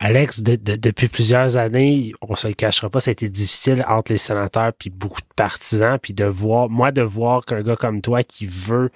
Alex, 0.00 0.42
depuis 0.42 1.08
plusieurs 1.08 1.56
années, 1.56 2.12
on 2.22 2.36
se 2.36 2.46
le 2.46 2.54
cachera 2.54 2.88
pas, 2.88 3.00
ça 3.00 3.10
a 3.10 3.12
été 3.12 3.28
difficile 3.28 3.84
entre 3.88 4.12
les 4.12 4.18
sénateurs 4.18 4.72
puis 4.72 4.90
beaucoup 4.90 5.20
de 5.20 5.34
partisans, 5.34 5.98
puis 5.98 6.12
de 6.12 6.24
voir, 6.24 6.68
moi, 6.68 6.92
de 6.92 7.02
voir 7.02 7.44
qu'un 7.44 7.62
gars 7.62 7.74
comme 7.74 8.00
toi 8.00 8.22
qui 8.22 8.46
veut 8.46 8.90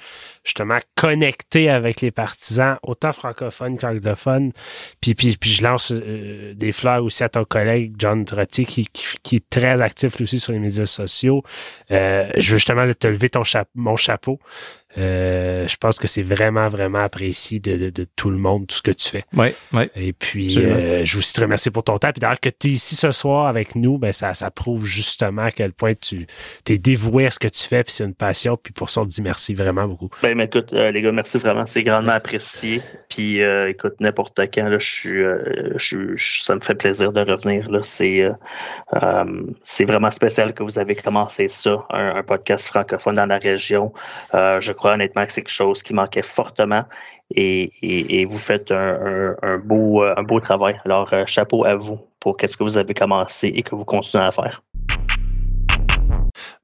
justement 0.45 0.79
connecter 0.95 1.71
avec 1.71 2.01
les 2.03 2.13
partisans, 2.13 2.77
autant 2.85 3.13
francophones 3.13 3.79
qu'anglophones, 3.79 4.53
puis, 5.01 5.15
puis, 5.17 5.37
puis 5.37 5.51
je 5.51 5.65
lance 5.65 5.91
euh, 5.91 6.55
des 6.55 6.71
fleurs 6.71 7.03
aussi 7.03 7.25
à 7.25 7.29
ton 7.29 7.45
collègue 7.45 7.95
John 7.99 8.25
Trottier 8.25 8.65
qui, 8.65 8.87
qui, 8.87 9.37
est 9.37 9.51
très 9.51 9.81
actif 9.81 10.21
aussi 10.21 10.39
sur 10.39 10.53
les 10.53 10.61
médias 10.61 10.87
sociaux. 10.87 11.43
Euh, 11.91 12.31
je 12.37 12.53
veux 12.53 12.59
justement 12.59 12.87
te 12.95 13.07
lever 13.09 13.29
ton 13.29 13.43
mon 13.75 13.97
chapeau. 13.97 14.39
Euh, 14.99 15.67
je 15.67 15.77
pense 15.77 15.99
que 15.99 16.07
c'est 16.07 16.23
vraiment, 16.23 16.69
vraiment 16.69 16.99
apprécié 16.99 17.61
de, 17.61 17.91
de, 17.91 18.07
tout 18.17 18.31
le 18.31 18.37
monde, 18.37 18.67
tout 18.67 18.77
ce 18.77 18.83
que 18.83 18.91
tu 18.91 19.09
fais. 19.09 19.25
Oui, 19.35 19.49
oui. 19.73 19.85
Et 19.97 20.13
puis, 20.13 20.59
euh, 20.59 21.05
je 21.05 21.13
vous 21.15 21.19
aussi 21.21 21.33
te 21.33 21.41
remercier 21.41 21.71
pour 21.71 21.85
ton 21.85 21.99
temps. 21.99 22.13
Puis 22.13 22.21
d'ailleurs, 22.21 22.41
que 22.41 22.51
tu 22.51 22.69
es 22.69 22.71
ici 22.73 22.95
ce 22.95 23.13
soir 23.13 23.47
avec 23.47 23.75
nous, 23.75 23.99
ben 23.99 24.13
ça, 24.13 24.35
ça 24.35 24.51
prouve 24.51 24.85
justement 24.85 25.43
à 25.43 25.51
quel 25.51 25.73
point 25.73 25.95
tu 25.95 26.27
es 26.69 26.79
dévoué 26.79 27.27
à 27.27 27.31
ce 27.31 27.39
que 27.39 27.49
tu 27.49 27.63
fais, 27.63 27.85
puis 27.85 27.93
c'est 27.93 28.05
une 28.05 28.15
passion. 28.15 28.59
Puis 28.63 28.73
pour 28.73 28.91
ça, 28.91 29.01
on 29.01 29.05
te 29.05 29.11
dit 29.11 29.23
merci 29.23 29.55
vraiment 29.55 29.87
beaucoup. 29.87 30.11
Ben, 30.23 30.37
mais 30.37 30.45
écoute, 30.45 30.73
euh, 30.73 30.91
les 30.91 31.01
gars, 31.01 31.13
merci 31.13 31.39
vraiment. 31.39 31.65
C'est 31.65 31.83
grandement 31.83 32.13
apprécié. 32.13 32.83
Puis 33.09 33.41
écoute, 33.69 33.95
n'importe 34.01 34.41
quand, 34.53 34.69
là, 34.69 34.79
je 34.79 34.91
suis, 34.91 35.23
je, 35.77 36.43
ça 36.43 36.55
me 36.55 36.61
fait 36.61 36.75
plaisir 36.75 37.13
de 37.13 37.21
revenir. 37.21 37.71
Là. 37.71 37.81
C'est, 37.83 38.27
c'est 39.63 39.85
vraiment 39.85 40.11
spécial 40.11 40.55
que 40.55 40.63
vous 40.63 40.79
avez 40.79 40.95
commencé 40.95 41.49
ça, 41.49 41.85
un, 41.91 42.17
un 42.17 42.23
podcast 42.23 42.69
francophone 42.69 43.15
dans 43.15 43.27
la 43.27 43.39
région. 43.39 43.93
je 44.33 44.73
crois 44.83 44.95
honnêtement 44.95 45.25
que 45.25 45.33
c'est 45.33 45.43
quelque 45.43 45.53
chose 45.53 45.83
qui 45.83 45.95
manquait 45.95 46.23
fortement 46.23 46.85
et, 47.35 48.27
vous 48.29 48.39
faites 48.39 48.73
un, 48.73 49.59
beau, 49.63 50.03
un 50.03 50.23
beau 50.23 50.41
travail. 50.41 50.81
Alors, 50.85 51.09
chapeau 51.27 51.65
à 51.65 51.77
vous 51.77 52.01
pour 52.19 52.37
qu'est-ce 52.37 52.57
que 52.57 52.65
vous 52.65 52.77
avez 52.77 52.93
commencé 52.93 53.49
et 53.49 53.63
que 53.63 53.75
vous 53.75 53.85
continuez 53.85 54.25
à 54.25 54.31
faire. 54.33 54.63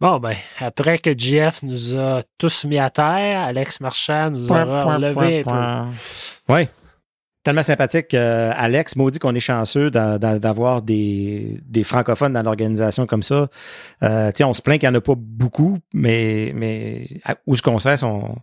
Bon, 0.00 0.18
ben, 0.18 0.34
après 0.58 0.98
que 0.98 1.16
JF 1.16 1.62
nous 1.62 1.96
a 1.96 2.22
tous 2.38 2.64
mis 2.64 2.78
à 2.78 2.90
terre, 2.90 3.40
Alex 3.40 3.80
Marchand 3.80 4.30
nous 4.30 4.52
a 4.52 4.64
relevé 4.84 5.44
un 5.46 5.88
peu. 6.48 6.52
Oui. 6.54 6.68
Tellement 7.48 7.62
sympathique. 7.62 8.12
Euh, 8.12 8.52
Alex, 8.54 8.94
maudit 8.94 9.18
qu'on 9.18 9.34
est 9.34 9.40
chanceux 9.40 9.90
d'avoir 9.90 10.82
des, 10.82 11.58
des, 11.64 11.82
francophones 11.82 12.34
dans 12.34 12.42
l'organisation 12.42 13.06
comme 13.06 13.22
ça. 13.22 13.48
Euh, 14.02 14.30
on 14.42 14.52
se 14.52 14.60
plaint 14.60 14.78
qu'il 14.78 14.86
n'y 14.86 14.94
en 14.94 14.98
a 14.98 15.00
pas 15.00 15.14
beaucoup, 15.16 15.78
mais, 15.94 16.52
mais 16.54 17.06
où 17.46 17.56
je 17.56 17.62
concerne, 17.62 17.96
on, 18.04 18.36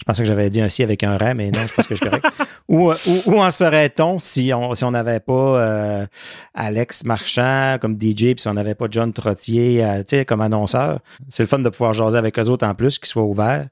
je 0.00 0.04
pensais 0.06 0.22
que 0.22 0.28
j'avais 0.28 0.48
dit 0.48 0.62
un 0.62 0.70
si 0.70 0.82
avec 0.82 1.04
un 1.04 1.18
ré, 1.18 1.34
mais 1.34 1.50
non, 1.50 1.66
je 1.66 1.74
pense 1.74 1.86
que 1.86 1.94
je 1.94 2.00
suis 2.00 2.08
correct. 2.08 2.24
où, 2.70 2.90
où, 3.26 3.42
en 3.42 3.50
serait-on 3.50 4.18
si 4.18 4.54
on 4.54 4.74
si 4.74 4.82
on 4.84 4.92
n'avait 4.92 5.20
pas 5.20 5.60
euh, 5.60 6.06
Alex 6.54 7.04
Marchand 7.04 7.76
comme 7.82 8.00
DJ, 8.00 8.32
puis 8.32 8.36
si 8.38 8.48
on 8.48 8.54
n'avait 8.54 8.74
pas 8.74 8.86
John 8.90 9.12
Trottier 9.12 9.84
euh, 9.84 10.24
comme 10.24 10.40
annonceur? 10.40 11.00
C'est 11.28 11.42
le 11.42 11.48
fun 11.48 11.58
de 11.58 11.68
pouvoir 11.68 11.92
jaser 11.92 12.16
avec 12.16 12.38
eux 12.38 12.48
autres 12.48 12.66
en 12.66 12.74
plus, 12.74 12.98
qu'ils 12.98 13.08
soient 13.08 13.24
ouverts. 13.24 13.66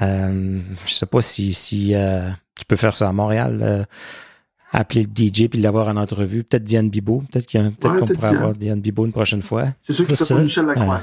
Euh, 0.00 0.60
je 0.86 0.92
sais 0.92 1.06
pas 1.06 1.20
si, 1.20 1.52
si 1.52 1.94
euh, 1.94 2.30
tu 2.58 2.64
peux 2.64 2.76
faire 2.76 2.94
ça 2.94 3.08
à 3.08 3.12
Montréal. 3.12 3.86
appeler 4.72 5.04
le 5.04 5.08
DJ 5.08 5.48
puis 5.48 5.60
l'avoir 5.60 5.88
en 5.88 5.96
entrevue. 5.96 6.44
Peut-être 6.44 6.64
Diane 6.64 6.90
Bibo. 6.90 7.22
Peut-être 7.30 7.50
qu'on 7.50 7.70
pourrait 7.72 8.26
avoir 8.26 8.54
Diane 8.54 8.80
Bibo 8.80 9.06
une 9.06 9.12
prochaine 9.12 9.42
fois. 9.42 9.68
C'est 9.80 9.92
sûr 9.92 10.06
que 10.06 10.14
c'est 10.14 10.34
pas 10.34 10.40
Michel 10.40 10.66
Lacroix. 10.66 11.02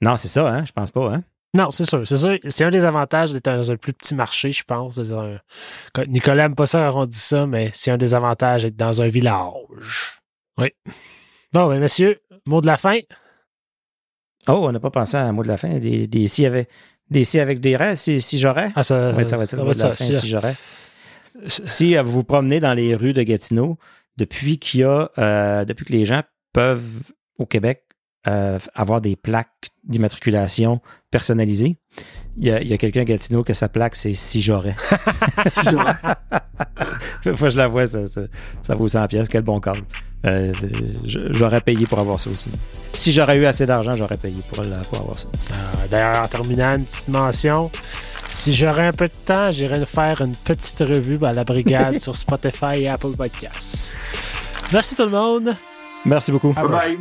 non, 0.00 0.16
c'est 0.16 0.28
ça, 0.28 0.48
hein? 0.48 0.64
Je 0.64 0.72
pense 0.72 0.90
pas, 0.90 1.14
hein? 1.14 1.22
Non, 1.54 1.70
c'est 1.70 1.84
sûr. 1.84 2.06
C'est 2.06 2.16
sûr. 2.16 2.38
C'est 2.48 2.64
un 2.64 2.70
des 2.70 2.84
avantages 2.84 3.32
d'être 3.32 3.44
dans 3.44 3.70
un 3.70 3.76
plus 3.76 3.92
petit 3.92 4.14
marché, 4.14 4.52
je 4.52 4.64
pense. 4.64 4.98
Nicolas 6.08 6.44
n'aime 6.44 6.54
pas 6.54 6.66
ça 6.66 6.90
on 6.94 7.04
dit 7.04 7.18
ça, 7.18 7.46
mais 7.46 7.70
c'est 7.74 7.90
un 7.90 7.98
des 7.98 8.14
avantages 8.14 8.62
d'être 8.62 8.76
dans 8.76 9.02
un 9.02 9.08
village. 9.08 10.20
Oui. 10.58 10.70
Bon, 11.52 11.68
ben, 11.68 11.78
messieurs, 11.78 12.20
mot 12.46 12.62
de 12.62 12.66
la 12.66 12.78
fin. 12.78 12.98
Oh, 14.48 14.64
on 14.66 14.72
n'a 14.72 14.80
pas 14.80 14.90
pensé 14.90 15.16
à 15.16 15.26
un 15.26 15.32
mot 15.32 15.42
de 15.42 15.48
la 15.48 15.58
fin. 15.58 15.78
Des, 15.78 16.06
des 16.06 16.26
si 16.26 16.46
avec 16.46 16.70
des 17.12 17.24
si 17.24 17.38
avec 17.38 17.60
des 17.60 17.76
rêves, 17.76 17.96
si, 17.96 18.20
si 18.20 18.38
j'aurais. 18.38 18.70
Ah, 18.74 18.82
ça, 18.82 19.14
ça 19.24 19.36
va 19.36 19.44
être 19.44 19.56
mot 19.56 19.72
de 19.72 19.78
la 19.78 19.92
fin, 19.92 20.04
si, 20.04 20.28
j'aurais. 20.28 20.56
Si 21.46 21.96
vous 21.96 22.10
vous 22.10 22.24
promenez 22.24 22.60
dans 22.60 22.74
les 22.74 22.94
rues 22.94 23.12
de 23.12 23.22
Gatineau, 23.22 23.78
depuis 24.16 24.58
qu'il 24.58 24.80
y 24.80 24.84
a, 24.84 25.10
euh, 25.18 25.64
depuis 25.64 25.84
que 25.84 25.92
les 25.92 26.04
gens 26.04 26.22
peuvent 26.52 27.12
au 27.38 27.46
Québec 27.46 27.84
euh, 28.28 28.58
avoir 28.74 29.00
des 29.00 29.16
plaques 29.16 29.70
d'immatriculation 29.82 30.80
personnalisées. 31.10 31.76
Il 32.36 32.46
y 32.46 32.72
a, 32.72 32.78
quelqu'un 32.78 33.00
à 33.00 33.04
Gatineau 33.04 33.42
que 33.42 33.52
sa 33.52 33.68
plaque, 33.68 33.96
c'est 33.96 34.14
si 34.14 34.40
j'aurais. 34.40 34.76
si 35.46 35.60
j'aurais. 35.68 35.96
Fois 37.36 37.48
je 37.48 37.56
la 37.56 37.66
vois, 37.66 37.86
ça, 37.86 38.06
ça, 38.06 38.74
vaut 38.76 38.86
100 38.86 39.08
pièces. 39.08 39.28
Quel 39.28 39.42
bon 39.42 39.58
câble. 39.60 39.82
Euh, 40.24 40.52
j'aurais 41.04 41.60
payé 41.60 41.86
pour 41.86 41.98
avoir 41.98 42.20
ça 42.20 42.30
aussi. 42.30 42.48
Si 42.92 43.12
j'aurais 43.12 43.36
eu 43.38 43.46
assez 43.46 43.66
d'argent, 43.66 43.94
j'aurais 43.94 44.16
payé 44.16 44.40
pour, 44.48 44.64
pour 44.64 45.00
avoir 45.00 45.18
ça. 45.18 45.26
Ah, 45.52 45.86
d'ailleurs, 45.90 46.22
en 46.22 46.28
terminant, 46.28 46.74
une 46.76 46.84
petite 46.84 47.08
mention. 47.08 47.70
Si 48.30 48.52
j'aurais 48.54 48.86
un 48.86 48.92
peu 48.92 49.08
de 49.08 49.16
temps, 49.26 49.52
j'irais 49.52 49.84
faire 49.84 50.20
une 50.22 50.36
petite 50.36 50.78
revue 50.80 51.18
à 51.24 51.32
la 51.32 51.44
brigade 51.44 51.98
sur 52.00 52.16
Spotify 52.16 52.82
et 52.82 52.88
Apple 52.88 53.16
Podcasts. 53.16 53.94
Merci 54.72 54.94
tout 54.94 55.04
le 55.04 55.10
monde. 55.10 55.56
Merci 56.04 56.32
beaucoup. 56.32 56.52
bye. 56.52 56.68
bye. 56.68 56.98